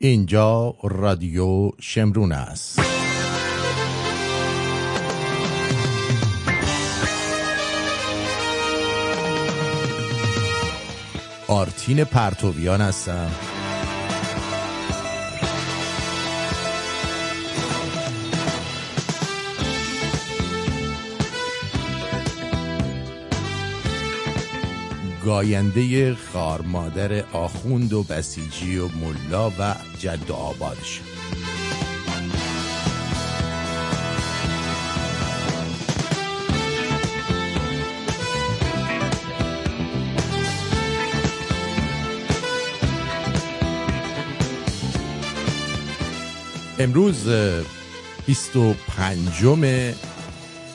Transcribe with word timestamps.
اینجا 0.00 0.74
رادیو 0.82 1.70
شمرون 1.80 2.32
است. 2.32 2.80
آرتین 11.48 12.04
پرتویان 12.04 12.80
هستم. 12.80 13.30
گاینده 25.24 26.14
خارمادر 26.14 27.24
آخوند 27.32 27.92
و 27.92 28.02
بسیجی 28.02 28.78
و 28.78 28.88
ملا 28.88 29.50
و 29.50 29.74
جد 29.98 30.30
و 30.30 30.34
آبادش. 30.34 31.00
امروز 46.78 47.28
25 48.26 49.44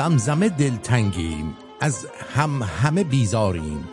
زمزمه 0.00 0.48
دلتنگیم. 0.48 1.56
از 1.80 2.06
هم 2.34 2.62
همه 2.62 3.04
بیزاریم. 3.04 3.88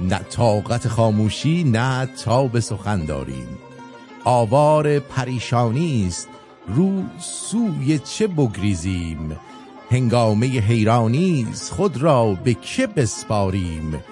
نه 0.00 0.18
طاقت 0.18 0.88
خاموشی 0.88 1.64
نه 1.64 2.06
تاب 2.06 2.60
سخن 2.60 3.04
داریم. 3.04 3.48
آوار 4.24 4.98
پریشانی 4.98 6.06
است. 6.06 6.28
رو 6.68 7.02
سوی 7.18 7.98
چه 7.98 8.26
بگریزیم؟ 8.26 9.36
هنگامه 9.90 10.46
حیرانی 10.46 11.46
است. 11.50 11.72
خود 11.72 11.96
را 11.96 12.34
به 12.34 12.54
که 12.54 12.86
بسپاریم؟ 12.86 14.02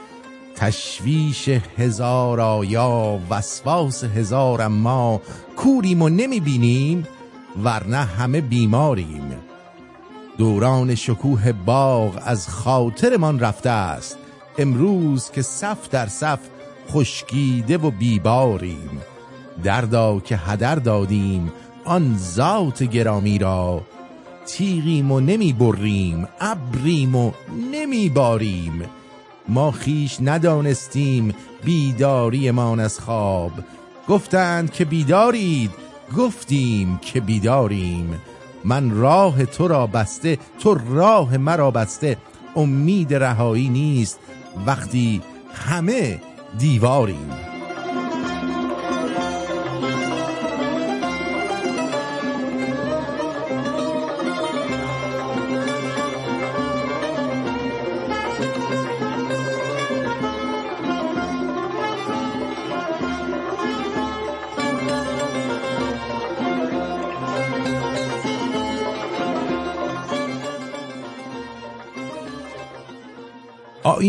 تشویش 0.56 1.48
هزار 1.78 2.40
آیا 2.40 3.20
وسواس 3.30 4.04
هزار 4.04 4.62
اما 4.62 5.20
کوریم 5.56 6.02
و 6.02 6.08
نمی 6.08 6.40
بینیم 6.40 7.06
ورنه 7.64 7.96
همه 7.96 8.40
بیماریم. 8.40 9.43
دوران 10.38 10.94
شکوه 10.94 11.52
باغ 11.52 12.20
از 12.24 12.48
خاطرمان 12.48 13.40
رفته 13.40 13.70
است. 13.70 14.18
امروز 14.58 15.30
که 15.30 15.42
صف 15.42 15.88
در 15.88 16.06
صف 16.06 16.38
خشکیده 16.90 17.78
و 17.78 17.90
بیباریم. 17.90 19.00
دردا 19.62 20.20
که 20.20 20.36
هدر 20.36 20.74
دادیم 20.74 21.52
آن 21.84 22.16
ذات 22.18 22.82
گرامی 22.82 23.38
را. 23.38 23.82
تیغیم 24.46 25.12
و 25.12 25.20
نمی 25.20 25.52
بریم 25.52 26.28
ابریم 26.40 27.14
و 27.14 27.32
نمی 27.72 28.08
باریم. 28.08 28.82
ما 29.48 29.70
خیش 29.70 30.18
ندانستیم 30.20 31.34
بیداریمان 31.64 32.80
از 32.80 33.00
خواب. 33.00 33.52
گفتند 34.08 34.72
که 34.72 34.84
بیدارید 34.84 35.70
گفتیم 36.16 36.98
که 36.98 37.20
بیداریم. 37.20 38.20
من 38.64 38.90
راه 38.90 39.44
تو 39.44 39.68
را 39.68 39.86
بسته 39.86 40.38
تو 40.60 40.74
راه 40.88 41.36
مرا 41.36 41.70
بسته 41.70 42.16
امید 42.56 43.14
رهایی 43.14 43.68
نیست. 43.68 44.18
وقتی 44.66 45.22
همه 45.54 46.20
دیواریم. 46.58 47.53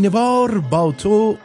آینوار 0.06 0.60
با 0.60 0.92
تو 0.92 1.38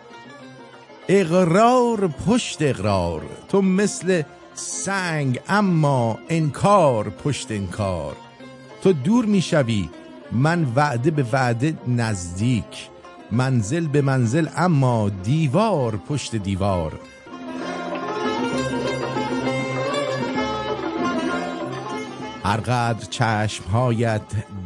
اقرار 1.08 2.08
پشت 2.08 2.62
اقرار. 2.62 3.22
تو 3.48 3.62
مثل 3.62 4.22
سنگ 4.54 5.40
اما 5.48 6.18
انکار 6.28 7.10
پشت 7.10 7.50
انکار. 7.50 8.16
تو 8.82 8.92
دور 8.92 9.24
می‌شوی 9.24 9.88
من 10.32 10.66
وعده 10.76 11.10
به 11.10 11.26
وعده 11.32 11.74
نزدیک. 11.88 12.88
منزل 13.32 13.86
به 13.86 14.00
منزل 14.00 14.48
اما 14.56 15.08
دیوار 15.08 15.96
پشت 15.96 16.36
دیوار. 16.36 16.92
هرقدر 22.44 23.06
چشمهایت 23.10 24.22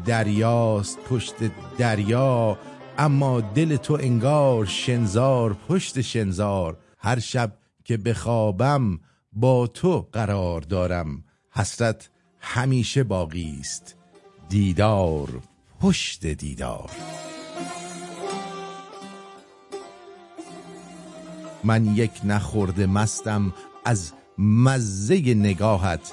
دریاست 0.06 0.98
پشت 1.10 1.34
دریا 1.78 2.58
اما 2.99 3.41
دل 3.41 3.76
تو 3.76 3.94
انگار 3.94 4.64
شنزار 4.64 5.56
پشت 5.69 6.00
شنزار. 6.00 6.76
هر 6.99 7.19
شب 7.19 7.52
که 7.85 7.96
بخوابم 7.96 9.00
با 9.32 9.67
تو 9.67 10.08
قرار 10.12 10.61
دارم. 10.61 11.25
حسرت 11.50 12.11
همیشه 12.41 13.05
باقی 13.05 13.56
است. 13.61 13.96
دیدار 14.49 15.29
پشت 15.81 16.26
دیدار. 16.26 16.91
من 21.64 21.96
یک 21.96 22.12
نخورده 22.25 22.87
مستم 22.87 23.55
از 23.85 24.12
مزه 24.38 25.35
نگاهت. 25.35 26.12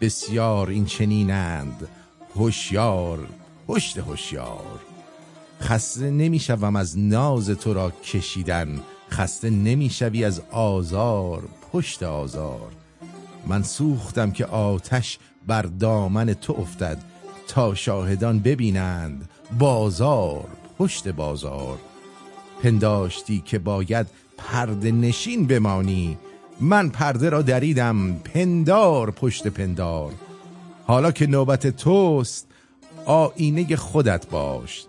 بسیار 0.00 0.68
این 0.68 0.84
چنینند. 0.84 1.88
هوشیار 2.36 3.28
پشت 3.66 3.98
هوشیار. 3.98 4.91
خسته 5.62 6.10
نمی‌شوم 6.10 6.76
از 6.76 6.98
ناز 6.98 7.50
تو 7.50 7.74
را 7.74 7.90
کشیدن. 7.90 8.80
خسته 9.10 9.50
نمی‌شوی 9.50 10.24
از 10.24 10.42
آزار 10.50 11.42
پشت 11.72 12.02
آزار. 12.02 12.68
من 13.46 13.62
سوختم 13.62 14.30
که 14.30 14.44
آتش 14.46 15.18
بر 15.46 15.62
دامن 15.62 16.34
تو 16.34 16.52
افتد. 16.58 16.98
تا 17.48 17.74
شاهدان 17.74 18.38
ببینند 18.38 19.28
بازار 19.58 20.48
پشت 20.78 21.08
بازار. 21.08 21.78
پنداشتی 22.62 23.42
که 23.46 23.58
باید 23.58 24.06
پرده 24.38 24.92
نشین 24.92 25.46
بمانی. 25.46 26.18
من 26.60 26.88
پرده 26.88 27.28
را 27.30 27.42
دریدم 27.42 28.12
پندار 28.12 29.10
پشت 29.10 29.46
پندار. 29.46 30.12
حالا 30.86 31.12
که 31.12 31.26
نوبت 31.26 31.66
توست 31.66 32.46
آینه 33.06 33.76
خودت 33.76 34.26
باش. 34.26 34.84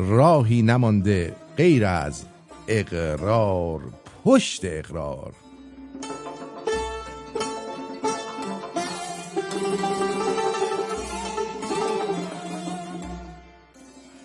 راهی 0.00 0.62
نمانده 0.62 1.36
غیر 1.56 1.84
از 1.84 2.24
اقرار 2.68 3.80
پشت 4.24 4.60
اقرار. 4.64 5.32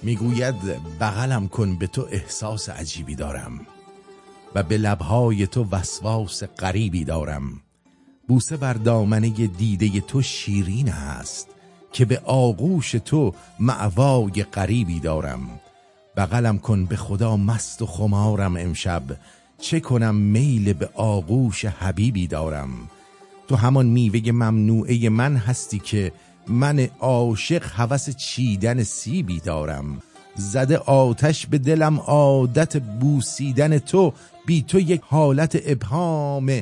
می‌گوید 0.03 0.55
بغلم 0.99 1.47
کن 1.47 1.75
به 1.75 1.87
تو 1.87 2.07
احساس 2.11 2.69
عجیبی 2.69 3.15
دارم 3.15 3.59
و 4.55 4.63
به 4.63 4.77
لبهای 4.77 5.47
تو 5.47 5.67
وسواس 5.71 6.43
غریبی 6.43 7.03
دارم. 7.03 7.61
بوسه 8.27 8.57
بر 8.57 8.73
دامنه 8.73 9.29
دیده 9.29 10.01
تو 10.01 10.21
شیرین 10.21 10.89
است 10.89 11.47
که 11.93 12.05
به 12.05 12.19
آغوش 12.25 12.91
تو 12.91 13.33
معوای 13.59 14.43
غریبی 14.43 14.99
دارم. 14.99 15.59
بغلم 16.17 16.57
کن 16.57 16.85
به 16.85 16.95
خدا 16.95 17.37
مست 17.37 17.81
و 17.81 17.85
خمارم 17.85 18.57
امشب. 18.57 19.03
چه 19.61 19.79
کنم 19.79 20.15
میل 20.15 20.73
به 20.73 20.89
آغوش 20.93 21.65
حبیبی 21.65 22.27
دارم. 22.27 22.69
تو 23.47 23.55
همان 23.55 23.85
میوه 23.85 24.31
ممنوعه 24.31 25.09
من 25.09 25.35
هستی 25.35 25.79
که 25.79 26.11
من 26.47 26.79
عاشق 26.99 27.63
هوس 27.65 28.09
چیدن 28.09 28.83
سیبی 28.83 29.39
دارم. 29.39 30.01
زده 30.35 30.77
آتش 30.77 31.47
به 31.47 31.57
دلم 31.57 31.99
عادت 31.99 32.77
بوسیدن 32.77 33.79
تو 33.79 34.13
بی 34.45 34.61
تو 34.61 34.79
یک 34.79 35.01
حالت 35.03 35.59
ابهام 35.65 36.61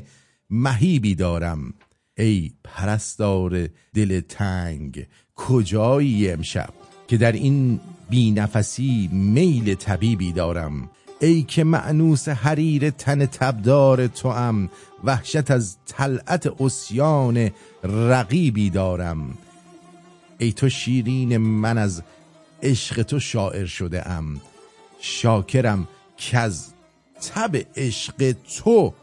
مهیبی 0.49 1.15
دارم. 1.15 1.73
ای 2.17 2.51
پرستار 2.63 3.67
دل 3.93 4.19
تنگ 4.19 5.07
کجایی 5.35 6.31
امشب؟ 6.31 6.73
که 7.07 7.17
در 7.17 7.31
این 7.31 7.79
بی 8.11 8.31
نفسی 8.31 9.09
میل 9.11 9.75
طبیبی 9.75 10.31
دارم. 10.31 10.89
ای 11.21 11.43
که 11.43 11.63
معنوس 11.63 12.29
حریر 12.29 12.89
تن 12.89 13.25
تبدار 13.25 14.07
تو 14.07 14.27
ام 14.27 14.69
وحشت 15.03 15.51
از 15.51 15.77
طلعت 15.85 16.61
اسیان 16.61 17.51
رقیبی 17.83 18.69
دارم. 18.69 19.37
ای 20.37 20.53
تو 20.53 20.69
شیرین 20.69 21.37
من 21.37 21.77
از 21.77 22.03
عشق 22.63 23.01
تو 23.01 23.19
شاعر 23.19 23.65
شده 23.65 24.09
ام. 24.09 24.41
شاکرم 24.99 25.87
که 26.17 26.37
از 26.37 26.73
تب 27.21 27.65
عشق 27.75 28.35
تو 28.57 28.93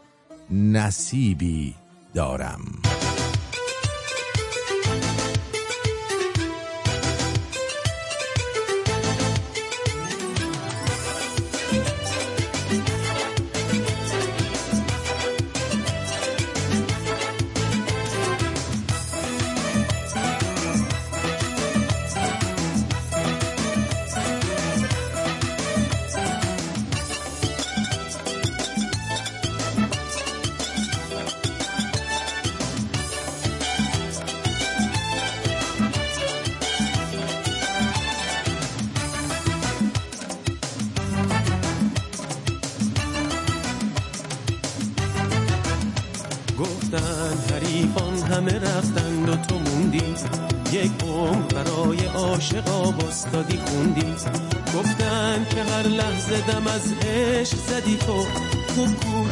نصیبی 0.51 1.73
دارم. 2.13 2.88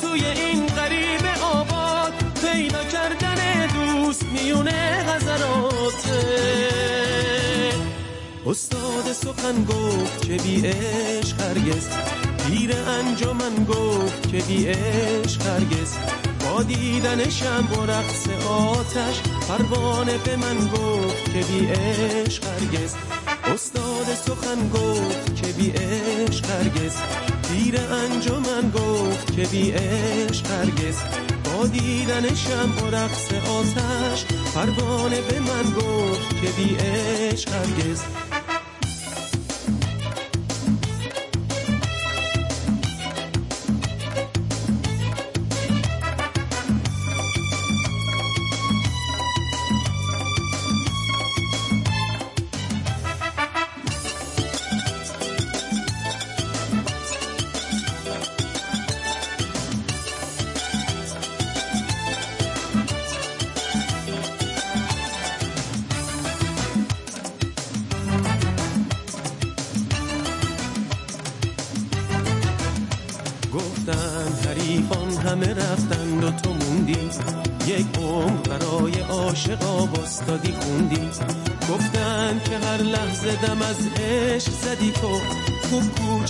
توی 0.00 0.24
این 0.24 0.66
غریب 0.66 1.26
آباد 1.42 2.12
پیدا 2.42 2.84
کردن 2.84 3.66
دوست 3.66 4.22
میونه 4.22 5.04
غزراته 5.08 6.52
استاد 8.46 9.12
سخن 9.12 9.64
گفت 9.64 10.22
که 10.22 10.36
بی 10.36 10.66
عشق 10.66 11.40
هرگز 11.40 11.88
پیر 12.46 12.76
انجمن 12.76 13.64
گفت 13.64 14.28
که 14.28 14.38
بی 14.38 14.66
عشق 14.66 15.46
هرگز. 15.46 15.94
با 16.40 16.62
دیدنشم 16.62 17.68
و 17.72 17.86
رقص 17.86 18.28
آتش 18.48 19.20
پروانه 19.48 20.18
به 20.18 20.36
من 20.36 20.56
گفت 20.66 21.24
که 21.24 21.40
بی 21.40 21.66
عشق 21.66 22.44
هرگز. 22.44 22.94
استاد 23.54 24.14
سخن 24.26 24.68
گفت 24.68 25.36
که 25.42 25.52
بی 25.52 25.70
عشق 25.70 26.50
هرگز. 26.50 26.96
پیر 27.52 27.80
انجمن 27.80 28.70
گفت 28.70 29.36
که 29.36 29.42
بی 29.42 29.70
عشق 29.70 30.46
هرگز. 30.46 30.96
با 31.44 31.66
دیدنشم 31.66 32.72
و 32.82 32.90
رقص 32.90 33.32
آتش 33.32 34.24
پروانه 34.54 35.20
به 35.20 35.40
من 35.40 35.70
گفت 35.70 36.40
که 36.40 36.48
بی 36.56 36.76
عشق 36.76 37.48
هرگز. 37.52 38.02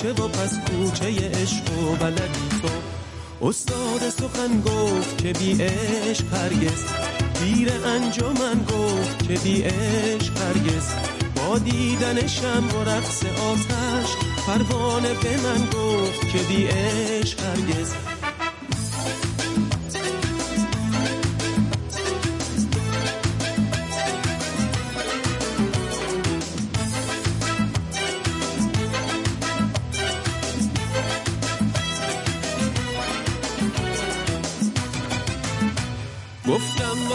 کوچه 0.02 0.22
و 0.22 0.28
پس 0.28 0.58
کوچه 0.58 1.30
عشق 1.30 1.78
و 1.78 1.96
بلدی 1.96 2.48
تو. 2.62 2.68
استاد 3.46 4.08
سخن 4.08 4.60
گفت 4.60 5.18
که 5.18 5.32
بی 5.32 5.52
عشق 5.62 6.34
هرگز. 6.34 6.84
پیر 7.40 7.72
انجمن 7.86 8.64
گفت 8.64 9.28
که 9.28 9.34
بی 9.34 9.62
عشق 9.62 10.38
هرگز. 10.38 10.88
با 11.36 11.58
دیدنشم 11.58 12.64
و 12.76 12.84
رقص 12.84 13.24
آتش 13.24 14.10
پروانه 14.46 15.14
به 15.14 15.36
من 15.36 15.66
گفت 15.66 16.20
که 16.32 16.38
بی 16.38 16.66
عشق 16.66 17.40
هرگز. 17.40 18.11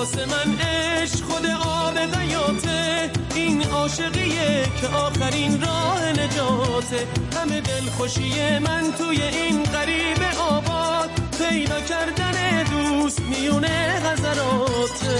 واسه 0.07 0.25
من 0.25 0.59
عشق 0.59 1.23
خود 1.23 1.45
آب 1.45 1.97
حیاته. 1.97 3.11
این 3.35 3.63
عاشقیه 3.63 4.63
که 4.81 4.87
آخرین 4.87 5.61
راه 5.61 6.11
نجاته. 6.11 7.07
همه 7.35 7.61
دلخوشی 7.61 8.59
من 8.59 8.83
توی 8.97 9.21
این 9.21 9.63
غریب 9.63 10.17
آباد. 10.51 11.09
پیدا 11.49 11.81
کردن 11.81 12.63
دوست 12.63 13.21
میونه 13.21 13.99
غزراته 13.99 15.17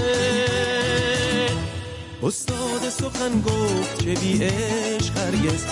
استاد 2.24 2.90
سخن 2.90 3.42
گفت 3.42 4.00
که 4.00 4.14
بی 4.14 4.44
عشق 4.44 5.18
هرگز. 5.18 5.66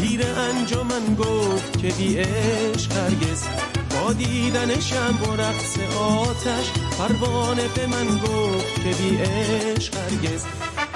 پیر 0.00 0.20
انجمن 0.26 1.14
گفت 1.14 1.78
که 1.78 1.88
بی 1.88 2.16
عشق 2.16 2.92
هرگز. 2.92 3.44
با 3.90 4.12
دیدنشم 4.12 5.18
با 5.24 5.34
رقص 5.34 5.78
آتش 5.98 6.72
پروانه 7.00 7.68
به 7.76 7.86
من 7.86 8.18
گفت 8.18 8.74
که 8.74 8.90
بی 9.02 9.16
عشق 9.16 9.94
هرگز. 9.96 10.44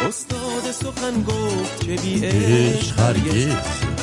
استاد 0.08 0.72
سخن 0.72 1.22
گفت 1.22 1.80
که 1.80 1.96
بی 1.96 2.26
عشق 2.26 2.98
هرگز. 2.98 3.54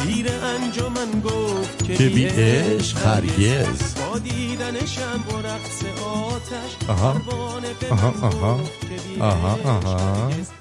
پیر 0.03 0.27
انجمن 0.31 1.21
گفت 1.21 1.83
که 1.83 2.09
بی 2.09 2.25
عشق 2.25 3.07
هرگز. 3.07 3.95
با 3.95 4.17
دیدنشم 4.17 5.23
با 5.31 5.39
رقص 5.39 5.83
آتش 6.05 6.89
آها. 6.89 7.13
پروانه 7.13 7.67
به 7.79 7.89
آها، 7.89 8.11
من 8.11 8.23
آها. 8.23 8.57
گفت 8.57 8.81
که 8.81 8.87
بی 8.87 9.21
آها، 9.21 9.55
عشق. 9.55 10.51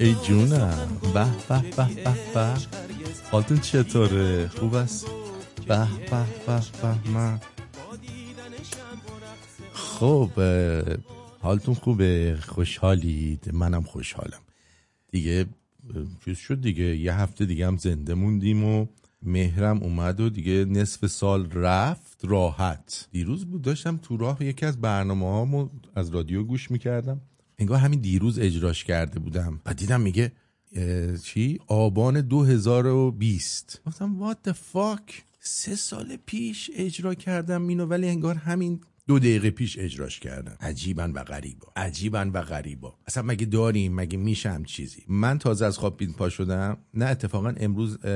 ای 0.00 0.16
جونم. 0.22 0.98
به 1.14 1.26
به 1.48 1.60
به 1.76 1.84
به. 2.04 2.10
به 2.34 2.54
حالتون 3.32 3.60
چطوره؟ 3.60 4.48
خوب 4.48 4.74
است؟ 4.74 5.06
به 5.68 5.76
به 6.10 6.24
به 6.46 6.60
به. 6.82 7.10
من 7.10 7.40
خب 9.94 10.30
حالتون 11.40 11.74
خوبه؟ 11.74 12.38
خوشحالید؟ 12.42 13.50
منم 13.52 13.82
خوشحالم. 13.82 14.40
دیگه 15.12 15.46
چیز 16.24 16.38
شد 16.38 16.60
دیگه. 16.60 16.96
یه 16.96 17.14
هفته 17.14 17.44
دیگه 17.44 17.66
هم 17.66 17.76
زنده 17.76 18.14
موندیم 18.14 18.64
و 18.64 18.86
مهرم 19.22 19.82
اومد 19.82 20.20
و 20.20 20.28
دیگه 20.28 20.64
نصف 20.64 21.06
سال 21.06 21.50
رفت 21.50 22.24
راحت. 22.24 23.08
دیروز 23.12 23.44
بود 23.44 23.62
داشتم 23.62 23.96
تو 23.96 24.16
راه 24.16 24.44
یکی 24.44 24.66
از 24.66 24.80
برنامه 24.80 25.26
هامو 25.26 25.68
از 25.94 26.10
رادیو 26.10 26.42
گوش 26.42 26.70
می‌کردم. 26.70 27.20
انگار 27.58 27.78
همین 27.78 28.00
دیروز 28.00 28.38
اجراش 28.38 28.84
کرده 28.84 29.18
بودم. 29.18 29.60
و 29.66 29.74
دیدم 29.74 30.00
میگه 30.00 30.32
چی؟ 31.24 31.60
آبان 31.66 32.20
2020 32.20 33.82
گفتم 33.86 34.32
what 34.32 34.48
the 34.48 34.52
fuck 34.52 35.12
سه 35.40 35.76
سال 35.76 36.16
پیش 36.26 36.70
اجرا 36.76 37.14
کردم 37.14 37.68
اینو 37.68 37.86
ولی 37.86 38.08
انگار 38.08 38.34
همین 38.34 38.80
دو 39.06 39.18
دقیقه 39.18 39.50
پیش 39.50 39.78
اجراش 39.78 40.20
کردم. 40.20 40.56
عجیبن 40.60 41.10
و 41.10 41.24
غریبا. 41.24 41.68
عجیبن 41.76 42.28
و 42.28 42.42
غریبا. 42.42 42.98
اصلا 43.06 43.22
مگه 43.22 43.46
داریم؟ 43.46 43.94
مگه 43.94 44.18
میشه 44.18 44.50
هم 44.50 44.64
چیزی؟ 44.64 45.02
من 45.08 45.38
تازه 45.38 45.66
از 45.66 45.78
خواب 45.78 46.04
پا 46.06 46.28
شدم. 46.28 46.76
نه 46.94 47.04
اتفاقا 47.04 47.54
امروز 47.56 48.06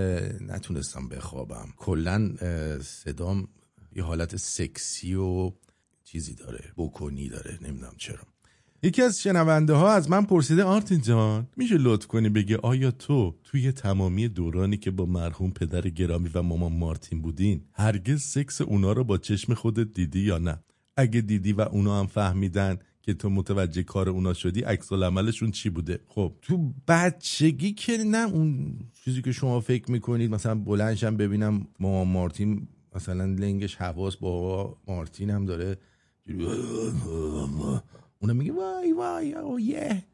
نتونستم 0.40 1.08
بخوابم. 1.08 1.68
کلا 1.76 2.32
صدام 2.82 3.48
یه 3.96 4.02
حالت 4.02 4.36
سکسی 4.36 5.14
و 5.14 5.52
چیزی 6.04 6.34
داره. 6.34 6.72
بکنی 6.76 7.28
داره. 7.28 7.58
نمی‌دونم 7.62 7.94
چرا. 7.96 8.22
یکی 8.82 9.02
از 9.02 9.22
شنونده 9.22 9.72
ها 9.72 9.92
از 9.92 10.10
من 10.10 10.24
پرسیده 10.24 10.64
آرتین 10.64 11.00
جان 11.00 11.48
میشه 11.56 11.78
لطف 11.78 12.06
کنی 12.06 12.28
بگه 12.28 12.56
آیا 12.56 12.90
تو 12.90 13.34
توی 13.44 13.72
تمامی 13.72 14.28
دورانی 14.28 14.76
که 14.76 14.90
با 14.90 15.06
مرحوم 15.06 15.50
پدر 15.50 15.80
گرامی 15.80 16.30
و 16.34 16.42
مامان 16.42 16.72
مارتین 16.72 17.22
بودین 17.22 17.64
هرگز 17.72 18.22
سکس 18.22 18.60
اونا 18.60 18.92
رو 18.92 19.04
با 19.04 19.18
چشم 19.18 19.54
خودت 19.54 19.92
دیدی 19.94 20.20
یا 20.20 20.38
نه؟ 20.38 20.62
اگه 20.98 21.20
دیدی 21.20 21.52
و 21.52 21.60
اونا 21.60 22.00
هم 22.00 22.06
فهمیدن 22.06 22.78
که 23.02 23.14
تو 23.14 23.30
متوجه 23.30 23.82
کار 23.82 24.08
اونا 24.08 24.32
شدی 24.32 24.60
عکس 24.60 24.92
العملشون 24.92 25.50
چی 25.50 25.70
بوده؟ 25.70 26.00
خب 26.06 26.32
تو 26.42 26.72
بچگی 26.88 27.72
که 27.72 27.98
نه 28.06 28.28
اون 28.28 28.74
چیزی 29.04 29.22
که 29.22 29.32
شما 29.32 29.60
فکر 29.60 29.90
می‌کنید 29.90 30.30
مثلا 30.30 30.54
بلنشم 30.54 31.16
ببینم 31.16 31.66
مامان 31.80 32.08
مارتین 32.08 32.68
مثلا 32.94 33.24
لنگش 33.24 33.74
حواس 33.76 34.16
با 34.16 34.76
مارتین 34.88 35.30
هم 35.30 35.44
داره. 35.44 35.76
اونم 38.18 38.36
میگه 38.36 38.52
وای 38.52 38.92
وای 38.92 39.34
او 39.34 39.60
یه 39.60 40.04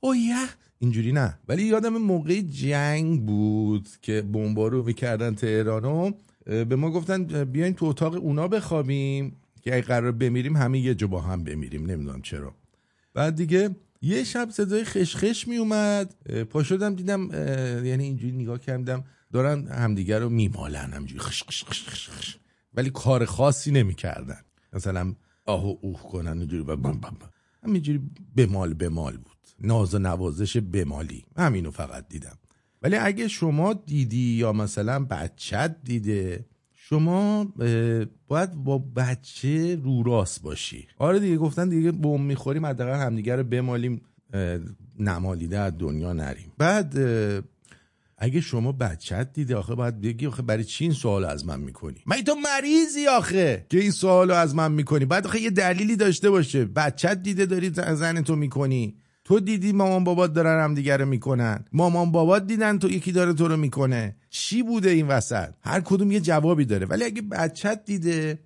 او 0.00 0.16
یه. 0.16 0.46
اینجوری 0.78 1.12
نه. 1.12 1.38
ولی 1.48 1.62
یادم 1.62 1.96
موقع 1.96 2.40
جنگ 2.40 3.26
بود 3.26 3.88
که 4.02 4.22
بمبا 4.22 4.68
رو 4.68 4.82
می‌کردن 4.82 5.34
تهرانو. 5.34 6.10
به 6.44 6.76
ما 6.76 6.90
گفتن 6.90 7.44
بیاین 7.44 7.74
تو 7.74 7.86
اتاق 7.86 8.14
اونا 8.14 8.48
بخوابیم. 8.48 9.36
که 9.64 9.74
اگه 9.74 9.86
قرار 9.86 10.12
بمیریم 10.12 10.56
همه 10.56 10.78
یه 10.78 10.94
جا 10.94 11.06
با 11.06 11.20
هم 11.20 11.44
بمیریم. 11.44 11.86
نمی‌دونم 11.86 12.22
چرا. 12.22 12.54
بعد 13.14 13.34
دیگه 13.34 13.76
یه 14.02 14.24
شب 14.24 14.50
صدای 14.50 14.84
خشخش 14.84 15.48
می 15.48 15.56
اومد 15.56 16.14
پا 16.50 16.62
شدم 16.62 16.94
دیدم 16.94 17.28
یعنی 17.86 18.04
اینجوری 18.04 18.32
نگاه 18.32 18.58
کردم. 18.58 19.04
دارن 19.32 19.68
همدیگه 19.68 20.18
رو 20.18 20.28
میمالن 20.28 20.92
همجوری 20.92 21.20
خش 21.20 21.42
خش 21.42 21.64
خش 21.64 22.08
خش. 22.08 22.36
ولی 22.74 22.90
کار 22.90 23.24
خاصی 23.24 23.70
نمی‌کردن. 23.70 24.40
مثلا 24.72 25.14
آه 25.44 25.66
و 25.66 25.76
اوه 25.80 26.02
کنن 26.02 26.38
اینجوری 26.38 26.62
بم 26.62 26.76
بم 26.76 26.92
بم. 26.92 27.16
همینجوری 27.62 28.00
بمال 28.36 28.74
بمال 28.74 29.16
بود. 29.16 29.36
ناز 29.60 29.94
و 29.94 29.98
نوازش 29.98 30.56
بمالی. 30.56 31.24
همینو 31.36 31.70
فقط 31.70 32.08
دیدم. 32.08 32.38
ولی 32.82 32.96
اگه 32.96 33.28
شما 33.28 33.72
دیدی 33.72 34.34
یا 34.34 34.52
مثلا 34.52 35.04
بچت 35.04 35.76
دیده 35.84 36.46
شما 36.88 37.52
باید 38.28 38.54
با 38.54 38.78
بچه 38.96 39.76
رو 39.84 40.02
راست 40.02 40.42
باشی. 40.42 40.86
آره 40.98 41.18
دیگه 41.18 41.36
گفتن 41.36 41.68
دیگه 41.68 41.92
بم 41.92 42.20
می‌خوریم 42.20 42.66
حداقل 42.66 43.06
همدیگه 43.06 43.36
رو 43.36 43.44
بمالیم. 43.44 44.00
نمالیده 44.98 45.58
از 45.58 45.72
دنیا 45.78 46.12
نریم. 46.12 46.52
بعد 46.58 46.98
اگه 48.18 48.40
شما 48.40 48.72
بچت 48.72 49.32
دیده 49.32 49.56
آخه 49.56 49.74
باید 49.74 50.00
بگی 50.00 50.26
آخه 50.26 50.42
برای 50.42 50.64
چی 50.64 50.84
این 50.84 50.92
سوال 50.92 51.24
از 51.24 51.46
من 51.46 51.60
می‌کنی؟ 51.60 52.00
مگه 52.06 52.22
تو 52.22 52.34
مریضی 52.34 53.06
آخه. 53.06 53.66
که 53.68 53.80
این 53.80 53.90
سوال 53.90 54.30
از 54.30 54.54
من 54.54 54.72
می‌کنی؟ 54.72 55.04
بعد 55.04 55.26
آخه 55.26 55.40
یه 55.40 55.50
دلیلی 55.50 55.96
داشته 55.96 56.30
باشه. 56.30 56.64
بچت 56.64 57.22
دیده 57.22 57.46
داری 57.46 57.70
زن 57.70 58.22
تو 58.22 58.36
می‌کنی. 58.36 58.96
تو 59.24 59.40
دیدی 59.40 59.72
مامان 59.72 60.04
بابات 60.04 60.32
دارن 60.32 60.64
هم 60.64 60.74
دیگه 60.74 60.96
رو 60.96 61.06
می‌کنن؟ 61.06 61.64
مامان 61.72 62.12
بابات 62.12 62.46
دیدن 62.46 62.78
تو 62.78 62.90
یکی 62.90 63.12
داره 63.12 63.32
تو 63.32 63.48
رو 63.48 63.56
می‌کنه. 63.56 64.16
چی 64.30 64.62
بوده 64.62 64.90
این 64.90 65.08
وسط؟ 65.08 65.48
هر 65.62 65.80
کدوم 65.80 66.12
یه 66.12 66.20
جوابی 66.20 66.64
داره. 66.64 66.86
ولی 66.86 67.04
اگه 67.04 67.22
بچت 67.22 67.84
دیده 67.84 68.38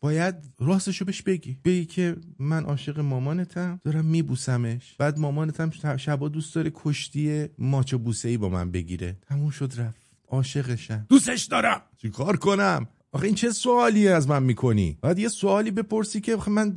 باید 0.00 0.34
راستشو 0.58 1.04
بهش 1.04 1.22
بگی. 1.22 1.58
بگی 1.64 1.84
که 1.84 2.16
من 2.38 2.64
عاشق 2.64 3.00
مامانتم 3.00 3.80
دارم 3.84 4.04
میبوسمش. 4.04 4.94
بعد 4.98 5.18
مامانتم 5.18 5.70
شبا 5.96 6.28
دوست 6.28 6.54
داره 6.54 6.72
کشتی 6.74 7.46
ماچ 7.58 7.94
و 7.94 7.98
بوسه 7.98 8.28
ای 8.28 8.36
با 8.36 8.48
من 8.48 8.70
بگیره. 8.70 9.16
تموم 9.28 9.50
شد 9.50 9.72
رفت. 9.78 10.00
عاشقشم. 10.28 11.06
دوستش 11.08 11.44
دارم. 11.44 11.82
چیکار 11.96 12.36
کنم؟ 12.36 12.88
آخه 13.12 13.26
این 13.26 13.34
چه 13.34 13.50
سوالی 13.50 14.08
از 14.08 14.28
من 14.28 14.42
می‌کنی؟ 14.42 14.98
بعد 15.02 15.18
یه 15.18 15.28
سوالی 15.28 15.70
بپرسی 15.70 16.20
که 16.20 16.36
من 16.48 16.76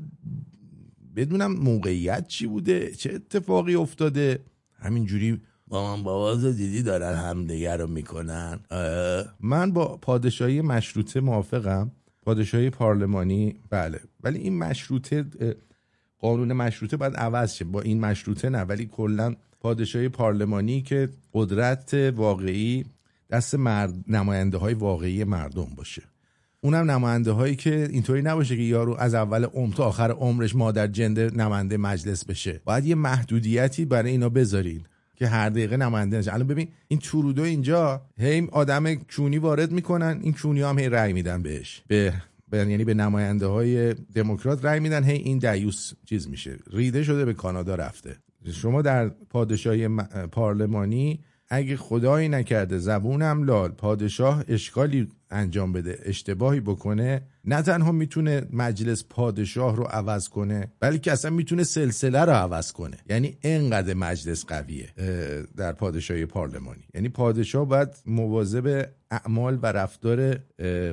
بدونم 1.18 1.52
موقعیت 1.52 2.28
چی 2.28 2.48
بوده 2.48 2.92
چه 2.96 3.14
اتفاقی 3.14 3.76
افتاده. 3.76 4.40
همینجوری 4.80 5.42
مامان 5.68 6.04
بابا 6.04 6.32
رو 6.32 6.52
دیدی 6.52 6.84
دارن 6.84 7.16
همدیگه 7.16 7.76
رو 7.76 7.88
می‌کنن. 7.88 8.60
من 9.40 9.72
با 9.72 9.98
پادشاهی 9.98 10.62
مشروطه 10.62 11.20
موافقم. 11.20 11.92
پادشاهی 12.26 12.70
پارلمانی 12.70 13.56
بله. 13.70 14.00
ولی 14.24 14.40
این 14.40 14.58
مشروطه 14.58 15.26
قانون 16.20 16.54
مشروطه 16.54 16.98
باید 16.98 17.16
عوض 17.16 17.54
شه. 17.54 17.66
با 17.66 17.82
این 17.82 18.00
مشروطه 18.00 18.50
نه. 18.50 18.62
ولی 18.62 18.86
کلا 18.86 19.36
پادشاهی 19.60 20.10
پارلمانی 20.10 20.82
که 20.82 21.10
قدرت 21.34 21.94
واقعی 21.94 22.86
دست 23.30 23.56
مرد 23.56 23.94
نماینده 24.08 24.58
های 24.58 24.74
واقعی 24.74 25.24
مردم 25.24 25.68
باشه. 25.76 26.04
اونم 26.62 26.92
نماینده 26.92 27.32
هایی 27.32 27.56
که 27.56 27.88
اینطوری 27.92 28.22
نباشه 28.22 28.56
که 28.56 28.62
یارو 28.62 28.96
از 28.96 29.14
اول 29.14 29.44
عمر 29.44 29.74
تا 29.74 29.86
آخر 29.86 30.12
عمرش 30.12 30.56
مادر 30.56 30.88
جنده 30.88 31.32
نماینده 31.36 31.78
مجلس 31.78 32.26
بشه. 32.26 32.62
باید 32.66 32.86
یه 32.86 32.96
محدودیتی 32.96 33.86
برای 33.86 34.12
اینا 34.12 34.30
بذارین 34.30 34.84
که 35.16 35.28
هر 35.28 35.50
دقیقه 35.50 35.78
نماینده 35.78 36.18
نشه. 36.18 36.34
الان 36.34 36.48
ببین 36.48 36.68
این 36.88 37.00
ترودو 37.00 37.42
اینجا 37.44 38.02
هی 38.18 38.48
آدم 38.52 38.96
کونی 38.96 39.38
وارد 39.38 39.72
می‌کنن 39.72 40.20
این 40.24 40.34
کونی 40.34 40.62
هم 40.62 40.80
هی 40.80 40.90
رأی 40.90 41.14
میدن 41.14 41.44
بهش. 41.44 41.84
به 41.88 42.14
یعنی 42.54 42.84
به 42.84 42.94
نماینده 42.94 43.46
های 43.46 43.94
دموکرات 43.94 44.66
رأی 44.66 44.80
میدن 44.80 45.04
هی 45.04 45.16
این 45.16 45.38
دیوس 45.38 45.94
چیز 46.06 46.30
میشه. 46.30 46.58
ریده 46.74 47.04
شده 47.04 47.26
به 47.26 47.34
کانادا 47.34 47.76
رفته. 47.76 48.16
شما 48.52 48.82
در 48.82 49.10
پادشاهی 49.10 49.88
پارلمانی 50.32 51.20
اگه 51.50 51.78
خدایی 51.78 52.30
نکرده 52.30 52.78
زبونم 52.78 53.44
لال 53.44 53.72
پادشاه 53.72 54.44
اشکالی 54.48 55.08
انجام 55.32 55.74
بده 55.74 56.00
اشتباهی 56.06 56.60
بکنه 56.60 57.22
نه 57.46 57.62
تنها 57.62 57.92
می‌تونه 57.92 58.42
مجلس 58.54 59.04
پادشاه 59.10 59.76
رو 59.76 59.84
عوض 59.84 60.30
کنه 60.30 60.72
بلکه 60.80 61.12
اصلا 61.12 61.32
می‌تونه 61.32 61.64
سلسله 61.64 62.20
رو 62.20 62.32
عوض 62.32 62.72
کنه. 62.72 62.98
یعنی 63.10 63.38
انقدر 63.44 63.94
مجلس 63.94 64.46
قویه 64.46 64.90
در 65.58 65.72
پادشاهی 65.72 66.26
پارلمانی. 66.26 66.84
یعنی 66.96 67.10
پادشاه 67.10 67.68
باید 67.68 67.90
مواظب 68.06 68.90
اعمال 69.12 69.60
و 69.62 69.66
رفتار 69.66 70.40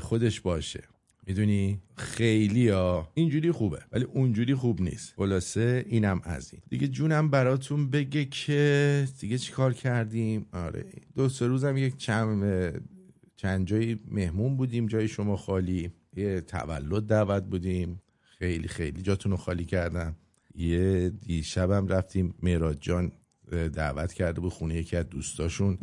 خودش 0.00 0.40
باشه. 0.40 0.82
می‌دونی؟ 1.26 1.81
خیلی 1.97 2.69
ها 2.69 3.09
اینجوری 3.14 3.52
خوبه 3.52 3.78
ولی 3.93 4.04
اونجوری 4.04 4.54
خوب 4.54 4.81
نیست. 4.81 5.14
خلاصه 5.16 5.85
اینم 5.88 6.21
از 6.25 6.52
این. 6.52 6.62
دیگه 6.69 6.88
جونم 6.88 7.31
براتون 7.31 7.90
بگه 7.90 8.25
که 8.25 9.09
دیگه 9.21 9.38
چیکار 9.38 9.73
کردیم؟ 9.73 10.47
آره 10.52 10.85
دو 11.16 11.28
سه 11.28 11.47
روزم 11.47 11.76
یک 11.76 11.97
چند 11.97 12.45
چند 13.37 13.66
جایی 13.66 14.00
مهمون 14.09 14.57
بودیم 14.57 14.87
جای 14.87 15.09
شما 15.09 15.37
خالی. 15.37 15.90
یه 16.16 16.40
تولد 16.40 17.02
دعوت 17.07 17.43
بودیم. 17.43 18.02
خیلی 18.38 18.69
خیلی 18.69 19.02
جاتون 19.02 19.33
رو 19.33 19.38
خالی 19.38 19.64
کردم. 19.64 20.16
یه 20.54 21.11
دیشبم 21.11 21.88
رفتیم 21.88 22.35
میراد 22.43 22.78
جان 22.81 23.12
دعوت 23.73 24.12
کرده 24.12 24.40
بود 24.40 24.52
خونه 24.52 24.75
یکی 24.75 24.97
از 24.97 25.09
دوستاشون. 25.09 25.78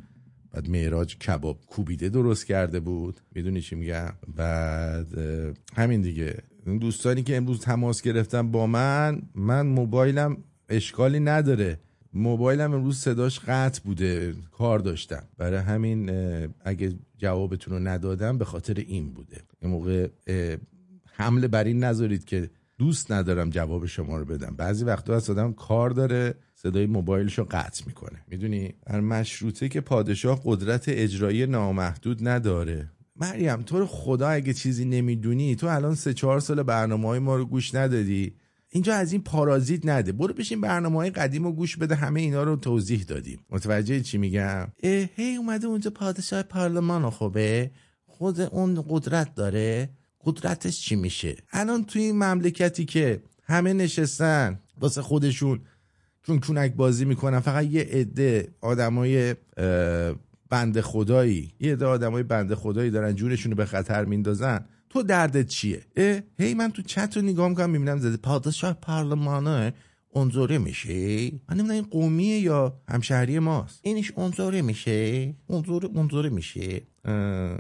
بعد 0.51 0.70
معراج 0.70 1.17
کباب 1.17 1.65
کوبیده 1.65 2.10
درست 2.10 2.46
کرده 2.46 2.79
بود. 2.79 3.20
می‌دونی 3.36 3.62
چی 3.62 3.75
میگم؟ 3.75 4.13
بعد 4.36 5.17
همین 5.75 6.01
دیگه. 6.01 6.38
دوستانی 6.81 7.24
که 7.24 7.38
امروز 7.38 7.60
تماس 7.60 8.01
گرفتن 8.01 8.51
با 8.51 8.67
من 8.67 9.22
من 9.36 9.67
موبایلم 9.67 10.38
اشکالی 10.70 11.20
نداره. 11.20 11.79
موبایلم 12.13 12.74
امروز 12.74 12.98
صداش 12.98 13.39
قطع 13.39 13.81
بوده 13.84 14.34
کار 14.51 14.79
داشتم. 14.79 15.24
برای 15.38 15.60
همین 15.60 16.10
اگه 16.65 16.93
جوابتون 17.17 17.74
رو 17.74 17.88
ندادم 17.88 18.38
به 18.38 18.46
خاطر 18.46 18.74
این 18.74 19.13
بوده. 19.13 19.38
این 19.62 19.72
موقع 19.72 20.08
حمله 21.12 21.48
بر 21.48 21.63
این 21.63 21.84
نذارید 21.84 22.25
که 22.25 22.50
دوست 22.77 23.12
ندارم 23.12 23.50
جواب 23.50 23.86
شما 23.86 24.17
رو 24.17 24.25
بدم. 24.25 24.55
بعضی 24.58 24.86
وقتا 24.86 25.15
از 25.15 25.29
آدم 25.29 25.53
کار 25.53 25.89
داره. 25.89 26.36
صدای 26.63 26.86
موبایلش 26.86 27.38
رو 27.38 27.48
قطع 27.51 27.84
می‌کنه. 27.88 28.20
می‌دونی؟ 28.27 28.74
در 28.86 29.01
مشروطه 29.01 29.70
که 29.70 29.82
پادشاه 29.82 30.41
قدرت 30.46 30.84
اجرایی 30.88 31.46
نامحدود 31.46 32.27
نداره. 32.27 32.91
مریم 33.15 33.62
تو 33.62 33.80
رو 33.80 33.88
خدا 33.88 34.30
اگه 34.30 34.53
چیزی 34.53 34.86
نمی‌دونی 34.86 35.56
تو 35.56 35.68
الان 35.68 35.96
سه 35.96 36.13
چهار 36.13 36.39
سال 36.39 36.63
برنامه 36.63 37.08
های 37.08 37.20
ما 37.20 37.36
رو 37.36 37.46
گوش 37.46 37.75
ندادی. 37.75 38.36
اینجا 38.70 38.96
از 38.96 39.12
این 39.12 39.22
پارازیت 39.22 39.86
نده. 39.86 40.12
برو 40.12 40.34
بشین 40.34 40.62
برنامه 40.62 40.96
های 40.96 41.10
قدیم 41.10 41.44
رو 41.44 41.51
گوش 41.51 41.77
بده 41.77 41.96
همه 41.96 42.22
اینا 42.22 42.44
رو 42.44 42.56
توضیح 42.56 43.03
دادیم. 43.03 43.39
متوجه 43.50 44.01
چی 44.01 44.18
میگم؟ 44.18 44.68
هی 45.15 45.36
اومده 45.36 45.68
اونجا 45.68 45.91
پادشاه 45.91 46.44
پارلمان 46.44 47.10
خوبه. 47.10 47.72
خود 48.06 48.41
اون 48.41 48.86
قدرت 48.89 49.36
داره. 49.36 49.89
قدرتش 50.24 50.82
چی 50.82 50.96
میشه؟ 50.96 51.36
الان 51.51 51.84
توی 51.84 52.01
این 52.01 52.15
مملکتی 52.15 52.86
که 52.86 53.24
همه 53.44 53.74
نشستن 53.74 54.60
واسه 54.80 55.01
خودشون 55.01 55.60
چون 56.23 56.39
کونک 56.39 56.73
بازی 56.73 57.05
می‌کنن 57.05 57.39
فقط 57.39 57.65
یه 57.65 57.81
عده 57.81 58.55
آدمای 58.62 59.36
بند 60.49 60.81
خدایی 60.81 61.53
یه 61.60 61.73
عده 61.73 61.86
آدمای 61.86 62.23
بند 62.23 62.53
خدایی 62.53 62.91
دارن 62.91 63.15
جونشون 63.15 63.51
رو 63.51 63.57
به 63.57 63.65
خطر 63.65 64.05
میندازن. 64.05 64.65
تو 64.89 65.03
دردت 65.03 65.47
چیه؟ 65.47 65.81
هی 66.39 66.53
من 66.53 66.71
تو 66.71 66.81
چت 66.81 67.17
رو 67.17 67.23
نگاه 67.23 67.49
می‌کنم 67.49 67.69
می‌بینم 67.69 67.97
زده 67.99 68.17
پادشاه 68.17 68.73
پارلمانه 68.73 69.73
اونزوره 70.10 70.57
میشه؟ 70.57 71.31
من 71.31 71.57
نمی‌دونم 71.57 71.71
این 71.71 71.84
قومیه 71.84 72.39
یا 72.39 72.81
همشهری 72.88 73.39
ماست. 73.39 73.79
اینش 73.84 74.12
اونزوره 74.15 74.62
میشه؟ 74.62 75.34
اونزوره 75.47 75.89
اونزوره 75.93 76.29
میشه. 76.29 76.81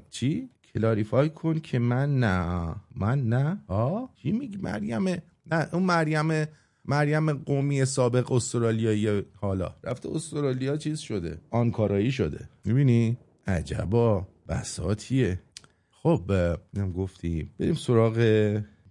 چی؟ 0.09 0.49
کلاریفای 0.73 1.29
کن 1.29 1.59
که 1.59 1.79
من 1.79 2.19
نه. 2.19 2.75
من 2.95 3.21
نه؟ 3.21 3.63
آه 3.67 4.13
چی 4.15 4.31
میگی؟ 4.31 4.57
مریم؟ 4.57 5.07
نه 5.51 5.67
اون 5.71 5.83
مریم 5.83 6.45
مریم 6.85 7.33
قومی 7.33 7.85
سابق 7.85 8.31
استرالیایی 8.31 9.23
حالا. 9.35 9.75
رفته 9.83 10.09
استرالیا 10.09 10.77
چیز 10.77 10.99
شده. 10.99 11.37
آنکارایی 11.49 12.11
شده. 12.11 12.49
می‌بینی؟ 12.65 13.17
عجبا. 13.47 14.27
بساتیه. 14.47 15.39
خب 15.91 16.31
نم 16.73 16.91
گفتی. 16.91 17.49
بریم 17.59 17.73
سراغ 17.73 18.15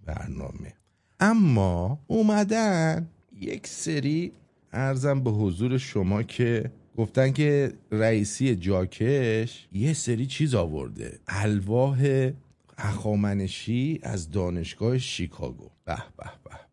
برنامه. 0.05 0.73
اما 1.19 1.99
اومدن 2.07 3.07
یک 3.39 3.67
سری 3.67 4.31
ارزم 4.73 5.23
به 5.23 5.31
حضور 5.31 5.77
شما 5.77 6.23
که 6.23 6.71
گفتن 6.97 7.31
که 7.31 7.73
رئیسی 7.91 8.55
جاکش 8.55 9.67
یه 9.71 9.93
سری 9.93 10.25
چیز 10.25 10.55
آورده. 10.55 11.19
الواح 11.27 12.29
اخامنشی 12.77 13.99
از 14.03 14.31
دانشگاه 14.31 14.97
شیکاگو. 14.97 15.69
به 15.85 15.95
به 16.17 16.25
به. 16.43 16.70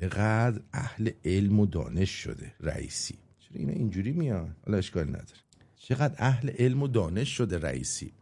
چقدر 0.00 0.60
اهل 0.72 1.10
علم 1.24 1.60
و 1.60 1.66
دانش 1.66 2.10
شده 2.10 2.52
رئیسی. 2.60 3.14
چرا 3.38 3.60
اینا 3.60 3.72
اینجوری 3.72 4.12
میان؟ 4.12 4.56
حالا 4.66 4.78
اشکال 4.78 5.08
نداره. 5.08 5.40
چقدر 5.76 6.14
اهل 6.18 6.50
علم 6.50 6.82
و 6.82 6.88
دانش 6.88 7.28
شده 7.28 7.58
رئیسی. 7.58 8.12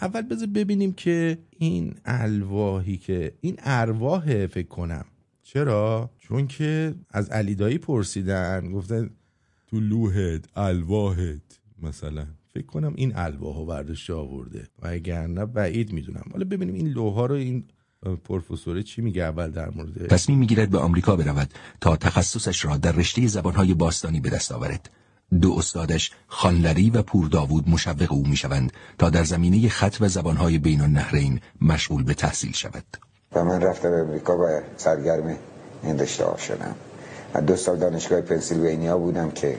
اول 0.00 0.22
بذار 0.22 0.48
ببینیم 0.48 0.92
که 0.92 1.38
این 1.58 1.94
الواحی 2.04 2.96
که 2.96 3.32
این 3.40 3.56
ارواح 3.58 4.46
فکر 4.46 4.68
کنم. 4.68 5.04
چرا؟ 5.42 6.10
چون 6.18 6.46
که 6.46 6.94
از 7.10 7.30
علیدایی 7.30 7.78
پرسیدن 7.78 8.72
گفتن 8.72 9.10
تو 9.66 9.80
لوحت 9.80 10.44
الواحت 10.56 11.60
مثلا. 11.82 12.26
فکر 12.54 12.66
کنم 12.66 12.92
این 12.96 13.12
الواحو 13.16 13.66
برداشته 13.66 14.12
آورده. 14.12 14.68
و 14.82 14.88
اگر 14.88 15.26
نه 15.26 15.46
بعید 15.46 15.92
می‌دونم. 15.92 16.24
حالا 16.32 16.44
ببینیم 16.44 16.74
این 16.74 16.88
لوها 16.88 17.26
رو 17.26 17.34
این 17.34 17.64
پروفسور 18.24 18.82
چی 18.82 19.02
میگه 19.02 19.22
اول 19.22 19.50
در 19.50 19.70
مورد؟ 19.70 20.06
تصمیم 20.06 20.38
می‌گیرد 20.38 20.70
به 20.70 20.78
آمریکا 20.78 21.16
برود 21.16 21.54
تا 21.80 21.96
تخصصش 21.96 22.64
را 22.64 22.76
در 22.76 22.92
رشته 22.92 23.26
زبانهای 23.26 23.74
باستانی 23.74 24.20
به 24.20 24.30
دست 24.30 24.52
آورد. 24.52 24.90
دو 25.40 25.54
استادش 25.58 26.12
خانلری 26.26 26.90
و 26.90 27.02
پور 27.02 27.28
داوود 27.28 27.68
مشوق 27.68 28.06
او 28.10 28.26
می‌شوند 28.26 28.72
تا 28.98 29.10
در 29.10 29.24
زمینه 29.24 29.68
خط 29.68 29.96
و 30.00 30.08
زبانهای 30.08 30.58
بین 30.58 30.80
النهرین 30.80 31.40
مشغول 31.60 32.04
به 32.04 32.14
تحصیل 32.14 32.52
شود. 32.52 32.84
و 33.32 33.44
من 33.44 33.60
رفتم 33.60 33.90
به 33.90 33.96
امریکا 33.96 34.38
و 34.38 34.60
سرگرم 34.76 35.36
این 35.82 35.98
رشته 35.98 36.24
شدم. 36.38 36.74
دو 37.46 37.56
سال 37.56 37.76
دانشگاه 37.76 38.20
پنسیلوانیا 38.20 38.98
بودم 38.98 39.30
که 39.30 39.56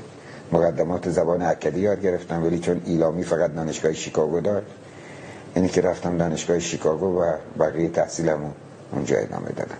مقدمات 0.51 1.09
زبان 1.09 1.41
اکدی 1.41 1.79
یاد 1.79 2.01
گرفتم 2.01 2.43
ولی 2.43 2.59
چون 2.59 2.81
ایلامی 2.85 3.23
فقط 3.23 3.55
دانشگاه 3.55 3.93
شیکاگو 3.93 4.41
داد 4.41 4.63
یعنی 5.55 5.69
که 5.69 5.81
رفتم 5.81 6.17
دانشگاه 6.17 6.59
شیکاگو 6.59 7.21
و 7.21 7.37
بقیه 7.59 7.89
تحصیلمو 7.89 8.51
اونجا 8.91 9.17
ادامه 9.17 9.49
دادم 9.49 9.77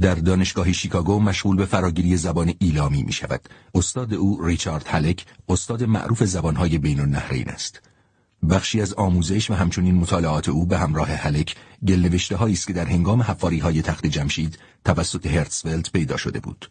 در 0.00 0.14
دانشگاه 0.14 0.72
شیکاگو 0.72 1.20
مشغول 1.20 1.56
به 1.56 1.66
فراگیری 1.66 2.16
زبان 2.16 2.54
ایلامی 2.58 3.02
می 3.02 3.12
شود. 3.12 3.48
استاد 3.74 4.14
او 4.14 4.46
ریچارد 4.46 4.86
هلک 4.86 5.24
استاد 5.48 5.84
معروف 5.84 6.24
زبانهای 6.24 6.78
بین 6.78 7.00
النهرین 7.00 7.48
است. 7.48 7.82
بخشی 8.50 8.80
از 8.80 8.94
آموزش 8.94 9.50
و 9.50 9.54
همچنین 9.54 9.94
مطالعات 9.94 10.48
او 10.48 10.66
به 10.66 10.78
همراه 10.78 11.08
هلک 11.08 11.56
گلنوشته 11.88 12.42
است 12.42 12.66
که 12.66 12.72
در 12.72 12.84
هنگام 12.84 13.22
حفاری 13.22 13.58
های 13.58 13.82
تخت 13.82 14.06
جمشید 14.06 14.58
توسط 14.84 15.26
هرتسولت 15.26 15.92
پیدا 15.92 16.16
شده 16.16 16.40
بود. 16.40 16.70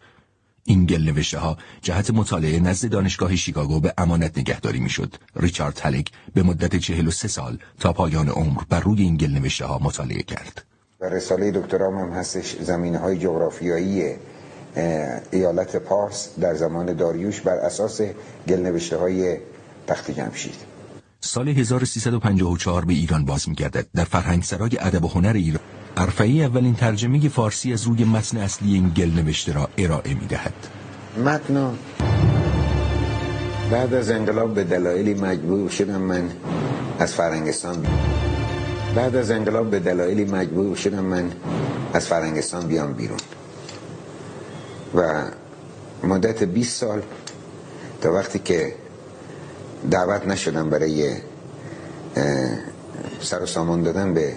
این 0.67 0.85
گل 0.85 1.03
نوشته 1.03 1.37
ها 1.39 1.57
جهت 1.81 2.11
مطالعه 2.11 2.59
نزد 2.59 2.89
دانشگاه 2.89 3.35
شیکاگو 3.35 3.79
به 3.79 3.93
امانت 3.97 4.37
نگهداری 4.37 4.79
می‌شد. 4.79 5.15
ریچارد 5.35 5.73
تلک 5.73 6.11
به 6.33 6.43
مدت 6.43 6.75
43 6.75 7.27
سال 7.27 7.57
تا 7.79 7.93
پایان 7.93 8.29
عمر 8.29 8.61
بر 8.69 8.79
روی 8.79 9.01
این 9.01 9.17
گل 9.17 9.31
نوشته 9.31 9.65
ها 9.65 9.79
مطالعه 9.81 10.23
کرد. 10.23 10.65
و 11.01 11.05
رساله 11.05 11.51
دکترام 11.51 11.97
هم 11.97 12.09
هستش 12.09 12.55
زمینه 12.61 12.97
های 12.97 13.17
جغرافیایی 13.17 14.15
ایالت 15.31 15.75
پارس 15.75 16.29
در 16.39 16.55
زمان 16.55 16.93
داریوش 16.93 17.41
بر 17.41 17.57
اساس 17.57 18.01
گل 18.47 18.59
نوشته 18.59 18.97
های 18.97 19.37
تخت 19.87 20.11
جمشید. 20.11 20.55
سال 21.19 21.49
1354 21.49 22.85
به 22.85 22.93
ایران 22.93 23.25
باز 23.25 23.49
میگردد 23.49 23.85
در 23.95 24.03
فرهنگ 24.03 24.43
سرای 24.43 24.77
ادب 24.79 25.05
و 25.05 25.07
هنر 25.07 25.33
ایران 25.33 25.61
عرفعی 25.97 26.43
اولین 26.43 26.75
ترجمه 26.75 27.29
فارسی 27.29 27.73
از 27.73 27.83
روی 27.83 28.03
متن 28.03 28.37
اصلی 28.37 28.73
این 28.73 28.89
گل 28.89 29.09
نوشته 29.09 29.53
را 29.53 29.69
ارائه 29.77 30.13
می 30.13 30.25
دهد 30.27 30.53
متن. 31.25 31.77
بعد 33.71 33.93
از 33.93 34.11
انقلاب 34.11 34.53
به 34.53 34.63
دلایلی 34.63 35.13
مجبور 35.13 35.69
شدم 35.69 36.01
من 36.01 36.31
از 36.99 37.13
فرنگستان 37.13 37.85
بعد 38.95 39.15
از 39.15 39.31
انقلاب 39.31 39.69
به 39.69 39.79
دلایلی 39.79 40.25
مجبور 40.25 40.75
شدم 40.75 41.03
من 41.03 41.31
از 41.93 42.07
فرنگستان 42.07 42.67
بیام 42.67 42.93
بیرون. 42.93 43.19
و 44.95 45.23
مدت 46.03 46.43
20 46.43 46.79
سال 46.79 47.01
تا 48.01 48.13
وقتی 48.13 48.39
که 48.39 48.73
دعوت 49.91 50.27
نشدم 50.27 50.69
برای 50.69 51.15
سر 53.21 53.43
و 53.43 53.45
سامان 53.45 53.83
دادن 53.83 54.13
به 54.13 54.33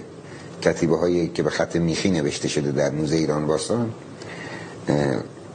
کتیبه 0.61 0.97
هایی 0.97 1.27
که 1.27 1.43
به 1.43 1.49
خط 1.49 1.75
میخی 1.75 2.11
نوشته 2.11 2.47
شده 2.47 2.71
در 2.71 2.91
موزه 2.91 3.15
ایران 3.15 3.47
باستان 3.47 3.93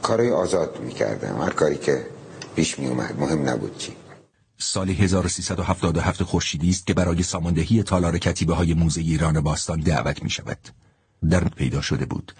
کارهای 0.01 0.31
آزاد 0.31 0.79
می‌کردم 0.83 1.41
هر 1.41 1.49
کاری 1.49 1.77
که 1.77 2.05
پیش 2.55 2.79
می 2.79 2.87
اومد 2.87 3.19
مهم 3.19 3.49
نبود 3.49 3.77
چی 3.77 3.93
سال 4.57 4.89
1377 4.89 6.23
خورشیدی 6.23 6.69
است 6.69 6.87
که 6.87 6.93
برای 6.93 7.23
ساماندهی 7.23 7.83
تالار 7.83 8.17
کتیبه 8.17 8.55
های 8.55 8.73
موزه 8.73 9.01
ایران 9.01 9.41
باستان 9.41 9.79
دعوت 9.79 10.23
می 10.23 10.29
شود. 10.29 10.57
در 11.29 11.43
پیدا 11.43 11.81
شده 11.81 12.05
بود. 12.05 12.31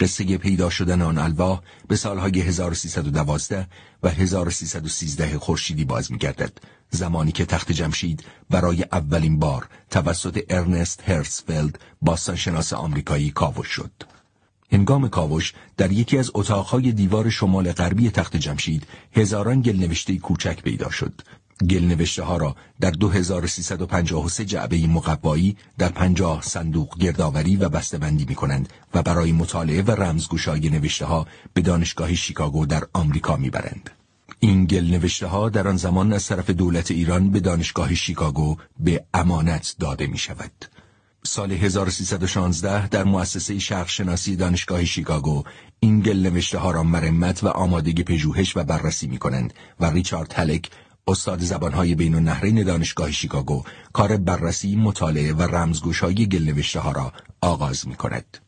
قصه 0.00 0.38
پیدا 0.38 0.70
شدن 0.70 1.02
آن 1.02 1.18
الواح 1.18 1.60
به 1.88 1.96
سالهای 1.96 2.40
1312 2.40 3.66
و 4.02 4.08
1313 4.08 5.38
خورشیدی 5.38 5.84
باز 5.84 6.12
می 6.12 6.18
گردد. 6.18 6.52
زمانی 6.90 7.32
که 7.32 7.44
تخت 7.44 7.72
جمشید 7.72 8.24
برای 8.50 8.84
اولین 8.92 9.38
بار 9.38 9.68
توسط 9.90 10.40
ارنست 10.48 11.02
هرسفلد 11.08 11.78
باستانشناس 12.02 12.72
آمریکایی 12.72 13.30
کاوش 13.30 13.66
شد. 13.68 13.92
هنگام 14.72 15.08
کاوش 15.08 15.52
در 15.76 15.92
یکی 15.92 16.18
از 16.18 16.30
اتاقهای 16.34 16.92
دیوار 16.92 17.30
شمال 17.30 17.72
غربی 17.72 18.10
تخت 18.10 18.36
جمشید 18.36 18.86
هزاران 19.12 19.62
گل 19.62 19.76
نوشته 19.76 20.16
کوچک 20.16 20.62
پیدا 20.62 20.90
شد 20.90 21.20
گل 21.70 21.84
نوشته 21.84 22.22
ها 22.22 22.36
را 22.36 22.56
در 22.80 22.90
2353 22.90 24.44
جعبه 24.44 24.86
مقبایی 24.86 25.56
در 25.78 25.88
50 25.88 26.42
صندوق 26.42 26.98
گردآوری 26.98 27.56
و 27.56 27.68
بسته‌بندی 27.68 28.24
می 28.24 28.34
کنند 28.34 28.68
و 28.94 29.02
برای 29.02 29.32
مطالعه 29.32 29.82
و 29.82 29.90
رمزگشایی 29.90 30.70
نوشته 30.70 31.04
ها 31.04 31.26
به 31.54 31.60
دانشگاه 31.60 32.14
شیکاگو 32.14 32.66
در 32.66 32.82
آمریکا 32.92 33.36
می‌برند. 33.36 33.90
این 34.40 34.64
گل 34.64 34.90
نوشته 34.90 35.26
ها 35.26 35.48
در 35.48 35.68
آن 35.68 35.76
زمان 35.76 36.12
از 36.12 36.26
طرف 36.26 36.50
دولت 36.50 36.90
ایران 36.90 37.30
به 37.30 37.40
دانشگاه 37.40 37.94
شیکاگو 37.94 38.56
به 38.80 39.04
امانت 39.14 39.76
داده 39.80 40.06
می 40.06 40.18
شود. 40.18 40.64
سال 41.24 41.52
1316 41.52 42.88
در 42.88 43.04
مؤسسه 43.04 43.58
شرقشناسی 43.58 44.36
دانشگاه 44.36 44.84
شیکاگو 44.84 45.44
این 45.80 46.00
گل 46.00 46.18
نوشته 46.18 46.58
ها 46.58 46.70
را 46.70 46.82
مرمت 46.82 47.44
و 47.44 47.48
آمادگی 47.48 48.02
پژوهش 48.02 48.56
و 48.56 48.64
بررسی 48.64 49.06
می 49.06 49.18
کنند 49.18 49.54
و 49.80 49.90
ریچارد 49.90 50.32
هلک 50.36 50.70
استاد 51.08 51.40
زبانهای 51.40 51.94
بین 51.94 52.14
النهرین 52.14 52.62
دانشگاه 52.62 53.10
شیکاگو 53.10 53.64
کار 53.92 54.16
بررسی 54.16 54.76
مطالعه 54.76 55.32
و 55.32 55.42
رمزگوشایی 55.42 56.26
گلنوشته 56.26 56.80
ها 56.80 56.92
را 56.92 57.12
آغاز 57.40 57.88
می 57.88 57.94
کند. 57.94 58.38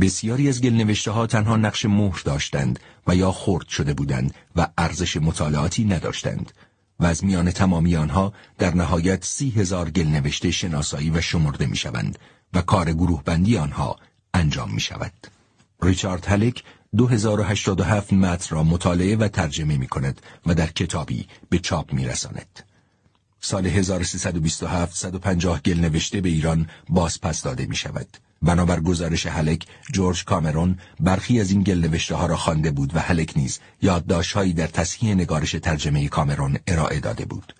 بسیاری 0.00 0.48
از 0.48 0.60
گلنوشته 0.60 1.10
ها 1.10 1.26
تنها 1.26 1.56
نقش 1.56 1.84
مهر 1.84 2.22
داشتند 2.24 2.78
و 3.06 3.16
یا 3.16 3.32
خرد 3.32 3.68
شده 3.68 3.94
بودند 3.94 4.34
و 4.56 4.68
ارزش 4.78 5.16
مطالعاتی 5.16 5.84
نداشتند 5.84 6.52
و 7.00 7.04
از 7.06 7.24
میان 7.24 7.50
تمامی 7.50 7.96
آنها 7.96 8.32
در 8.58 8.74
نهایت 8.74 9.24
سی 9.24 9.50
هزار 9.50 9.90
گلنوشته 9.90 10.50
شناسایی 10.50 11.10
و 11.10 11.20
شمرده 11.20 11.66
می 11.66 11.76
شوند 11.76 12.18
و 12.52 12.62
کار 12.62 12.92
گروه 12.92 13.22
بندی 13.24 13.56
آنها 13.56 13.96
انجام 14.34 14.74
می 14.74 14.80
شود. 14.80 15.12
ریچارد 15.82 16.26
هلک 16.26 16.62
2087 16.96 18.12
متن 18.12 18.54
را 18.54 18.62
مطالعه 18.62 19.16
و 19.16 19.28
ترجمه 19.28 19.76
می 19.76 19.86
کند 19.86 20.20
و 20.46 20.54
در 20.54 20.66
کتابی 20.66 21.26
به 21.48 21.58
چاپ 21.58 21.92
می 21.92 22.06
رساند. 22.06 22.60
سال 23.40 23.66
1327 23.66 24.96
150 24.96 25.60
گل 25.60 25.80
نوشته 25.80 26.20
به 26.20 26.28
ایران 26.28 26.66
باز 26.88 27.20
پس 27.20 27.42
داده 27.42 27.66
می 27.66 27.76
شود. 27.76 28.08
بنابر 28.42 28.80
گزارش 28.80 29.26
هلک 29.26 29.66
جورج 29.92 30.24
کامرون 30.24 30.78
برخی 31.00 31.40
از 31.40 31.50
این 31.50 31.62
گل 31.62 31.80
نوشته 31.80 32.14
ها 32.14 32.26
را 32.26 32.36
خوانده 32.36 32.70
بود 32.70 32.96
و 32.96 32.98
هلک 32.98 33.32
نیز 33.36 33.60
یادداشتهایی 33.82 34.52
در 34.52 34.66
تصحیح 34.66 35.14
نگارش 35.14 35.52
ترجمه 35.52 36.08
کامرون 36.08 36.58
ارائه 36.66 37.00
داده 37.00 37.24
بود. 37.24 37.54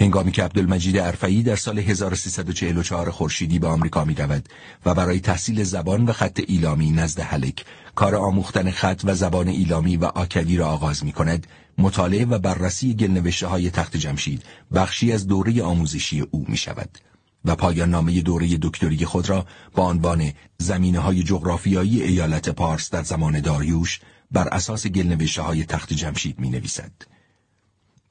هنگامی 0.00 0.32
که 0.32 0.42
عبدالمجید 0.42 0.98
عرفایی 0.98 1.42
در 1.42 1.56
سال 1.56 1.78
1344 1.78 3.10
خورشیدی 3.10 3.58
به 3.58 3.66
آمریکا 3.66 4.04
می 4.04 4.14
رود 4.14 4.48
و 4.86 4.94
برای 4.94 5.20
تحصیل 5.20 5.64
زبان 5.64 6.04
و 6.04 6.12
خط 6.12 6.40
ایلامی 6.46 6.90
نزد 6.90 7.20
هلک 7.20 7.64
کار 7.94 8.14
آموختن 8.14 8.70
خط 8.70 9.00
و 9.04 9.14
زبان 9.14 9.48
ایلامی 9.48 9.96
و 9.96 10.04
آکدی 10.04 10.56
را 10.56 10.66
آغاز 10.66 11.04
می 11.04 11.12
کند 11.12 11.46
مطالعه 11.78 12.24
و 12.24 12.38
بررسی 12.38 12.94
گلنوشته 12.94 13.46
های 13.46 13.70
تخت 13.70 13.96
جمشید 13.96 14.42
بخشی 14.74 15.12
از 15.12 15.26
دوره 15.26 15.62
آموزشی 15.62 16.20
او 16.20 16.44
می 16.48 16.56
شود 16.56 16.98
و 17.44 17.56
پایان 17.56 17.90
نامه 17.90 18.20
دوره 18.20 18.56
دکتری 18.62 19.04
خود 19.04 19.28
را 19.28 19.46
با 19.74 19.88
عنوان 19.88 20.32
زمینه 20.58 20.98
های 20.98 21.22
جغرافیایی 21.22 22.02
ایالت 22.02 22.48
پارس 22.48 22.90
در 22.90 23.02
زمان 23.02 23.40
داریوش 23.40 24.00
بر 24.30 24.48
اساس 24.48 24.86
گلنوشته 24.86 25.42
های 25.42 25.64
تخت 25.64 25.92
جمشید 25.92 26.38
می 26.38 26.50
نویسد. 26.50 26.92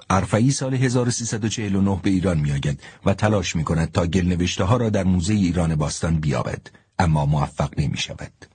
عرفایی 0.10 0.52
سال 0.52 0.74
1349 0.74 2.00
به 2.04 2.10
ایران 2.10 2.40
می 2.40 2.52
آگد 2.52 2.80
و 3.06 3.14
تلاش 3.14 3.56
می 3.56 3.64
کند 3.64 3.92
تا 3.92 4.06
گلنوشته 4.06 4.64
ها 4.64 4.78
را 4.78 4.90
در 4.90 5.04
موزه 5.04 5.34
ایران 5.34 5.76
باستان 5.76 6.20
بیابد 6.20 6.68
اما 7.00 7.26
موفق 7.26 7.80
نمی 7.80 7.98
شود. 7.98 8.46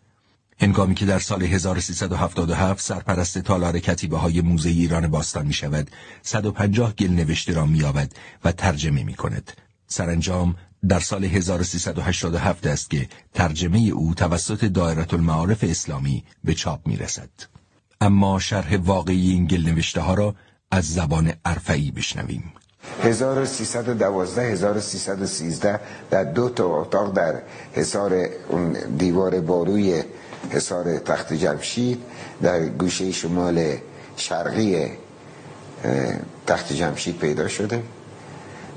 هنگامی 0.60 0.94
که 0.94 1.06
در 1.06 1.18
سال 1.18 1.42
1377 1.42 2.80
سرپرست 2.80 3.38
تالار 3.38 3.78
کتیبه 3.78 4.18
های 4.18 4.40
موزه 4.40 4.68
ایران 4.68 5.08
باستان 5.08 5.46
می 5.46 5.52
شود 5.52 5.90
150 6.22 6.92
گل 6.92 7.10
نوشته 7.10 7.52
را 7.52 7.66
می 7.66 7.82
و 8.44 8.52
ترجمه 8.52 9.04
می 9.04 9.14
کند. 9.14 9.52
سرانجام 9.86 10.56
در 10.88 11.00
سال 11.00 11.24
1387 11.24 12.66
است 12.66 12.90
که 12.90 13.08
ترجمه 13.34 13.78
او 13.78 14.14
توسط 14.14 14.64
دایره 14.64 15.14
المعارف 15.14 15.64
اسلامی 15.64 16.24
به 16.44 16.54
چاپ 16.54 16.86
می 16.86 16.96
رسد. 16.96 17.28
اما 18.00 18.38
شرح 18.38 18.76
واقعی 18.76 19.30
این 19.30 19.46
گل 19.46 19.66
نوشته 19.66 20.00
ها 20.00 20.14
را 20.14 20.34
از 20.70 20.94
زبان 20.94 21.32
عرفعی 21.44 21.90
بشنویم 21.90 22.52
1312 23.02 24.42
1313 24.42 25.80
در 26.10 26.24
دو 26.24 26.48
تا 26.48 26.64
اتاق 26.64 27.12
در 27.12 27.42
حصار 27.72 28.28
دیوار 28.98 29.40
باروی 29.40 30.02
حصار 30.50 30.98
تخت 30.98 31.32
جمشید 31.32 32.02
در 32.42 32.66
گوشه 32.68 33.12
شمال 33.12 33.76
شرقی 34.16 34.86
تخت 36.46 36.72
جمشید 36.72 37.18
پیدا 37.18 37.48
شده 37.48 37.82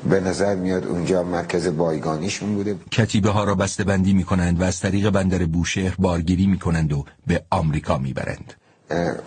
به 0.09 0.19
نظر 0.19 0.55
میاد 0.55 0.85
اونجا 0.85 1.23
مرکز 1.23 1.67
بایگانیشون 1.67 2.55
بوده. 2.55 2.75
کتیبه 2.91 3.29
ها 3.29 3.43
را 3.43 3.55
بسته 3.55 3.83
بندی 3.83 4.13
می 4.13 4.23
کنند 4.23 4.61
و 4.61 4.63
از 4.63 4.79
طریق 4.79 5.09
بندر 5.09 5.45
بوشهر 5.45 5.95
بارگیری 5.99 6.47
می 6.47 6.59
کنند 6.59 6.93
و 6.93 7.05
به 7.27 7.43
آمریکا 7.49 7.97
می 7.97 8.13
برند 8.13 8.53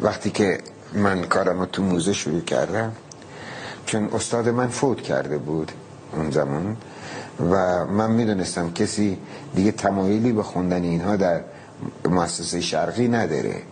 وقتی 0.00 0.30
که 0.30 0.58
من 0.94 1.22
کارم 1.22 1.64
تو 1.64 1.82
موزه 1.82 2.12
شروع 2.12 2.40
کردم 2.40 2.92
چون 3.86 4.08
استاد 4.12 4.48
من 4.48 4.68
فوت 4.68 5.00
کرده 5.00 5.38
بود 5.38 5.72
اون 6.12 6.30
زمان 6.30 6.76
و 7.50 7.84
من 7.86 8.10
می‌دونستم 8.10 8.72
کسی 8.72 9.18
دیگه 9.54 9.72
تمایلی 9.72 10.32
به 10.32 10.42
خوندن 10.42 10.82
اینها 10.82 11.16
در 11.16 11.40
مؤسسه 12.04 12.60
شرقی 12.60 13.08
نداره 13.08 13.62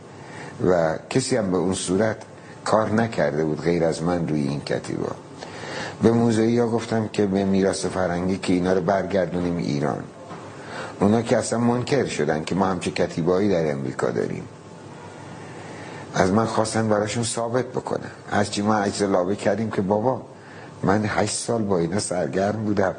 و 0.67 0.99
کسی 1.11 1.37
هم 1.37 1.51
به 1.51 1.57
اون 1.57 1.75
صورت 1.75 2.17
کار 2.65 2.91
نکرده 2.91 3.45
بود 3.45 3.61
غیر 3.61 3.85
از 3.85 4.03
من 4.03 4.29
روی 4.29 4.41
این 4.49 4.61
کتیبا. 4.61 5.17
به 6.03 6.13
موزه 6.13 6.61
ها 6.61 6.69
گفتم 6.69 7.09
که 7.09 7.27
به 7.27 7.45
میراث 7.45 7.87
فرنگی 7.87 8.39
که 8.39 8.53
اینا 8.53 8.73
رو 8.73 8.81
برگردونیم 8.81 9.57
ایران. 9.57 10.05
اونا 11.01 11.23
که 11.23 11.37
اصلا 11.37 11.59
منکر 11.59 12.07
شدن 12.07 12.45
که 12.45 12.55
ما 12.55 12.67
همچه 12.67 12.91
کتیبایی 12.91 13.49
در 13.49 13.73
امریکا 13.73 14.11
داریم. 14.11 14.45
از 16.15 16.31
من 16.31 16.45
خواستن 16.45 16.89
براشون 16.89 17.25
ثابت 17.25 17.67
بکنم 17.67 18.11
از 18.31 18.51
چی 18.51 18.63
ما 18.63 18.75
عجز 18.75 19.03
لابه 19.03 19.37
کردیم 19.37 19.71
که 19.71 19.83
بابا 19.83 20.23
من 20.83 21.05
هشت 21.07 21.37
سال 21.37 21.63
با 21.63 21.79
اینا 21.79 21.99
سرگرم 21.99 22.65
بودم. 22.65 22.95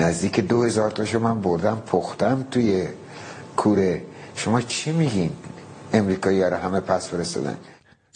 نزدیک 0.00 0.40
دو 0.40 0.62
هزار 0.62 0.90
تاشو 0.90 1.18
من 1.18 1.40
بردم 1.40 1.82
پختم 1.86 2.46
توی 2.50 2.88
کوره. 3.56 4.02
شما 4.34 4.60
چی 4.60 4.92
میگین؟ 4.92 5.30
امریکایی 5.92 6.42
ها 6.42 6.56
همه 6.56 6.80
پس 6.80 7.08
فرستادن. 7.08 7.56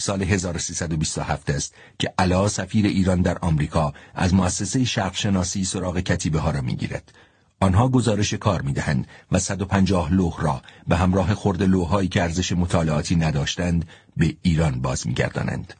سال 0.00 0.22
1327 0.22 1.50
است 1.50 1.74
که 1.98 2.12
علا 2.18 2.48
سفیر 2.48 2.86
ایران 2.86 3.22
در 3.22 3.38
آمریکا 3.38 3.92
از 4.14 4.34
مؤسسه 4.34 4.84
شرق 4.84 5.14
شناسی 5.14 5.64
سراغ 5.64 6.00
کتیبه 6.00 6.38
ها 6.38 6.50
را 6.50 6.60
می‌گیرد. 6.60 7.12
آنها 7.60 7.88
گزارش 7.88 8.34
کار 8.34 8.62
می‌دهند 8.62 9.06
و 9.32 9.38
150 9.38 10.12
لوح 10.12 10.42
را 10.42 10.62
به 10.88 10.96
همراه 10.96 11.34
خورد 11.34 11.62
لوحهایی 11.62 12.08
که 12.08 12.22
ارزش 12.22 12.52
مطالعاتی 12.52 13.16
نداشتند 13.16 13.88
به 14.16 14.36
ایران 14.42 14.80
باز 14.80 15.06
میگردانند. 15.06 15.74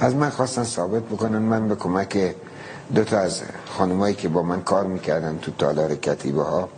از 0.00 0.14
من 0.14 0.30
خواستن 0.30 0.64
ثابت 0.64 1.02
بکنن 1.02 1.38
من 1.38 1.68
به 1.68 1.76
کمک 1.76 2.34
دو 2.94 3.04
تا 3.04 3.18
از 3.18 3.42
خانمایی 3.66 4.14
که 4.14 4.28
با 4.28 4.42
من 4.42 4.62
کار 4.62 4.86
می‌کردن 4.86 5.38
تو 5.38 5.50
تالار 5.50 5.94
کتیبه 5.94 6.42
ها 6.42 6.68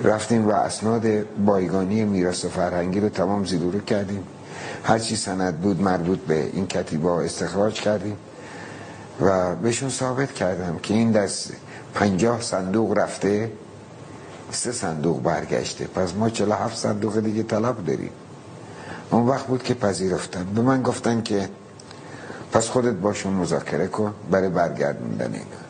رفتیم 0.00 0.48
و 0.48 0.50
اسناد 0.50 1.04
بایگانی 1.44 2.04
میراث 2.04 2.44
فرهنگی 2.44 3.00
رو 3.00 3.08
تمام 3.08 3.44
زیرورو 3.44 3.80
کردیم. 3.80 4.24
هرچی 4.84 5.16
سند 5.16 5.60
بود 5.60 5.80
مربوط 5.80 6.18
به 6.18 6.50
این 6.52 6.66
کتیبه 6.66 7.08
استخراج 7.08 7.80
کردیم 7.80 8.16
و 9.20 9.56
بهشون 9.56 9.88
ثابت 9.88 10.34
کردم 10.34 10.78
که 10.78 10.94
این 10.94 11.12
دست 11.12 11.52
پنجاه 11.94 12.40
صندوق 12.40 12.98
رفته 12.98 13.52
سه 14.50 14.72
صندوق 14.72 15.22
برگشته. 15.22 15.86
پس 15.86 16.14
ما 16.14 16.30
چلا 16.30 16.54
هفت 16.56 16.76
صندوق 16.76 17.20
دیگه 17.20 17.42
طلب 17.42 17.84
داریم. 17.86 18.10
اون 19.10 19.26
وقت 19.26 19.46
بود 19.46 19.62
که 19.62 19.74
پذیرفتن. 19.74 20.44
به 20.44 20.62
من 20.62 20.82
گفتن 20.82 21.22
که 21.22 21.48
پس 22.52 22.68
خودت 22.68 22.94
باشون 22.94 23.32
مذاکره 23.32 23.86
کن 23.86 24.14
برای 24.30 24.48
برگردوندن 24.48 25.32
اینا. 25.32 25.64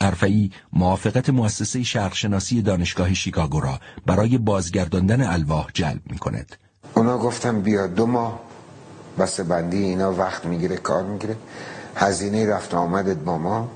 ارفعی 0.00 0.50
موافقت 0.72 1.30
مؤسسه 1.30 1.82
شرقشناسی 1.82 2.62
دانشگاه 2.62 3.14
شیکاگو 3.14 3.60
را 3.60 3.80
برای 4.06 4.38
بازگرداندن 4.38 5.22
الواح 5.22 5.68
جلب 5.74 6.00
می 6.10 6.18
کند. 6.18 6.56
اونا 7.02 7.18
گفتم 7.18 7.60
بیا 7.60 7.86
دو 7.86 8.06
ماه 8.06 8.40
بسته 9.18 9.42
بندی 9.42 9.82
اینا 9.84 10.12
وقت 10.12 10.44
می‌گیره 10.44 10.76
کار 10.76 11.02
می‌گیره. 11.02 11.36
هزینه 11.96 12.46
رفت 12.46 12.74
آمدت 12.74 13.16
با 13.16 13.38
ما. 13.38 13.68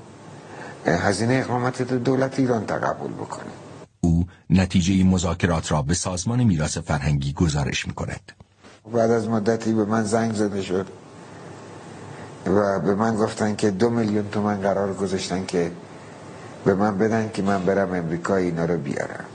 هزینه 0.85 1.33
اقامت 1.33 1.81
دولت 1.81 2.39
ایران 2.39 2.65
تقبل 2.65 3.13
بکنه. 3.13 3.53
او 4.01 4.25
نتیجه 4.49 5.03
مذاکرات 5.03 5.71
را 5.71 5.81
به 5.81 5.93
سازمان 5.93 6.43
میراث 6.43 6.77
فرهنگی 6.77 7.33
گزارش 7.33 7.87
می 7.87 7.93
کند. 7.93 8.31
بعد 8.93 9.11
از 9.11 9.27
مدتی 9.27 9.73
به 9.73 9.85
من 9.85 10.03
زنگ 10.03 10.33
زده 10.33 10.61
شد 10.61 10.87
و 12.45 12.79
به 12.79 12.95
من 12.95 13.15
گفتن 13.15 13.55
که 13.55 13.71
دو 13.71 13.89
میلیون 13.89 14.29
تومن 14.29 14.61
قرار 14.61 14.93
گذاشتن 14.93 15.45
که 15.45 15.71
به 16.65 16.73
من 16.75 16.97
بدن 16.97 17.29
که 17.33 17.41
من 17.41 17.65
برم 17.65 17.93
امریکا 17.93 18.35
اینا 18.35 18.65
رو 18.65 18.77
بیارم. 18.77 19.25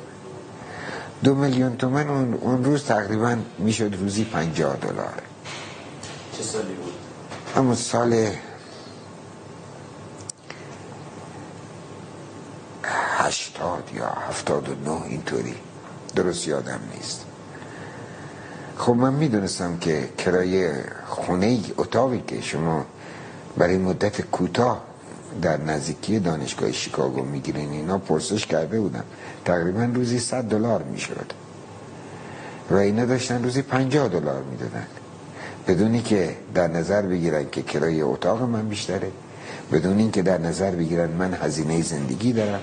دو 1.25 1.35
میلیون 1.35 1.77
تومن 1.77 2.09
اون, 2.09 2.35
اون 2.35 2.65
روز 2.65 2.85
تقریبا 2.85 3.37
می‌شد 3.59 3.95
روزی 3.95 4.25
پنجاه 4.25 4.77
دلار. 4.77 5.23
چه 6.33 6.43
سالی 6.43 6.75
بود؟ 6.75 6.93
همون 7.57 7.75
سال 7.75 8.27
هشتاد 13.19 13.91
یا 13.95 14.09
هفتاد 14.29 14.69
و 14.69 14.75
نه 14.91 15.03
اینطوری. 15.03 15.55
درست 16.17 16.49
یادم 16.49 16.81
نیست. 16.95 17.25
خب 18.79 18.93
من 18.93 19.13
می‌دونستم 19.13 19.79
که 19.79 20.09
کرایه 20.19 20.85
خونه 21.07 21.61
اتاقی 21.79 22.23
که 22.27 22.41
شما 22.41 22.87
برای 23.57 23.77
مدت 23.79 24.21
کوتاه 24.21 24.92
در 25.43 25.61
نزدیکی 25.61 26.19
دانشگاه 26.19 26.73
شیکاگو 26.73 27.23
می‌گیرین 27.23 27.71
اینا 27.71 27.99
پرسش 27.99 28.47
کرده 28.47 28.81
بودم 28.81 29.05
تقریبا 29.45 29.89
روزی 29.95 30.19
100 30.19 30.45
دلار 30.45 30.83
می‌شد. 30.83 31.33
و 32.71 32.77
اینا 32.77 33.05
داشتن 33.05 33.45
روزی 33.45 33.63
50 33.63 34.09
دلار 34.09 34.43
می‌دادن. 34.51 34.87
بدونی 35.69 36.03
که 36.03 36.37
در 36.55 36.69
نظر 36.69 37.03
بگیرن 37.03 37.51
که 37.53 37.63
کرایه 37.63 38.05
اتاق 38.05 38.43
من 38.43 38.69
بیشتره 38.69 39.11
بدون 39.73 39.99
اینکه 39.99 40.23
در 40.23 40.39
نظر 40.39 40.71
بگیرن 40.71 41.11
من 41.11 41.35
هزینه 41.35 41.83
زندگی 41.83 42.33
دارم 42.33 42.61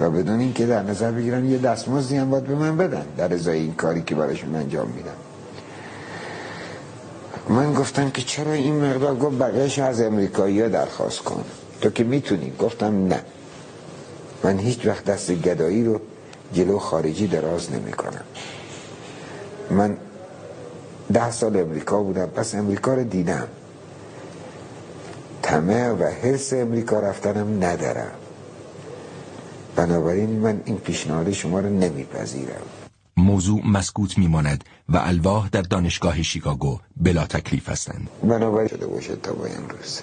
و 0.00 0.10
بدون 0.10 0.40
اینکه 0.40 0.66
در 0.66 0.82
نظر 0.82 1.10
بگیرن 1.10 1.44
یه 1.50 1.58
دستمزدی 1.58 2.16
هم 2.16 2.30
باید 2.30 2.44
به 2.44 2.54
من 2.54 2.76
بدن 2.76 3.04
در 3.16 3.34
ازای 3.34 3.58
این 3.58 3.74
کاری 3.74 4.02
که 4.02 4.14
براشون 4.14 4.54
انجام 4.54 4.88
میدم. 4.88 5.18
من 7.48 7.74
گفتم 7.74 8.10
که 8.10 8.22
چرا 8.22 8.52
این 8.52 8.84
مقدار؟ 8.84 9.14
گفت 9.14 9.38
بقیهش 9.38 9.78
از 9.78 10.00
امریکایی 10.00 10.68
درخواست 10.68 11.18
کن. 11.18 11.44
تو 11.82 11.90
که 11.90 12.04
می‌تونی؟ 12.04 12.52
گفتم 12.58 13.06
نه. 13.06 13.20
من 14.44 14.58
هیچ 14.58 14.86
وقت 14.86 15.04
دست 15.04 15.32
گدایی 15.32 15.84
رو 15.84 16.00
جلو 16.54 16.78
خارجی 16.78 17.26
دراز 17.26 17.72
نمی 17.72 17.92
کنم 17.92 18.24
من 19.70 19.96
ده 21.12 21.30
سال 21.30 21.56
امریکا 21.56 22.02
بودم 22.02 22.26
پس 22.26 22.54
امریکا 22.54 22.94
رو 22.94 23.04
دیدم. 23.04 23.48
تمه 25.42 25.88
و 25.88 26.10
حرس 26.22 26.52
امریکا 26.52 27.00
رفتنم 27.00 27.64
ندارم. 27.64 28.12
بنابراین 29.76 30.30
من 30.30 30.60
این 30.64 30.76
پیشنهاد 30.76 31.32
شما 31.32 31.60
رو 31.60 31.68
نمیپذیرم. 31.68 32.62
موضوع 33.16 33.66
مسکوت 33.66 34.18
میماند 34.18 34.64
و 34.88 34.96
الواح 34.96 35.48
در 35.48 35.62
دانشگاه 35.62 36.22
شیکاگو 36.22 36.78
بلا 36.96 37.26
تکلیف 37.26 37.68
هستند. 37.68 38.08
بنابراین 38.22 38.68
شده 38.68 38.86
باشه 38.86 39.16
تا 39.16 39.32
با 39.32 39.46
امروز. 39.46 40.00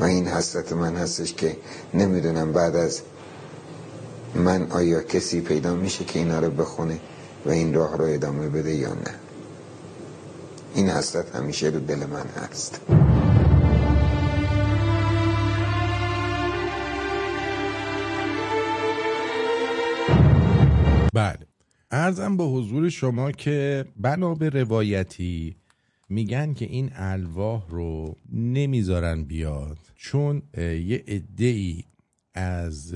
و 0.00 0.04
این 0.04 0.26
حسرت 0.26 0.72
من 0.72 0.96
هستش 0.96 1.34
که 1.34 1.56
نمی‌دونم 1.94 2.52
بعد 2.52 2.76
از 2.76 3.02
من 4.34 4.70
آیا 4.70 5.02
کسی 5.02 5.40
پیدا 5.40 5.74
میشه 5.74 6.04
که 6.04 6.18
اینا 6.18 6.38
رو 6.40 6.50
بخونه 6.50 7.00
و 7.46 7.50
این 7.50 7.74
راه 7.74 7.96
رو 7.96 8.04
ادامه 8.04 8.48
بده 8.48 8.74
یا 8.74 8.94
نه. 8.94 9.14
این 10.74 10.90
حسرت 10.90 11.36
همیشه 11.36 11.66
رو 11.66 11.80
دل 11.80 12.06
من 12.06 12.26
هست. 12.26 12.80
بله. 21.14 21.46
ارزم 21.90 22.36
به 22.36 22.44
حضور 22.44 22.88
شما 22.88 23.32
که 23.32 23.84
بنا 23.96 24.34
به 24.34 24.48
روایتی 24.48 25.56
میگن 26.10 26.54
که 26.54 26.64
این 26.64 26.90
الواح 26.94 27.68
رو 27.68 28.16
نمی‌ذارن 28.32 29.24
بیاد 29.24 29.78
چون 29.96 30.42
یه 30.56 31.04
عده 31.08 31.74
از 32.34 32.94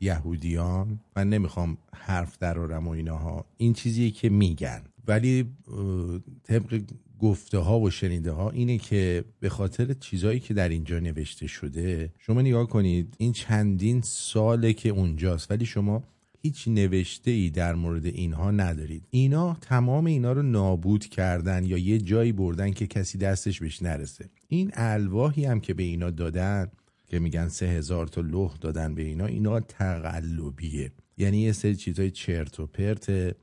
یهودیان 0.00 1.00
من 1.16 1.28
نمی‌خوام 1.28 1.78
حرف 1.94 2.38
درارم 2.38 2.88
و 2.88 2.90
ایناها 2.90 3.44
این 3.56 3.72
چیزیه 3.72 4.10
که 4.10 4.28
میگن. 4.28 4.82
ولی 5.06 5.44
طبق 6.42 6.82
گفته 7.18 7.58
ها 7.58 7.80
و 7.80 7.90
شنیده 7.90 8.32
ها 8.32 8.50
اینه 8.50 8.78
که 8.78 9.24
به 9.40 9.48
خاطر 9.48 9.92
چیزایی 9.92 10.40
که 10.40 10.54
در 10.54 10.68
اینجا 10.68 10.98
نوشته 10.98 11.46
شده 11.46 12.12
شما 12.18 12.42
نگاه 12.42 12.68
کنید 12.68 13.14
این 13.18 13.32
چندین 13.32 14.00
ساله 14.00 14.72
که 14.72 14.88
اونجاست 14.88 15.50
ولی 15.50 15.66
شما 15.66 16.04
هیچ 16.44 16.68
نوشته 16.68 17.30
ای 17.30 17.50
در 17.50 17.74
مورد 17.74 18.06
اینها 18.06 18.50
ندارید. 18.50 19.06
اینا 19.10 19.56
تمام 19.60 20.06
اینا 20.06 20.32
رو 20.32 20.42
نابود 20.42 21.06
کردن 21.06 21.64
یا 21.64 21.78
یه 21.78 21.98
جایی 21.98 22.32
بردن 22.32 22.70
که 22.70 22.86
کسی 22.86 23.18
دستش 23.18 23.60
بهش 23.60 23.82
نرسه. 23.82 24.30
این 24.48 24.70
الواحی 24.74 25.44
هم 25.44 25.60
که 25.60 25.74
به 25.74 25.82
اینا 25.82 26.10
دادن 26.10 26.70
که 27.06 27.18
میگن 27.18 27.48
سه 27.48 27.66
هزار 27.66 28.06
تا 28.06 28.20
لوح 28.20 28.56
دادن 28.60 28.94
به 28.94 29.02
اینا 29.02 29.26
اینا 29.26 29.60
تقلبیه. 29.60 30.92
یعنی 31.16 31.38
یه 31.38 31.52
سری 31.52 31.76
چیزای 31.76 32.10
چرت 32.10 32.60
و 32.60 32.66
پرت 32.66 33.34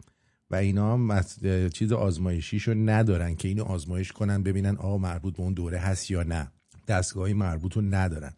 و 0.51 0.55
اینا 0.55 0.93
هم 0.93 1.21
چیز 1.69 1.91
آزمایشیشو 1.91 2.73
ندارن 2.73 3.35
که 3.35 3.47
اینو 3.47 3.63
آزمایش 3.63 4.11
کنن 4.11 4.43
ببینن 4.43 4.75
آقا 4.75 4.97
مربوط 4.97 5.37
به 5.37 5.43
اون 5.43 5.53
دوره 5.53 5.77
هست 5.77 6.11
یا 6.11 6.23
نه. 6.23 6.51
دستگاهی 6.87 7.33
مربوط 7.33 7.77
ندارن. 7.77 8.33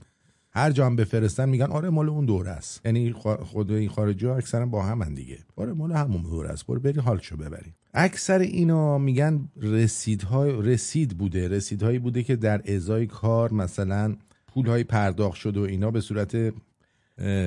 هر 0.54 0.72
جا 0.72 0.86
هم 0.86 0.96
بفرستن 0.96 1.50
میگن 1.50 1.66
آره 1.66 1.90
مال 1.90 2.10
اون 2.10 2.26
دوره 2.26 2.50
است. 2.52 2.82
یعنی 2.86 3.12
خود 3.44 3.72
این 3.72 3.90
خارجی 3.90 4.26
ها 4.26 4.36
اکثرا 4.36 4.66
با 4.66 4.84
هم 4.84 5.16
دیگه. 5.16 5.38
آره 5.56 5.74
مال 5.74 5.92
همون 5.92 6.22
دوره 6.22 6.50
است. 6.50 6.68
برو 6.68 6.80
بری 6.80 7.00
حالشو 7.00 7.38
ببری 7.38 7.74
اکثر 7.94 8.40
اینا 8.40 8.98
میگن 8.98 9.50
رسیدهای 9.62 10.52
رسید 10.62 11.18
بوده. 11.18 11.48
رسیدهایی 11.48 12.00
بوده 12.00 12.24
که 12.24 12.36
در 12.36 12.76
ازای 12.76 13.06
کار 13.06 13.54
مثلا 13.54 14.16
پولهای 14.48 14.84
پرداخت 14.84 15.38
شده 15.38 15.60
و 15.60 15.64
اینا 15.64 15.92
به 15.92 16.02
صورت 16.02 16.54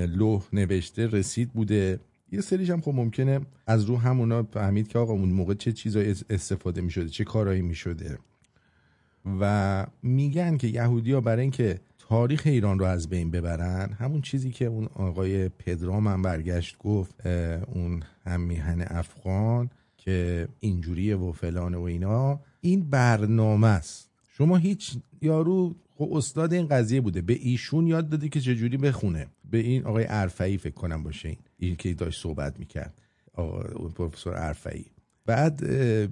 لوح 0.09 0.43
نوشته 0.53 1.07
رسید 1.07 1.53
بوده. 1.53 2.01
یه 2.33 2.41
سریش 2.41 2.71
هم 2.71 2.81
خب 2.81 2.95
ممکنه 2.95 3.41
از 3.67 3.85
رو 3.85 3.97
همونا 3.97 4.43
فهمید 4.43 4.89
که 4.89 4.99
آقا 4.99 5.13
اون 5.13 5.29
موقع 5.29 5.55
چه 5.55 5.73
چیزایی 5.73 6.15
استفاده 6.31 6.81
می 6.81 6.91
شده 6.91 7.09
چه 7.09 7.25
کارهایی 7.25 7.63
می 7.63 7.75
شده 7.75 8.19
و 9.41 9.87
میگن 10.03 10.57
که 10.57 10.67
یهودی 10.67 11.13
ها 11.13 11.21
برای 11.21 11.43
اینکه 11.43 11.81
تاریخ 12.15 12.43
ایران 12.47 12.79
رو 12.79 12.85
از 12.85 13.09
بین 13.09 13.31
ببرن 13.31 13.93
همون 13.93 14.21
چیزی 14.21 14.51
که 14.51 14.65
اون 14.65 14.89
آقای 14.95 15.49
پدرام 15.49 16.09
هم 16.09 16.23
برگشت 16.23 16.79
گفت 16.79 17.27
اون 17.75 18.03
هم 18.27 18.41
میهن 18.41 18.85
افغان 18.87 19.71
که 19.97 20.49
اینجوریه 20.61 21.17
و 21.17 21.33
فلانه 21.33 21.77
و 21.77 21.83
اینا 21.83 22.41
این 22.61 22.91
برنامه 22.91 23.67
است. 23.67 24.11
شما 24.29 24.57
هیچ 24.57 24.97
یارو 25.23 25.75
خب 25.97 26.13
استاد 26.13 26.53
این 26.53 26.67
قضیه 26.67 27.01
بوده 27.01 27.23
به 27.23 27.39
ایشون 27.41 27.87
یاد 27.87 28.09
داده 28.09 28.29
که 28.29 28.41
چجوری 28.41 28.77
بخونه؟ 28.77 29.27
به 29.51 29.59
این 29.59 29.85
آقای 29.85 30.05
عرفعی 30.05 30.59
فکر 30.59 30.75
کنم 30.75 31.03
باشه 31.03 31.29
این 31.29 31.39
این 31.59 31.77
که 31.77 31.95
داشت 31.95 32.23
صحبت 32.23 32.59
می‌کرد. 32.59 32.95
آقا 33.33 33.89
پروفسور 33.89 34.35
عرفعی 34.35 34.87
بعد 35.27 35.57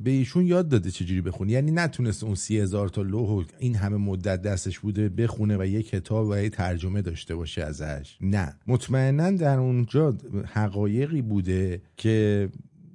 به 0.03 0.11
ایشون 0.11 0.46
یاد 0.46 0.68
داده 0.68 0.90
چجوری 0.90 1.20
بخونه. 1.20 1.53
یعنی 1.53 1.70
نتونست 1.70 2.25
اون 2.25 2.35
سی 2.35 2.59
هزار 2.59 2.88
تا 2.88 3.03
لوح 3.03 3.44
این 3.59 3.77
همه 3.77 3.96
مدت 3.96 4.42
دستش 4.42 4.79
بوده 4.79 5.09
بخونه 5.09 5.57
و 5.59 5.66
یه 5.66 5.83
کتاب 5.83 6.29
و 6.29 6.37
یه 6.37 6.51
ترجمه 6.51 7.03
داشته 7.03 7.35
باشه 7.35 7.62
ازش. 7.62 8.18
نه. 8.20 8.57
مطمئنا 8.66 9.31
در 9.31 9.59
اونجا 9.59 10.16
حقایقی 10.46 11.22
بوده 11.22 11.83
که 11.96 12.48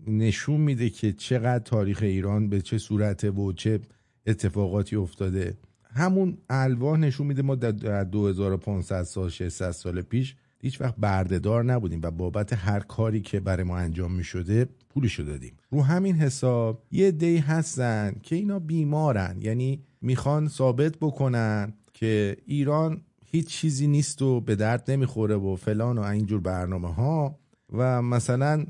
نشون 0.07 0.61
میده 0.61 0.89
که 0.89 1.13
چقدر 1.13 1.63
تاریخ 1.63 1.99
ایران 2.01 2.49
به 2.49 2.61
چه 2.61 2.77
صورته 2.77 3.31
و 3.31 3.53
چه 3.53 3.79
اتفاقاتی 4.27 4.95
افتاده. 4.95 5.57
همون 5.83 6.37
الواح 6.49 6.99
نشون 6.99 7.27
میده 7.27 7.41
ما 7.41 7.55
در 7.55 8.03
2500 8.03 9.03
سال 9.03 9.29
600 9.29 9.71
سال 9.71 10.01
پیش 10.01 10.35
هیچ 10.61 10.81
وقت 10.81 10.95
بردهدار 10.97 11.63
نبودیم 11.63 11.99
و 12.03 12.11
بابت 12.11 12.53
هر 12.53 12.79
کاری 12.79 13.21
که 13.21 13.39
برای 13.39 13.63
ما 13.63 13.77
انجام 13.77 14.11
می 14.11 14.23
شده 14.23 14.67
پولشو 14.89 15.23
دادیم. 15.23 15.57
رو 15.71 15.83
همین 15.83 16.15
حساب 16.15 16.83
یه 16.91 17.11
دی 17.11 17.37
هستن 17.37 18.15
که 18.23 18.35
اینا 18.35 18.59
بیمارن. 18.59 19.37
یعنی 19.41 19.83
می‌خوان 20.01 20.47
ثابت 20.47 20.97
بکنن 21.01 21.73
که 21.93 22.37
ایران 22.45 23.01
هیچ 23.25 23.47
چیزی 23.47 23.87
نیست 23.87 24.21
و 24.21 24.41
به 24.41 24.55
درد 24.55 24.91
نمی‌خوره 24.91 25.35
و 25.35 25.55
فلان 25.55 25.97
و 25.97 26.01
اینجور 26.01 26.39
برنامه 26.39 26.93
ها 26.93 27.39
و 27.73 28.01
مثلا 28.01 28.65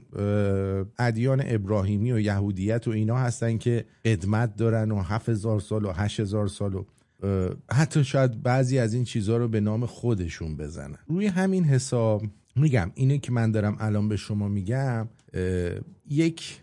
ادیان 1.00 1.44
ابراهیمی 1.46 2.12
و 2.12 2.20
یهودیت 2.20 2.88
و 2.88 2.92
اینا 2.92 3.18
هستن 3.18 3.58
که 3.58 3.86
قدمت 4.06 4.56
دارن 4.56 4.92
و 4.92 5.02
هزار 5.02 5.60
سال 5.60 5.86
و 5.86 5.92
هزار 5.92 6.48
سال 6.48 6.76
و 6.76 6.86
حتی 7.72 8.04
شاید 8.04 8.44
بعضی 8.44 8.80
از 8.80 8.94
این 8.94 9.04
چیزها 9.04 9.38
رو 9.38 9.48
به 9.48 9.60
نام 9.60 9.86
خودشون 9.86 10.58
بزنن. 10.58 10.98
روی 11.08 11.28
همین 11.28 11.64
حساب 11.64 12.24
میگم 12.56 12.92
اینه 12.96 13.18
که 13.18 13.32
من 13.32 13.52
دارم 13.52 13.78
الان 13.80 14.10
به 14.10 14.18
شما 14.18 14.48
میگم 14.48 15.10
یک 16.10 16.62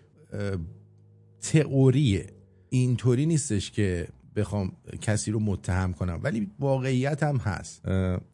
تئوریه 1.41 2.27
اینطوری 2.69 3.27
نیستش 3.27 3.71
که 3.71 4.09
بخوام 4.37 4.73
کسی 5.01 5.31
رو 5.31 5.41
متهم 5.41 5.93
کنم 5.93 6.21
ولی 6.23 6.51
واقعیت 6.59 7.23
هم 7.23 7.37
هست. 7.37 7.89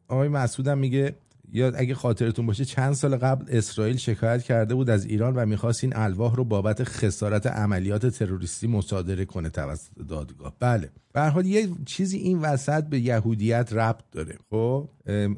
آقای 0.09 0.29
مسعودم 0.29 0.79
میگه 0.79 1.17
یا 1.53 1.73
اگه 1.77 1.95
خاطرتون 1.95 2.47
باشه 2.47 2.65
چند 2.65 2.93
سال 2.93 3.17
قبل 3.17 3.45
اسرائیل 3.49 3.97
شکایت 3.97 4.43
کرده 4.43 4.75
بود 4.75 4.91
از 4.91 5.05
ایران 5.05 5.35
و 5.35 5.47
می‌خواست 5.47 5.85
این 5.85 5.97
الواح 5.97 6.37
رو 6.37 6.45
بابت 6.45 6.85
خسارت 6.85 7.47
عملیات 7.47 8.07
تروریستی 8.07 8.67
مصادره 8.67 9.25
کنه 9.25 9.51
توسط 9.51 9.91
دادگاه. 10.09 10.55
بله. 10.61 10.91
به 11.13 11.29
حال 11.29 11.47
یه 11.47 11.69
چیزی 11.87 12.19
این 12.19 12.39
وسط 12.39 12.85
به 12.85 13.01
یهودیت 13.01 13.73
ربط 13.73 14.05
داره. 14.13 14.39
خب؟ 14.51 14.89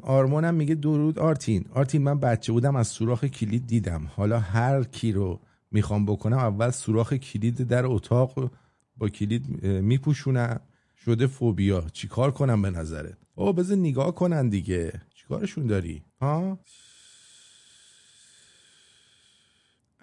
آرمانم 0.01 0.53
میگه 0.53 0.75
درود 0.75 1.19
آرتین. 1.19 1.65
آرتین 1.73 2.01
من 2.01 2.19
بچه 2.19 2.51
بودم 2.51 2.75
از 2.75 2.87
سوراخ 2.87 3.25
کلید 3.25 3.67
دیدم. 3.67 4.11
حالا 4.15 4.39
هر 4.39 4.83
کی 4.83 5.11
رو 5.11 5.39
می‌خوام 5.71 6.05
بکنم 6.05 6.37
اول 6.37 6.69
سوراخ 6.69 7.13
کلید 7.13 7.67
در 7.67 7.85
اتاق 7.85 8.51
با 8.97 9.09
کلید 9.09 9.63
میپوشونم. 9.65 10.59
شده 11.05 11.27
فوبیا. 11.27 11.83
چیکار 11.93 12.31
کنم 12.31 12.61
به 12.61 12.69
نظرت؟ 12.69 13.17
او 13.35 13.53
بذار 13.53 13.77
نگاه 13.77 14.15
کنن 14.15 14.49
دیگه. 14.49 15.01
چیکارشون 15.23 15.67
داری؟ 15.67 16.03
ها 16.21 16.59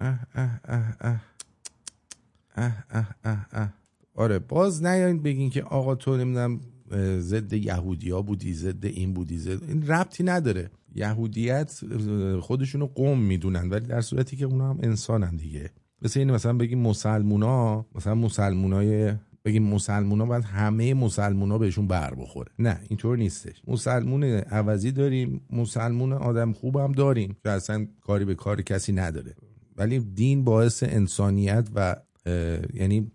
اه 0.01 0.19
اه 0.35 0.61
اه 0.65 0.97
اه. 1.01 1.21
اه 2.57 2.85
اه 2.91 3.15
اه 3.25 3.47
اه. 3.53 3.73
آره 4.15 4.39
باز 4.39 4.83
نیاین 4.85 5.23
بگین 5.23 5.51
که 5.51 5.63
آقا 5.63 5.95
تو 5.95 6.17
نمی‌دونم 6.17 6.61
ضد 7.19 7.53
یهودیا 7.53 8.23
بودی 8.23 8.55
ضد 8.55 8.85
این 8.85 9.15
بودی 9.15 9.39
ضد 9.39 9.63
این 9.63 9.87
ربطی 9.87 10.25
نداره. 10.25 10.71
یهودیت 10.95 11.81
خودشونو 12.41 12.87
قوم 12.87 13.21
می‌دونن 13.21 13.71
ولی 13.71 13.87
در 13.87 14.01
صورتی 14.01 14.37
که 14.37 14.45
اونا 14.45 14.71
هم 14.71 14.79
انسانن 14.83 15.37
دیگه. 15.37 15.71
مثل 16.03 16.21
این 16.21 16.31
مثلا 16.31 16.53
بگیم 16.53 16.79
مسلمونا 16.79 17.87
مثلا 17.95 18.15
مسلمونای 18.15 19.15
بگیم 19.45 19.63
مسلمونا 19.63 20.27
باید 20.27 20.45
همه 20.45 20.95
مسلمونا 20.95 21.59
بهشون 21.59 21.87
بر 21.87 22.15
بخوره. 22.15 22.53
نه 22.59 22.81
اینطور 22.89 23.19
نیستش. 23.19 23.63
مسلمون 23.67 24.25
عوضی 24.25 24.93
داریم 24.93 25.41
مسلمون 25.51 26.13
آدم 26.13 26.53
خوب 26.53 26.77
هم 26.77 26.93
داریم 26.93 27.37
که 27.43 27.51
اصلا 27.51 27.87
کاری 28.01 28.25
به 28.25 28.35
کار 28.35 28.63
کسی 28.63 28.93
نداره. 28.93 29.35
ولی 29.77 29.99
دین 29.99 30.45
باعث 30.45 30.83
انسانیت 30.83 31.69
و 31.75 31.97
یعنی 32.75 33.13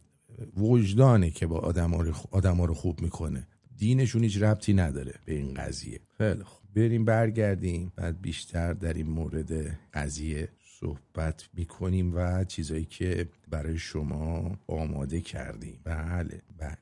وجدانه 0.58 1.30
که 1.30 1.48
با 1.48 1.60
آدم 1.60 1.92
ها, 1.92 2.02
رو 2.02 2.14
آدم 2.32 2.56
ها 2.56 2.66
رو 2.66 2.74
خوب 2.74 3.02
می‌کنه. 3.02 3.48
دینشون 3.78 4.24
هیچ 4.24 4.42
ربطی 4.42 4.74
نداره 4.74 5.14
به 5.26 5.34
این 5.34 5.54
قضیه. 5.54 6.00
خیلی 6.18 6.44
خوب. 6.44 6.62
بریم 6.76 7.06
برگردیم 7.06 7.92
بعد 7.96 8.22
بیشتر 8.22 8.74
در 8.74 8.94
این 8.94 9.10
مورد 9.10 9.78
قضیه 9.94 10.50
صحبت 10.80 11.50
می‌کنیم 11.54 12.16
و 12.16 12.44
چیزایی 12.44 12.86
که 12.86 13.30
برای 13.50 13.78
شما 13.78 14.58
آماده 14.68 15.22
کردیم. 15.22 15.80
بله 15.84 16.42
بله. 16.58 16.78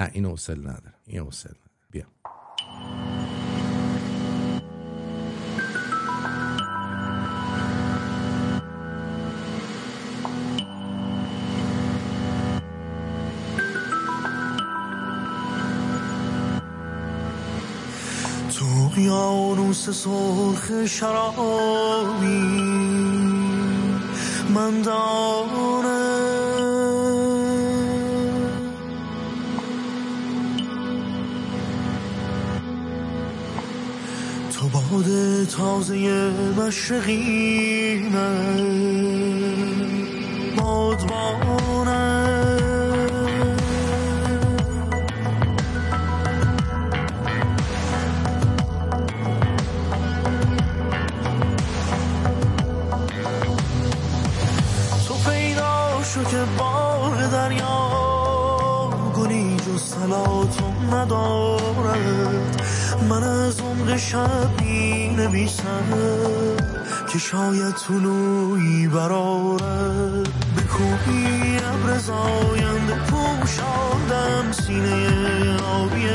نه 0.00 0.10
این 0.12 0.24
حوصله 0.24 0.60
ندارم 0.60 0.94
این 1.06 1.20
حوصله 1.20 1.65
اقیانوس 19.08 19.90
سرخ 19.90 20.86
شرابی. 20.86 22.26
من 24.54 24.82
دانه 24.82 26.16
تو 34.52 34.68
باد 34.68 35.44
تازه 35.44 36.32
مشرقی 36.58 37.98
من. 38.12 38.86
سلاتون 60.06 60.94
ندارد. 60.94 62.62
من 63.10 63.22
از 63.22 63.60
عمق 63.60 63.96
شب 63.96 64.60
می 64.60 65.08
نویسم 65.16 65.84
که 67.12 67.18
شاید 67.18 67.74
طلوعی 67.74 68.88
برارد 68.88 70.28
به 70.56 70.62
کوبی 70.62 71.56
ابر 71.56 71.98
زاینده 71.98 72.94
پوشاندم 72.94 74.52
سینه 74.52 75.08
آبی 75.62 76.08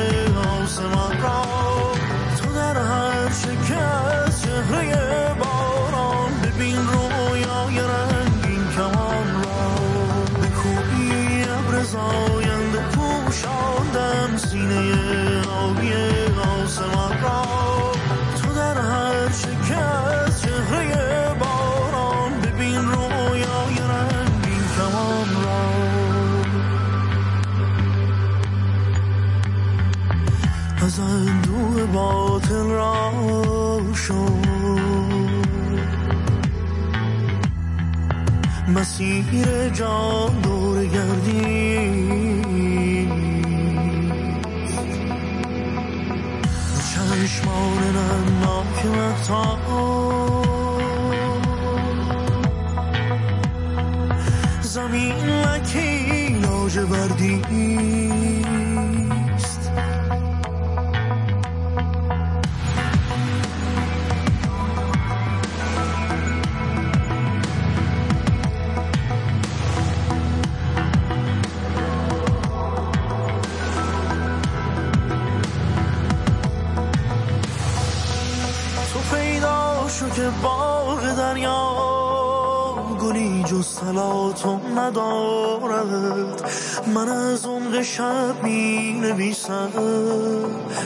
آسمان 0.63 1.21
را. 1.21 1.41
تو 2.37 2.53
در 2.53 2.77
هر 2.77 3.29
شکه 3.29 4.30
سینه 14.71 15.41
آبی 15.47 15.93
آسمان 16.63 17.21
را 17.21 17.41
تو 18.41 18.53
در 18.53 18.77
هر 18.77 19.29
از 19.73 20.41
چهره 20.41 21.35
باران 21.39 22.31
ببین 22.41 22.75
رویای 22.75 23.75
رنگین 23.89 24.63
کمان 24.77 25.29
را. 25.43 25.61
از 30.85 30.99
اندوه 30.99 31.85
باطل 31.85 32.69
را 32.69 33.11
شد. 33.95 34.51
مسیر 38.67 39.69
جان 39.69 40.41
دور 40.41 40.85
گردی 40.85 42.10
اونا 47.61 47.91
نمی‌کنن 47.91 48.39
با 48.41 48.63
تو 48.81 48.89
حرف 48.93 49.29
بزنن 49.69 50.81
زمین 54.61 55.45
مکینو 55.45 56.69
لکی 80.11 80.21
لاجوردی 83.11 83.63
سلاتون 83.63 84.77
ندارد 84.77 86.49
من 86.95 87.09
از 87.09 87.45
عمق 87.45 87.81
شب 87.81 88.43
می 88.43 88.93
نویسم 89.01 89.71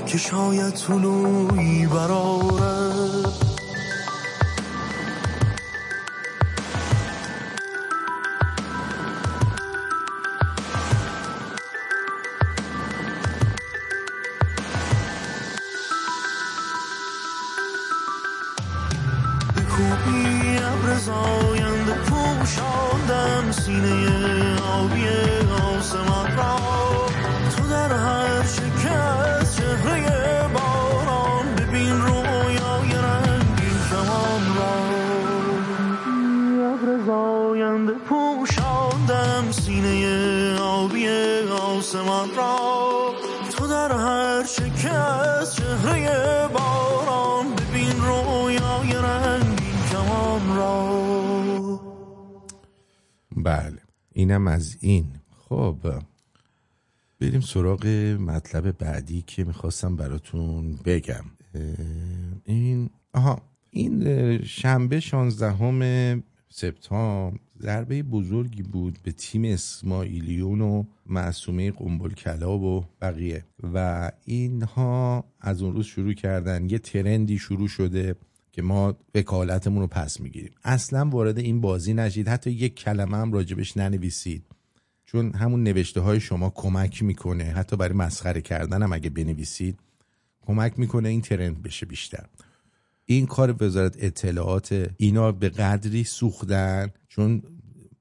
که 0.05 0.17
شاید 0.17 0.73
طلوعی 0.73 1.85
برارد 1.85 3.44
اینم 54.35 54.47
از 54.47 54.77
این. 54.79 55.05
خب 55.49 55.77
بریم 57.19 57.41
سراغ 57.41 57.87
مطلب 58.19 58.71
بعدی 58.71 59.21
که 59.27 59.43
می‌خواستم 59.43 59.95
براتون 59.95 60.79
بگم. 60.85 61.23
این 62.43 62.89
آها 63.13 63.41
این 63.69 64.43
شنبه 64.43 64.99
16 64.99 66.23
سپتامبر 66.49 67.39
ضربه 67.61 68.03
بزرگی 68.03 68.63
بود 68.63 68.99
به 69.03 69.11
تیم 69.11 69.43
اسماعیلیون 69.45 70.61
و 70.61 70.83
معصومه 71.05 71.71
قنبل 71.71 72.09
کلاب 72.09 72.61
و 72.61 72.85
بقیه. 73.01 73.45
و 73.73 74.11
اینها 74.25 75.25
از 75.41 75.61
اون 75.61 75.73
روز 75.73 75.85
شروع 75.85 76.13
کردن. 76.13 76.69
یه 76.69 76.79
ترندی 76.79 77.37
شروع 77.37 77.67
شده. 77.67 78.15
که 78.55 78.61
ما 78.61 78.97
وکالتمون 79.15 79.81
رو 79.81 79.87
پس 79.87 80.19
می‌گیریم. 80.19 80.51
اصلا 80.63 81.09
وارد 81.09 81.37
این 81.37 81.61
بازی 81.61 81.93
نشید. 81.93 82.27
حتی 82.27 82.51
یک 82.51 82.75
کلمه 82.75 83.17
هم 83.17 83.33
راجبش 83.33 83.77
ننویسید. 83.77 84.45
چون 85.05 85.33
همون 85.33 85.63
نوشته 85.63 86.01
های 86.01 86.19
شما 86.19 86.49
کمک 86.49 87.03
می‌کنه. 87.03 87.43
حتی 87.43 87.75
برای 87.75 87.93
مسخره 87.93 88.41
کردن 88.41 88.83
هم 88.83 88.93
اگه 88.93 89.09
بنویسید 89.09 89.79
کمک 90.41 90.79
می‌کنه 90.79 91.09
این 91.09 91.21
ترند 91.21 91.61
بشه 91.61 91.85
بیشتر. 91.85 92.25
این 93.05 93.25
کار 93.25 93.63
وزارت 93.63 93.95
اطلاعات 93.99 94.89
اینا 94.97 95.31
به 95.31 95.49
قدری 95.49 96.03
سوختن 96.03 96.91
چون 97.07 97.43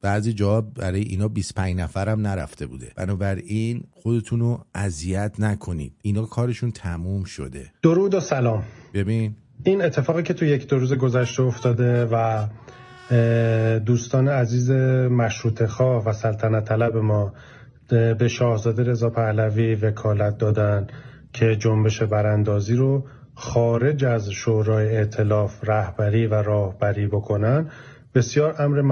بعضی 0.01 0.33
جا 0.33 0.61
برای 0.61 1.01
اینا 1.01 1.29
25 1.29 1.77
نفرم 1.77 2.21
نرفته 2.21 2.67
بوده. 2.67 2.93
بنابراین 2.97 3.85
خودتون 3.91 4.41
رو 4.41 4.65
اذیت 4.75 5.35
نکنید. 5.39 5.93
اینا 6.03 6.27
کارشون 6.27 6.71
تموم 6.71 7.25
شده. 7.25 7.73
درود 7.83 8.15
و 8.15 8.21
سلام. 8.21 8.65
ببین 8.95 9.37
این 9.67 9.83
اتفاقی 9.83 10.23
که 10.23 10.35
تو 10.35 10.45
یک 10.45 10.69
دو 10.69 10.79
روز 10.79 10.95
گذشته 10.95 11.43
افتاده 11.43 12.09
و 12.13 12.47
دوستان 13.79 14.29
عزیز 14.29 14.71
مشروط 15.11 15.65
خواه 15.67 16.05
و 16.05 16.13
سلطنت 16.13 16.65
طلب 16.65 16.97
ما 16.97 17.33
به 17.91 18.29
شاهزاده 18.29 18.83
رضا 18.83 19.11
پهلوی 19.11 19.75
وکالت 19.75 20.39
دادن 20.39 20.87
که 21.33 21.57
جنبش 21.57 22.03
براندازی 22.03 22.75
رو 22.75 23.05
خارج 23.35 24.05
از 24.05 24.31
شورای 24.31 24.97
ائتلاف 24.97 25.69
رهبری 25.69 26.27
و 26.27 26.35
راهبری 26.35 27.07
بکنن. 27.07 27.71
بسیار 28.15 28.55
امر 28.59 28.83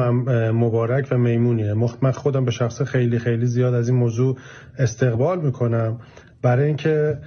مبارک 0.50 1.08
و 1.10 1.18
میمونیه. 1.18 1.74
من 2.02 2.12
خودم 2.12 2.44
به 2.44 2.50
شخص 2.50 2.82
خیلی 2.82 3.18
خیلی 3.18 3.46
زیاد 3.46 3.74
از 3.74 3.88
این 3.88 3.98
موضوع 3.98 4.36
استقبال 4.78 5.40
می‌کنم. 5.40 6.00
برای 6.42 6.66
اینکه 6.66 7.18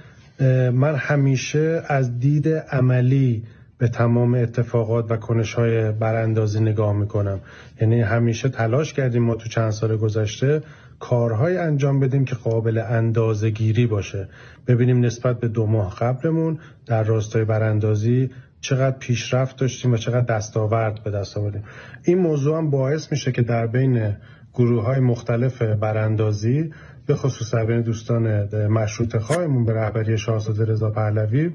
من 0.72 0.94
همیشه 0.94 1.82
از 1.86 2.18
دید 2.18 2.48
عملی 2.48 3.42
به 3.78 3.88
تمام 3.88 4.34
اتفاقات 4.34 5.10
و 5.10 5.16
کنش 5.16 5.54
های 5.54 5.92
براندازی 5.92 6.60
نگاه 6.60 6.92
می‌کنم. 6.92 7.40
یعنی 7.80 8.00
همیشه 8.00 8.48
تلاش 8.48 8.92
کردیم 8.92 9.22
ما 9.22 9.34
تو 9.34 9.48
چند 9.48 9.70
سال 9.70 9.96
گذشته 9.96 10.62
کارهای 11.00 11.58
انجام 11.58 12.00
بدیم 12.00 12.24
که 12.24 12.34
قابل 12.34 12.78
اندازه 12.78 13.50
گیری 13.50 13.86
باشه. 13.86 14.28
ببینیم 14.66 15.04
نسبت 15.04 15.40
به 15.40 15.48
دو 15.48 15.66
ماه 15.66 15.94
قبلمون 15.94 16.58
در 16.86 17.02
راستای 17.02 17.44
براندازی 17.44 18.30
چقدر 18.60 18.98
پیشرفت 18.98 19.56
داشتیم 19.56 19.92
و 19.92 19.96
چقدر 19.96 20.36
دستاورد 20.36 21.02
به 21.02 21.10
دست 21.10 21.36
آوردیم. 21.36 21.64
این 22.04 22.18
موضوع 22.18 22.58
هم 22.58 22.70
باعث 22.70 23.12
میشه 23.12 23.32
که 23.32 23.42
در 23.42 23.66
بین 23.66 24.16
گروه 24.54 24.84
های 24.84 25.00
مختلف 25.00 25.62
براندازی 25.62 26.72
به 27.06 27.14
خصوص 27.14 27.54
در 27.54 27.64
بین 27.64 27.80
دوستان 27.80 28.44
مشروط 28.66 29.16
خواهمون 29.16 29.64
به 29.64 29.72
رهبری 29.72 30.18
شاهزاده 30.18 30.64
رضا 30.64 30.90
پهلوی 30.90 31.50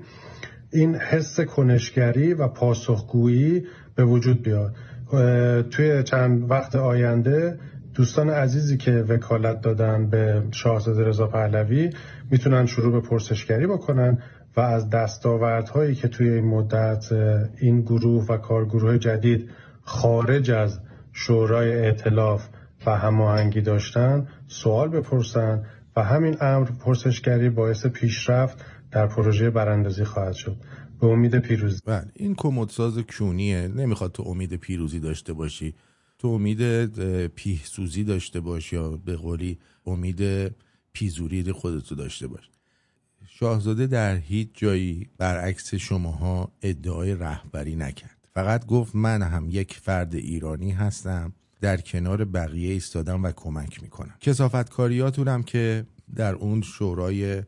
این 0.71 0.95
حس 0.95 1.39
کنشگری 1.39 2.33
و 2.33 2.47
پاسخگویی 2.47 3.65
به 3.95 4.05
وجود 4.05 4.43
بیاد. 4.43 4.75
توی 5.69 6.03
چند 6.03 6.51
وقت 6.51 6.75
آینده 6.75 7.59
دوستان 7.93 8.29
عزیزی 8.29 8.77
که 8.77 8.91
وکالت 8.91 9.61
دادن 9.61 10.09
به 10.09 10.43
شاهزاده 10.51 11.03
رضا 11.03 11.27
پهلوی 11.27 11.89
می‌تونن 12.31 12.65
شروع 12.65 13.01
به 13.01 13.07
پرسشگری 13.07 13.67
بکنن 13.67 14.17
و 14.57 14.59
از 14.59 14.89
دستاوردهایی 14.89 15.95
که 15.95 16.07
توی 16.07 16.29
این 16.29 16.45
مدت 16.45 17.11
این 17.57 17.81
گروه 17.81 18.25
و 18.29 18.37
کارگروه 18.37 18.97
جدید 18.97 19.49
خارج 19.83 20.51
از 20.51 20.79
شورای 21.13 21.85
ائتلاف 21.85 22.47
و 22.85 22.97
هماهنگی 22.97 23.61
داشتن 23.61 24.27
سوال 24.47 24.89
بپرسن 24.89 25.65
و 25.95 26.03
همین 26.03 26.37
امر 26.41 26.71
پرسشگری 26.71 27.49
باعث 27.49 27.85
پیشرفت 27.85 28.65
در 28.91 29.07
پروژه 29.07 29.49
براندازی 29.49 30.03
خواهد 30.03 30.33
شد. 30.33 30.57
به 31.01 31.07
امید 31.07 31.39
پیروزی. 31.39 31.79
بله 31.85 32.05
این 32.13 32.35
کمدساز 32.35 32.97
کونیه. 32.97 33.67
نمی‌خواد 33.67 34.11
تو 34.11 34.23
امید 34.23 34.55
پیروزی 34.55 34.99
داشته 34.99 35.33
باشی. 35.33 35.75
تو 36.19 36.27
امید 36.27 36.85
پیهسوزی 37.27 38.03
داشته 38.03 38.39
باشی 38.39 38.75
یا 38.75 38.89
به 38.89 39.15
قولی 39.15 39.59
امید 39.85 40.51
پیزوری 40.93 41.51
خودتو 41.51 41.95
داشته 41.95 42.27
باش. 42.27 42.49
شاهزاده 43.29 43.87
در 43.87 44.15
هیچ 44.15 44.49
جایی 44.53 45.09
برعکس 45.17 45.75
شماها 45.75 46.51
ادعای 46.61 47.15
رهبری 47.15 47.75
نکرد. 47.75 48.17
فقط 48.33 48.65
گفت 48.65 48.95
من 48.95 49.21
هم 49.21 49.47
یک 49.49 49.73
فرد 49.73 50.15
ایرانی 50.15 50.71
هستم. 50.71 51.33
در 51.61 51.81
کنار 51.81 52.25
بقیه 52.25 52.73
ایستادم 52.73 53.23
و 53.23 53.31
کمک 53.31 53.83
می‌کنم. 53.83 54.15
کسافت 54.19 54.69
کاریاتونم 54.69 55.43
که 55.43 55.85
در 56.15 56.33
اون 56.33 56.61
شورای 56.61 57.43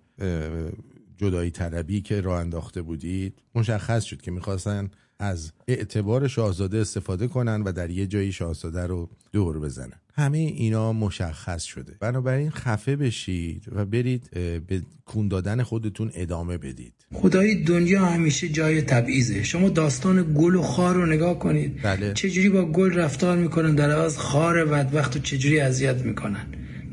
جدایی 1.18 1.52
طلبی 1.52 2.02
که 2.02 2.22
راه 2.22 2.40
انداخته 2.40 2.82
بودید 2.82 3.42
مشخص 3.56 4.04
شد 4.04 4.22
که 4.22 4.32
می‌خواستن 4.32 4.92
از 5.20 5.52
اعتبار 5.68 6.28
شاهزاده 6.28 6.78
استفاده 6.78 7.28
کنن 7.28 7.62
و 7.62 7.72
در 7.72 7.90
یه 7.90 8.08
جایی 8.08 8.32
شاهزاده 8.32 8.88
رو 8.88 9.10
دور 9.32 9.60
بزنن. 9.60 10.00
همه 10.16 10.38
اینا 10.38 10.94
مشخص 10.94 11.64
شده. 11.64 11.96
بنابراین 12.00 12.50
خفه 12.50 12.96
بشید 12.96 13.66
و 13.72 13.86
برید 13.86 14.30
به 14.68 14.82
کون 15.06 15.28
دادن 15.28 15.64
خودتون 15.64 16.12
ادامه 16.14 16.58
بدید. 16.58 16.94
خدای 17.14 17.56
دنیا 17.56 18.06
همیشه 18.06 18.50
جای 18.50 18.82
تبعیضه. 18.82 19.44
شما 19.44 19.70
داستان 19.70 20.34
گل 20.38 20.56
و 20.56 20.62
خار 20.62 20.96
رو 20.96 21.06
نگاه 21.06 21.40
کنید. 21.40 21.82
بله. 21.82 22.14
چجوری 22.14 22.50
با 22.50 22.66
گل 22.66 22.94
رفتار 22.94 23.38
می‌کنن؟ 23.38 23.76
در 23.76 23.92
عوض 23.92 24.18
خار 24.18 24.66
بدبخت 24.66 25.16
و 25.16 25.20
چجوری 25.20 25.60
اذیت 25.60 25.96
می‌کنن؟ 25.96 26.46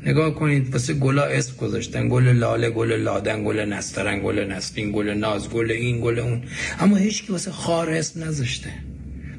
نگاه 0.05 0.35
کنید 0.35 0.73
واسه 0.73 0.93
گلا 0.93 1.23
اسم 1.23 1.55
گذاشتن. 1.55 2.09
گل 2.09 2.23
لاله 2.23 2.69
گل 2.69 2.91
لادن 2.91 3.43
گل 3.43 3.59
نسترن 3.59 4.23
گل 4.23 4.39
نسرین 4.39 4.91
گل 4.91 5.09
ناز 5.09 5.49
گل 5.49 5.71
این 5.71 6.01
گل 6.01 6.19
اون. 6.19 6.41
اما 6.79 6.95
هیچ 6.95 7.25
کی 7.25 7.31
واسه 7.31 7.51
خار 7.51 7.89
اسم 7.89 8.23
نذاشته. 8.23 8.69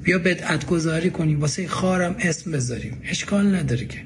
بیا 0.03 0.19
بدعت 0.19 0.67
گذاری 0.67 1.11
کنیم 1.11 1.41
واسه 1.41 1.69
خارم 1.69 2.17
اسم 2.19 2.53
بذاریم. 2.53 3.01
اشکال 3.05 3.55
نداره 3.55 3.85
که. 3.85 3.99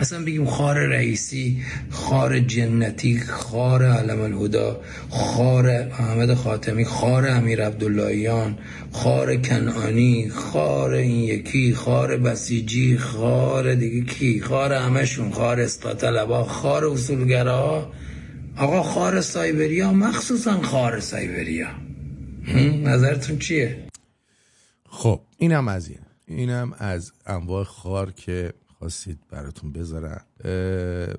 مثلا 0.00 0.24
بگیم 0.24 0.46
خار 0.46 0.78
رئیسی 0.78 1.62
خار 1.90 2.38
جنتی 2.40 3.20
خار 3.20 3.84
علم 3.84 4.20
الهدا 4.20 4.80
خار 5.08 5.68
احمد 5.68 6.34
خاتمی 6.34 6.84
خار 6.84 7.28
امیر 7.28 7.66
عبداللهیان 7.66 8.58
خار 8.92 9.36
کنعانی 9.36 10.28
خار 10.28 10.90
این 10.90 11.24
یکی 11.24 11.74
خار 11.74 12.16
بسیجی 12.16 12.98
خار 12.98 13.74
دیگه 13.74 14.14
کی؟ 14.14 14.40
خار 14.40 14.72
همشون 14.72 15.30
خار 15.30 15.60
استاتلبا 15.60 16.44
خار 16.44 16.84
اصولگرا. 16.84 17.92
آقا 18.56 18.82
خار 18.82 19.20
سایبریا 19.20 19.92
مخصوصا 19.92 20.60
خار 20.62 21.00
سایبریا؟ 21.00 21.68
نظرتون 22.84 23.38
چیه؟ 23.38 23.76
خب 24.88 25.20
اینم 25.40 25.68
از 25.68 25.88
این. 25.88 25.98
اینم 26.26 26.72
از 26.78 27.12
انواع 27.26 27.64
خار 27.64 28.12
که 28.12 28.52
خواستید 28.78 29.18
براتون 29.30 29.72
بذارم. 29.72 30.24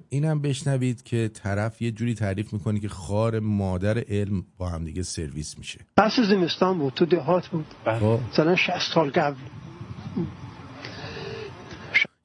اینم 0.10 0.42
بشنوید 0.42 1.04
که 1.04 1.32
طرف 1.34 1.82
یه 1.82 1.92
جوری 1.92 2.14
تعریف 2.16 2.54
می‌کنه 2.54 2.80
که 2.80 2.90
خار 2.90 3.40
مادر 3.40 3.98
علم 3.98 4.46
با 4.58 4.70
هم 4.70 4.86
دیگه 4.86 5.04
سرویس 5.04 5.58
میشه. 5.58 5.80
فصل 5.98 6.24
زمستان 6.24 6.78
بود 6.78 6.94
تو 6.94 7.06
دهات 7.06 7.48
بود. 7.48 7.66
خب. 7.86 8.20
مثلا 8.32 8.56
60 8.56 8.94
سال 8.94 9.10
قبل. 9.10 9.40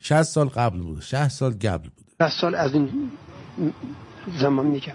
60 0.01 0.23
سال 0.23 0.49
قبل 0.49 0.79
بود. 0.79 1.01
60 1.03 1.29
سال 1.29 1.51
قبل 1.51 1.89
بود. 1.89 2.05
60 2.23 2.41
سال 2.41 2.55
از 2.55 2.75
این 2.75 3.11
زمان 4.39 4.67
میگم. 4.67 4.93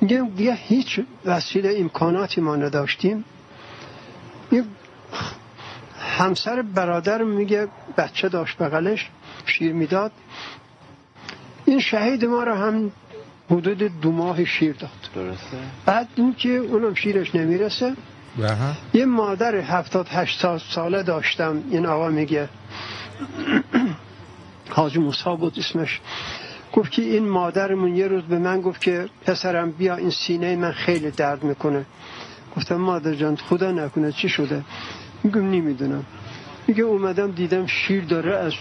میگه 0.00 0.30
دیگه 0.36 0.54
هیچ 0.54 1.00
وسیله 1.24 1.74
امکاناتی 1.76 2.40
ما 2.40 2.56
نداشتیم. 2.56 3.24
یه 4.52 4.64
همسر 6.04 6.62
برادر 6.62 7.22
میگه 7.22 7.68
بچه 7.96 8.28
داشت 8.28 8.58
بغلش 8.58 9.10
شیر 9.46 9.72
می‌داد. 9.72 10.12
این 11.64 11.80
شهید 11.80 12.24
ما 12.24 12.42
را 12.42 12.56
هم 12.56 12.92
حدود 13.50 14.00
دو 14.00 14.12
ماه 14.12 14.44
شیر 14.44 14.72
داد. 14.72 14.90
درسته؟ 15.14 15.56
بعد 15.86 16.08
این 16.16 16.34
که 16.34 16.48
اونم 16.48 16.94
شیرش 16.94 17.34
نمی‌رسه 17.34 17.96
یه 18.94 19.04
مادر 19.04 19.54
هفتاد 19.54 20.08
هشتاد 20.08 20.60
ساله 20.70 21.02
داشتم 21.02 21.62
این 21.70 21.86
آقا 21.86 22.08
میگه. 22.08 22.48
حاج 24.76 24.98
موسا 24.98 25.36
بود 25.36 25.58
اسمش. 25.58 26.00
گفت 26.72 26.90
که 26.90 27.02
این 27.02 27.28
مادرمون 27.28 27.96
یه 27.96 28.06
روز 28.06 28.22
به 28.22 28.38
من 28.38 28.60
گفت 28.60 28.80
که 28.80 29.08
پسرم 29.26 29.70
بیا 29.70 29.96
این 29.96 30.10
سینه 30.10 30.56
من 30.56 30.72
خیلی 30.72 31.10
درد 31.10 31.44
می‌کنه. 31.44 31.86
گفتم 32.56 32.76
مادر 32.76 33.14
جان 33.14 33.36
خدا 33.36 33.70
نکنه 33.70 34.12
چی 34.12 34.28
شده؟ 34.28 34.64
میگم 35.24 35.50
نمی‌دونم. 35.50 36.04
میگه 36.68 36.82
اومدم 36.82 37.30
دیدم 37.32 37.66
شیر 37.66 38.04
داره 38.04 38.36
از 38.36 38.52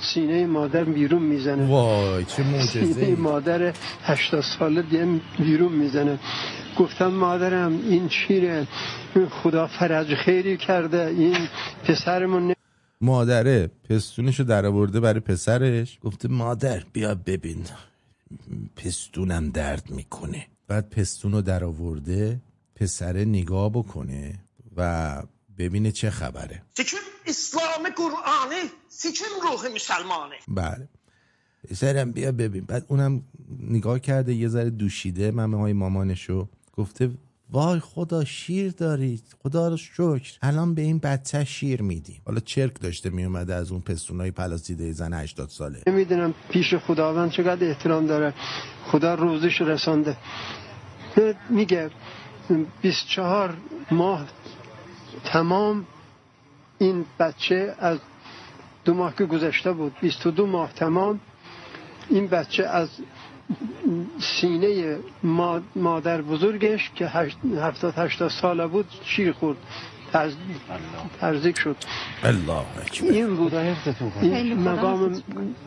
سینه 0.00 0.46
مادر 0.46 0.84
بیرون 0.84 1.22
می‌زنه. 1.22 1.66
وای 1.66 2.24
چه 2.24 2.42
سینه 2.72 3.16
مادر 3.16 3.72
هشتا 4.02 4.42
ساله 4.42 4.82
دیگه 4.82 5.06
بیرون 5.38 5.72
می‌زنه. 5.72 6.18
گفتم 6.78 7.06
مادرم 7.06 7.72
این 7.72 8.08
شیره 8.08 8.66
خدا 9.30 9.66
فرج 9.66 10.14
خیری 10.14 10.56
کرده 10.56 11.06
این 11.06 11.36
پسرمون 11.84 12.54
مادره 13.00 13.70
پستونشو 13.90 14.44
در 14.44 14.66
آورده 14.66 15.00
برای 15.00 15.20
پسرش. 15.20 15.98
گفته 16.02 16.28
مادر 16.28 16.82
بیا 16.92 17.14
ببین. 17.14 17.64
پستونم 18.76 19.50
درد 19.50 19.90
می‌کنه. 19.90 20.46
بعد 20.68 20.90
پستونو 20.90 21.42
در 21.42 21.64
آورده 21.64 22.40
پسر 22.74 23.16
نگاه 23.16 23.70
بکنه. 23.70 24.34
و 24.76 25.22
ببینه 25.58 25.92
چه 25.92 26.10
خبره. 26.10 26.62
سیچم 26.76 26.96
اسلام 27.26 27.90
قرآنه 27.96 28.62
سیچم 28.88 29.24
روح 29.42 29.74
مسلمانه. 29.74 30.34
بله. 30.48 30.88
پسرم 31.70 32.12
بیا 32.12 32.32
ببین. 32.32 32.64
بعد 32.64 32.84
اونم 32.88 33.22
نگاه 33.60 33.98
کرده 33.98 34.34
یه 34.34 34.48
ذره 34.48 34.70
دوشیده 34.70 35.30
ممه 35.30 35.58
های 35.58 35.72
مامانشو. 35.72 36.48
گفته 36.76 37.10
وای 37.50 37.80
خدا 37.80 38.24
شیر 38.24 38.70
دارید 38.70 39.22
خدا 39.42 39.68
رو 39.68 39.76
شکر. 39.76 40.38
الان 40.42 40.74
به 40.74 40.82
این 40.82 40.98
بچه 40.98 41.44
شیر 41.44 41.82
میدیم. 41.82 42.22
حالا 42.26 42.40
چرک 42.40 42.80
داشته 42.80 43.10
میومده 43.10 43.54
از 43.54 43.72
اون 43.72 43.80
پستونای 43.80 44.30
پلاسیده 44.30 44.92
زن 44.92 45.14
80 45.14 45.48
ساله. 45.48 45.82
نمی‌دونم 45.86 46.34
پیش 46.50 46.74
خداوند 46.74 47.30
چقدر 47.30 47.68
احترام 47.68 48.06
داره. 48.06 48.34
خدا 48.90 49.14
روزش 49.14 49.60
رسانده. 49.60 50.16
میگه 51.50 51.90
24 52.82 53.56
ماه 53.90 54.28
تمام 55.24 55.86
این 56.78 57.04
بچه 57.18 57.74
از 57.78 57.98
دو 58.84 58.94
ماه 58.94 59.14
که 59.16 59.24
گذشته 59.24 59.72
بود 59.72 59.92
22 60.00 60.46
ماه 60.46 60.72
تمام 60.72 61.20
این 62.10 62.26
بچه 62.26 62.64
از 62.64 62.88
سینه 64.40 64.96
مادر 65.74 66.22
بزرگش 66.22 66.90
که 66.94 67.06
هفتاد 67.06 67.94
هشتاد 67.96 68.30
ساله 68.30 68.66
بود 68.66 68.86
شیر 69.04 69.32
خورد 69.32 69.56
ترزیک 71.20 71.58
شد. 71.58 71.76
الله 72.22 72.62
این 73.02 73.36
بود. 73.36 73.54
این 74.22 74.58
مقام 74.58 75.22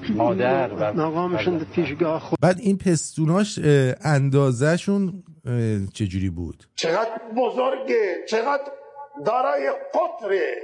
مادر 0.10 0.92
مقامشون 0.92 1.60
پیشگاه 1.60 2.20
خود. 2.20 2.40
بعد 2.42 2.60
این 2.60 2.78
پستوناش 2.78 3.60
اندازهشون 4.04 5.24
چجوری 5.94 6.30
بود؟ 6.30 6.64
چقدر 6.76 7.22
بزرگه 7.38 8.16
چقدر 8.30 8.64
دارای 9.26 9.72
قطره 9.94 10.56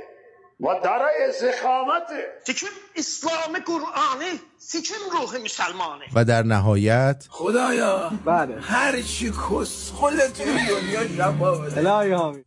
و 0.59 0.65
دارای 0.83 1.31
زخامته 1.41 2.25
سیچم 2.45 2.67
اسلام 2.95 3.59
قرآنه 3.65 4.39
سیچم 4.57 4.95
روح 5.11 5.43
مسلمانه. 5.43 6.05
و 6.15 6.25
در 6.25 6.43
نهایت 6.43 7.25
خدایا 7.29 8.11
بله. 8.25 8.61
هر 8.61 9.01
چی 9.01 9.29
کسخل 9.31 10.27
توی 10.27 10.45
دنیا 10.45 11.05
جواب 11.17 11.57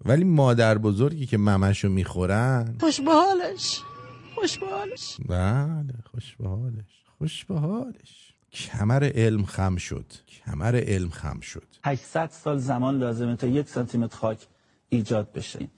ولی 0.05 0.25
مادر 0.25 0.79
بزرگی 0.79 1.27
که 1.27 1.39
ممشو 1.39 1.89
می‌خورن. 1.89 2.77
خوش 2.81 3.01
به 3.01 3.13
حالش 3.13 3.81
خوش 4.35 4.59
به 4.59 4.67
حالش 4.67 5.17
بله 5.29 5.95
خوش 6.11 6.37
به 6.41 6.49
حالش 6.49 7.05
خوش 7.19 7.45
به 7.45 7.55
حالش 7.55 8.33
کمر 8.53 9.11
علم 9.15 9.45
خم 9.45 9.77
شد. 9.77 10.07
کمر 10.45 10.77
علم 10.87 11.11
خم 11.11 11.41
شد. 11.41 11.67
800 11.85 12.31
سال 12.31 12.59
زمان 12.59 12.99
لازمه 12.99 13.37
تا 13.37 13.47
یک 13.47 13.69
سانتیمتر 13.69 14.17
خاک 14.17 14.47
ایجاد 14.89 15.33
بشه. 15.33 15.69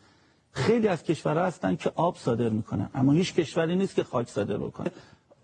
خیلی 0.53 0.89
از 0.89 1.03
کشورها 1.03 1.45
هستن 1.45 1.77
که 1.77 1.93
آب 1.95 2.17
صادر 2.17 2.49
می‌کنن 2.49 2.91
اما 2.95 3.13
هیچ 3.13 3.35
کشوری 3.35 3.77
نیست 3.77 3.95
که 3.95 4.05
خاک 4.05 4.29
صادر 4.29 4.57
بکنه. 4.57 4.91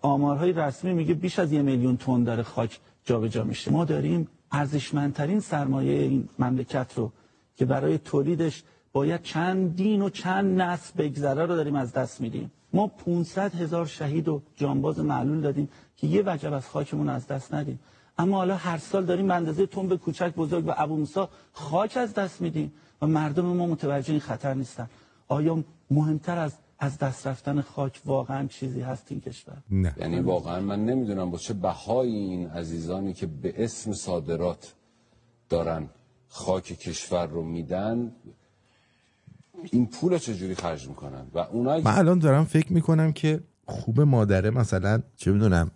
آمارهای 0.03 0.53
رسمی 0.53 0.93
میگه 0.93 1.15
بیش 1.15 1.39
از 1.39 1.53
یه 1.53 1.63
میلیون 1.63 1.97
تن 1.97 2.25
داره 2.25 2.43
خاک 2.43 2.81
جابجا 3.05 3.45
میشه. 3.45 3.71
ما 3.71 3.85
داریم 3.85 4.29
ارزشمندترین 4.53 5.41
سرمایه 5.41 6.03
این 6.03 6.29
مملکت 6.39 6.93
رو 6.97 7.13
که 7.57 7.65
برای 7.65 7.99
تولیدش 7.99 8.63
باید 8.93 9.23
چند 9.23 9.77
دین 9.77 10.03
و 10.03 10.11
چند 10.11 10.61
نسل 10.61 10.93
بگذره 10.99 11.47
رو 11.47 11.57
داریم 11.57 11.75
از 11.75 11.93
دست 11.93 12.21
میدیم. 12.21 12.51
ما 12.73 12.87
500 12.87 13.55
هزار 13.55 13.87
شهید 13.87 14.29
و 14.29 14.43
جانباز 14.57 14.99
معلول 14.99 15.41
دادیم 15.41 15.69
که 15.97 16.07
یه 16.07 16.23
وجب 16.27 16.53
از 16.53 16.69
خاکمون 16.69 17.09
از 17.09 17.27
دست 17.27 17.55
ندیم. 17.55 17.81
اما 18.19 18.37
حالا 18.37 18.57
هر 18.57 18.79
سال 18.79 19.05
داریم 19.05 19.29
به 19.29 19.35
اندازه 19.35 19.67
تنب 19.67 19.97
کوچک 19.97 20.35
بزرگ 20.35 20.67
و 20.67 20.73
ابو 20.77 20.97
موسی 20.97 21.25
خاک 21.53 21.97
از 21.97 22.15
دست 22.15 22.41
میدیم. 22.41 22.73
و 23.03 23.07
مردم 23.07 23.45
ما 23.45 23.67
متوجه 23.67 24.11
این 24.11 24.21
خطر 24.21 24.55
نیستن. 24.55 24.89
آیا 25.29 25.65
مهمتر 25.91 26.39
از 26.39 26.53
از 26.79 26.99
دست 26.99 27.27
رفتن 27.27 27.61
خاک 27.61 28.01
واقعا 28.05 28.47
چیزی 28.47 28.81
هست 28.81 29.07
این 29.11 29.21
کشور؟ 29.21 29.57
نه. 29.71 29.95
یعنی 29.97 30.21
واقعا 30.21 30.61
من 30.61 30.85
نمی‌دونم 30.85 31.31
با 31.31 31.39
چه 31.39 31.55
بهایی 31.55 32.17
این 32.17 32.47
عزیزانی 32.47 33.13
که 33.13 33.27
به 33.27 33.65
اسم 33.65 33.93
صادرات 33.93 34.75
دارن 35.49 35.89
خاک 36.29 36.65
کشور 36.65 37.27
رو 37.27 37.43
میدن 37.43 38.13
این 39.73 39.87
پول 39.87 40.19
چجوری 40.19 40.55
خرج 40.55 40.89
می‌کنن؟ 40.89 41.27
و 41.35 41.39
اونایی 41.39 41.83
من 41.83 41.99
الان 41.99 42.19
دارم 42.19 42.45
فکر 42.45 42.73
می‌کنم 42.73 43.13
که 43.13 43.41
خوب 43.67 44.01
مادره 44.01 44.51
مثلا 44.51 45.03
چه 45.17 45.33
می‌دونم 45.33 45.71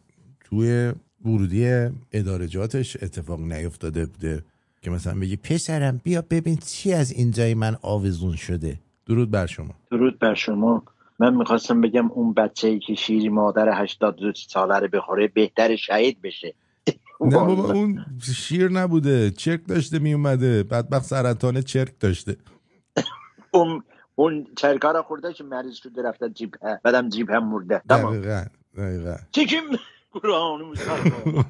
توی 0.44 0.92
ورودی 1.24 1.88
ادارجاتش 2.12 3.02
اتفاق 3.02 3.40
نیفتاده 3.40 4.06
بوده. 4.06 4.44
که 4.82 4.90
مثلا 4.90 5.20
بگی 5.20 5.36
پسرم 5.36 6.00
بیا 6.04 6.22
ببین 6.30 6.56
چی 6.56 6.92
از 6.92 7.12
اینجای 7.12 7.54
من 7.54 7.76
آویزون 7.82 8.36
شده. 8.36 8.78
درود 9.06 9.30
بر 9.30 9.46
شما. 9.46 9.74
درود 9.90 10.18
بر 10.18 10.34
شما. 10.34 10.82
من 11.18 11.34
می‌خواستم 11.34 11.80
بگم 11.80 12.10
اون 12.10 12.32
بچه 12.32 12.68
ای 12.68 12.78
که 12.78 12.94
شیری 12.94 13.28
مادر 13.28 13.82
82 13.82 14.32
ساله 14.48 14.78
رو 14.78 14.88
بخوره 14.88 15.28
بهتر 15.28 15.76
شهید 15.76 16.22
بشه. 16.22 16.54
نه 17.20 17.36
بابا 17.36 17.72
اون 17.72 18.04
شیر 18.36 18.68
نبوده 18.70 19.30
چرک 19.30 19.60
داشته 19.66 19.98
می 19.98 20.12
اومده 20.12 20.62
بدبخت 20.62 21.04
سرطان 21.04 21.60
چرک 21.60 21.92
داشته. 22.00 22.36
اون 23.54 23.82
اون 24.14 24.46
چرکا 24.56 24.92
رو 24.92 25.02
خورده 25.02 25.32
که 25.32 25.44
مریض 25.44 25.74
شده 25.74 26.02
رفته 26.02 26.30
جیب 26.30 26.54
بعدم 26.82 27.08
جیب 27.08 27.30
هم 27.30 27.48
مرده. 27.48 27.82
دقیقا 27.90 28.44
دقیقا. 28.76 29.16
قرآن 30.12 30.62
مسلمان 30.62 31.44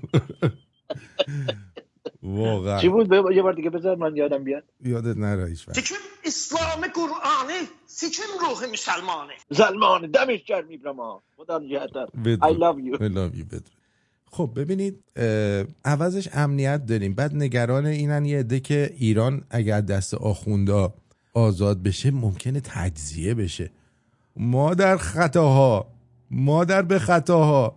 واقعا. 2.23 2.81
چی 2.81 2.89
بود؟ 2.89 3.13
یه 3.13 3.43
بار 3.43 3.53
دیگه 3.53 3.71
بذار 3.71 3.97
من 3.97 4.17
یادم 4.17 4.45
بیاد. 4.45 4.65
یادت 4.85 5.17
نره 5.17 5.49
هیچ 5.49 5.69
وقت. 5.69 5.77
سیچم 5.81 5.95
اسلام 6.25 6.87
قرآنه. 6.95 7.61
سیچم 7.87 8.23
روح 8.41 8.73
مسلمانه. 8.73 9.33
سلمان 9.53 10.11
دمش 10.11 10.45
گرم 10.45 10.69
ایبرما 10.69 11.23
خدا 11.37 11.59
نگهدار. 11.59 12.07
I 12.07 12.53
love 12.53 12.79
you. 12.79 12.97
I 12.97 13.09
love 13.09 13.39
you. 13.39 13.45
بدرود. 13.45 13.71
خب 14.33 14.51
ببینید 14.57 15.05
عوضش 15.85 16.29
امنیت 16.33 16.87
داریم. 16.87 17.15
بعد 17.15 17.35
نگران 17.35 17.87
اینن 17.87 18.25
یه 18.25 18.39
عده 18.39 18.61
که 18.61 18.95
ایران 18.97 19.45
اگر 19.51 19.81
دست 19.81 20.15
آخوندا 20.15 20.95
آزاد 21.35 21.83
بشه 21.83 22.11
ممکنه 22.11 22.61
تجزیه 22.61 23.35
بشه. 23.35 23.71
ما 24.37 24.75
در 24.75 24.97
خطاها. 24.97 25.87
ما 26.31 26.65
در 26.65 26.83
به 26.83 26.99
خطاها. 26.99 27.77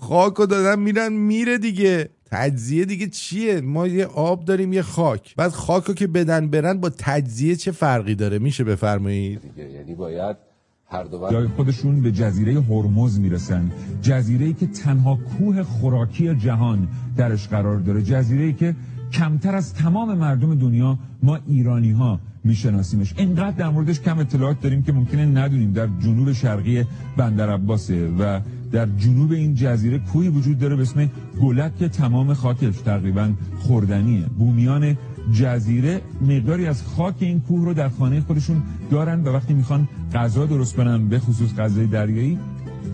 خاکو 0.00 0.46
دادن 0.46 0.78
میرن 0.78 1.12
میره 1.12 1.58
دیگه. 1.58 2.10
تجزیه 2.36 2.84
دیگه 2.84 3.06
چیه؟ 3.06 3.60
ما 3.60 3.86
یه 3.86 4.06
آب 4.06 4.44
داریم 4.44 4.72
یه 4.72 4.82
خاک. 4.82 5.34
بعد 5.36 5.50
خاکو 5.50 5.92
که 5.92 6.06
بدن 6.06 6.48
برن 6.48 6.80
با 6.80 6.90
تجزیه 6.98 7.56
چه 7.56 7.70
فرقی 7.72 8.14
داره؟ 8.14 8.38
میشه 8.38 8.64
بفرمایید. 8.64 9.40
دیگه 9.40 9.70
یعنی 9.70 9.94
باید 9.94 10.36
هر 10.90 11.04
دو 11.04 11.28
جای 11.30 11.46
خودشون 11.48 12.02
به 12.02 12.12
جزیره 12.12 12.60
هرمز 12.60 13.20
می‌رسن. 13.20 13.70
جزیره 14.02 14.46
ای 14.46 14.52
که 14.52 14.66
تنها 14.66 15.18
کوه 15.38 15.62
خوراکی 15.62 16.34
جهان 16.34 16.88
درش 17.16 17.48
قرار 17.48 17.78
داره. 17.78 18.02
جزیره 18.02 18.44
ای 18.44 18.52
که 18.52 18.74
کمتر 19.12 19.54
از 19.54 19.74
تمام 19.74 20.18
مردم 20.18 20.54
دنیا 20.54 20.98
ما 21.22 21.38
ایرانی 21.46 21.90
ها 21.90 22.20
میشناسیمش. 22.44 23.14
اینقدر 23.16 23.56
در 23.56 23.68
موردش 23.68 24.00
کم 24.00 24.18
اطلاعات 24.18 24.60
داریم 24.60 24.82
که 24.82 24.92
ممکنه 24.92 25.26
ندونیم. 25.26 25.72
در 25.72 25.86
جنوب 25.86 26.32
شرقی 26.32 26.84
بندر 27.16 27.50
عباسه 27.50 28.08
و 28.18 28.40
در 28.72 28.86
جنوب 28.98 29.32
این 29.32 29.54
جزیره 29.54 29.98
کوهی 29.98 30.28
وجود 30.28 30.58
داره 30.58 30.76
به 30.76 30.82
اسم 30.82 31.10
گلک 31.42 31.76
که 31.76 31.88
تمام 31.88 32.34
خاکش 32.34 32.76
تقریبا 32.76 33.32
خوردنیه. 33.58 34.26
بومیان 34.38 34.96
جزیره 35.32 36.00
مقداری 36.20 36.66
از 36.66 36.82
خاک 36.82 37.14
این 37.18 37.40
کوه 37.40 37.64
رو 37.64 37.74
در 37.74 37.88
خانه 37.88 38.20
خودشون 38.20 38.62
دارن 38.90 39.24
و 39.24 39.28
وقتی 39.28 39.54
می‌خوان 39.54 39.88
غذا 40.14 40.46
درست 40.46 40.76
کنن 40.76 41.08
به 41.08 41.18
خصوص 41.18 41.54
غذای 41.54 41.86
دریایی 41.86 42.38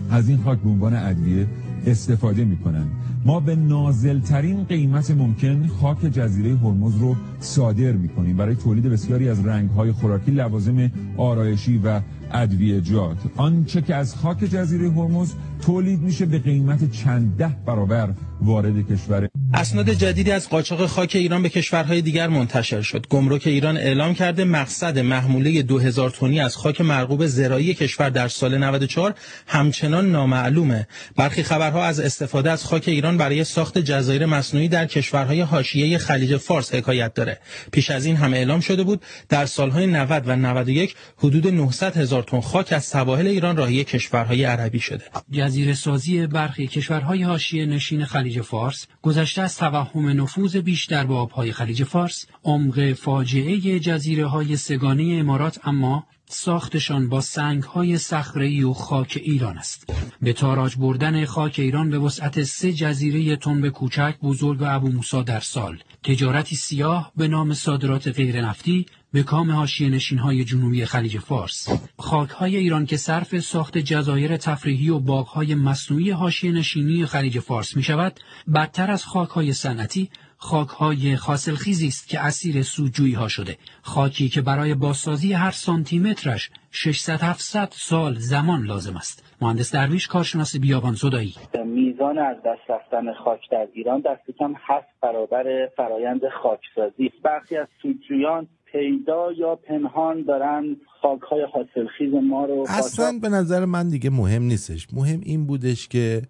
از 0.09 0.29
این 0.29 0.37
خاک 0.43 0.59
به 0.59 0.69
عنوان 0.69 0.95
ادویه 0.95 1.47
استفاده 1.85 2.45
می‌کنن. 2.45 2.87
ما 3.25 3.39
به 3.39 3.55
نازلترین 3.55 4.63
قیمت 4.63 5.11
ممکن 5.11 5.67
خاک 5.67 6.01
جزیره 6.01 6.55
هرمز 6.55 6.97
رو 6.97 7.15
صادر 7.39 7.91
می‌کنیم. 7.91 8.37
برای 8.37 8.55
تولید 8.55 8.83
بسیاری 8.83 9.29
از 9.29 9.45
رنگهای 9.45 9.91
خوراکی 9.91 10.31
لوازم 10.31 10.91
آرایشی 11.17 11.77
و 11.77 12.01
ادویجات 12.31 13.17
آنچه 13.37 13.81
که 13.81 13.95
از 13.95 14.15
خاک 14.15 14.37
جزیره 14.37 14.91
هرمز 14.91 15.33
تولید 15.61 16.01
میشه 16.01 16.25
به 16.25 16.39
قیمت 16.39 16.91
چند 16.91 17.37
ده 17.37 17.55
برابر 17.65 18.09
وارد 18.43 18.91
کشور 18.91 19.29
اسناد 19.53 19.89
جدیدی 19.89 20.31
از 20.31 20.49
قاچاق 20.49 20.85
خاک 20.85 21.11
ایران 21.15 21.43
به 21.43 21.49
کشورهای 21.49 22.01
دیگر 22.01 22.27
منتشر 22.27 22.81
شد. 22.81 23.05
گمرک 23.09 23.47
ایران 23.47 23.77
اعلام 23.77 24.13
کرده 24.13 24.43
مقصد 24.43 24.99
محموله 24.99 25.61
2000 25.61 26.09
تنی 26.09 26.39
از 26.39 26.57
خاک 26.57 26.81
مرغوب 26.81 27.25
زراعی 27.25 27.73
کشور 27.73 28.09
در 28.09 28.27
سال 28.27 28.57
94 28.57 29.13
همچنان 29.47 30.11
نامعلومه. 30.11 30.87
برخی 31.15 31.43
خبرها 31.43 31.85
از 31.85 31.99
استفاده 31.99 32.51
از 32.51 32.63
خاک 32.63 32.83
ایران 32.87 33.17
برای 33.17 33.43
ساخت 33.43 33.77
جزایر 33.77 34.25
مصنوعی 34.25 34.67
در 34.67 34.85
کشورهای 34.85 35.41
حاشیه 35.41 35.97
خلیج 35.97 36.37
فارس 36.37 36.73
حکایت 36.73 37.13
داره. 37.13 37.39
پیش 37.71 37.91
از 37.91 38.05
این 38.05 38.15
هم 38.15 38.33
اعلام 38.33 38.59
شده 38.59 38.83
بود 38.83 39.01
در 39.29 39.45
سالهای 39.45 39.87
90 39.87 40.23
و 40.27 40.35
91 40.35 40.95
حدود 41.17 41.47
900 41.47 41.97
هزار 41.97 42.23
تن 42.23 42.41
خاک 42.41 42.73
از 42.73 42.85
سواحل 42.85 43.27
ایران 43.27 43.57
راهی 43.57 43.83
کشورهای 43.83 44.43
عربی 44.43 44.79
شده. 44.79 45.03
جزیره 45.31 45.73
سازی 45.73 46.27
برخی 46.27 46.67
کشورهای 46.67 47.23
حاشیه 47.23 47.65
نشین 47.65 48.05
خلیج 48.05 48.32
فارس 48.41 48.87
گذشته 49.01 49.41
از 49.41 49.57
توهم 49.57 50.21
نفوذ 50.21 50.57
بیشتر 50.57 51.05
به 51.05 51.13
آبهای 51.13 51.51
خلیج 51.51 51.83
فارس 51.83 52.25
عمق 52.43 52.93
فاجعه 52.93 53.79
جزیره 53.79 54.25
های 54.25 54.57
سگانه 54.57 55.03
امارات 55.19 55.59
اما 55.63 56.07
ساختشان 56.29 57.09
با 57.09 57.21
سنگ 57.21 57.63
های 57.63 57.97
و 58.63 58.73
خاک 58.73 59.19
ایران 59.23 59.57
است. 59.57 59.89
به 60.21 60.33
تاراج 60.33 60.75
بردن 60.75 61.25
خاک 61.25 61.59
ایران 61.59 61.89
به 61.89 61.99
وسعت 61.99 62.43
سه 62.43 62.73
جزیره 62.73 63.35
تنب 63.35 63.69
کوچک 63.69 64.15
بزرگ 64.23 64.61
و 64.61 64.65
ابو 64.65 64.87
موسا 64.87 65.21
در 65.21 65.39
سال، 65.39 65.79
تجارتی 66.03 66.55
سیاه 66.55 67.11
به 67.17 67.27
نام 67.27 67.53
صادرات 67.53 68.07
غیر 68.07 68.41
نفتی 68.41 68.85
به 69.13 69.23
کام 69.23 69.51
حاشیه 69.51 69.89
نشین 69.89 70.17
های 70.17 70.43
جنوبی 70.43 70.85
خلیج 70.85 71.17
فارس. 71.17 71.69
خاک 71.97 72.29
های 72.29 72.55
ایران 72.55 72.85
که 72.85 72.97
صرف 72.97 73.39
ساخت 73.39 73.77
جزایر 73.77 74.37
تفریحی 74.37 74.89
و 74.89 74.99
باغ 74.99 75.27
های 75.27 75.55
مصنوعی 75.55 76.11
حاشیه 76.11 76.51
نشینی 76.51 77.05
خلیج 77.05 77.39
فارس 77.39 77.77
می 77.77 77.83
شود 77.83 78.19
بدتر 78.55 78.91
از 78.91 79.05
خاک 79.05 79.29
های 79.29 79.53
صنعتی 79.53 80.09
خاک 80.37 80.67
های 80.67 81.15
خاصلخیزی 81.15 81.87
است 81.87 82.09
که 82.09 82.19
اسیر 82.19 82.61
سودجویی 82.61 83.13
ها 83.13 83.27
شده. 83.27 83.57
خاکی 83.81 84.29
که 84.29 84.41
برای 84.41 84.73
بازسازی 84.73 85.33
هر 85.33 85.51
سانتی 85.51 85.99
مترش 85.99 86.51
600 86.71 87.21
700 87.21 87.67
سال 87.71 88.13
زمان 88.13 88.63
لازم 88.65 88.95
است. 88.95 89.35
مهندس 89.41 89.75
درویش 89.75 90.07
کارشناس 90.07 90.55
بیابان 90.57 90.93
زدایی. 90.93 91.33
میزان 91.65 92.17
از 92.17 92.37
دست 92.45 92.69
رفتن 92.69 93.13
خاک 93.13 93.39
در 93.51 93.67
ایران 93.73 94.01
دست 94.01 94.37
کم 94.39 94.53
هفت 94.67 94.87
برابر 95.01 95.69
فرایند 95.77 96.21
خاکسازی. 96.43 97.11
برخی 97.23 97.57
از 97.57 97.67
سودجویان 97.81 98.47
پیدا 98.73 99.31
یا 99.37 99.55
پنهان 99.55 100.23
دارن 100.23 100.75
خاک 101.01 101.21
های 101.21 101.45
حاصلخیز 101.53 102.13
ما 102.29 102.45
رو 102.45 102.65
اصلا 102.69 103.19
به 103.21 103.29
نظر 103.29 103.65
من 103.65 103.89
دیگه 103.89 104.09
مهم 104.09 104.43
نیستش. 104.43 104.87
مهم 104.93 105.19
این 105.23 105.45
بودش 105.45 105.87
که 105.87 106.21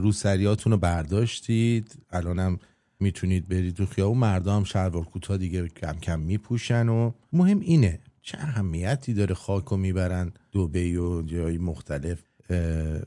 روسریاتون 0.00 0.72
رو 0.72 0.78
برداشتید. 0.78 1.96
الانم 2.10 2.58
می‌تونید 3.00 3.48
برید 3.48 3.74
تو 3.74 3.86
خیابون. 3.86 4.18
مردم 4.18 4.56
هم 4.56 4.64
شلوار 4.64 5.04
کوتاه 5.04 5.36
دیگه 5.36 5.68
کم 5.68 5.92
کم 5.92 6.20
میپوشن 6.20 6.88
و 6.88 7.12
مهم 7.32 7.60
اینه 7.60 8.00
چه 8.22 8.38
اهمیتی 8.38 9.14
داره 9.14 9.34
خاک 9.34 9.64
رو 9.64 9.76
می‌برن. 9.76 10.32
دوبی 10.52 10.96
و 10.96 11.22
جای 11.22 11.58
مختلف 11.58 12.22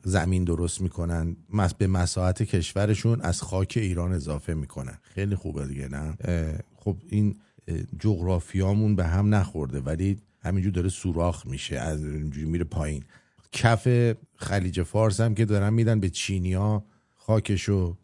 زمین 0.04 0.44
درست 0.44 0.82
می‌کنن. 0.82 1.36
به 1.78 1.88
مساحت 1.88 2.44
کشورشون 2.44 3.22
از 3.22 3.42
خاک 3.42 3.74
ایران 3.82 4.12
اضافه 4.12 4.54
می‌کنن. 4.54 4.98
خیلی 5.02 5.36
خوبه 5.36 5.68
دیگه 5.68 5.88
نه؟ 5.88 6.18
خب 6.76 6.96
این 7.10 7.36
جغرافیامون 8.00 8.96
به 8.96 9.04
هم 9.08 9.36
نخورده 9.36 9.80
ولی 9.80 10.18
همینجور 10.40 10.72
داره 10.72 10.90
سوراخ 10.90 11.46
میشه 11.48 11.76
از 11.80 12.04
اینجوری 12.04 12.48
میره 12.48 12.64
پایین. 12.64 13.04
کف 13.52 14.16
خلیج 14.36 14.84
فارس 14.84 15.22
هم 15.22 15.36
که 15.36 15.46
دارن 15.46 15.74
میدن 15.74 16.00
به 16.00 16.10
چینیا 16.10 16.84
خاکشو. 17.16 17.98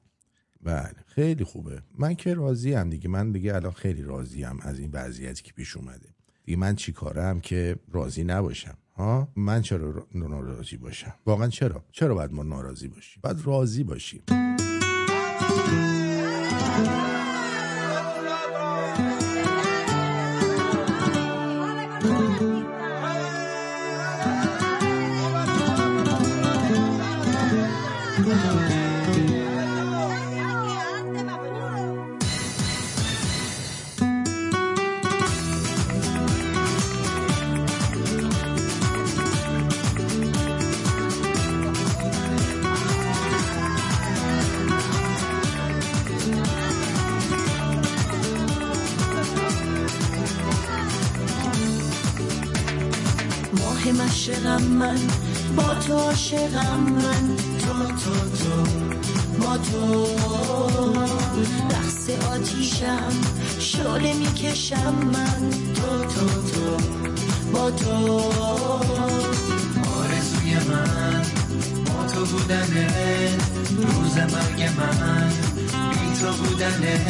بله 0.63 0.95
خیلی 1.05 1.43
خوبه. 1.43 1.81
من 1.97 2.15
که 2.15 2.33
راضی 2.33 2.73
هم 2.73 2.89
دیگه. 2.89 3.09
من 3.09 3.31
دیگه 3.31 3.55
الان 3.55 3.71
خیلی 3.71 4.03
راضی 4.03 4.43
هم 4.43 4.59
از 4.61 4.79
این 4.79 4.89
وضعیتی 4.93 5.43
که 5.43 5.53
پیش 5.53 5.77
اومده. 5.77 6.09
دیگه 6.43 6.57
من 6.57 6.75
چی 6.75 6.91
کارم 6.91 7.41
که 7.41 7.75
راضی 7.91 8.23
نباشم 8.23 8.77
ها؟ 8.95 9.27
من 9.35 9.61
چرا 9.61 10.07
ناراضی 10.15 10.77
باشم؟ 10.77 11.13
واقعا 11.25 11.47
چرا؟ 11.47 11.83
چرا 11.91 12.15
باید 12.15 12.33
ما 12.33 12.43
ناراضی 12.43 12.87
باشیم؟ 12.87 13.19
باید 13.23 13.37
راضی 13.45 13.83
باشیم. 13.83 14.21
عاشقم 56.31 56.79
من. 56.79 57.35
تو 57.59 57.73
تو 57.87 58.13
تو. 58.37 58.63
با 59.39 59.57
تو. 59.57 60.05
رقص 61.71 62.09
آتیشم 62.09 63.11
شعله 63.59 64.13
می‌کشم 64.13 64.93
من. 65.13 65.49
تو 65.73 66.05
تو 66.05 66.27
تو. 66.51 66.77
با 67.53 67.71
تو. 67.71 67.91
آرزوی 69.97 70.53
من 70.53 71.21
با 71.85 72.07
تو 72.13 72.25
بودنه 72.25 72.87
روز 73.77 74.17
مرگ 74.17 74.69
من 74.77 75.31
بی 75.91 76.19
تو 76.21 76.33
بودنه. 76.33 77.05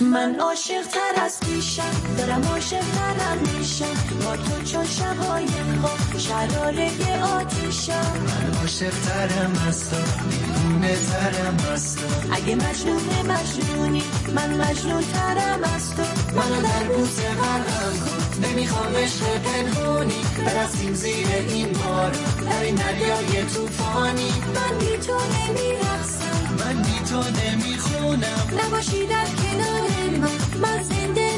من 0.00 0.40
عاشق 0.40 0.86
تر 0.86 1.24
از 1.24 1.40
پیشم 1.40 2.16
دارم 2.18 2.44
عاشق 2.44 2.80
ترم 2.80 3.38
میشم 3.58 3.94
با 4.24 4.36
تو 4.36 4.62
چون 4.64 4.84
شبای 4.84 5.46
ها 5.82 6.18
شلاله 6.18 7.22
آتیشم. 7.22 8.12
من 8.26 8.60
عاشق 8.60 8.90
ترم 8.90 9.52
از 9.68 9.90
تو 9.90 9.96
دیوونه 9.96 10.96
ترم 10.96 11.56
از 11.72 11.96
تو 11.96 12.06
اگه 12.32 12.54
مجنون 12.54 13.02
مجنونی 13.28 14.02
من 14.34 14.54
مجنون 14.54 15.02
ترم 15.02 15.64
از 15.74 15.90
تو 15.90 16.02
منو 16.34 16.62
در 16.62 16.84
بوت 16.96 17.20
غرقم 17.20 17.98
کن. 18.06 18.19
نمی‌خوام 18.42 18.96
عشق 18.96 19.24
پنهونی 19.38 20.22
برسیم 20.46 20.94
زیر 20.94 21.26
این 21.48 21.72
بار 21.72 22.10
در 22.10 22.62
این 22.62 22.74
دریای 22.74 23.44
توفانی 23.54 24.32
من 24.54 24.78
بی 24.78 24.96
تو 25.06 25.12
نمیرقصم. 25.36 26.54
من 26.58 26.82
بی 26.82 26.98
تو 27.10 27.22
نمی‌خونم. 27.40 28.66
نباشی 28.66 29.06
در 29.06 29.24
کنار 29.24 30.18
من. 30.20 30.60
من 30.62 30.82
زنده 30.82 31.29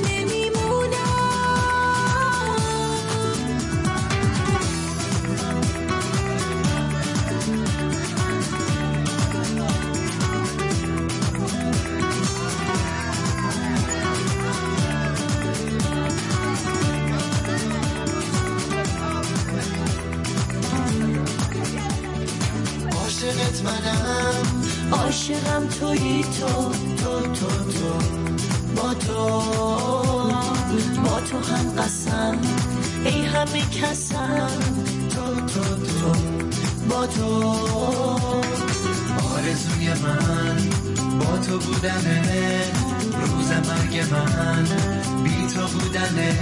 عاشقم 25.33 25.67
توی 25.67 26.23
تو 26.23 26.73
تو 26.97 27.21
تو 27.21 27.47
تو. 27.73 27.93
با 28.77 28.95
تو 28.95 29.17
با 31.03 31.21
تو 31.21 31.39
هم 31.39 31.83
قسم. 31.83 32.39
ای 33.05 33.23
همه 33.25 33.61
کسم. 33.61 34.49
تو 35.11 35.35
تو 35.35 35.65
تو. 35.75 36.13
با 36.89 37.07
تو. 37.07 37.25
آرزوی 39.35 39.89
من 39.89 40.57
با 41.19 41.39
تو 41.39 41.59
بودنه 41.59 42.63
روز 43.13 43.51
مرگ 43.53 44.13
من 44.13 44.65
بی 45.25 45.47
تو 45.55 45.67
بودنه. 45.67 46.39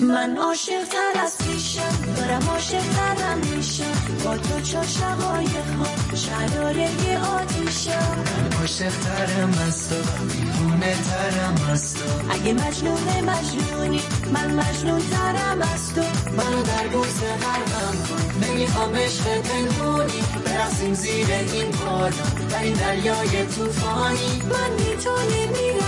من 0.00 0.36
عاشق 0.36 0.84
تر 0.84 1.20
از 1.24 1.38
پیشم 1.38 2.14
دارم 2.16 2.48
عاشق 2.48 2.82
ترم 2.96 3.38
میشم 3.38 3.92
با 4.24 4.36
تو 4.36 4.60
چاشقای 4.60 5.46
ها 5.46 6.16
شراره 6.16 6.88
آتیشم. 7.18 8.16
من 8.26 8.60
عاشق 8.60 8.92
ترم 9.04 9.54
از 9.68 9.88
تو 9.88 9.94
دیوونه 10.26 10.94
ترم 10.94 11.70
از 11.72 11.94
تو. 11.94 12.04
اگه 12.30 12.52
مجنون 12.52 13.30
مجنونی 13.30 14.00
من 14.32 14.54
مجنون 14.54 15.00
ترم 15.10 15.62
از 15.62 15.94
تو. 15.94 16.02
منو 16.36 16.62
در 16.62 16.86
بوس 16.92 17.20
غرقم 17.20 17.96
کن 18.08 18.46
نمی‌خوام 18.46 18.94
عشق 18.94 19.40
پنهونی 19.40 20.22
برسیم 20.44 20.94
زیر 20.94 21.26
این 21.52 21.70
بالا 21.70 22.10
در 22.50 22.62
این 22.62 22.72
دریای 22.72 23.46
توفانی 23.46 24.42
من 24.42 24.60
من 24.60 24.76
بی 24.76 25.83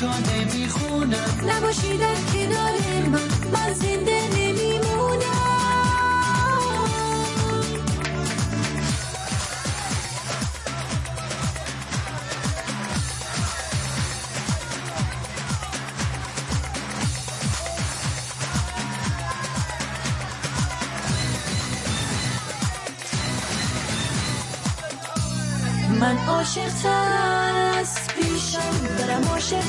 تو 0.00 0.06
نمی‌خونم. 0.06 1.16
نباشی 1.48 1.98
در 1.98 2.14
کنار 2.32 2.72
من 3.10 3.50
من 3.52 3.72
زنده 3.74 4.28
نمیمونم. 4.36 5.26
من 26.00 26.18
عاشق 26.28 26.68
تر 26.82 27.78
از 27.78 27.98
دارم 29.06 29.24
عاشق 29.24 29.64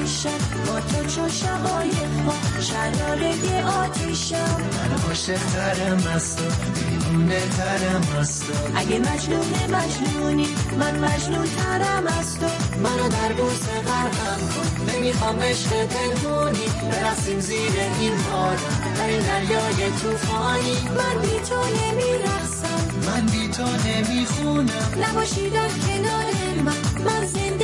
میشم. 0.00 0.38
با 0.66 0.80
تو 0.80 1.06
چون 1.14 1.28
شقایق 1.28 2.12
ها 2.26 2.60
شراره 2.60 3.64
آتیشم. 3.64 4.36
من 4.36 5.08
عاشق 5.08 5.38
ترم 5.54 6.06
از 6.14 6.36
تو 6.36 6.42
دیوونه 6.74 7.40
ترم 7.56 8.18
از 8.20 8.40
تو 8.40 8.52
اگه 8.76 8.98
مجنون 8.98 9.52
مجنونی 9.72 10.48
من 10.78 10.98
مجنون 10.98 11.46
ترم 11.56 12.06
از 12.06 12.38
تو 12.38 12.46
منو 12.82 13.08
در 13.08 13.32
بوس 13.32 13.66
غرقم 13.86 14.40
کن. 14.54 14.92
نمی‌خوام 14.94 15.40
عشق 15.40 15.86
پنهونی 15.86 16.66
برسیم 16.90 17.40
زیر 17.40 17.72
این 18.00 18.12
بالا 18.32 18.56
در 18.98 19.06
این 19.06 19.20
دریای 19.20 19.90
توفانی 20.02 20.76
من 20.96 21.20
بی 21.22 21.40
تو 21.48 21.60
نمیرخصم 21.80 22.80
من 23.06 23.26
بی 23.26 23.48
تو 23.48 23.64
نمی‌خونم. 23.88 25.04
نباشی 25.08 25.50
در 25.50 25.68
کنار 25.68 26.24
من. 26.64 26.72
من 27.04 27.26
زنده 27.26 27.59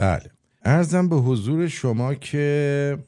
بله. 0.00 0.30
ارزم 0.64 1.08
به 1.08 1.16
حضور 1.16 1.68
شما 1.68 2.14
که 2.14 2.98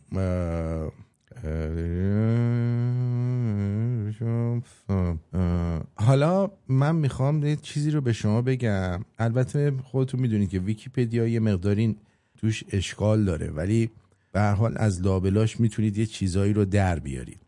حالا 5.95 6.51
من 6.68 6.97
می‌خوام 6.97 7.47
یه 7.47 7.57
چیزی 7.57 7.90
رو 7.90 8.01
به 8.01 8.12
شما 8.12 8.43
بگم. 8.43 9.05
البته 9.18 9.72
خودتون 9.82 10.20
می‌دونید 10.20 10.49
که 10.49 10.59
ویکیپدیا 10.59 11.26
یه 11.26 11.40
مقداری 11.40 11.97
توش 12.36 12.64
اشکال 12.70 13.24
داره 13.24 13.51
ولی 13.51 13.90
به 14.32 14.40
هر 14.40 14.55
حال 14.55 14.74
از 14.76 15.03
لابلاش 15.03 15.61
می‌تونید 15.61 15.99
یه 15.99 16.07
چیزایی 16.07 16.53
رو 16.53 16.64
در 16.64 16.99
بیارید. 16.99 17.40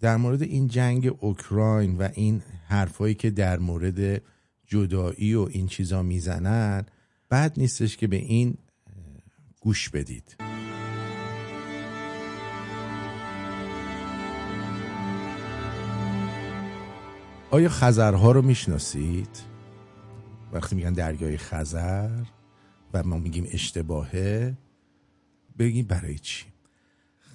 در 0.00 0.16
مورد 0.16 0.42
این 0.42 0.68
جنگ 0.68 1.14
اوکراین 1.20 1.96
و 1.98 2.08
این 2.14 2.42
حرفایی 2.68 3.14
که 3.14 3.30
در 3.30 3.58
مورد 3.58 4.22
جدایی 4.66 5.34
و 5.34 5.48
این 5.50 5.66
چیزا 5.66 6.02
می‌زنن 6.02 6.84
بد 7.30 7.52
نیستش 7.56 7.96
که 7.96 8.06
به 8.06 8.16
این 8.16 8.58
گوش 9.60 9.90
بدید 9.90 10.36
آیا 17.50 17.68
خزرها 17.68 18.32
رو 18.32 18.42
می‌شناسید؟ 18.42 19.28
وقتی 20.52 20.76
میگن 20.76 20.92
دریای 20.92 21.36
خزر 21.36 22.24
و 22.94 23.02
ما 23.02 23.18
میگیم 23.18 23.46
اشتباهه 23.50 24.56
بگیم 25.58 25.86
برای 25.86 26.18
چی 26.18 26.44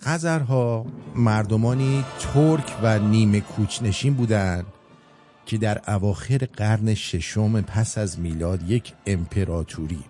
خزرها 0.02 0.86
مردمانی 1.16 2.06
ترک 2.20 2.78
و 2.84 3.00
نیمه 3.00 3.42
کوچنشین 3.42 4.14
بودند 4.14 4.66
که 5.46 5.58
در 5.58 5.82
اواخر 5.88 6.38
قرن 6.38 6.94
ششم 6.94 7.62
پس 7.62 7.98
از 7.98 8.20
میلاد 8.20 8.70
یک 8.70 8.94
امپراتوری 9.06 10.04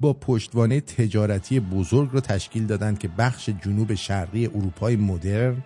با 0.00 0.12
پشتوانه 0.12 0.80
تجارتی 0.80 1.60
بزرگ 1.60 2.10
را 2.12 2.20
تشکیل 2.20 2.66
دادند 2.66 2.98
که 2.98 3.08
بخش 3.08 3.48
جنوب 3.48 3.94
شرقی 3.94 4.46
اروپای 4.46 4.96
مدرن 4.96 5.64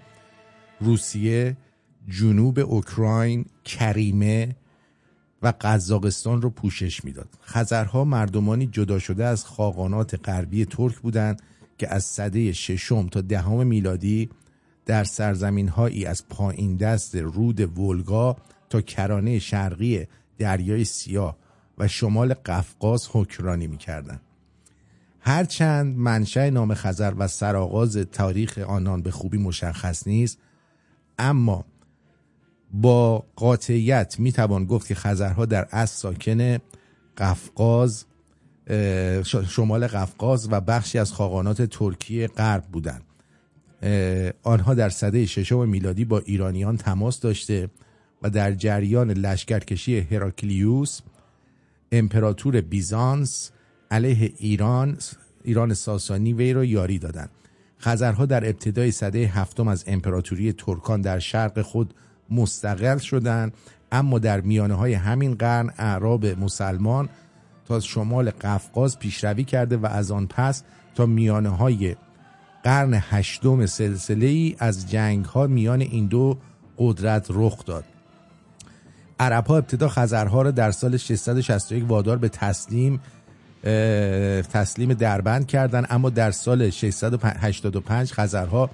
روسیه 0.81 1.57
جنوب 2.09 2.59
اوکراین 2.59 3.45
کریمه 3.65 4.57
و 5.43 5.53
قزاقستان 5.61 6.43
رو 6.43 6.51
پوشش 6.51 7.05
می‌داد. 7.05 7.29
خزرها 7.43 8.05
مردمانی 8.05 8.67
جدا 8.67 8.99
شده 8.99 9.25
از 9.25 9.45
خاقانات 9.45 10.29
غربی 10.29 10.65
ترک 10.65 10.99
بودند 10.99 11.43
که 11.79 11.95
از 11.95 12.05
صده 12.05 12.53
ششم 12.53 13.09
تا 13.09 13.21
دهم 13.21 13.67
میلادی 13.67 14.31
در 14.87 15.05
سرزمین 15.05 15.69
هایی 15.69 16.07
از 16.07 16.29
پایین 16.29 16.77
دست 16.77 17.17
رود 17.17 17.79
ولگا 17.79 18.37
تا 18.71 18.81
کرانه 18.81 19.39
شرقی 19.39 20.07
دریای 20.39 20.85
سیاه 20.85 21.37
و 21.79 21.89
شمال 21.89 22.35
قفقاز 22.35 23.09
حکرانی 23.13 23.67
می‌کردند. 23.67 24.21
هرچند 25.21 25.97
منشأ 25.97 26.51
نام 26.51 26.75
خزر 26.75 27.15
و 27.19 27.29
سرآغاز 27.29 27.97
تاریخ 27.97 28.59
آنان 28.59 29.03
به 29.03 29.11
خوبی 29.11 29.39
مشخص 29.39 30.07
نیست 30.07 30.39
اما 31.19 31.65
با 32.73 33.27
قاطعیت 33.37 34.21
می‌توان 34.21 34.65
گفت 34.65 34.87
که 34.87 34.95
خزرها 34.95 35.47
در 35.47 35.69
اصل 35.73 35.97
ساکن 35.97 36.59
قفقاز 37.17 38.05
شمال 39.49 39.87
قفقاز 39.87 40.49
و 40.51 40.61
بخشی 40.61 40.99
از 40.99 41.13
خاقانات 41.13 41.63
ترکیه 41.63 42.27
غرب 42.27 42.65
بودند 42.65 43.03
آنها 44.43 44.75
در 44.75 44.89
سده 44.89 45.27
ششم 45.27 45.69
میلادی 45.69 46.05
با 46.05 46.19
ایرانیان 46.19 46.77
تماس 46.77 47.21
داشته 47.21 47.69
و 48.23 48.31
در 48.31 48.53
جریان 48.53 49.11
لشکرکشی 49.11 50.01
هراکلیوس 50.01 51.01
امپراتور 51.93 52.61
بیزانس 52.61 53.51
علیه 53.91 54.33
ایران 54.39 54.99
ایران 55.45 55.75
ساسانی 55.75 56.33
وی 56.33 56.53
را 56.53 56.65
یاری 56.65 56.99
دادند. 56.99 57.31
خزرها 57.81 58.27
در 58.27 58.45
ابتدای 58.45 58.91
سده 58.91 59.19
هفتم 59.19 59.69
از 59.69 59.85
امپراتوری 59.87 60.53
ترکان 60.53 61.01
در 61.01 61.19
شرق 61.19 61.63
خود 61.63 61.95
مستقل 62.31 62.99
شدند 62.99 63.55
اما 63.93 64.19
در 64.19 64.41
میانه 64.41 64.75
های 64.75 64.95
همین 64.95 65.35
قرن 65.35 65.71
اعراب 65.79 66.27
مسلمان 66.27 67.09
تا 67.65 67.81
شمال 67.81 68.31
قفقاز 68.31 68.99
پیشروی 68.99 69.45
کرده 69.45 69.77
و 69.77 69.87
از 69.87 70.11
آن 70.11 70.27
پس 70.27 70.63
تا 70.95 71.07
میانه 71.07 71.49
های 71.49 71.97
قرن 72.67 73.03
هشتم 73.11 73.67
سلسله 73.67 74.27
ای 74.27 74.57
از 74.59 74.91
جنگ 74.91 75.25
ها 75.25 75.47
میان 75.47 75.81
این 75.81 76.07
دو 76.07 76.39
قدرت 76.79 77.27
رخ 77.31 77.65
داد. 77.65 77.85
عرب 79.21 79.47
ها 79.47 79.57
ابتدا 79.57 79.89
خزرها 79.89 80.43
را 80.43 80.51
در 80.51 80.71
سال 80.71 80.97
661 80.97 81.85
وادار 81.89 82.19
به 82.19 82.29
تسلیم 82.29 83.01
تسلیم 84.43 84.95
دربند 84.95 85.47
کردند. 85.47 85.87
اما 85.91 86.11
در 86.11 86.31
سال 86.31 86.71
685 86.71 88.13
خزرها 88.13 88.71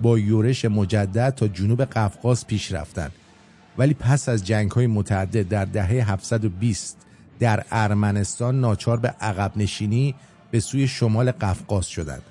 با 0.00 0.18
یورش 0.18 0.64
مجدد 0.64 1.34
تا 1.36 1.48
جنوب 1.48 1.84
قفقاز 1.84 2.46
پیش 2.46 2.72
رفتند. 2.72 3.12
ولی 3.78 3.94
پس 3.94 4.28
از 4.28 4.46
جنگ 4.46 4.70
های 4.70 4.86
متعدد 4.86 5.48
در 5.48 5.64
دهه 5.64 6.10
720 6.12 6.96
در 7.38 7.64
ارمنستان 7.70 8.60
ناچار 8.60 8.96
به 8.96 9.08
عقب 9.08 9.52
نشینی 9.56 10.14
به 10.50 10.60
سوی 10.60 10.88
شمال 10.88 11.30
قفقاز 11.30 11.86
شدند. 11.86 12.22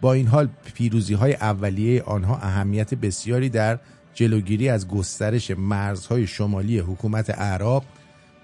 با 0.00 0.12
این 0.12 0.26
حال 0.26 0.48
پیروزی 0.74 1.14
های 1.14 1.34
اولیه 1.34 2.02
آنها 2.02 2.36
اهمیت 2.36 2.94
بسیاری 2.94 3.48
در 3.48 3.78
جلوگیری 4.14 4.68
از 4.68 4.88
گسترش 4.88 5.50
مرزهای 5.50 6.26
شمالی 6.26 6.78
حکومت 6.78 7.30
عراق 7.30 7.84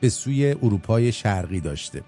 به 0.01 0.09
سوی 0.09 0.57
اروپای 0.63 1.13
شرقی 1.13 1.61
داشته. 1.61 2.03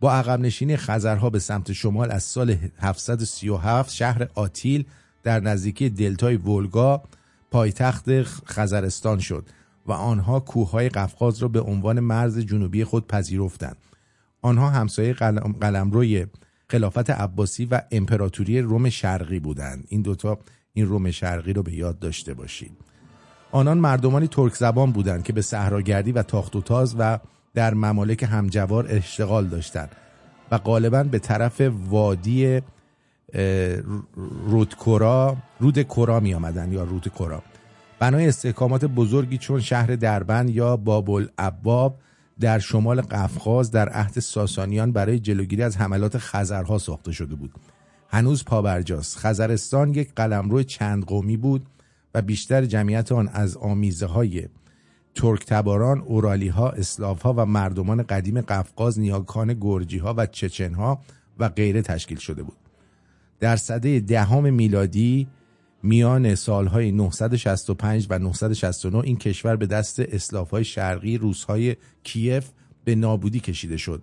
با 0.00 0.12
عقب 0.12 0.40
نشینی 0.40 0.76
خزرها 0.76 1.30
به 1.30 1.38
سمت 1.38 1.72
شمال 1.72 2.10
از 2.10 2.22
سال 2.22 2.56
737 2.78 3.92
شهر 3.92 4.28
آتیل 4.34 4.84
در 5.22 5.40
نزدیکی 5.40 5.90
دلتای 5.90 6.36
ولگا 6.36 7.02
پایتخت 7.50 8.22
خزرستان 8.46 9.18
شد 9.18 9.46
و 9.86 9.92
آنها 9.92 10.40
کوههای 10.40 10.88
قفقاز 10.88 11.38
را 11.38 11.48
به 11.48 11.60
عنوان 11.60 12.00
مرز 12.00 12.38
جنوبی 12.38 12.84
خود 12.84 13.06
پذیرفتند. 13.06 13.76
آنها 14.42 14.70
همسایه 14.70 15.12
قلمروی 15.60 16.26
خلافت 16.68 17.10
عباسی 17.10 17.64
و 17.64 17.82
امپراتوری 17.90 18.60
روم 18.60 18.88
شرقی 18.90 19.38
بودند. 19.38 19.84
این 19.88 20.02
دوتا 20.02 20.38
این 20.72 20.86
روم 20.86 21.10
شرقی 21.10 21.52
رو 21.52 21.62
به 21.62 21.72
یاد 21.72 21.98
داشته 21.98 22.34
باشید. 22.34 22.72
آنان 23.52 23.78
مردمانی 23.78 24.28
ترک 24.28 24.54
زبان 24.54 24.92
بودند 24.92 25.24
که 25.24 25.32
به 25.32 25.42
صحراگردی 25.42 26.12
و 26.12 26.22
تاخت 26.22 26.56
و 26.56 26.60
تاز 26.60 26.96
و 26.98 27.18
در 27.54 27.74
ممالک 27.74 28.22
همجوار 28.22 28.86
اشتغال 28.88 29.46
داشتند 29.46 29.88
و 30.50 30.58
غالبا 30.58 31.02
به 31.02 31.18
طرف 31.18 31.60
وادی 31.88 32.60
رودکورا 34.46 35.36
رود 35.60 35.82
کورا 35.82 36.20
می 36.20 36.34
آمدن 36.34 36.72
یا 36.72 36.84
رود 36.84 37.08
کورا. 37.08 37.42
بنای 37.98 38.28
استحکامات 38.28 38.84
بزرگی 38.84 39.38
چون 39.38 39.60
شهر 39.60 39.86
دربند 39.86 40.50
یا 40.50 40.76
بابل 40.76 41.26
عباب 41.38 41.98
در 42.40 42.58
شمال 42.58 43.00
قفقاز 43.00 43.70
در 43.70 43.88
عهد 43.88 44.18
ساسانیان 44.20 44.92
برای 44.92 45.18
جلوگیری 45.18 45.62
از 45.62 45.76
حملات 45.76 46.18
خزرها 46.18 46.78
ساخته 46.78 47.12
شده 47.12 47.34
بود 47.34 47.54
هنوز 48.08 48.44
پابرجاست 48.44 49.18
خزرستان 49.18 49.94
یک 49.94 50.14
قلمرو 50.16 50.62
چند 50.62 51.04
قومی 51.04 51.36
بود 51.36 51.66
و 52.14 52.22
بیشتر 52.22 52.64
جمعیت 52.64 53.12
آن 53.12 53.28
از 53.28 53.56
آمیزه 53.56 54.06
های 54.06 54.48
ترک 55.14 55.46
تباران، 55.46 56.00
اورالی 56.00 56.48
ها، 56.48 56.70
اسلاف 56.70 57.22
ها 57.22 57.32
و 57.32 57.46
مردمان 57.46 58.02
قدیم 58.02 58.40
قفقاز، 58.40 59.00
نیاکان 59.00 59.56
گرجی 59.60 59.98
ها 59.98 60.14
و 60.16 60.26
چچن 60.26 60.74
ها 60.74 61.00
و 61.38 61.48
غیره 61.48 61.82
تشکیل 61.82 62.18
شده 62.18 62.42
بود. 62.42 62.56
در 63.40 63.56
سده 63.56 64.00
دهم 64.00 64.54
میلادی 64.54 65.28
میان 65.84 66.34
سالهای 66.34 66.92
965 66.92 68.06
و 68.10 68.18
969 68.18 68.98
این 68.98 69.16
کشور 69.16 69.56
به 69.56 69.66
دست 69.66 70.00
اسلاف 70.00 70.50
های 70.50 70.64
شرقی 70.64 71.18
روسهای 71.18 71.76
کیف 72.02 72.48
به 72.84 72.94
نابودی 72.94 73.40
کشیده 73.40 73.76
شد. 73.76 74.02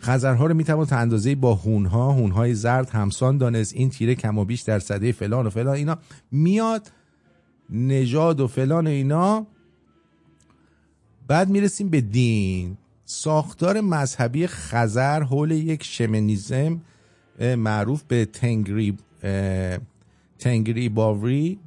خزرها 0.00 0.46
رو 0.46 0.54
می‌توان 0.54 0.86
تا 0.86 0.96
اندازه 0.96 1.34
با 1.34 1.54
هونها 1.54 2.12
هونهای 2.12 2.54
زرد 2.54 2.90
همسان 2.90 3.38
دانست 3.38 3.74
این 3.74 3.90
تیره 3.90 4.14
کم 4.14 4.38
و 4.38 4.44
بیش 4.44 4.60
در 4.60 4.78
صده 4.78 5.12
فلان 5.12 5.46
و 5.46 5.50
فلان 5.50 5.74
اینا. 5.74 5.98
میاد 6.30 6.92
نژاد 7.70 8.40
و 8.40 8.46
فلان 8.46 8.86
اینا. 8.86 9.46
بعد 11.28 11.48
می‌رسیم 11.48 11.88
به 11.88 12.00
دین. 12.00 12.76
ساختار 13.04 13.80
مذهبی 13.80 14.46
خزر 14.46 15.22
حول 15.22 15.50
یک 15.50 15.84
شمنیزم 15.84 16.80
معروف 17.40 18.02
به 18.02 18.24
تنگری 18.24 18.96
تنگری 20.42 20.88
باوری 20.88 21.58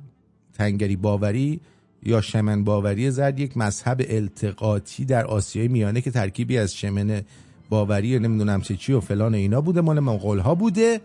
تنگری 0.54 0.96
باوری 0.96 1.60
یا 2.04 2.22
شمن 2.22 2.64
باوری 2.64 3.12
زرد 3.12 3.40
یک 3.40 3.58
مذهب 3.58 4.02
التقاطی 4.10 5.06
در 5.06 5.26
آسیای 5.26 5.68
میانه 5.68 6.02
که 6.02 6.12
ترکیبی 6.12 6.58
از 6.58 6.76
شمن 6.76 7.22
باوری 7.70 8.20
نمی‌دونم 8.20 8.62
چه 8.62 8.76
چی 8.76 8.94
و 8.94 9.00
فلان 9.00 9.36
اینا 9.36 9.62
بوده 9.62 9.82
مال 9.82 10.00
مغول 10.00 10.40
ها 10.40 10.56
بوده 10.56 11.02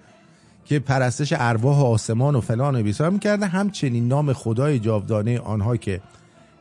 که 0.65 0.79
پرستش 0.79 1.35
ارواح 1.37 1.79
و 1.79 1.85
آسمان 1.85 2.35
و 2.35 2.41
فلان 2.41 2.77
و 2.77 2.83
بیسار 2.83 3.11
می‌کرده. 3.11 3.47
همچنین 3.47 4.09
نام 4.09 4.33
خدای 4.33 4.79
جاودانه 4.79 5.39
آنها 5.39 5.77
که 5.77 6.01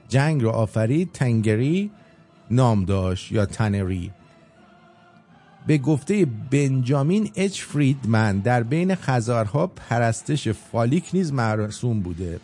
جنگ 0.10 0.42
رو 0.42 0.50
آفرید 0.50 1.12
تنگری 1.12 1.92
نام 2.52 2.86
داشت 2.86 3.32
یا 3.32 3.46
تنری. 3.46 4.12
به 5.70 5.78
گفته 5.78 6.28
بنجامین 6.52 7.32
اچ 7.36 7.62
فریدمن 7.62 8.40
در 8.40 8.64
بین 8.64 8.96
خزارها 8.96 9.68
پرستش 9.68 10.48
فالیک 10.48 11.10
نیز 11.14 11.34
مرسوم 11.34 12.00
بوده. 12.00 12.40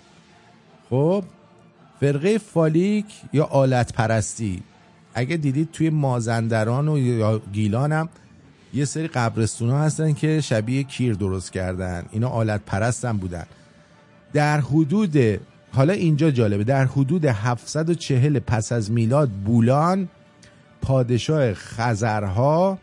خب 0.90 1.24
فرقه 2.00 2.38
فالیک 2.38 3.06
یا 3.34 3.44
آلت 3.44 3.94
پرستی؟ 3.94 4.64
اگه 5.14 5.38
دیدید 5.38 5.72
توی 5.72 5.90
مازندران 5.90 6.88
و 6.88 6.98
یا 6.98 7.42
گیلان 7.54 8.10
یه 8.74 8.86
سری 8.86 9.08
قبرستون 9.08 9.70
ها 9.70 9.80
هستن 9.80 10.14
که 10.14 10.42
شبیه 10.42 10.84
کیر 10.84 11.14
درست 11.14 11.52
کردن. 11.52 12.06
اینا 12.12 12.30
آلت 12.30 12.62
پرست 12.66 13.06
هم 13.06 13.18
بودن. 13.18 13.46
در 14.34 14.60
حدود 14.60 15.18
حالا 15.72 15.94
اینجا 15.94 16.32
جالبه 16.32 16.64
در 16.64 16.86
حدود 16.86 17.26
740 17.26 18.40
پس 18.40 18.72
از 18.72 18.92
میلاد 18.92 19.30
بولان 19.30 20.10
پادشاه 20.82 21.54
خزرها 21.54 22.80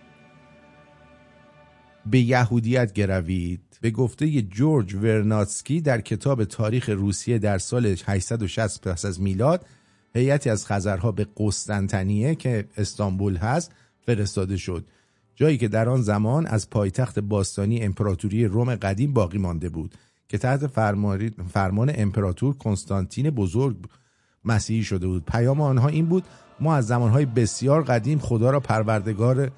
به 2.06 2.20
یهودیت 2.20 2.92
گروید. 2.92 3.60
به 3.80 3.90
گفته 3.90 4.42
جورج 4.42 4.94
ورناتسکی 4.94 5.80
در 5.80 6.00
کتاب 6.00 6.44
تاریخ 6.44 6.88
روسیه 6.88 7.38
در 7.38 7.58
سال 7.58 7.86
860 8.06 8.88
پس 8.88 9.04
از 9.04 9.20
میلاد 9.20 9.66
هیئتی 10.14 10.50
از 10.50 10.66
خزرها 10.66 11.12
به 11.12 11.26
قسطنطنیه 11.36 12.34
که 12.34 12.68
استانبول 12.76 13.36
هست 13.36 13.72
فرستاده 14.06 14.56
شد. 14.56 14.84
جایی 15.34 15.58
که 15.58 15.68
در 15.68 15.88
آن 15.88 16.02
زمان 16.02 16.46
از 16.46 16.70
پایتخت 16.70 17.18
باستانی 17.18 17.80
امپراتوری 17.80 18.44
روم 18.44 18.74
قدیم 18.74 19.12
باقی 19.12 19.38
مانده 19.38 19.68
بود 19.68 19.94
که 20.28 20.38
تحت 20.38 20.66
فرمان 21.52 21.92
امپراتور 21.94 22.56
کنستانتین 22.56 23.30
بزرگ 23.30 23.76
مسیحی 24.44 24.84
شده 24.84 25.06
بود. 25.06 25.24
پیام 25.24 25.60
آنها 25.60 25.88
این 25.88 26.06
بود 26.06 26.24
ما 26.60 26.74
از 26.74 26.86
زمانهای 26.86 27.26
بسیار 27.26 27.82
قدیم 27.82 28.18
خدا 28.18 28.50
را 28.50 28.60
پروردگار 28.60 29.50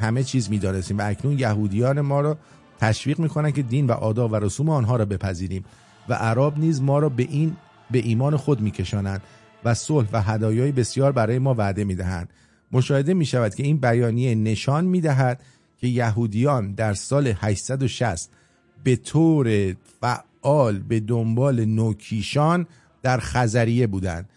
همه 0.00 0.22
چیز 0.22 0.50
می‌دانستیم 0.50 0.98
و 0.98 1.02
اکنون 1.04 1.38
یهودیان 1.38 2.00
ما 2.00 2.20
را 2.20 2.38
تشویق 2.78 3.18
می‌کنن 3.18 3.50
که 3.50 3.62
دین 3.62 3.86
و 3.86 3.92
آداب 3.92 4.32
و 4.32 4.36
رسوم 4.36 4.70
آنها 4.70 4.96
را 4.96 5.04
بپذیریم 5.04 5.64
و 6.08 6.14
عرب 6.14 6.58
نیز 6.58 6.82
ما 6.82 6.98
را 6.98 7.08
به 7.08 7.22
این 7.22 7.56
به 7.90 7.98
ایمان 7.98 8.36
خود 8.36 8.60
میکشانند 8.60 9.22
و 9.64 9.74
صلح 9.74 10.08
و 10.12 10.22
هدایای 10.22 10.72
بسیار 10.72 11.12
برای 11.12 11.38
ما 11.38 11.54
وعده 11.54 11.84
می‌دهند. 11.84 12.32
مشاهده 12.72 13.14
می 13.14 13.26
شود 13.26 13.54
که 13.54 13.62
این 13.62 13.76
بیانیه 13.76 14.34
نشان 14.34 14.84
می 14.84 15.00
دهد 15.00 15.42
که 15.78 15.86
یهودیان 15.86 16.72
در 16.72 16.94
سال 16.94 17.32
860 17.36 18.30
به 18.84 18.96
طور 18.96 19.76
فعال 20.00 20.78
به 20.78 21.00
دنبال 21.00 21.64
نوکیشان 21.64 22.66
در 23.02 23.18
خزریه 23.18 23.86
بودند. 23.86 24.28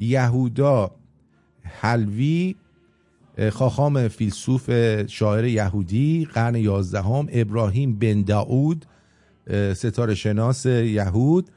یهودا 0.00 0.90
حلوی 1.62 2.54
خاخام 3.52 4.08
فیلسوف 4.08 4.70
شاعر 5.06 5.44
یهودی 5.44 6.28
قرن 6.32 6.54
یازدهم 6.54 7.26
ابراهیم 7.32 7.98
بن 7.98 8.22
داود 8.22 8.86
ستاره 9.74 10.14
شناس 10.14 10.66
یهود 10.66 11.50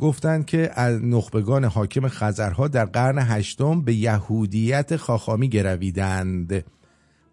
گفتند 0.00 0.46
که 0.46 0.70
از 0.74 1.04
نخبگان 1.04 1.64
حاکم 1.64 2.08
خزرها 2.08 2.68
در 2.68 2.84
قرن 2.84 3.18
هشتم 3.18 3.80
به 3.80 3.94
یهودیت 3.94 4.96
خاخامی 4.96 5.48
گرویدند. 5.48 6.64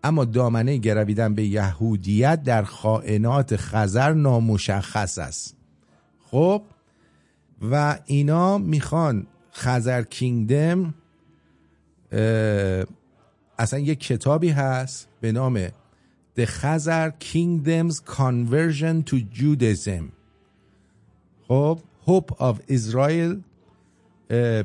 اما 0.03 0.25
دامنه 0.25 0.77
گرویدن 0.77 1.35
به 1.35 1.43
یهودیت 1.43 2.43
در 2.43 2.63
خائنات 2.63 3.55
خزر 3.55 4.13
نامشخص 4.13 5.17
است. 5.17 5.57
خب 6.19 6.61
و 7.71 7.99
اینا 8.05 8.57
می‌خوان 8.57 9.27
خزر 9.53 10.01
کینگدم 10.01 10.93
اصلا 13.57 13.79
یک 13.79 13.99
کتابی 13.99 14.49
هست 14.49 15.07
به 15.21 15.31
نام 15.31 15.67
The 16.37 16.45
Khazar 16.45 17.11
Kingdom's 17.19 17.99
Conversion 17.99 19.03
to 19.03 19.15
Judaism. 19.39 20.11
خب 21.47 21.79
Hope 22.05 22.31
of 22.39 22.55
Israel 22.67 23.31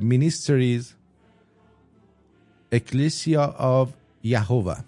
Ministries 0.01 0.95
Ecclesia 2.73 3.45
of 3.59 3.89
Yehovah 4.25 4.81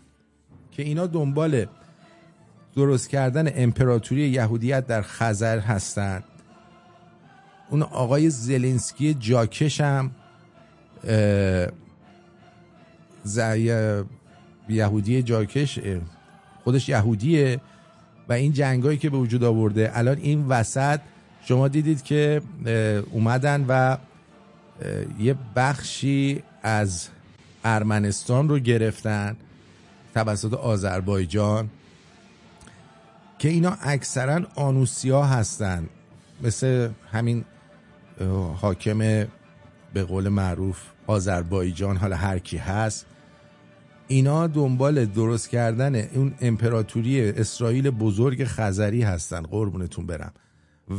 که 0.70 0.82
اینا 0.82 1.06
دنبال 1.06 1.66
درست 2.76 3.08
کردن 3.08 3.48
امپراتوری 3.54 4.28
یهودیت 4.28 4.86
در 4.86 5.02
خزر 5.02 5.58
هستند 5.58 6.24
اون 7.70 7.82
آقای 7.82 8.30
زلنسکی 8.30 9.14
جاکش 9.14 9.80
هم 9.80 10.10
یهودی 14.68 15.22
جاکش 15.22 15.78
خودش 16.64 16.88
یهودیه 16.88 17.60
و 18.28 18.32
این 18.32 18.52
جنگایی 18.52 18.98
که 18.98 19.10
به 19.10 19.16
وجود 19.16 19.44
آورده. 19.44 19.90
الان 19.94 20.18
این 20.18 20.46
وسط 20.46 21.00
شما 21.44 21.68
دیدید 21.68 22.02
که 22.02 22.42
اومدن 23.10 23.64
و 23.68 23.96
یه 25.18 25.34
بخشی 25.56 26.42
از 26.62 27.08
ارمنستان 27.64 28.48
رو 28.48 28.58
گرفتن 28.58 29.36
توسط 30.14 30.54
آذربایجان 30.54 31.70
که 33.38 33.48
اینا 33.48 33.76
اکثرا 33.82 34.40
آنوسیا 34.54 35.24
هستن. 35.24 35.86
مثل 36.42 36.88
همین 37.12 37.44
حاکم 38.56 38.98
به 39.94 40.04
قول 40.08 40.28
معروف 40.28 40.82
آذربایجان 41.08 41.96
حالا 41.96 42.16
هر 42.16 42.38
کی 42.38 42.56
هست 42.56 43.06
اینا 44.08 44.46
دنبال 44.46 45.04
درست 45.04 45.48
کردن 45.48 45.94
اون 45.94 46.34
امپراتوری 46.40 47.28
اسرائیل 47.30 47.90
بزرگ 47.90 48.44
خزری 48.44 49.02
هستن. 49.02 49.42
قربونتون 49.42 50.06
برم. 50.06 50.32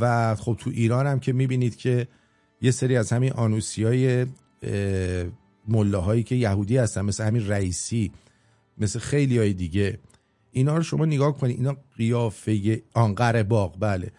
و 0.01 0.35
خب 0.35 0.55
تو 0.59 0.69
ایران 0.69 1.07
هم 1.07 1.19
که 1.19 1.33
می‌بینید 1.33 1.75
که 1.75 2.07
یه 2.61 2.71
سری 2.71 2.97
از 2.97 3.11
همین 3.11 3.31
آنوسی 3.31 3.83
های 3.83 4.25
ملاهایی 5.67 6.23
که 6.23 6.35
یهودی 6.35 6.77
هستن 6.77 7.01
مثل 7.01 7.23
همین 7.23 7.47
رئیسی 7.47 8.11
مثل 8.77 8.99
خیلی 8.99 9.37
های 9.37 9.53
دیگه 9.53 9.99
اینا 10.51 10.77
رو 10.77 10.83
شما 10.83 11.05
نگاه 11.05 11.37
کنید. 11.37 11.57
اینا 11.57 11.77
قیافه 11.97 12.81
آن 12.93 13.15
قره 13.15 13.43
باغ 13.43 13.79
بله. 13.79 14.11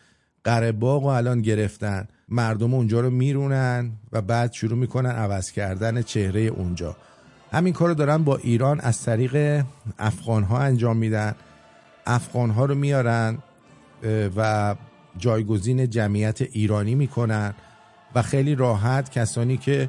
قره 0.45 0.72
باغ 0.72 1.03
رو 1.03 1.09
الان 1.09 1.43
گرفتن. 1.43 2.09
مردم 2.31 2.74
اونجا 2.74 3.01
رو 3.01 3.11
میرونن 3.11 3.93
و 4.12 4.22
بعد 4.22 4.53
شروع 4.53 4.78
می‌کنن 4.78 5.11
عوض 5.11 5.53
کردن 5.53 6.03
چهره 6.03 6.41
اونجا. 6.41 6.97
همین 7.53 7.72
کار 7.72 7.89
رو 7.89 7.95
دارن 7.95 8.24
با 8.24 8.37
ایران 8.37 8.81
از 8.81 9.03
طریق 9.03 9.64
افغان 9.99 10.43
ها 10.43 10.59
انجام 10.59 10.97
میدن. 10.97 11.35
افغان 12.07 12.51
ها 12.51 12.64
رو 12.64 12.74
میارن 12.74 13.39
و 14.37 14.74
جایگزین 15.18 15.91
جمعیت 15.91 16.43
ایرانی 16.43 16.95
می‌کنن 16.95 17.55
و 18.14 18.22
خیلی 18.22 18.55
راحت 18.55 19.11
کسانی 19.11 19.57
که 19.57 19.89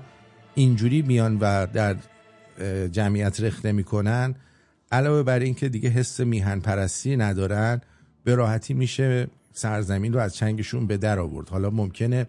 اینجوری 0.55 1.01
میان 1.01 1.37
و 1.41 1.67
در 1.73 1.95
جمعیت 2.91 3.41
رخنه 3.41 3.71
می‌کنن 3.71 4.35
علاوه 4.91 5.23
بر 5.23 5.39
اینکه 5.39 5.69
دیگه 5.69 5.89
حس 5.89 6.19
میهن 6.19 6.59
پرستی 6.59 7.17
ندارن 7.17 7.81
به 8.23 8.35
راحتی 8.35 8.73
میشه 8.73 9.27
سرزمین 9.53 10.13
رو 10.13 10.19
از 10.19 10.35
چنگشون 10.35 10.87
به 10.87 10.97
در 10.97 11.19
آورد. 11.19 11.49
حالا 11.49 11.69
ممکنه 11.69 12.27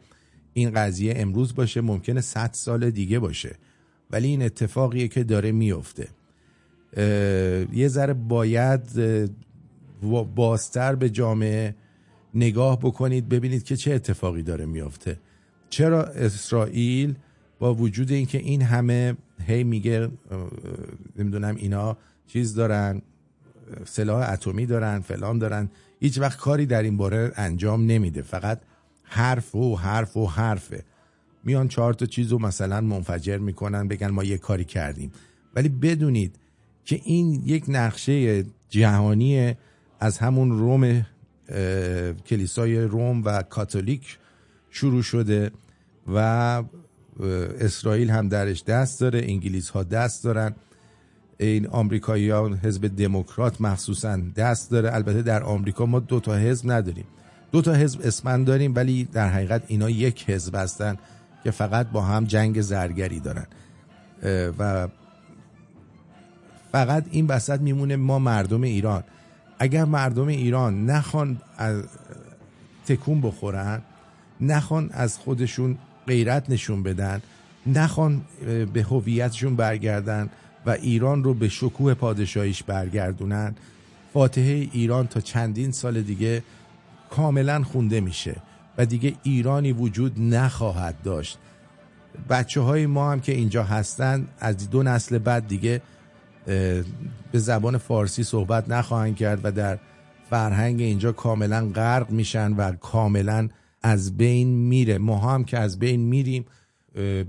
این 0.52 0.70
قضیه 0.70 1.14
امروز 1.16 1.54
باشه 1.54 1.80
ممکنه 1.80 2.20
100 2.20 2.50
سال 2.52 2.90
دیگه 2.90 3.18
باشه. 3.18 3.56
ولی 4.10 4.28
این 4.28 4.42
اتفاقیه 4.42 5.08
که 5.08 5.24
داره 5.24 5.52
میفته 5.52 6.08
یه 7.72 7.88
ذره 7.88 8.14
باید 8.14 8.80
بازتر 10.34 10.94
به 10.94 11.10
جامعه 11.10 11.74
نگاه 12.34 12.78
بکنید 12.78 13.28
ببینید 13.28 13.62
که 13.62 13.76
چه 13.76 13.92
اتفاقی 13.92 14.42
داره 14.42 14.66
میفته 14.66 15.18
چرا 15.70 16.04
اسرائیل 16.04 17.14
با 17.58 17.74
وجود 17.74 18.12
اینکه 18.12 18.38
این 18.38 18.62
همه 18.62 19.16
هی 19.46 19.64
میگه 19.64 20.08
نمی‌دونم 21.16 21.56
اینا 21.56 21.96
چیز 22.26 22.54
دارن 22.54 23.02
سلاح 23.84 24.32
اتمی 24.32 24.66
دارن 24.66 25.00
فلان 25.00 25.38
دارن 25.38 25.70
هیچ 26.02 26.18
وقت 26.18 26.38
کاری 26.38 26.66
در 26.66 26.82
این 26.82 26.96
باره 26.96 27.32
انجام 27.36 27.86
نمیده. 27.86 28.22
فقط 28.22 28.60
حرف 29.04 29.54
و 29.54 29.76
حرف 29.76 30.16
و 30.16 30.26
حرفه. 30.26 30.84
میان 31.44 31.68
چهار 31.68 31.94
تا 31.94 32.06
چیز 32.06 32.32
رو 32.32 32.38
مثلا 32.38 32.80
منفجر 32.80 33.38
می‌کنن 33.38 33.88
بگن 33.88 34.08
ما 34.08 34.24
یه 34.24 34.38
کاری 34.38 34.64
کردیم. 34.64 35.12
ولی 35.54 35.68
بدونید 35.68 36.36
که 36.84 37.00
این 37.04 37.42
یک 37.44 37.64
نقشه 37.68 38.44
جهانی 38.70 39.54
از 40.00 40.18
همون 40.18 40.50
روم 40.50 41.06
کلیسای 42.26 42.80
روم 42.80 43.24
و 43.24 43.42
کاتولیک 43.42 44.18
شروع 44.70 45.02
شده 45.02 45.50
و 46.14 46.18
اسرائیل 47.60 48.10
هم 48.10 48.28
درش 48.28 48.64
دست 48.64 49.00
داره 49.00 49.18
انگلیس 49.24 49.68
ها 49.68 49.82
دست 49.82 50.24
دارن. 50.24 50.54
این 51.44 51.66
آمریکاییان 51.66 52.56
حزب 52.56 52.96
دموکرات 52.96 53.60
مخصوصا 53.60 54.16
دست 54.36 54.70
داره. 54.70 54.94
البته 54.94 55.22
در 55.22 55.42
آمریکا 55.42 55.86
ما 55.86 56.00
دو 56.00 56.20
تا 56.20 56.34
حزب 56.34 56.72
نداریم. 56.72 57.04
دو 57.52 57.62
تا 57.62 57.72
حزب 57.72 58.00
اسمن 58.04 58.44
داریم 58.44 58.74
ولی 58.74 59.04
در 59.04 59.28
حقیقت 59.28 59.62
اینا 59.66 59.90
یک 59.90 60.30
حزب 60.30 60.56
هستن 60.56 60.96
که 61.44 61.50
فقط 61.50 61.90
با 61.90 62.02
هم 62.02 62.24
جنگ 62.24 62.60
زرگری 62.60 63.20
دارن. 63.20 63.46
و 64.58 64.88
فقط 66.72 67.04
این 67.10 67.26
وسط 67.26 67.60
میمونه 67.60 67.96
ما 67.96 68.18
مردم 68.18 68.62
ایران. 68.62 69.02
اگر 69.58 69.84
مردم 69.84 70.26
ایران 70.26 70.86
نخوان 70.86 71.40
از 71.58 71.82
تکون 72.86 73.20
بخورن 73.20 73.82
نخوان 74.40 74.90
از 74.92 75.18
خودشون 75.18 75.78
غیرت 76.06 76.50
نشون 76.50 76.82
بدن 76.82 77.22
نخوان 77.66 78.22
به 78.72 78.82
هویتشون 78.82 79.56
برگردن 79.56 80.30
و 80.66 80.70
ایران 80.70 81.24
رو 81.24 81.34
به 81.34 81.48
شکوه 81.48 81.94
پادشاهیش 81.94 82.62
برگردونن. 82.62 83.54
فاتحه 84.12 84.68
ایران 84.72 85.06
تا 85.06 85.20
چندین 85.20 85.72
سال 85.72 86.02
دیگه 86.02 86.42
کاملا 87.10 87.62
خونده 87.62 88.00
میشه 88.00 88.36
و 88.78 88.86
دیگه 88.86 89.14
ایرانی 89.22 89.72
وجود 89.72 90.20
نخواهد 90.20 91.02
داشت. 91.02 91.38
بچه 92.30 92.60
های 92.60 92.86
ما 92.86 93.12
هم 93.12 93.20
که 93.20 93.32
اینجا 93.32 93.64
هستن 93.64 94.26
از 94.38 94.70
دو 94.70 94.82
نسل 94.82 95.18
بعد 95.18 95.48
دیگه 95.48 95.82
به 97.32 97.38
زبان 97.38 97.78
فارسی 97.78 98.22
صحبت 98.22 98.68
نخواهند 98.68 99.16
کرد 99.16 99.40
و 99.42 99.52
در 99.52 99.78
فرهنگ 100.30 100.80
اینجا 100.80 101.12
کاملا 101.12 101.70
غرق 101.74 102.10
میشن 102.10 102.52
و 102.52 102.72
کاملا 102.72 103.48
از 103.82 104.16
بین 104.16 104.48
میره. 104.48 104.98
ما 104.98 105.18
هم 105.18 105.44
که 105.44 105.58
از 105.58 105.78
بین 105.78 106.00
میریم 106.00 106.44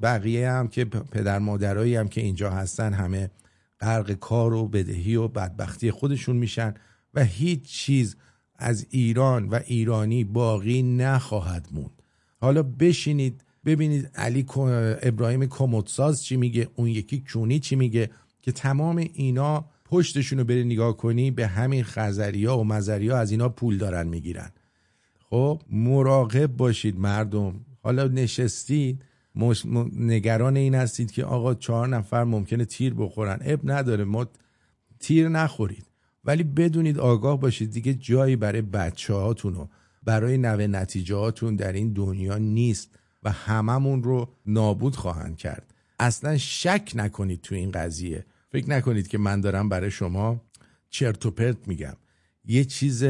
بقیه 0.01 0.51
هم 0.51 0.67
که 0.67 0.85
پدر 0.85 1.39
مادرایی 1.39 1.95
هم 1.95 2.07
که 2.07 2.21
اینجا 2.21 2.49
هستن 2.49 2.93
همه 2.93 3.29
غرق 3.79 4.11
کار 4.11 4.53
و 4.53 4.67
بدهی 4.67 5.15
و 5.15 5.27
بدبختی 5.27 5.91
خودشون 5.91 6.35
میشن 6.35 6.73
و 7.13 7.23
هیچ 7.23 7.63
چیز 7.63 8.15
از 8.55 8.85
ایران 8.89 9.49
و 9.49 9.59
ایرانی 9.65 10.23
باقی 10.23 10.83
نخواهد 10.83 11.67
موند. 11.71 12.01
حالا 12.41 12.63
بشینید 12.63 13.43
ببینید 13.65 14.11
علی 14.15 14.45
ابراهیم 15.01 15.45
کمدساز 15.45 16.23
چی 16.23 16.37
میگه 16.37 16.67
اون 16.75 16.87
یکی 16.87 17.23
کونی 17.33 17.59
چی 17.59 17.75
میگه 17.75 18.09
که 18.41 18.51
تمام 18.51 18.97
اینا 18.97 19.65
پشتشون 19.85 20.39
رو 20.39 20.45
بری 20.45 20.63
نگاه 20.63 20.97
کنی 20.97 21.31
به 21.31 21.47
همین 21.47 21.83
خزریا 21.83 22.57
و 22.57 22.63
مزریا 22.63 23.17
از 23.17 23.31
اینا 23.31 23.49
پول 23.49 23.77
دارن 23.77 24.07
می‌گیرن. 24.07 24.51
خب 25.29 25.61
مراقب 25.71 26.57
باشید 26.57 26.99
مردم. 26.99 27.65
حالا 27.81 28.07
نشستید 28.07 29.03
نگران 29.95 30.57
این 30.57 30.75
هستید 30.75 31.11
که 31.11 31.25
آقا 31.25 31.53
چهار 31.53 31.87
نفر 31.87 32.23
ممکنه 32.23 32.65
تیر 32.65 32.93
بخورن. 32.93 33.39
اب 33.41 33.59
نداره 33.63 34.03
ما 34.03 34.25
تیر 34.99 35.29
نخورید. 35.29 35.85
ولی 36.23 36.43
بدونید 36.43 36.99
آگاه 36.99 37.39
باشید 37.39 37.71
دیگه 37.71 37.93
جایی 37.93 38.35
برای 38.35 38.61
بچه 38.61 39.13
هاتون 39.13 39.55
و 39.55 39.67
برای 40.03 40.37
نوه 40.37 40.67
نتیجه 40.67 41.15
هاتون 41.15 41.55
در 41.55 41.73
این 41.73 41.93
دنیا 41.93 42.37
نیست 42.37 42.89
و 43.23 43.31
هممون 43.31 44.03
رو 44.03 44.29
نابود 44.45 44.95
خواهند 44.95 45.37
کرد. 45.37 45.73
اصلا 45.99 46.37
شک 46.37 46.91
نکنید 46.95 47.41
تو 47.41 47.55
این 47.55 47.71
قضیه. 47.71 48.25
فکر 48.49 48.69
نکنید 48.69 49.07
که 49.07 49.17
من 49.17 49.41
دارم 49.41 49.69
برای 49.69 49.91
شما 49.91 50.41
چرت 50.89 51.25
و 51.25 51.31
پرت 51.31 51.67
میگم. 51.67 51.95
یه 52.45 52.65
چیز 52.65 53.03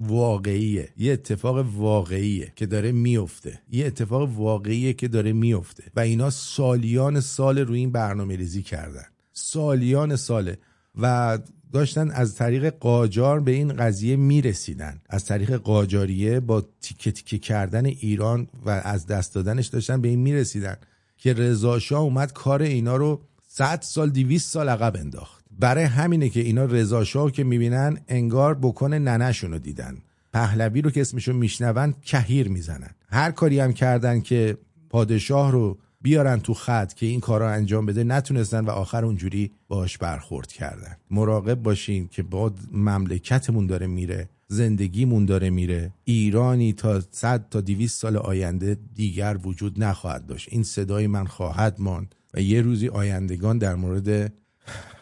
واقعیه. 0.00 0.88
یه 0.96 1.12
اتفاق 1.12 1.66
واقعیه 1.76 2.52
که 2.56 2.66
داره 2.66 2.92
میفته. 2.92 3.60
یه 3.70 3.86
اتفاق 3.86 4.30
واقعیه 4.30 4.92
که 4.92 5.08
داره 5.08 5.32
میفته. 5.32 5.84
و 5.96 6.00
اینا 6.00 6.30
سالیان 6.30 7.20
سال 7.20 7.58
روی 7.58 7.78
این 7.78 7.92
برنامه 7.92 8.36
ریزی 8.36 8.62
کردن. 8.62 9.04
سالیان 9.32 10.16
ساله 10.16 10.58
و 11.00 11.38
داشتن 11.72 12.10
از 12.10 12.34
طریق 12.34 12.78
قاجار 12.78 13.40
به 13.40 13.50
این 13.50 13.72
قضیه 13.72 14.16
می‌رسیدن. 14.16 15.00
از 15.08 15.24
طریق 15.24 15.56
قاجاریه 15.56 16.40
با 16.40 16.68
تیکه 16.80 17.12
تیکه 17.12 17.38
کردن 17.38 17.86
ایران 17.86 18.48
و 18.66 18.70
از 18.70 19.06
دست 19.06 19.34
دادنش 19.34 19.66
داشتن 19.66 20.00
به 20.00 20.08
این 20.08 20.18
می‌رسیدن 20.18 20.76
که 21.18 21.32
رضا 21.34 21.78
اومد 21.90 22.32
کار 22.32 22.62
اینا 22.62 22.96
رو 22.96 23.20
100 23.48 23.80
سال 23.82 24.10
200 24.10 24.52
سال 24.52 24.68
عقب 24.68 24.96
انداخت. 24.96 25.39
برای 25.60 25.84
همینه 25.84 26.28
که 26.28 26.40
اینا 26.40 26.64
رضا 26.64 27.04
شاه 27.04 27.32
که 27.32 27.44
می‌بینن 27.44 27.98
انگار 28.08 28.54
بکنه 28.54 28.98
ننشونو 28.98 29.58
دیدن. 29.58 29.96
پهلوی 30.32 30.82
رو 30.82 30.90
که 30.90 31.00
اسمشو 31.00 31.32
میشنون 31.32 31.94
کهیر 32.02 32.48
می‌زنن. 32.48 32.90
هر 33.10 33.30
کاری 33.30 33.60
هم 33.60 33.72
کردن 33.72 34.20
که 34.20 34.56
پادشاه 34.90 35.52
رو 35.52 35.78
بیارن 36.02 36.40
تو 36.40 36.54
خط 36.54 36.92
که 36.92 37.06
این 37.06 37.20
کارا 37.20 37.50
انجام 37.50 37.86
بده 37.86 38.04
نتونستن 38.04 38.64
و 38.64 38.70
آخر 38.70 39.04
اونجوری 39.04 39.50
باش 39.68 39.98
برخورد 39.98 40.52
کردن. 40.52 40.96
مراقب 41.10 41.54
باشین 41.54 42.08
که 42.08 42.22
با 42.22 42.52
مملکتمون 42.72 43.66
داره 43.66 43.86
میره 43.86 44.28
زندگیمون 44.48 45.24
داره 45.24 45.50
میره. 45.50 45.92
ایرانی 46.04 46.72
تا 46.72 47.00
100 47.10 47.48
تا 47.50 47.60
200 47.60 48.00
سال 48.00 48.16
آینده 48.16 48.76
دیگر 48.94 49.38
وجود 49.42 49.84
نخواهد 49.84 50.26
داشت. 50.26 50.48
این 50.50 50.62
صدای 50.62 51.06
من 51.06 51.24
خواهد 51.24 51.76
ماند 51.78 52.14
و 52.34 52.40
یه 52.40 52.62
روزی 52.62 52.88
آیندگان 52.88 53.58
در 53.58 53.74
مورد 53.74 54.32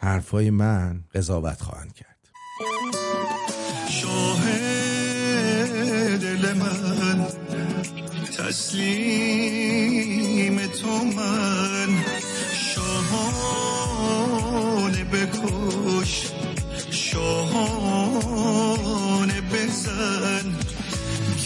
حرفای 0.01 0.51
من 0.51 1.05
قضاوت 1.15 1.63
خواهند 1.63 1.93
کرد. 1.95 2.09
شاهد 3.91 5.69
دل 6.21 6.53
من 6.53 7.27
تسلیم 8.39 9.47
تو 10.67 11.05
من. 11.05 12.05
شاهانه 12.75 13.45
بکش 15.05 16.33
شاهانه 16.91 18.11
بزن. 19.41 20.57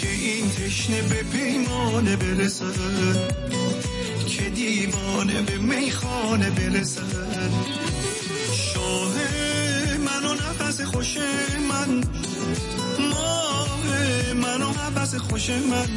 که 0.01 0.09
این 0.09 0.51
تشنه 0.51 1.03
به 1.03 1.23
پیمانه 1.23 2.17
برسد 2.17 3.33
که 4.37 4.51
دیوانه 4.51 5.43
به 5.43 5.59
میخانه 5.59 6.51
برسد. 6.51 7.53
شاه 8.55 9.15
من 9.99 10.25
و 10.25 10.35
نفس 10.35 10.81
خوش 10.81 11.17
من. 11.69 12.05
ماه 13.11 13.79
من 14.35 14.63
و 14.63 14.73
حبس 14.73 15.15
خوش 15.15 15.51
من. 15.51 15.89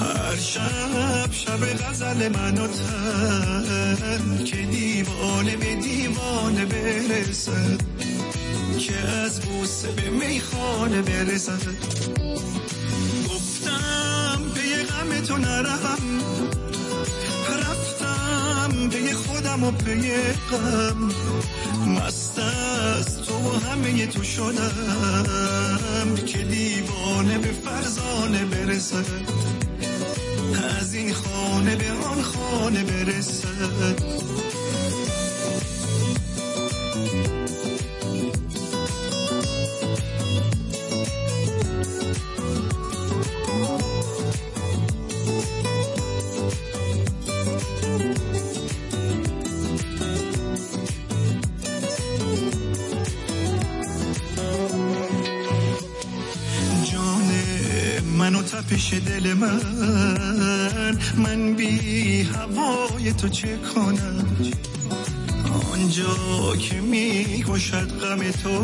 هر 0.00 0.36
شب 0.36 1.32
شب 1.32 1.84
غزل 1.84 2.28
من 2.28 2.58
و 2.58 2.68
تن 2.68 4.44
که 4.44 4.56
دیوانه 4.56 5.56
به 5.56 5.74
دیوانه 5.74 6.64
برسد. 6.64 7.80
که 8.78 8.98
از 8.98 9.40
بوسه 9.40 9.88
به 9.88 10.10
میخانه 10.10 11.02
برسد. 11.02 11.62
گفتم 13.28 14.42
به 14.54 14.84
غم 14.84 15.20
تو 15.20 15.36
نرم 15.36 16.20
رفتم 18.60 18.88
پی 18.88 19.12
خودم 19.12 19.64
و 19.64 19.70
پی 19.70 20.12
غم. 20.50 21.10
مست 21.86 22.38
از 22.38 23.16
تو 23.16 23.34
و 23.34 23.58
همه 23.58 24.06
تو 24.06 24.22
شدم. 24.22 26.14
که 26.26 26.38
دیوانه 26.38 27.38
به 27.38 27.52
فرزانه 27.52 28.44
برسد. 28.44 29.04
از 30.80 30.94
این 30.94 31.14
خانه 31.14 31.76
به 31.76 31.92
آن 31.92 32.22
خانه 32.22 32.84
برسد. 32.84 34.02
من 58.30 58.36
و 58.36 58.42
تپش 58.42 58.94
دل 58.94 59.32
من. 59.32 59.60
من 61.16 61.54
بی 61.54 62.22
هوای 62.22 63.12
تو 63.12 63.28
چه 63.28 63.56
کنم؟ 63.56 64.36
آنجا 65.72 66.56
که 66.56 66.80
می 66.80 67.44
کشد 67.48 67.88
غم 68.00 68.30
تو 68.30 68.60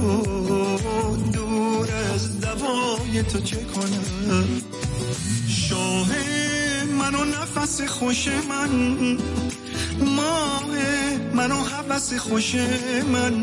دور 1.33 1.89
از 2.15 2.41
دوای 2.41 3.23
تو 3.23 3.41
چه 3.41 3.57
کنم؟ 3.57 4.45
شاه 5.49 6.09
من 6.99 7.15
و 7.15 7.25
نفس 7.25 7.81
خوش 7.81 8.29
من 8.29 9.19
ماه 10.01 10.65
من 11.35 11.53
و 11.53 11.55
حبس 11.55 12.15
خوش 12.15 12.55
من. 13.13 13.35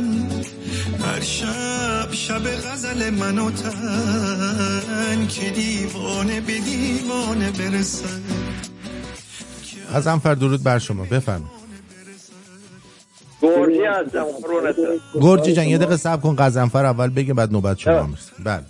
هر 1.00 1.20
شب 1.20 2.12
شب 2.12 2.48
غزل 2.48 3.10
من 3.10 3.40
و 3.40 3.52
تن 3.52 5.28
که 5.28 5.50
دیوانه 5.50 6.42
به 6.42 6.60
دیوانه 6.60 7.52
برسد. 7.52 8.22
از 9.94 10.08
انفر 10.08 10.34
درود 10.36 10.64
بر 10.64 10.80
شما 10.80 11.04
بفرمایید. 11.04 11.64
گرجی 13.42 13.84
هستم 13.84 14.26
گرجی 15.22 15.54
جان 15.54 15.66
یه 15.66 15.78
دقیقه 15.78 15.98
صبر 15.98 16.22
کن 16.22 16.36
قزنفر 16.36 16.86
اول 16.86 17.10
بگه 17.10 17.34
بعد 17.34 17.52
نوبت 17.52 17.80
شما 17.80 18.04
می‌رسه 18.04 18.32
بله. 18.44 18.64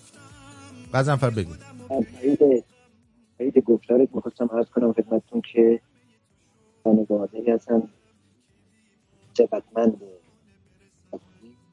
قزنفر 0.94 1.30
بگو. 1.30 1.54
عید 3.40 3.58
گفتارت 3.66 4.10
می‌خواستم 4.14 4.50
عرض 4.58 4.66
کنم 4.76 4.94
خدمتتون 4.94 5.42
که 5.54 5.80
خانواده 6.84 7.54
هستن. 7.54 7.90
ثبتمند 9.38 10.02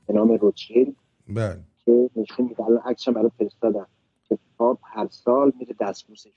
به 0.06 0.14
نام 0.14 0.32
روتشیلد 0.32 0.94
بله. 1.28 1.60
که 1.84 2.10
نشون 2.16 2.46
میده 2.46 2.64
الان 2.64 2.82
عکسم 2.84 3.12
برای 3.12 3.30
فرستادم 3.38 3.86
که 4.28 4.38
پاپ 4.58 4.78
هر 4.84 5.08
سال 5.10 5.52
میره 5.58 5.74
دستبوسش 5.80 6.30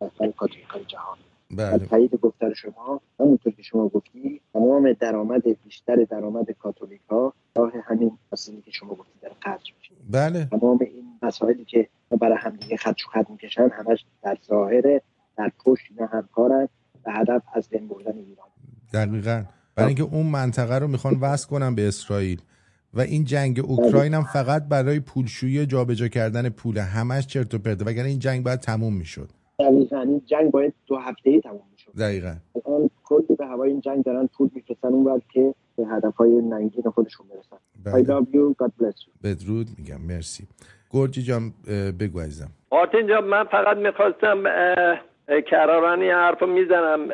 دفتر 0.00 0.30
کاتولیکای 0.30 0.84
جهان. 0.84 1.18
بله. 1.50 1.86
تایید 1.86 2.14
گفتار 2.14 2.54
شما 2.54 3.00
همونطور 3.20 3.52
که 3.52 3.62
شما 3.62 3.88
گفتی 3.88 4.40
تمام 4.52 4.92
درآمد 4.92 5.42
بیشتر 5.64 5.96
درآمد 5.96 6.50
کاتولیک 6.50 7.00
ها 7.10 7.32
راه 7.56 7.72
همین 7.84 8.18
مسئله 8.32 8.60
که 8.60 8.70
شما 8.70 8.94
گفتی 8.94 9.18
در 9.22 9.32
خرج 9.40 9.72
میشه. 9.78 9.94
بله. 10.10 10.44
تمام 10.44 10.78
این 10.80 11.04
مسائلی 11.22 11.64
که 11.64 11.88
برای 12.20 12.38
همدیگه 12.38 12.76
خدش 12.76 13.06
و 13.06 13.10
خط 13.10 13.30
می‌کشن 13.30 13.68
همش 13.68 14.04
در 14.22 14.38
ظاهره 14.46 15.02
در 15.36 15.52
پشت 15.64 15.84
اینا 15.90 16.06
همکارن. 16.06 16.68
به 17.04 17.12
هدف 17.12 17.42
از 17.54 17.68
بین 17.68 17.88
بردن 17.88 18.18
ایران. 18.18 18.46
دقیقا. 18.92 19.44
برای 19.74 19.86
اینکه 19.86 20.02
اون 20.02 20.26
منطقه 20.26 20.78
رو 20.78 20.88
می‌خوان 20.88 21.14
وصل 21.20 21.48
کنن 21.48 21.74
به 21.74 21.88
اسرائیل. 21.88 22.42
و 22.94 23.00
این 23.00 23.24
جنگ 23.24 23.60
اوکراین 23.60 24.14
هم 24.14 24.22
فقط 24.22 24.68
برای 24.68 25.00
پولشویی 25.00 25.60
و 25.60 25.64
جابجا 25.64 26.08
کردن 26.08 26.48
پول 26.48 26.78
همش 26.78 27.26
چرت 27.26 27.54
و 27.54 27.58
پرته. 27.58 27.84
وگرنه 27.84 28.08
این 28.08 28.18
جنگ 28.18 28.44
باید 28.44 28.60
تموم 28.60 28.94
می‌شد. 28.96 29.30
دقیقا. 29.58 30.00
این 30.00 30.22
جنگ 30.26 30.50
باید 30.50 30.74
دو 30.86 30.96
هفته 30.96 31.30
ای 31.30 31.40
تموم 31.40 31.62
می‌شد. 31.72 31.92
دقیقا. 31.98 32.34
الان 32.66 32.90
کلی 33.04 33.36
به 33.38 33.46
هوای 33.46 33.70
این 33.70 33.80
جنگ 33.80 34.04
دارن 34.04 34.26
پول 34.26 34.50
میفرستن 34.54 34.88
اون 34.88 35.22
که 35.32 35.54
به 35.76 35.86
هدفهای 35.86 36.30
ننگین 36.30 36.84
خودشون 36.94 37.26
برسن. 37.28 37.56
بله. 37.84 38.04
I 38.04 38.06
love 38.06 38.26
you. 38.26 38.64
God 38.64 38.70
bless 38.82 38.98
you. 39.06 39.10
بدرود 39.24 39.66
میگم. 39.78 40.00
مرسی. 40.00 40.46
گرجی 40.90 41.22
جان 41.22 41.52
بگو 42.00 42.20
عزیزم. 42.20 42.50
آرتین 42.70 43.06
جان 43.08 43.24
من 43.24 43.44
فقط 43.44 43.76
می‌خواستم 43.76 44.42
کرارانی 45.50 46.08
حرف 46.08 46.42
می‌زنم. 46.42 47.08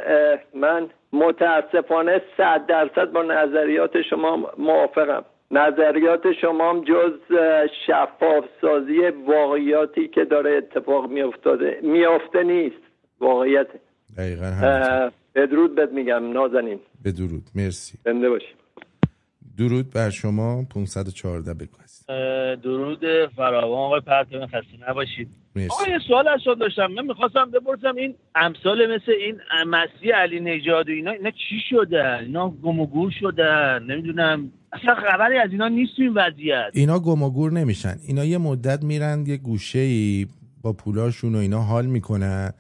من 0.55 0.89
متاسفانه 1.13 2.23
صد 2.37 2.67
درصد 2.67 3.13
با 3.13 3.23
نظریات 3.23 4.03
شما 4.11 4.53
موافقم. 4.59 5.25
نظریات 5.51 6.33
شما 6.41 6.71
هم 6.71 6.85
جز 6.85 7.13
شفاف 7.87 8.45
سازی 8.61 8.99
واقعیاتی 9.27 10.09
که 10.09 10.25
داره 10.25 10.57
اتفاق 10.57 11.11
میافتاده 11.11 11.81
میافته 11.83 12.43
نیست. 12.43 12.83
واقعیت. 13.21 13.67
دقیقا 14.19 15.11
بدرود 15.35 15.75
بد 15.75 15.93
میگم. 15.93 16.33
نازنین. 16.33 16.81
بدرود 17.05 17.43
مرسی. 17.55 17.99
زنده 18.05 18.31
باشی. 18.31 18.55
درود 19.59 19.87
بر 19.95 20.11
شما. 20.11 20.65
514 20.75 21.55
بگو 21.55 21.77
عزیزم. 21.85 22.55
درود 22.63 23.27
فراوان 23.37 23.79
آقای 23.79 24.01
پرتون 24.01 24.47
خسته 24.47 24.91
نباشید. 24.91 25.29
آقا 25.71 25.91
یه 25.91 25.99
سوال 26.09 26.29
از 26.29 26.41
شما 26.45 26.55
داشتم. 26.55 26.87
من 26.87 27.07
می‌خواستم 27.07 27.51
بپرسم 27.51 27.97
این 27.97 28.15
امثال 28.35 28.95
مثل 28.95 29.13
این 29.21 29.41
مسیح 29.67 30.15
علی 30.15 30.41
نژاد 30.41 30.89
و 30.89 30.93
اینا 30.93 31.11
اینا 31.11 31.31
چی 31.31 31.57
شدن 31.71 32.19
اینا 32.19 32.51
گم 32.51 32.81
و 32.81 32.87
گور 32.87 33.13
شدن 33.21 33.83
نمی‌دونم. 33.83 34.53
اصلا 34.73 34.95
خبری 34.95 35.39
از 35.39 35.51
اینا 35.53 35.69
نیست 35.69 35.97
تو 35.97 36.03
این 36.03 36.15
وضعیت. 36.15 36.71
اینا 36.73 36.99
گم 36.99 37.23
و 37.23 37.31
گور 37.31 37.53
نمیشن. 37.53 37.97
اینا 38.07 38.25
یه 38.25 38.39
مدت 38.39 38.85
میرن 38.85 39.25
یه 39.27 39.37
گوشه 39.37 39.79
ای 39.79 40.27
با 40.63 40.73
پولاشون 40.73 41.35
و 41.35 41.39
اینا 41.39 41.61
حال 41.63 41.87
می‌کنن 41.87 42.53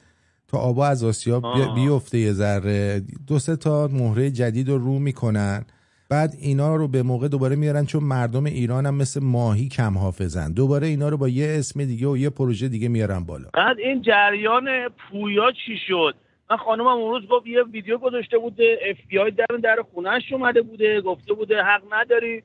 تا 0.48 0.58
آبا 0.58 0.86
از 0.86 1.28
آه. 1.28 1.74
بیفته 1.74 2.18
یه 2.18 2.32
ذره. 2.32 3.02
دو 3.26 3.38
سه 3.38 3.56
تا 3.56 3.88
مهره 3.92 4.30
جدید 4.30 4.68
رو 4.68 4.78
رو 4.78 4.98
می‌کنن. 4.98 5.64
بعد 6.10 6.34
اینا 6.40 6.76
رو 6.76 6.88
به 6.88 7.02
موقع 7.02 7.28
دوباره 7.28 7.56
میارن 7.56 7.86
چون 7.86 8.02
مردم 8.04 8.44
ایران 8.44 8.86
هم 8.86 8.94
مثل 8.94 9.20
ماهی 9.22 9.68
کم 9.68 9.98
حافظن. 9.98 10.52
دوباره 10.52 10.86
اینا 10.86 11.08
رو 11.08 11.16
با 11.16 11.28
یه 11.28 11.46
اسم 11.58 11.84
دیگه 11.84 12.06
و 12.08 12.16
یه 12.16 12.30
پروژه 12.30 12.68
دیگه 12.68 12.88
میارن 12.88 13.24
بالا. 13.24 13.48
بعد 13.54 13.78
این 13.78 14.02
جریان 14.02 14.64
پویا 14.88 15.52
چی 15.66 15.76
شد؟ 15.88 16.14
من 16.50 16.56
خانمم 16.56 16.86
اون 16.86 17.10
روز 17.10 17.28
گفت 17.30 17.46
یه 17.46 17.62
ویدیو 17.62 17.98
گذاشته 17.98 18.38
بوده 18.38 18.78
اف 18.90 18.96
بی 19.08 19.18
آی 19.18 19.30
در 19.30 19.46
در 19.62 19.76
خونهش 19.94 20.32
اومده 20.32 20.62
بوده 20.62 21.00
گفته 21.00 21.34
بوده 21.34 21.62
حق 21.62 21.82
نداری 21.92 22.42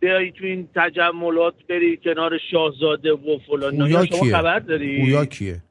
بیای 0.00 0.32
تو 0.32 0.44
این 0.44 0.68
تجملات 0.74 1.54
بری 1.68 1.96
کنار 2.04 2.38
شاهزاده 2.50 3.12
و 3.12 3.38
فلان. 3.46 3.88
شما 3.90 4.06
کیه؟ 4.06 4.36
خبر 4.36 4.58
داری؟ 4.58 5.00
پویا 5.02 5.24
کیه؟ 5.24 5.62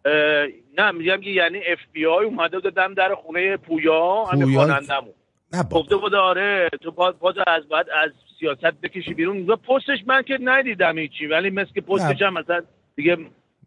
نه 0.78 0.92
میگم 0.92 1.22
که 1.22 1.30
یعنی 1.30 1.58
اف 1.58 1.80
بی 1.92 2.06
آی 2.06 2.26
اومده 2.26 2.58
بوده 2.60 2.70
دم 2.70 2.94
در 2.94 3.16
خونه 3.16 3.58
پویا 3.58 4.24
پویا- 4.32 4.56
خوانندمون 4.56 5.14
نه 5.54 5.64
بابا. 5.64 5.82
گفته 5.82 5.96
بوده 5.96 6.18
آره 6.18 6.70
تو 6.82 6.92
باز 6.92 7.14
باز 7.20 7.36
از 7.48 7.64
بعد 7.72 7.86
از 8.04 8.12
سیاست 8.40 8.82
بکشی 8.84 9.14
بیرون. 9.14 9.38
میگه 9.38 9.56
پستش 9.56 10.08
من 10.08 10.24
که 10.24 10.38
ندیدم 10.42 10.98
هیچی 10.98 11.28
ولی 11.28 11.50
مثل 11.50 11.72
که 11.74 11.82
پستش 11.82 12.22
هم 12.22 12.34
مثلا 12.34 12.62
دیگه 12.96 13.18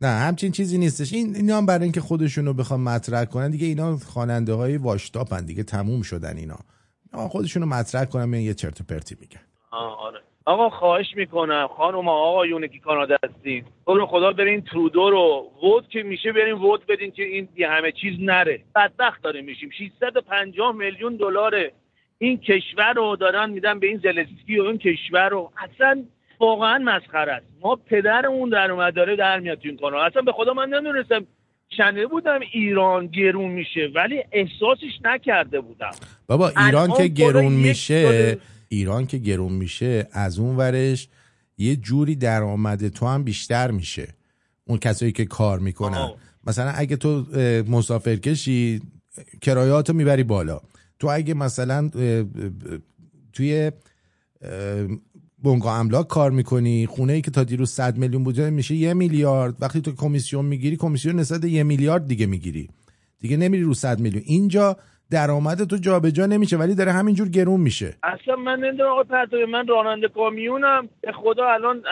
نه 0.01 0.09
همچین 0.09 0.53
چیزی 0.53 0.79
نیستش. 0.79 1.13
این 1.13 1.37
اینا 1.37 1.57
هم 1.57 1.67
برای 1.67 1.83
اینکه 1.83 2.01
خودشونو 2.01 2.53
بخوام 2.53 2.81
مطرح 2.81 3.25
کنن 3.25 3.51
دیگه 3.51 3.67
اینا 3.67 3.97
خواننده 3.97 4.53
های 4.53 4.77
واشتاپن 4.77 5.45
دیگه 5.45 5.63
تموم 5.63 6.03
شدن 6.03 6.37
اینا. 6.37 6.59
خودشونو 7.13 7.67
مطرح 7.67 8.05
کنن 8.05 8.25
میان 8.25 8.43
یه 8.43 8.55
چرت 8.55 8.81
و 8.81 8.85
پرتی 8.85 9.17
میگن. 9.21 9.41
آره. 9.71 10.21
آقا 10.47 10.71
خواهش 10.71 11.07
می‌کنم. 11.17 11.69
خانم 11.77 12.09
آقایونه 12.09 12.69
که 12.69 12.79
کانادا 12.79 13.17
هستین. 13.25 13.65
تو 13.87 13.95
رو 13.95 14.07
خدا 14.07 14.33
برین 14.33 14.61
ترودو 14.61 15.11
رو. 15.11 15.51
ووت 15.63 15.91
که 15.91 16.03
میشه 16.03 16.33
برین 16.33 16.55
ووت 16.55 16.81
بدین 16.89 17.11
که 17.11 17.23
این 17.23 17.49
همه 17.61 17.93
چیز 17.93 18.13
نره. 18.21 18.61
بدبخت 18.77 19.23
داره 19.23 19.43
میشیم. 19.43 19.71
650 19.71 20.75
میلیون 20.75 21.17
دلار 21.17 21.55
این 22.19 22.37
کشور 22.39 22.93
رو 22.93 23.17
دارن 23.17 23.51
میدن 23.51 23.79
به 23.79 23.87
این 23.87 24.01
زلنسکی 24.03 24.59
و 24.59 24.65
این 24.65 24.79
کشور 24.79 25.29
رو. 25.29 25.53
اصلا 25.59 26.05
واقعا 26.41 26.79
مسخره 26.79 27.33
است. 27.33 27.47
ما 27.63 27.77
پدرمون 27.77 28.49
در 28.49 28.71
اومد 28.71 28.95
داره 28.95 29.17
در 29.17 29.41
میاد 29.41 29.59
تو 29.59 29.69
این 29.69 29.77
کانال. 29.77 30.07
اصلا 30.07 30.23
به 30.23 30.33
خدا 30.33 30.55
من 30.55 30.69
نمی‌دونستم 30.69 31.27
شنیده 31.77 32.07
بودم 32.07 32.41
ایران 32.53 33.07
گرون 33.07 33.51
میشه 33.51 33.91
ولی 33.95 34.25
احساسش 34.33 34.93
نکرده 35.05 35.61
بودم. 35.61 35.91
بابا 36.29 36.53
ایران 36.67 36.93
که 36.93 37.09
گرون 37.09 37.53
میشه 37.53 38.39
ایران 38.69 39.07
که 39.07 39.19
گرون 39.19 39.53
میشه 39.53 40.09
از 40.13 40.39
اون 40.39 40.57
ورش 40.57 41.09
یه 41.59 41.77
جوری 41.77 42.17
درآمد 42.17 42.89
تو 42.89 43.07
هم 43.07 43.25
بیشتر 43.25 43.71
میشه. 43.71 44.15
اون 44.65 44.79
کسایی 44.79 45.13
که 45.13 45.25
کار 45.25 45.59
می‌کنن. 45.59 46.11
مثلا 46.47 46.71
اگه 46.71 46.97
تو 46.97 47.27
اه، 47.33 47.63
مسافر 47.63 48.17
کشی 48.17 48.83
کرایاتو 49.41 49.93
می‌بری 49.93 50.23
بالا. 50.23 50.61
تو 50.99 51.09
اگه 51.09 51.35
مثلا 51.35 51.91
توی 53.33 53.73
اه، 54.43 54.87
بنگاه 55.43 55.79
املاک 55.79 56.09
کار 56.09 56.31
می‌کنی 56.31 56.87
خونه 56.87 57.13
ای 57.13 57.23
که 57.23 57.31
تا 57.31 57.45
دیروز 57.45 57.71
100 57.71 57.99
میلیون 57.99 58.25
بوده 58.25 58.51
میشه 58.51 58.75
یه 58.75 58.95
میلیارد. 58.95 59.57
وقتی 59.61 59.81
تو 59.81 59.93
کمیسیون 59.93 60.45
می‌گیری 60.45 60.77
کمیسیون 60.77 61.21
نسبت 61.21 61.45
یه 61.45 61.63
میلیارد 61.63 62.09
دیگه 62.09 62.27
می‌گیری. 62.27 62.69
دیگه 63.19 63.37
نمیری 63.37 63.63
رو 63.63 63.75
100 63.75 64.01
میلیون. 64.01 64.23
اینجا 64.27 64.77
درآمد 65.11 65.65
تو 65.65 65.77
جابجا 65.77 66.27
نمیشه 66.27 66.57
ولی 66.57 66.75
داره 66.75 66.93
همینجور 66.93 67.29
گرون 67.29 67.61
میشه. 67.61 67.95
اصلا 68.03 68.37
من 68.37 68.59
نمی‌دونم 68.61 68.91
آقای 68.91 69.05
پرتوی 69.05 69.45
من 69.45 69.67
راننده 69.67 70.09
کامیونم. 70.09 70.89
به 71.01 71.13
خدا 71.13 71.49
الان 71.49 71.83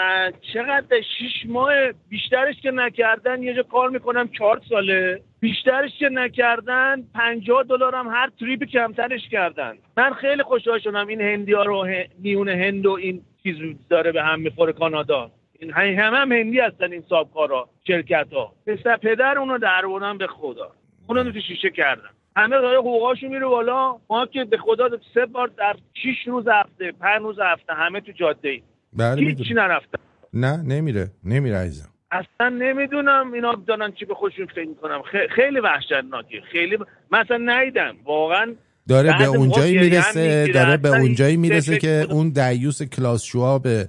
چقدر 0.54 1.00
شیش 1.18 1.46
ماه 1.48 1.72
بیشترش 2.08 2.54
که 2.62 2.70
نکردن 2.70 3.42
یه 3.42 3.54
جا 3.54 3.62
کار 3.62 3.90
می‌کنم 3.90 4.28
چهار 4.28 4.60
ساله. 4.68 5.20
بیشترش 5.40 5.90
که 5.98 6.08
نکردن 6.08 7.02
پنجاه 7.14 7.62
دلار 7.62 7.94
هم 7.94 8.08
هر 8.08 8.30
تریپ 8.40 8.64
کمترش 8.64 9.28
کردن. 9.30 9.74
من 9.96 10.12
خیلی 10.12 10.42
خوشحال 10.42 10.78
شدم 10.78 11.06
این 11.06 11.20
هندی 11.20 11.52
ها 11.52 11.62
رو 11.62 11.86
میون 12.18 12.48
هند 12.48 12.86
و 12.86 12.92
این 12.92 13.22
چیز 13.42 13.56
داره 13.90 14.12
به 14.12 14.22
هم 14.22 14.40
می‌خوره 14.40 14.72
کانادا. 14.72 15.30
این 15.58 15.70
همه 15.72 16.16
هم, 16.16 16.32
هندی 16.32 16.60
هستن 16.60 16.92
این 16.92 17.04
سابکارا 17.08 17.68
شرکت 17.86 18.26
ها 18.32 18.52
پسر 18.66 18.96
پدر 18.96 19.38
اونو 19.38 19.58
در 19.58 19.82
به 20.18 20.26
خدا. 20.26 20.70
اونو 21.06 21.32
تو 21.32 21.40
شیشه 21.40 21.70
کردن. 21.70 22.10
همه 22.36 22.60
داره 22.60 22.78
حقوقاشون 22.78 23.28
میره 23.28 23.46
بالا. 23.46 23.96
ما 24.10 24.26
که 24.26 24.44
به 24.44 24.56
خدا 24.58 24.88
سه 25.14 25.26
بار 25.26 25.50
در 25.58 25.76
شیش 26.02 26.16
روز 26.26 26.44
هفته 26.48 26.92
پنج 27.00 27.22
روز 27.22 27.36
هفته 27.38 27.72
همه 27.74 28.00
تو 28.00 28.12
جاده 28.12 28.48
ای 28.48 28.62
بله 28.92 29.20
هیچ 29.22 29.38
می‌دونم. 29.38 29.60
نرفتن 29.60 29.98
نه 30.32 30.62
نمیره 30.62 31.10
نمیره 31.24 31.56
عزیزم. 31.56 31.88
اصلا 32.10 32.48
نمی‌دونم 32.48 33.32
اینا 33.32 33.54
دارن 33.66 33.92
چی 33.92 34.04
به 34.04 34.14
خودشون 34.14 34.46
فکر 34.46 34.68
می‌کنم 34.68 35.02
خیلی 35.36 35.60
وحشتناکه. 35.60 36.40
خیلی. 36.52 36.78
مثلا 37.12 37.36
نیدم 37.36 37.96
واقعا 38.04 38.54
داره 38.88 39.18
به 39.18 39.24
اونجایی 39.24 39.78
می‌رسه. 39.78 40.52
داره 40.54 40.76
به 40.76 40.88
اصلا 40.88 41.00
اونجایی 41.00 41.36
می‌رسه 41.36 41.78
که 41.78 42.06
اون 42.10 42.28
دیوس 42.28 42.82
کلاس 42.82 43.24
شوابه 43.24 43.88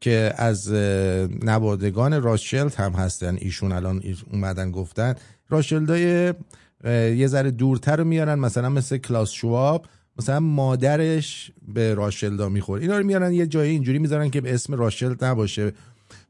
که 0.00 0.32
از 0.38 0.72
نوادگان 1.42 2.22
راشلد 2.22 2.74
هم 2.74 2.92
هستن 2.92 3.36
ایشون 3.40 3.72
الان 3.72 4.02
اومدن 4.32 4.70
گفتن. 4.70 5.14
راشلدای 5.48 6.34
یه 6.84 7.26
ذره 7.26 7.50
دورتر 7.50 7.96
رو 7.96 8.04
میارن 8.04 8.38
مثلا 8.38 8.68
مثل 8.68 8.98
کلاس 8.98 9.30
شواب 9.32 9.86
مثلا 10.18 10.40
مادرش 10.40 11.50
به 11.74 11.94
راشلدا 11.94 12.48
می‌خوره. 12.48 12.82
اینا 12.82 12.98
رو 12.98 13.04
میارن 13.06 13.32
یه 13.32 13.46
جایی 13.46 13.70
اینجوری 13.70 13.98
می‌ذارن 13.98 14.30
که 14.30 14.40
به 14.40 14.54
اسم 14.54 14.74
راشلد 14.74 15.24
نباشه. 15.24 15.72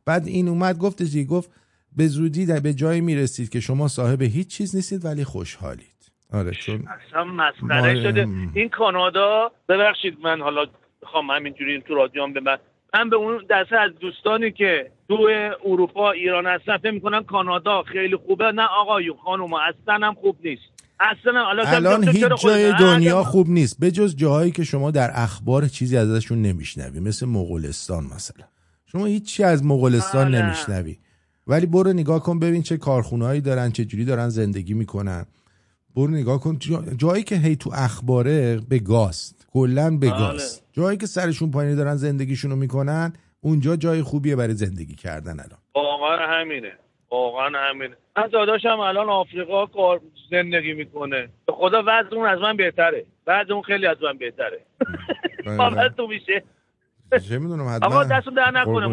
بعد 0.06 0.26
این 0.26 0.48
اومد 0.48 0.78
گفتش 0.78 1.10
دیگه 1.10 1.28
گفت 1.30 1.50
به 1.96 2.06
زودی 2.06 2.46
در 2.46 2.60
به 2.60 2.74
جایی 2.74 3.00
می‌رسید 3.00 3.48
که 3.48 3.60
شما 3.60 3.88
صاحب 3.88 4.22
هیچ 4.22 4.48
چیز 4.48 4.76
نیستید 4.76 5.04
ولی 5.04 5.24
خوشحالید. 5.24 5.86
آره 6.32 6.50
چون 6.50 6.84
اصلا 7.08 7.24
مسخره 7.24 7.94
ما- 7.94 8.02
شده. 8.02 8.26
این 8.54 8.68
کانادا 8.68 9.50
ببخشید 9.68 10.18
من 10.22 10.40
حالا 10.40 10.66
بخوام 11.02 11.30
همینجوری 11.30 11.82
تو 11.88 11.94
رادیو 11.94 12.26
به 12.26 12.40
من 12.40 12.56
من 12.94 13.10
به 13.10 13.16
اون 13.16 13.44
دسته 13.50 13.76
از 13.76 13.90
دوستانی 14.00 14.50
که 14.50 14.90
تو 15.10 15.28
اروپا 15.64 16.10
ایران 16.10 16.46
هستن 16.46 16.76
فکر 16.78 16.90
می‌کنن 16.90 17.22
کانادا 17.22 17.82
خیلی 17.82 18.16
خوبه. 18.16 18.52
نه 18.54 18.62
آقایون 18.80 19.16
خانوما 19.24 19.58
اصلا 19.60 20.06
هم 20.06 20.14
خوب 20.14 20.36
نیست. 20.44 20.62
اصلا 21.00 21.46
الان 21.48 22.08
هیچ 22.08 22.26
جای 22.42 22.72
دنیا 22.78 23.24
خوب 23.24 23.48
نیست. 23.48 23.80
به 23.80 23.90
جز 23.90 24.16
جاهایی 24.16 24.50
که 24.50 24.64
شما 24.64 24.90
در 24.90 25.10
اخبار 25.14 25.66
چیزی 25.66 25.96
ازشون 25.96 26.42
نمیشنوی 26.42 27.00
مثل 27.00 27.26
مغولستان 27.26 28.04
مثلا. 28.04 28.46
شما 28.86 29.06
هیچی 29.06 29.42
از 29.42 29.64
مغولستان 29.64 30.34
آره. 30.34 30.46
نمیشنوی. 30.46 30.98
ولی 31.46 31.66
برو 31.66 31.92
نگاه 31.92 32.22
کن 32.22 32.38
ببین 32.38 32.62
چه 32.62 32.76
کارخونهایی 32.76 33.40
دارن 33.40 33.70
چه 33.70 33.84
جوری 33.84 34.04
دارن 34.04 34.28
زندگی 34.28 34.74
می‌کنن. 34.74 35.26
برو 35.96 36.10
نگاه 36.10 36.40
کن 36.40 36.58
جا- 36.58 36.84
جایی 36.96 37.22
که 37.22 37.36
هی 37.36 37.56
تو 37.56 37.70
اخباره 37.74 38.60
به 38.68 38.78
گاست 38.78 39.46
کلا 39.52 39.90
به 39.90 40.10
بله. 40.10 40.18
گاست 40.18 40.62
جایی 40.72 40.98
که 40.98 41.06
سرشون 41.06 41.50
پایینی 41.50 41.76
دارن 41.76 41.96
زندگیشونو 41.96 42.56
می‌کنن 42.56 43.12
اونجا 43.40 43.76
جای 43.76 44.02
خوبیه 44.02 44.36
برای 44.36 44.54
زندگی 44.54 44.94
کردن 44.94 45.40
الان. 45.40 45.58
واقعا 45.74 46.40
همینه. 46.40 46.72
واقعا 47.10 47.50
همینه. 47.70 47.96
من 48.16 48.26
داداشم 48.26 48.80
الان 48.80 49.08
آفریقا 49.08 49.66
کار 49.66 50.00
زندگی 50.30 50.72
می‌کنه. 50.72 51.28
به 51.46 51.52
خدا 51.52 51.82
وضع 51.86 52.16
اون 52.16 52.26
از 52.26 52.38
من 52.38 52.56
بهتره. 52.56 53.06
وضع 53.26 53.52
اون 53.52 53.62
خیلی 53.62 53.86
از 53.86 53.96
من 54.02 54.18
بهتره. 54.18 54.60
تو 55.96 56.06
میشه. 56.06 56.42
چه 57.28 57.38
می‌دونم 57.38 57.66
آقا 57.66 57.70
حتما 57.70 58.04
دستون 58.04 58.34
در 58.34 58.50
نکنه. 58.50 58.86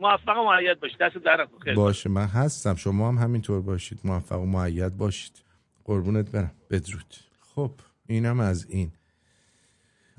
موفق 0.00 0.38
و 0.38 0.44
معید 0.44 0.80
باشی 0.80 0.96
دست 1.00 1.16
در 1.16 1.42
نکنه. 1.42 1.74
باشه 1.74 2.10
من 2.10 2.26
هستم. 2.26 2.74
شما 2.74 3.08
هم 3.08 3.18
همینطور 3.18 3.62
باشید. 3.62 4.00
موفق 4.04 4.40
و 4.40 4.46
معید 4.46 4.96
باشید. 4.96 5.42
قربونت 5.84 6.30
برم. 6.30 6.50
بدرود. 6.70 7.14
خب 7.54 7.70
اینم 8.08 8.40
از 8.40 8.66
این. 8.70 8.92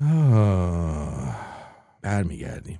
آه، 0.00 1.36
برمیگردیم. 2.02 2.78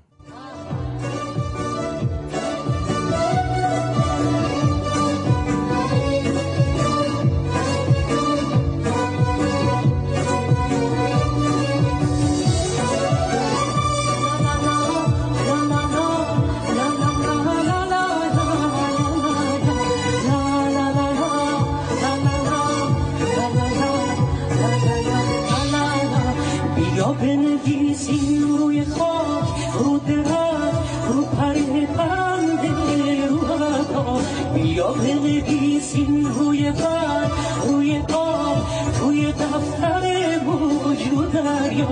بیا 34.93 35.15
بنویسیم 35.15 36.27
روی 36.27 36.71
برگ 36.71 37.31
روی 37.67 37.99
آب 38.15 38.67
توی 38.99 39.33
دفتر 39.33 40.03
موج 40.45 41.13
و 41.13 41.23
دریا 41.23 41.89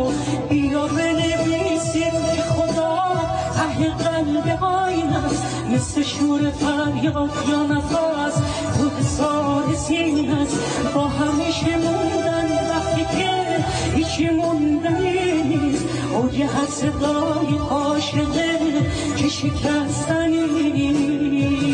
بیا 0.49 0.87
بنویسیم 0.87 2.13
خدا 2.49 2.99
ته 3.57 3.91
قلب 3.91 4.63
آینه 4.65 5.25
است 5.27 5.45
مثل 5.73 6.03
شور 6.03 6.51
فریاد 6.51 7.31
یا 7.49 7.63
نفس 7.63 8.35
تو 8.79 8.91
حسار 9.01 9.75
سینه 9.75 10.41
است 10.41 10.59
با 10.95 11.09
همیشه 11.09 11.77
موندن 11.77 12.49
وقتی 12.71 13.05
که 13.19 13.65
هیچی 13.95 14.31
موندنی 14.31 15.43
نیست 15.43 15.85
اوج 16.15 16.41
هر 16.43 16.67
صدای 16.67 17.59
عاشقه 17.71 18.59
که 19.17 19.29
شکستنی 19.29 20.71
نیست 20.73 21.70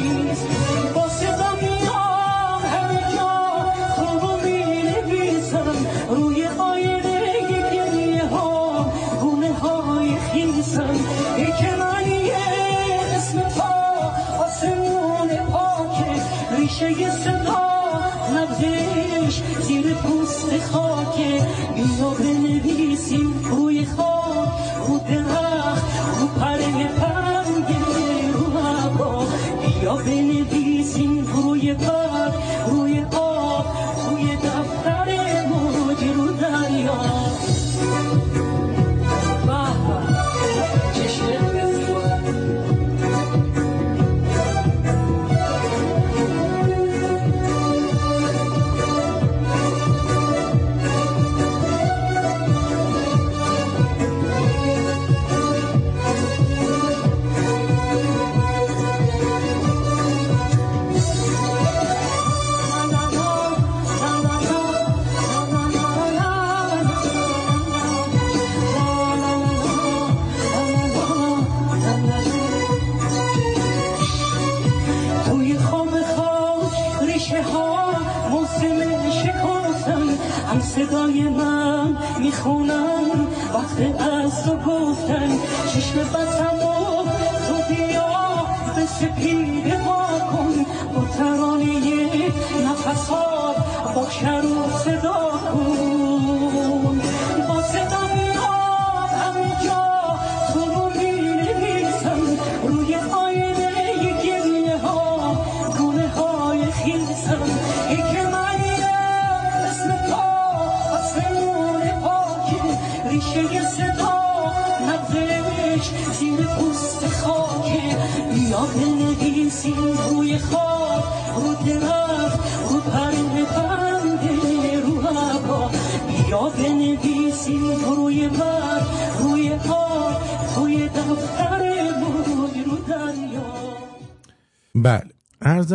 تو 84.47 84.56
گفتن 84.56 85.39
چشم 85.73 85.98
بسم 85.98 86.36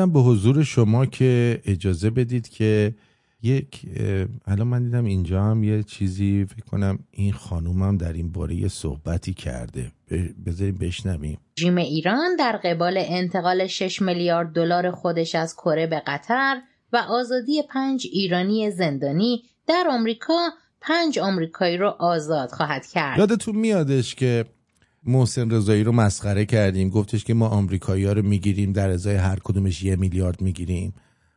ارزم 0.01 0.13
به 0.13 0.19
حضور 0.19 0.63
شما 0.63 1.05
که 1.05 1.61
اجازه 1.65 2.09
بدید 2.09 2.49
که 2.49 2.95
یک 3.43 3.81
الان 4.47 4.67
من 4.67 4.83
دیدم 4.83 5.05
اینجا 5.05 5.43
هم 5.43 5.63
یه 5.63 5.83
چیزی 5.83 6.45
فکر 6.45 6.65
کنم 6.65 6.99
این 7.11 7.33
خانومم 7.33 7.97
در 7.97 8.13
این 8.13 8.31
باره 8.31 8.55
یه 8.55 8.67
صحبتی 8.67 9.33
کرده 9.33 9.91
بذاریم 10.45 10.77
بشنویم 10.77 11.37
رژیم 11.57 11.77
ایران 11.77 12.35
در 12.39 12.59
قبال 12.63 12.97
انتقال 12.97 13.67
6 13.67 14.01
میلیارد 14.01 14.53
دلار 14.53 14.91
خودش 14.91 15.35
از 15.35 15.55
کره 15.55 15.87
به 15.87 16.03
قطر 16.07 16.61
و 16.93 16.97
آزادی 16.97 17.61
پنج 17.69 18.07
ایرانی 18.11 18.71
زندانی 18.71 19.43
در 19.67 19.87
آمریکا 19.89 20.49
پنج 20.81 21.19
آمریکایی 21.19 21.77
رو 21.77 21.87
آزاد 21.99 22.49
خواهد 22.49 22.85
کرد. 22.87 23.17
یادتون 23.19 23.55
میادش 23.55 24.15
که 24.15 24.45
محسن 25.05 25.51
رضایی 25.51 25.83
رو 25.83 25.91
مسخره 25.91 26.45
کردیم. 26.45 26.89
گفتش 26.89 27.23
که 27.23 27.33
ما 27.33 27.47
آمریکایی 27.47 28.05
ها 28.05 28.13
رو 28.13 28.21
می‌گیریم 28.21 28.73
در 28.73 28.89
ازای 28.89 29.15
هر 29.15 29.39
کدومش 29.43 29.83
یه 29.83 29.95
میلیارد 29.95 30.41
می‌گیریم. 30.41 30.93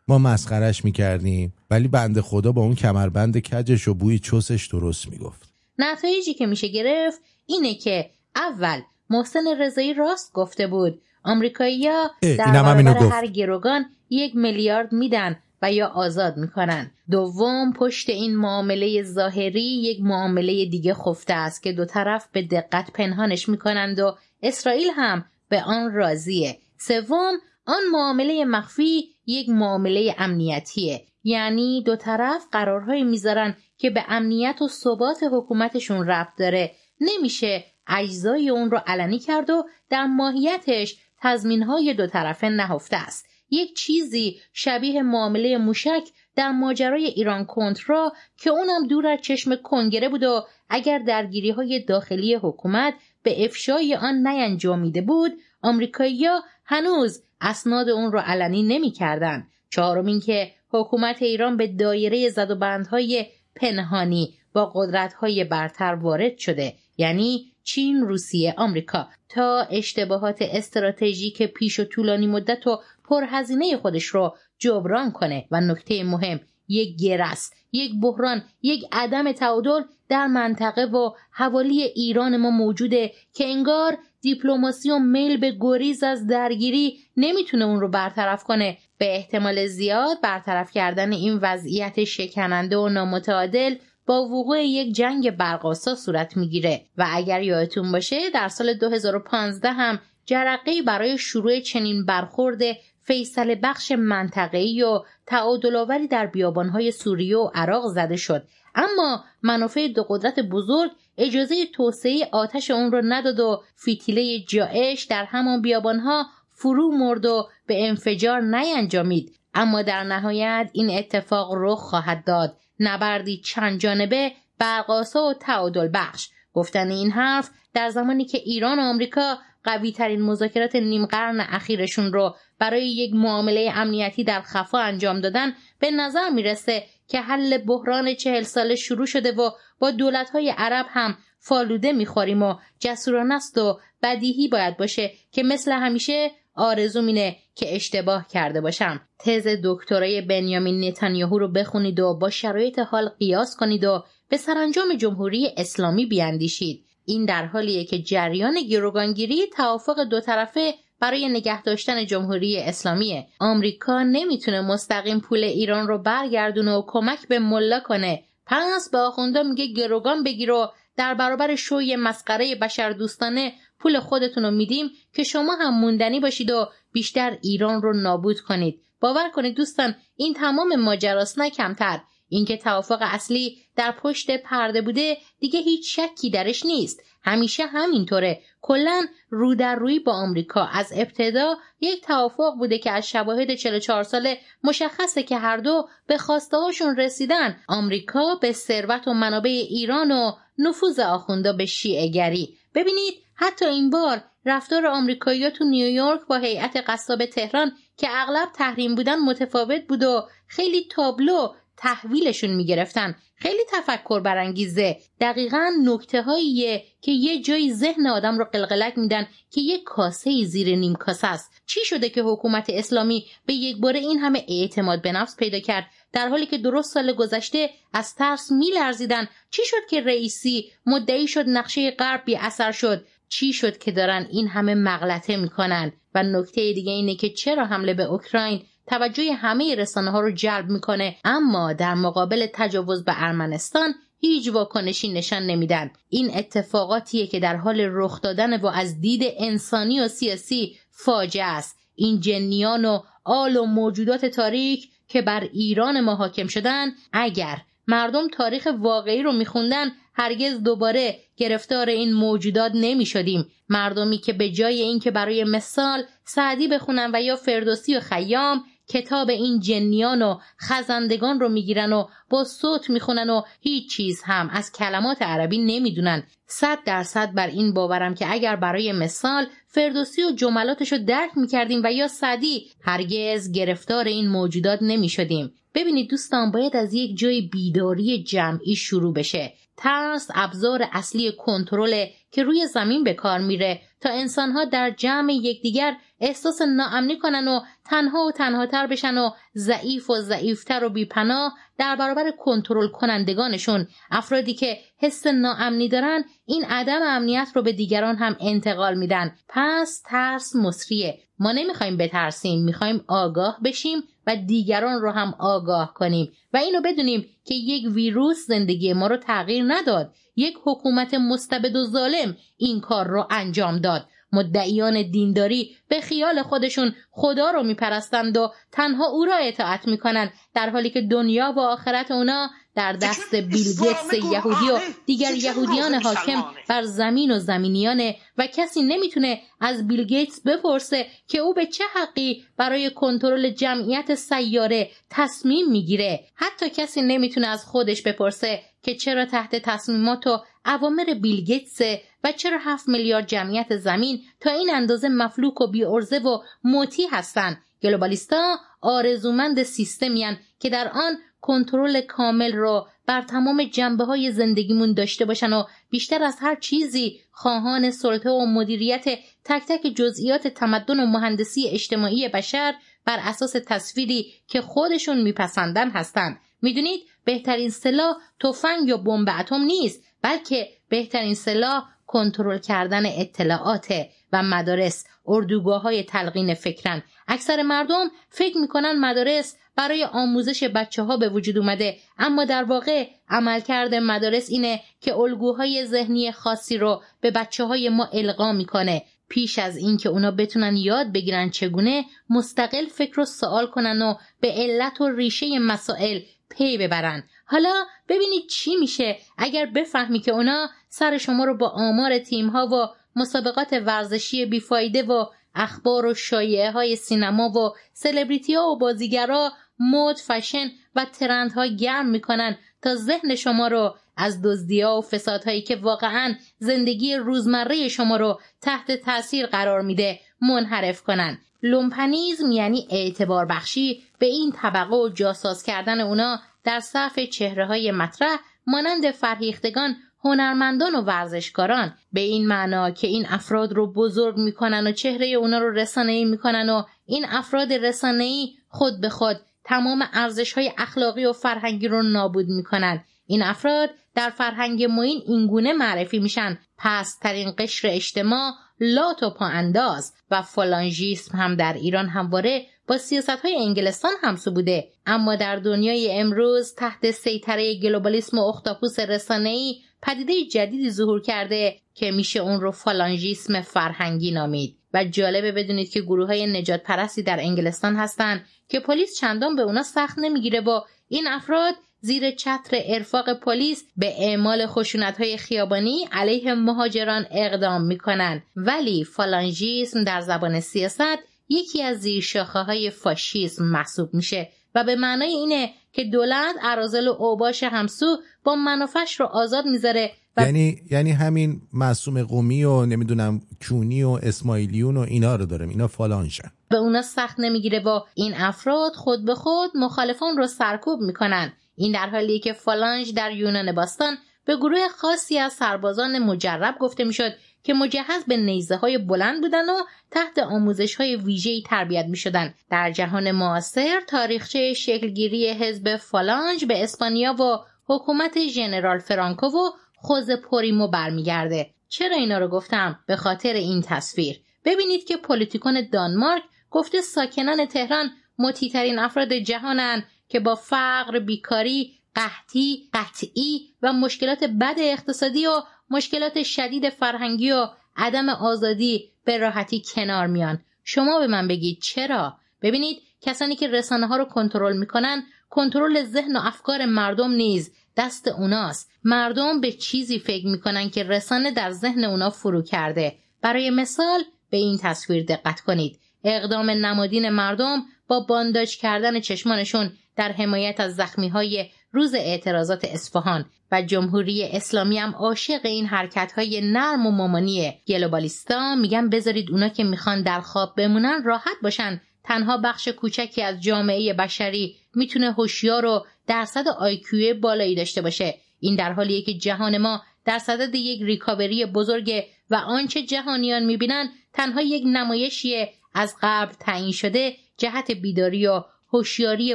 ما 0.08 0.18
مسخرش 0.18 0.84
می‌کردیم. 0.84 1.54
ولی 1.70 1.88
بنده 1.88 2.22
خدا 2.22 2.52
با 2.52 2.62
اون 2.62 2.74
کمربند 2.74 3.38
کجش 3.38 3.88
و 3.88 3.94
بوی 3.94 4.18
چسش 4.18 4.66
درست 4.66 5.08
می‌گفت. 5.08 5.52
نتایجی 5.78 6.34
که 6.34 6.46
میشه 6.46 6.68
گرفت 6.68 7.20
اینه 7.46 7.74
که 7.74 8.10
اول 8.36 8.80
محسن 9.10 9.44
رضایی 9.60 9.94
راست 9.94 10.32
گفته 10.32 10.66
بود. 10.66 11.00
آمریکایی‌ها 11.22 12.10
در 12.20 12.52
برابر. 12.62 13.08
هر 13.12 13.26
گروگان 13.26 13.84
یک 14.10 14.36
میلیارد 14.36 14.92
میدن. 14.92 15.36
و 15.62 15.72
یا 15.72 15.86
آزاد 15.86 16.36
می‌کنن. 16.36 16.90
دوم 17.10 17.72
پشت 17.72 18.10
این 18.10 18.36
معامله 18.36 19.02
ظاهری 19.02 19.82
یک 19.82 20.00
معامله 20.00 20.64
دیگه 20.66 20.94
خفته 20.94 21.34
است 21.34 21.62
که 21.62 21.72
دو 21.72 21.84
طرف 21.84 22.28
به 22.32 22.42
دقت 22.42 22.90
پنهانش 22.92 23.48
می‌کنند 23.48 23.98
و 23.98 24.16
اسرائیل 24.42 24.90
هم 24.96 25.24
به 25.48 25.62
آن 25.62 25.92
راضیه. 25.92 26.58
سوم 26.78 27.34
آن 27.66 27.82
معامله 27.92 28.44
مخفی 28.44 29.04
یک 29.26 29.48
معامله 29.48 30.14
امنیتیه. 30.18 31.04
یعنی 31.24 31.82
دو 31.82 31.96
طرف 31.96 32.44
قرارهایی 32.52 33.04
می‌ذارن 33.04 33.56
که 33.78 33.90
به 33.90 34.04
امنیت 34.08 34.62
و 34.62 34.68
ثبات 34.68 35.18
حکومتشون 35.32 36.06
ربط 36.06 36.38
داره. 36.38 36.72
نمیشه 37.00 37.64
اجزای 37.86 38.48
اون 38.48 38.70
رو 38.70 38.80
علنی 38.86 39.18
کرد 39.18 39.50
و 39.50 39.64
در 39.90 40.06
ماهیتش 40.06 40.96
تضمینهای 41.22 41.94
دو 41.94 42.06
طرفه 42.06 42.48
نهفته 42.48 42.96
است. 42.96 43.26
یک 43.54 43.76
چیزی 43.76 44.40
شبیه 44.52 45.02
معامله 45.02 45.56
موشک 45.56 46.08
در 46.36 46.50
ماجرای 46.50 47.04
ایران 47.04 47.44
کنترا 47.44 48.12
که 48.36 48.50
اونم 48.50 48.86
دور 48.88 49.06
از 49.06 49.18
چشم 49.22 49.56
کنگره 49.56 50.08
بود 50.08 50.22
و 50.22 50.46
اگر 50.68 50.98
درگیری 50.98 51.50
های 51.50 51.84
داخلی 51.84 52.34
حکومت 52.34 52.94
به 53.22 53.44
افشای 53.44 53.94
آن 53.94 54.26
نینجامیده 54.26 55.02
بود 55.02 55.32
آمریکایی‌ها 55.62 56.42
هنوز 56.64 57.22
اسناد 57.40 57.88
اون 57.88 58.12
رو 58.12 58.18
علنی 58.18 58.62
نمی‌کردند. 58.62 59.48
چهارم 59.70 60.06
اینکه 60.06 60.50
حکومت 60.70 61.22
ایران 61.22 61.56
به 61.56 61.66
دایره 61.66 62.28
زد 62.28 62.50
و 62.50 62.54
بندهای 62.54 63.26
پنهانی 63.56 64.34
با 64.52 64.72
قدرت‌های 64.74 65.44
برتر 65.44 65.94
وارد 65.94 66.38
شده 66.38 66.74
یعنی 66.96 67.52
چین، 67.64 68.00
روسیه، 68.00 68.54
آمریکا 68.56 69.08
تا 69.28 69.60
اشتباهات 69.70 70.38
استراتژیک 70.40 71.42
پیش 71.42 71.80
و 71.80 71.84
طولانی 71.84 72.26
مدت 72.26 72.66
و 72.66 72.80
پرهزینه 73.04 73.76
خودش 73.76 74.04
رو 74.04 74.36
جبران 74.58 75.10
کنه. 75.10 75.46
و 75.50 75.60
نکته 75.60 76.04
مهم 76.04 76.40
یک 76.68 76.96
گرس، 76.96 77.50
یک 77.72 77.92
بحران، 78.02 78.42
یک 78.62 78.84
عدم 78.92 79.32
تعادل 79.32 79.82
در 80.08 80.26
منطقه 80.26 80.84
و 80.84 81.10
حوالی 81.30 81.82
ایران 81.82 82.36
ما 82.36 82.50
موجوده 82.50 83.12
که 83.34 83.44
انگار 83.44 83.98
دیپلماسی 84.20 84.90
و 84.90 84.98
میل 84.98 85.36
به 85.36 85.56
گریز 85.60 86.02
از 86.02 86.26
درگیری 86.26 86.98
نمی‌تونه 87.16 87.64
اون 87.64 87.80
رو 87.80 87.88
برطرف 87.88 88.44
کنه. 88.44 88.78
به 88.98 89.16
احتمال 89.16 89.66
زیاد 89.66 90.20
برطرف 90.22 90.70
کردن 90.72 91.12
این 91.12 91.38
وضعیت 91.42 92.04
شکننده 92.04 92.76
و 92.76 92.88
نامتعادل 92.88 93.74
با 94.06 94.22
وقوع 94.22 94.64
یک 94.64 94.94
جنگ 94.94 95.30
برقاسا 95.30 95.94
صورت 95.94 96.36
می‌گیره. 96.36 96.86
و 96.98 97.06
اگر 97.10 97.42
یادتون 97.42 97.92
باشه 97.92 98.30
در 98.30 98.48
سال 98.48 98.74
2015 98.74 99.72
هم 99.72 100.00
جرقه 100.26 100.82
برای 100.82 101.18
شروع 101.18 101.60
چنین 101.60 102.06
برخورد 102.06 102.60
فیصل 103.04 103.56
بخش 103.62 103.92
منطقه‌ای 103.92 104.82
و 104.82 105.00
تعادل‌آوری 105.26 106.08
در 106.08 106.26
بیابانهای 106.26 106.90
سوریه 106.90 107.36
و 107.36 107.50
عراق 107.54 107.86
زده 107.86 108.16
شد. 108.16 108.46
اما 108.74 109.24
منافع 109.42 109.88
دو 109.88 110.02
قدرت 110.08 110.40
بزرگ 110.40 110.90
اجازه 111.18 111.66
توسعه 111.66 112.28
آتش 112.32 112.70
اون 112.70 112.92
رو 112.92 113.02
نداد 113.04 113.40
و 113.40 113.62
فیتیله 113.76 114.38
جایش 114.48 115.04
در 115.04 115.24
همان 115.24 115.62
بیابانها 115.62 116.26
فرو 116.48 116.92
مرد 116.92 117.26
و 117.26 117.48
به 117.66 117.88
انفجار 117.88 118.40
نینجامید 118.40 119.36
اما 119.54 119.82
در 119.82 120.04
نهایت 120.04 120.70
این 120.72 120.98
اتفاق 120.98 121.54
رخ 121.56 121.78
خواهد 121.78 122.24
داد. 122.24 122.56
نبردی 122.80 123.40
چند 123.40 123.80
جانبه 123.80 124.32
برقاسا 124.58 125.24
و 125.26 125.34
تعادل 125.34 125.88
بخش. 125.94 126.28
گفتن 126.54 126.90
این 126.90 127.10
حرف 127.10 127.50
در 127.74 127.88
زمانی 127.88 128.24
که 128.24 128.38
ایران 128.38 128.78
و 128.78 128.82
آمریکا 128.82 129.38
قوی 129.64 129.92
ترین 129.92 130.22
مذاکرات 130.22 130.76
نیم 130.76 131.06
قرن 131.06 131.40
اخیرشون 131.40 132.12
رو 132.12 132.36
برای 132.58 132.88
یک 132.88 133.14
معامله 133.14 133.72
امنیتی 133.74 134.24
در 134.24 134.40
خفا 134.40 134.78
انجام 134.78 135.20
دادن 135.20 135.54
به 135.78 135.90
نظر 135.90 136.30
می‌رسه 136.30 136.84
که 137.08 137.20
حل 137.20 137.58
بحران 137.58 138.14
چهل 138.14 138.42
ساله 138.42 138.74
شروع 138.74 139.06
شده 139.06 139.32
و 139.32 139.50
با 139.78 139.90
دولتهای 139.90 140.54
عرب 140.58 140.86
هم 140.88 141.16
فالوده 141.38 141.92
می‌خوریم 141.92 142.42
و 142.42 142.54
جسورانه 142.78 143.34
است 143.34 143.58
و 143.58 143.80
بدیهی 144.02 144.48
باید 144.48 144.76
باشه 144.76 145.12
که 145.32 145.42
مثل 145.42 145.72
همیشه 145.72 146.30
آرزوم 146.54 147.06
اینه 147.06 147.36
که 147.54 147.74
اشتباه 147.76 148.28
کرده 148.28 148.60
باشم. 148.60 149.00
تز 149.18 149.46
دکترای 149.64 150.20
بنیامین 150.20 150.84
نتانیاهو 150.84 151.38
رو 151.38 151.48
بخونید 151.48 152.00
و 152.00 152.14
با 152.14 152.30
شرایط 152.30 152.78
حال 152.78 153.08
قیاس 153.08 153.56
کنید 153.56 153.84
و 153.84 154.04
به 154.28 154.36
سرانجام 154.36 154.94
جمهوری 154.96 155.48
اسلامی 155.56 156.06
بیاندیشید. 156.06 156.84
این 157.04 157.24
در 157.24 157.46
حالیه 157.46 157.84
که 157.84 157.98
جریان 157.98 158.62
گروگانگیری 158.62 159.46
توافق 159.56 160.04
دو 160.04 160.20
طرفه 160.20 160.74
برای 161.04 161.28
نگه 161.28 161.62
داشتن 161.62 162.06
جمهوری 162.06 162.58
اسلامیه. 162.58 163.26
آمریکا 163.40 164.02
نمی‌تونه 164.02 164.60
مستقیم 164.60 165.20
پول 165.20 165.44
ایران 165.44 165.88
رو 165.88 165.98
برگردونه 165.98 166.72
و 166.72 166.82
کمک 166.86 167.28
به 167.28 167.38
ملا 167.38 167.80
کنه. 167.80 168.24
پس 168.46 168.90
به 168.90 168.98
آخوندا 168.98 169.42
میگه 169.42 169.66
گروگان 169.66 170.22
بگیر 170.22 170.50
و 170.50 170.72
در 170.96 171.14
برابر 171.14 171.54
شوی 171.54 171.96
مسخره 171.96 172.54
بشردوستانه 172.54 173.52
پول 173.78 174.00
خودتون 174.00 174.44
رو 174.44 174.50
میدیم 174.50 174.90
که 175.14 175.22
شما 175.22 175.54
هم 175.54 175.80
موندنی 175.80 176.20
باشید 176.20 176.50
و 176.50 176.68
بیشتر 176.92 177.38
ایران 177.42 177.82
رو 177.82 177.92
نابود 177.92 178.40
کنید. 178.40 178.80
باور 179.00 179.30
کنید 179.30 179.56
دوستان 179.56 179.94
این 180.16 180.34
تمام 180.34 180.76
ماجراست 180.76 181.38
نه 181.38 181.50
کمتر. 181.50 182.00
اینکه 182.28 182.56
توافق 182.56 182.98
اصلی 183.00 183.58
در 183.76 183.94
پشت 184.02 184.42
پرده 184.42 184.82
بوده 184.82 185.16
دیگه 185.40 185.60
هیچ 185.60 186.00
شکی 186.00 186.30
درش 186.30 186.66
نیست. 186.66 187.00
همیشه 187.24 187.66
همینطوره. 187.66 188.42
کلا 188.62 189.06
رو 189.30 189.54
در 189.54 189.74
روی 189.74 189.98
با 189.98 190.12
آمریکا. 190.12 190.64
از 190.64 190.92
ابتدا 190.96 191.56
یک 191.80 192.04
توافق 192.04 192.54
بوده 192.58 192.78
که 192.78 192.90
از 192.90 193.08
شواهد 193.08 193.54
44 193.54 194.02
ساله 194.02 194.38
مشخصه 194.64 195.22
که 195.22 195.36
هر 195.36 195.56
دو 195.56 195.88
به 196.06 196.18
خواسته 196.18 196.56
هاشون 196.56 196.96
رسیدن. 196.96 197.56
آمریکا 197.68 198.34
به 198.34 198.52
ثروت 198.52 199.08
و 199.08 199.12
منابع 199.12 199.50
ایران 199.50 200.12
و 200.12 200.32
نفوذ 200.58 200.98
آخوندا 200.98 201.52
به 201.52 201.66
شیعهگری. 201.66 202.56
ببینید 202.74 203.14
حتی 203.34 203.64
این 203.64 203.90
بار 203.90 204.20
رفتار 204.46 204.86
آمریکایی‌ها 204.86 205.50
تو 205.50 205.64
نیویورک 205.64 206.20
با 206.28 206.36
هیئت 206.36 206.84
قصاب 206.86 207.26
تهران 207.26 207.72
که 207.96 208.08
اغلب 208.10 208.48
تحریم 208.54 208.94
بودن 208.94 209.18
متفاوت 209.18 209.82
بود 209.88 210.02
و 210.02 210.28
خیلی 210.46 210.88
تابلو 210.90 211.54
تحویلشون 211.76 212.50
می‌گرفتن. 212.50 213.14
خیلی 213.36 213.62
تفکر 213.72 214.20
برانگیزه. 214.20 214.96
دقیقا 215.20 215.70
نکته 215.84 216.22
هاییه 216.22 216.84
که 217.00 217.12
یه 217.12 217.40
جایی 217.42 217.72
ذهن 217.72 218.06
آدم 218.06 218.38
رو 218.38 218.44
قلقلک 218.44 218.98
میدن 218.98 219.26
که 219.50 219.60
یه 219.60 219.78
کاسه 219.84 220.44
زیر 220.44 220.76
نیم 220.76 220.94
کاسه 220.94 221.26
است. 221.26 221.52
چی 221.66 221.80
شده 221.84 222.08
که 222.08 222.22
حکومت 222.22 222.66
اسلامی 222.68 223.26
به 223.46 223.54
یک 223.54 223.76
باره 223.76 223.98
این 223.98 224.18
همه 224.18 224.44
اعتماد 224.48 225.02
به 225.02 225.12
نفس 225.12 225.36
پیدا 225.36 225.60
کرد؟ 225.60 225.86
در 226.12 226.28
حالی 226.28 226.46
که 226.46 226.58
درست 226.58 226.94
سال 226.94 227.12
گذشته 227.12 227.70
از 227.92 228.14
ترس 228.14 228.52
میلرزیدن. 228.52 229.28
چی 229.50 229.62
شد 229.64 229.86
که 229.90 230.00
رئیسی 230.00 230.70
مدعی 230.86 231.28
شد 231.28 231.44
نقشه 231.48 231.90
غرب 231.90 232.22
بی 232.24 232.36
اثر 232.36 232.72
شد؟ 232.72 233.06
چی 233.28 233.52
شد 233.52 233.78
که 233.78 233.92
دارن 233.92 234.26
این 234.30 234.48
همه 234.48 234.74
مغلطه 234.74 235.36
می‌کنن؟ 235.36 235.92
و 236.14 236.22
نکته 236.22 236.72
دیگه 236.72 236.92
اینه 236.92 237.14
که 237.14 237.30
چرا 237.30 237.64
حمله 237.64 237.94
به 237.94 238.02
اوکراین 238.02 238.62
توجه 238.86 239.32
همه 239.32 239.74
رسانه 239.74 240.10
ها 240.10 240.20
رو 240.20 240.30
جلب 240.30 240.68
می‌کنه. 240.68 241.16
اما 241.24 241.72
در 241.72 241.94
مقابل 241.94 242.46
تجاوز 242.54 243.04
به 243.04 243.12
ارمنستان 243.16 243.94
هیچ 244.18 244.48
واکنشی 244.48 245.12
نشان 245.12 245.42
نمیدن. 245.42 245.90
این 246.08 246.30
اتفاقاتیه 246.34 247.26
که 247.26 247.40
در 247.40 247.56
حال 247.56 247.80
رخ 247.80 248.20
دادن 248.20 248.60
و 248.60 248.66
از 248.66 249.00
دید 249.00 249.22
انسانی 249.38 250.00
و 250.00 250.08
سیاسی 250.08 250.76
فاجعه 250.90 251.44
است. 251.44 251.76
این 251.94 252.20
جنیان 252.20 252.84
و 252.84 253.00
آل 253.24 253.56
و 253.56 253.64
موجودات 253.64 254.26
تاریک 254.26 254.90
که 255.08 255.22
بر 255.22 255.48
ایران 255.52 256.00
ما 256.00 256.14
حاکم 256.14 256.46
شدن 256.46 256.92
اگر 257.12 257.58
مردم 257.88 258.28
تاریخ 258.28 258.68
واقعی 258.78 259.22
رو 259.22 259.32
میخوندن 259.32 259.92
هرگز 260.14 260.62
دوباره 260.62 261.18
گرفتار 261.36 261.88
این 261.88 262.12
موجودات 262.12 262.72
نمی 262.74 263.06
شدیم 263.06 263.46
مردمی 263.68 264.18
که 264.18 264.32
به 264.32 264.50
جای 264.50 264.82
اینکه 264.82 265.10
برای 265.10 265.44
مثال 265.44 266.04
سعدی 266.24 266.68
بخونن 266.68 267.10
و 267.14 267.22
یا 267.22 267.36
فردوسی 267.36 267.96
و 267.96 268.00
خیام 268.00 268.64
کتاب 268.88 269.30
این 269.30 269.60
جنیان 269.60 270.22
و 270.22 270.38
خزندگان 270.60 271.40
رو 271.40 271.48
می‌گیرن 271.48 271.92
و 271.92 272.06
با 272.30 272.44
صوت 272.44 272.90
می‌خونن 272.90 273.30
و 273.30 273.42
هیچ 273.60 273.96
چیز 273.96 274.22
هم 274.24 274.50
از 274.52 274.72
کلمات 274.72 275.22
عربی 275.22 275.58
نمی‌دونن. 275.58 276.22
صد 276.46 276.78
درصد 276.86 277.34
بر 277.34 277.46
این 277.46 277.74
باورم 277.74 278.14
که 278.14 278.32
اگر 278.32 278.56
برای 278.56 278.92
مثال 278.92 279.46
فردوسی 279.66 280.24
و 280.24 280.30
جملاتش 280.30 280.92
رو 280.92 280.98
درک 280.98 281.30
می‌کردیم 281.36 281.80
و 281.84 281.92
یا 281.92 282.08
سعدی 282.08 282.70
هرگز 282.82 283.52
گرفتار 283.52 284.04
این 284.04 284.28
موجودات 284.28 284.78
نمی‌شدیم. 284.82 285.52
ببینید 285.74 286.10
دوستان 286.10 286.50
باید 286.50 286.76
از 286.76 286.94
یک 286.94 287.18
جای 287.18 287.40
بیداری 287.40 288.22
جمعی 288.22 288.76
شروع 288.76 289.14
بشه. 289.14 289.52
ترس 289.76 290.28
ابزار 290.34 290.88
اصلی 290.92 291.32
کنترل 291.32 292.06
که 292.30 292.42
روی 292.42 292.66
زمین 292.66 293.04
به 293.04 293.14
کار 293.14 293.38
میره 293.38 293.80
تا 294.00 294.10
انسانها 294.10 294.64
در 294.64 294.90
جمع 294.90 295.32
یکدیگر 295.32 295.96
احساس 296.24 296.62
ناامنی 296.62 297.18
کنن 297.18 297.48
و 297.48 297.60
تنها 297.84 298.24
و 298.24 298.32
تنها 298.32 298.66
تر 298.66 298.86
بشن 298.86 299.18
و 299.18 299.30
ضعیف 299.56 300.10
و 300.10 300.16
ضعیفتر 300.16 300.84
و 300.84 300.88
بیپناه 300.88 301.54
در 301.78 301.96
برابر 301.96 302.30
کنترل 302.30 302.88
کنندگانشون. 302.88 303.86
افرادی 304.10 304.54
که 304.54 304.78
حس 304.98 305.26
ناامنی 305.26 305.88
دارن 305.88 306.24
این 306.46 306.64
عدم 306.64 307.00
امنیت 307.02 307.48
رو 307.54 307.62
به 307.62 307.72
دیگران 307.72 308.16
هم 308.16 308.36
انتقال 308.40 308.94
میدن. 308.94 309.34
پس 309.48 310.02
ترس 310.06 310.56
مصریه 310.56 311.18
ما 311.38 311.52
نمی‌خوایم 311.52 311.96
بترسیم 311.96 312.64
می‌خوایم 312.64 313.04
آگاه 313.08 313.58
بشیم 313.64 313.98
و 314.26 314.36
دیگران 314.36 315.00
رو 315.00 315.10
هم 315.10 315.34
آگاه 315.38 315.94
کنیم. 315.94 316.32
و 316.52 316.56
اینو 316.56 316.80
بدونیم 316.84 317.26
که 317.44 317.54
یک 317.54 317.84
ویروس 317.94 318.46
زندگی 318.46 318.92
ما 318.92 319.06
رو 319.06 319.16
تغییر 319.16 319.64
نداد. 319.66 320.12
یک 320.36 320.54
حکومت 320.64 321.14
مستبد 321.14 321.76
و 321.76 321.84
ظالم 321.84 322.36
این 322.56 322.80
کار 322.80 323.06
رو 323.06 323.26
انجام 323.30 323.78
داد. 323.78 324.08
مدعیان 324.34 325.10
دینداری 325.10 325.76
به 325.88 326.00
خیال 326.00 326.42
خودشون 326.42 326.94
خدا 327.10 327.50
رو 327.50 327.62
میپرستند 327.62 328.36
و 328.36 328.52
تنها 328.72 329.06
او 329.06 329.24
را 329.24 329.36
اطاعت 329.36 329.88
می‌کنند. 329.88 330.32
در 330.54 330.70
حالی 330.70 330.90
که 330.90 331.00
دنیا 331.00 331.52
و 331.56 331.60
آخرت 331.60 332.10
اونا 332.10 332.50
در 332.74 332.92
دست 332.92 333.34
بیلگتس 333.34 334.12
یهودی 334.32 334.70
و 334.70 334.78
دیگر 335.06 335.34
یهودیان 335.34 335.94
حاکم 335.94 336.44
بر 336.68 336.82
زمین 336.82 337.30
و 337.30 337.38
زمینیانه 337.38 338.16
و 338.38 338.46
کسی 338.46 338.82
نمی‌تونه 338.82 339.40
از 339.60 339.88
بیلگیتس 339.88 340.40
بپرسه 340.46 341.06
که 341.28 341.38
او 341.38 341.54
به 341.54 341.66
چه 341.66 341.84
حقی 341.94 342.44
برای 342.56 342.90
کنترل 342.90 343.50
جمعیت 343.50 344.14
سیاره 344.14 344.90
تصمیم 345.10 345.70
می‌گیره. 345.70 346.20
حتی 346.34 346.70
کسی 346.70 347.02
نمی‌تونه 347.02 347.46
از 347.46 347.64
خودش 347.64 348.02
بپرسه 348.02 348.62
که 348.82 348.94
چرا 348.94 349.24
تحت 349.24 349.56
تصمیمات 349.56 350.26
و 350.26 350.42
اوامر 350.66 351.04
بیلگیتس 351.04 351.82
و 352.24 352.32
چرا 352.32 352.58
هفت 352.60 352.88
میلیارد 352.88 353.26
جمعیت 353.26 353.76
زمین 353.76 354.22
تا 354.40 354.50
این 354.50 354.70
اندازه 354.70 355.08
مفلوک 355.08 355.60
و 355.60 355.70
بیارزه 355.70 356.18
و 356.18 356.38
موتی 356.64 357.06
هستند؟ 357.06 357.62
گلوبالیستا 357.82 358.56
آرزومند 358.80 359.62
سیستمیان 359.62 360.36
که 360.58 360.70
در 360.70 360.88
آن 360.88 361.18
کنترل 361.40 362.00
کامل 362.00 362.52
رو 362.52 362.86
بر 363.06 363.22
تمام 363.22 363.64
جنبه 363.64 364.04
های 364.04 364.30
زندگیمون 364.30 364.94
داشته 364.94 365.24
باشن 365.24 365.52
و 365.52 365.64
بیشتر 365.90 366.22
از 366.22 366.36
هر 366.40 366.54
چیزی 366.54 367.20
خواهان 367.30 367.90
سلطه 367.90 368.30
و 368.30 368.46
مدیریت 368.46 369.04
تک 369.44 369.62
تک 369.68 369.82
جزئیات 369.82 370.48
تمدن 370.48 371.00
و 371.00 371.06
مهندسی 371.06 371.68
اجتماعی 371.68 372.28
بشر 372.28 372.74
بر 373.04 373.18
اساس 373.22 373.56
تصویری 373.66 374.32
که 374.48 374.60
خودشون 374.60 375.22
میپسندن 375.22 375.90
هستند. 375.90 376.40
می‌دونید 376.62 377.00
بهترین 377.24 377.70
سلاح 377.70 378.16
تفنگ 378.40 378.88
یا 378.88 378.96
بمب 378.96 379.28
اتم 379.40 379.60
نیست 379.60 380.04
بلکه 380.22 380.68
بهترین 380.88 381.34
سلاح 381.34 381.84
کنترل 382.06 382.58
کردن 382.58 383.06
اطلاعات 383.06 383.94
و 384.32 384.42
مدارس 384.42 385.06
اردوگاه 385.26 385.82
های 385.82 386.02
تلقین 386.02 386.54
فکرن. 386.54 387.02
اکثر 387.28 387.62
مردم 387.62 388.10
فکر 388.30 388.56
می‌کنن 388.56 388.98
مدارس 388.98 389.56
برای 389.76 390.04
آموزش 390.04 390.64
بچه 390.64 391.02
ها 391.02 391.16
به 391.16 391.28
وجود 391.28 391.58
اومده 391.58 391.96
اما 392.18 392.44
در 392.44 392.64
واقع 392.64 393.08
عملکرد 393.28 393.94
مدارس 393.94 394.50
اینه 394.50 394.80
که 395.00 395.16
الگوهای 395.16 395.86
ذهنی 395.86 396.32
خاصی 396.32 396.78
رو 396.78 397.02
به 397.20 397.30
بچه 397.30 397.64
های 397.64 397.88
ما 397.88 398.08
القا 398.12 398.52
می‌کنه. 398.52 399.02
پیش 399.28 399.58
از 399.58 399.76
اینکه 399.76 400.08
اونا 400.08 400.30
بتونن 400.30 400.76
یاد 400.76 401.12
بگیرن 401.12 401.50
چگونه 401.50 402.04
مستقل 402.30 402.86
فکر 402.86 403.14
رو 403.14 403.24
سوال 403.24 403.66
کنن 403.66 404.02
و 404.02 404.14
به 404.40 404.52
علت 404.52 405.00
و 405.00 405.08
ریشه 405.08 405.58
مسائل 405.58 406.20
پی 406.50 406.78
ببرن. 406.78 407.22
حالا 407.46 407.84
ببینید 408.08 408.46
چی 408.48 408.76
میشه 408.76 409.16
اگر 409.38 409.66
بفهمی 409.66 410.20
که 410.20 410.32
اونا 410.32 410.68
سر 410.96 411.18
شما 411.18 411.44
رو 411.44 411.56
با 411.56 411.68
آمار 411.68 412.18
تیم 412.18 412.48
ها 412.48 412.66
و 412.66 412.88
مسابقات 413.16 413.72
ورزشی 413.72 414.46
بیفایده 414.46 415.02
و 415.02 415.26
اخبار 415.54 416.06
و 416.06 416.14
شایعه 416.14 416.70
های 416.70 416.96
سینما 416.96 417.48
و 417.48 417.74
سلبریتی 417.92 418.54
ها 418.54 418.68
و 418.68 418.78
بازیگرا 418.78 419.52
مد 419.78 420.16
فشن 420.16 420.68
و 420.94 421.04
trend 421.04 421.56
ها 421.56 421.66
گرم 421.66 422.06
می‌کنن 422.06 422.56
تا 422.82 422.94
ذهن 422.94 423.34
شما 423.34 423.68
رو 423.68 423.94
از 424.16 424.42
دزدیا 424.42 424.96
و 424.96 425.02
فسادهایی 425.02 425.62
که 425.62 425.76
واقعا 425.76 426.34
زندگی 426.58 427.16
روزمره 427.16 427.88
شما 427.88 428.16
رو 428.16 428.40
تحت 428.60 428.92
تاثیر 428.92 429.46
قرار 429.46 429.80
میده 429.80 430.20
منحرف 430.40 431.02
کنن. 431.02 431.38
لومپنیزم 431.62 432.52
یعنی 432.52 432.88
اعتبار 432.90 433.46
بخشی 433.46 434.02
به 434.18 434.26
این 434.26 434.52
طبقه 434.52 434.96
و 434.96 435.08
جاساز 435.08 435.62
کردن 435.62 436.00
اونا 436.00 436.40
در 436.64 436.80
صف 436.80 437.18
چهره 437.18 437.66
های 437.66 437.90
مطرح 437.90 438.38
مانند 438.66 439.10
فرهیختگان 439.10 439.96
هنرمندان 440.24 440.94
و 440.94 441.00
ورزشکاران 441.00 441.94
به 442.12 442.20
این 442.20 442.46
معنا 442.46 442.90
که 442.90 443.06
این 443.06 443.26
افراد 443.28 443.72
رو 443.72 443.92
بزرگ 443.92 444.36
می‌کنن 444.36 444.86
و 444.86 444.92
چهره 444.92 445.26
اونا 445.26 445.58
رو 445.58 445.70
رسانه‌ای 445.70 446.24
می‌کنن 446.24 446.70
و 446.70 446.82
این 447.06 447.24
افراد 447.28 447.72
رسانه‌ای 447.72 448.52
خود 448.68 449.00
به 449.00 449.08
خود 449.08 449.36
تمام 449.64 450.08
ارزش 450.12 450.52
های 450.52 450.72
اخلاقی 450.78 451.24
و 451.24 451.32
فرهنگی 451.32 451.88
رو 451.88 452.02
نابود 452.02 452.46
می‌کنن. 452.48 453.04
این 453.26 453.42
افراد 453.42 453.90
در 454.14 454.30
فرهنگ 454.30 454.84
موین 454.84 455.22
اینگونه 455.26 455.72
معرفی 455.72 456.18
میشن. 456.18 456.58
پس 456.78 457.18
ترین 457.18 457.54
قشر 457.58 457.88
اجتماع 457.88 458.52
لات 458.80 459.22
و 459.22 459.30
پا 459.30 459.46
انداز 459.46 460.14
و 460.30 460.42
فلانژیسم 460.42 461.38
هم 461.38 461.54
در 461.54 461.72
ایران 461.72 462.08
همواره 462.08 462.66
با 462.88 462.98
سیاست 462.98 463.30
های 463.30 463.56
انگلستان 463.56 464.12
همسو 464.22 464.50
بوده. 464.50 464.88
اما 465.06 465.36
در 465.36 465.56
دنیای 465.56 466.12
امروز 466.12 466.74
تحت 466.74 467.10
سیطره 467.10 467.74
گلوبالیسم 467.74 468.38
و 468.38 468.42
اختاپوس 468.42 469.00
رسانه‌ای 469.00 469.76
پدیده 470.02 470.44
جدیدی 470.44 470.90
ظهور 470.90 471.22
کرده 471.22 471.76
که 471.94 472.10
میشه 472.10 472.40
اون 472.40 472.60
رو 472.60 472.70
فالانژیسم 472.70 473.60
فرهنگی 473.60 474.30
نامید. 474.30 474.76
و 474.94 475.04
جالبه 475.04 475.52
بدونید 475.52 475.90
که 475.90 476.00
گروه 476.00 476.26
های 476.26 476.46
نجات 476.46 476.82
پرستی 476.82 477.22
در 477.22 477.40
انگلستان 477.40 477.96
هستند 477.96 478.46
که 478.68 478.80
پلیس 478.80 479.18
چندان 479.18 479.56
به 479.56 479.62
اونا 479.62 479.82
سخت 479.82 480.18
نمی‌گیره 480.18 480.60
و 480.60 480.80
این 481.08 481.26
افراد 481.26 481.74
زیر 482.00 482.30
چتر 482.30 482.82
ارفاق 482.84 483.32
پلیس 483.32 483.84
به 483.96 484.14
اعمال 484.18 484.66
خشونت 484.66 485.20
های 485.20 485.36
خیابانی 485.36 486.08
علیه 486.12 486.54
مهاجران 486.54 487.26
اقدام 487.30 487.82
می‌کنن. 487.82 488.42
ولی 488.56 489.04
فالانژیسم 489.04 490.04
در 490.04 490.20
زبان 490.20 490.60
سیاست 490.60 491.18
یکی 491.54 491.82
از 491.82 492.00
زیرشاخه 492.00 492.58
های 492.58 492.90
فاشیسم 492.90 493.64
محسوب 493.64 494.14
میشه 494.14 494.48
و 494.74 494.84
به 494.84 494.96
معنای 494.96 495.30
اینه 495.30 495.70
که 495.92 496.04
دولت 496.04 496.54
عرازل 496.62 497.08
و 497.08 497.12
اوباش 497.12 497.62
همسو 497.62 498.16
با 498.44 498.54
منافش 498.54 499.20
رو 499.20 499.26
آزاد 499.26 499.66
می‌ذاره 499.66 500.12
یعنی 500.38 500.76
یعنی 500.90 501.10
همین 501.10 501.60
معصوم 501.72 502.22
قومی 502.22 502.64
و 502.64 502.86
نمی‌دونم 502.86 503.42
کونی 503.68 504.02
و 504.02 504.18
اسماعیلیون 504.22 504.96
و 504.96 505.00
اینا 505.00 505.36
رو 505.36 505.46
دارم 505.46 505.68
اینا 505.68 505.86
فالانشن 505.86 506.50
به 506.68 506.76
اونا 506.76 507.02
سخت 507.02 507.40
نمی‌گیره 507.40 507.80
با 507.80 508.06
این 508.14 508.34
افراد 508.34 508.92
خود 508.92 509.24
به 509.24 509.34
خود 509.34 509.70
مخالفان 509.74 510.36
رو 510.36 510.46
سرکوب 510.46 511.00
می‌کنن. 511.00 511.52
این 511.76 511.92
در 511.92 512.08
حالیه 512.08 512.38
که 512.38 512.52
فالانج 512.52 513.14
در 513.14 513.32
یونان 513.32 513.72
باستان 513.72 514.16
به 514.44 514.56
گروه 514.56 514.88
خاصی 514.88 515.38
از 515.38 515.52
سربازان 515.52 516.18
مجرب 516.18 516.74
گفته 516.80 517.04
می‌شد 517.04 517.32
که 517.64 517.74
مجهز 517.74 518.24
به 518.26 518.36
نیزه 518.36 518.76
های 518.76 518.98
بلند 518.98 519.40
بودن 519.40 519.68
و 519.68 519.82
تحت 520.10 520.38
آموزش 520.38 520.94
های 520.94 521.16
ویژه‌ای 521.16 521.62
تربیت 521.66 522.06
می 522.06 522.16
شدن. 522.16 522.54
در 522.70 522.90
جهان 522.90 523.30
معاصر 523.30 524.00
تاریخچه 524.06 524.74
شکلگیری 524.74 525.48
حزب 525.48 525.96
فالانج 525.96 526.64
به 526.64 526.82
اسپانیا 526.82 527.42
و 527.42 527.58
حکومت 527.86 528.46
ژنرال 528.46 528.98
فرانکو 528.98 529.46
و 529.46 529.70
خوزه 529.96 530.30
پریمو 530.30 530.88
برمیگرده. 530.88 531.70
چرا 531.88 532.16
اینا 532.16 532.38
رو 532.38 532.48
گفتم؟ 532.48 532.98
به 533.06 533.16
خاطر 533.16 533.52
این 533.52 533.82
تصویر. 533.82 534.40
ببینید 534.64 535.04
که 535.04 535.16
Politiken 535.16 535.88
دانمارک 535.92 536.42
گفته 536.70 537.00
ساکنان 537.00 537.66
تهران 537.66 538.10
مطیعترین 538.38 538.98
افراد 538.98 539.32
جهانند 539.32 540.06
که 540.28 540.40
با 540.40 540.54
فقر، 540.54 541.18
بیکاری، 541.18 541.92
قحطی، 542.14 542.88
قطعی 542.92 543.74
و 543.82 543.92
مشکلات 543.92 544.44
بد 544.44 544.74
اقتصادی 544.78 545.46
و 545.46 545.62
مشکلات 545.94 546.42
شدید 546.42 546.88
فرهنگی 546.88 547.52
و 547.52 547.68
عدم 547.96 548.28
آزادی 548.28 549.10
به 549.24 549.38
راحتی 549.38 549.82
کنار 549.94 550.26
میان. 550.26 550.62
شما 550.84 551.18
به 551.18 551.26
من 551.26 551.48
بگید 551.48 551.78
چرا؟ 551.82 552.36
ببینید 552.62 553.02
کسانی 553.20 553.56
که 553.56 553.68
رسانه 553.68 554.06
ها 554.06 554.16
رو 554.16 554.24
کنترل 554.24 554.76
می‌کنن 554.76 555.22
کنترل 555.50 556.04
ذهن 556.04 556.36
و 556.36 556.40
افکار 556.42 556.84
مردم 556.84 557.30
نیز 557.30 557.72
دست 557.96 558.28
اوناست. 558.28 558.90
مردم 559.04 559.60
به 559.60 559.72
چیزی 559.72 560.18
فکر 560.18 560.46
می‌کنن 560.46 560.90
که 560.90 561.02
رسانه 561.02 561.50
در 561.50 561.70
ذهن 561.70 562.04
اونا 562.04 562.30
فرو 562.30 562.62
کرده. 562.62 563.18
برای 563.42 563.70
مثال 563.70 564.24
به 564.50 564.56
این 564.56 564.78
تصویر 564.82 565.24
دقت 565.24 565.60
کنید. 565.60 566.00
اقدام 566.24 566.70
نمادین 566.70 567.28
مردم 567.28 567.82
با 568.08 568.20
بانداج 568.20 568.76
کردن 568.76 569.20
چشمانشون 569.20 569.92
در 570.16 570.32
حمایت 570.32 570.80
از 570.80 570.94
زخمی 570.94 571.28
های 571.28 571.66
روز 571.94 572.14
اعتراضات 572.14 572.84
اصفهان 572.84 573.44
و 573.72 573.82
جمهوری 573.82 574.44
اسلامی 574.44 574.98
هم 574.98 575.14
عاشق 575.14 575.60
این 575.64 575.86
حرکت 575.86 576.32
های 576.32 576.60
نرم 576.60 577.06
و 577.06 577.10
مامانی 577.10 577.72
گلوبالیستا 577.88 578.74
میگن 578.74 579.10
بذارید 579.10 579.50
اونا 579.50 579.68
که 579.68 579.84
می‌خوان 579.84 580.22
در 580.22 580.40
خواب 580.40 580.74
بمونن 580.76 581.22
راحت 581.24 581.56
باشن. 581.62 582.00
تنها 582.24 582.56
بخش 582.56 582.88
کوچکی 582.88 583.42
از 583.42 583.60
جامعه 583.60 584.12
بشری 584.12 584.76
می‌تونه 584.94 585.32
هوشیار 585.32 585.84
و 585.84 586.06
درصد 586.26 586.68
آیکیو 586.68 587.40
بالایی 587.40 587.74
داشته 587.74 588.02
باشه. 588.02 588.34
این 588.60 588.76
در 588.76 588.92
حالیه 588.92 589.22
که 589.22 589.34
جهان 589.34 589.78
ما 589.78 590.02
در 590.24 590.38
صدد 590.38 590.74
یک 590.74 591.02
ریکاوری 591.02 591.66
بزرگ 591.66 592.24
و 592.50 592.54
آنچه 592.54 593.02
جهانیان 593.02 593.64
می‌بینن 593.64 594.08
تنها 594.32 594.62
یک 594.62 594.82
نمایشی 594.86 595.66
از 595.94 596.16
قبل 596.22 596.52
تعیین 596.60 596.92
شده 596.92 597.36
جهت 597.58 597.90
بیداری 597.90 598.46
و 598.46 598.62
هوشیاری 598.92 599.54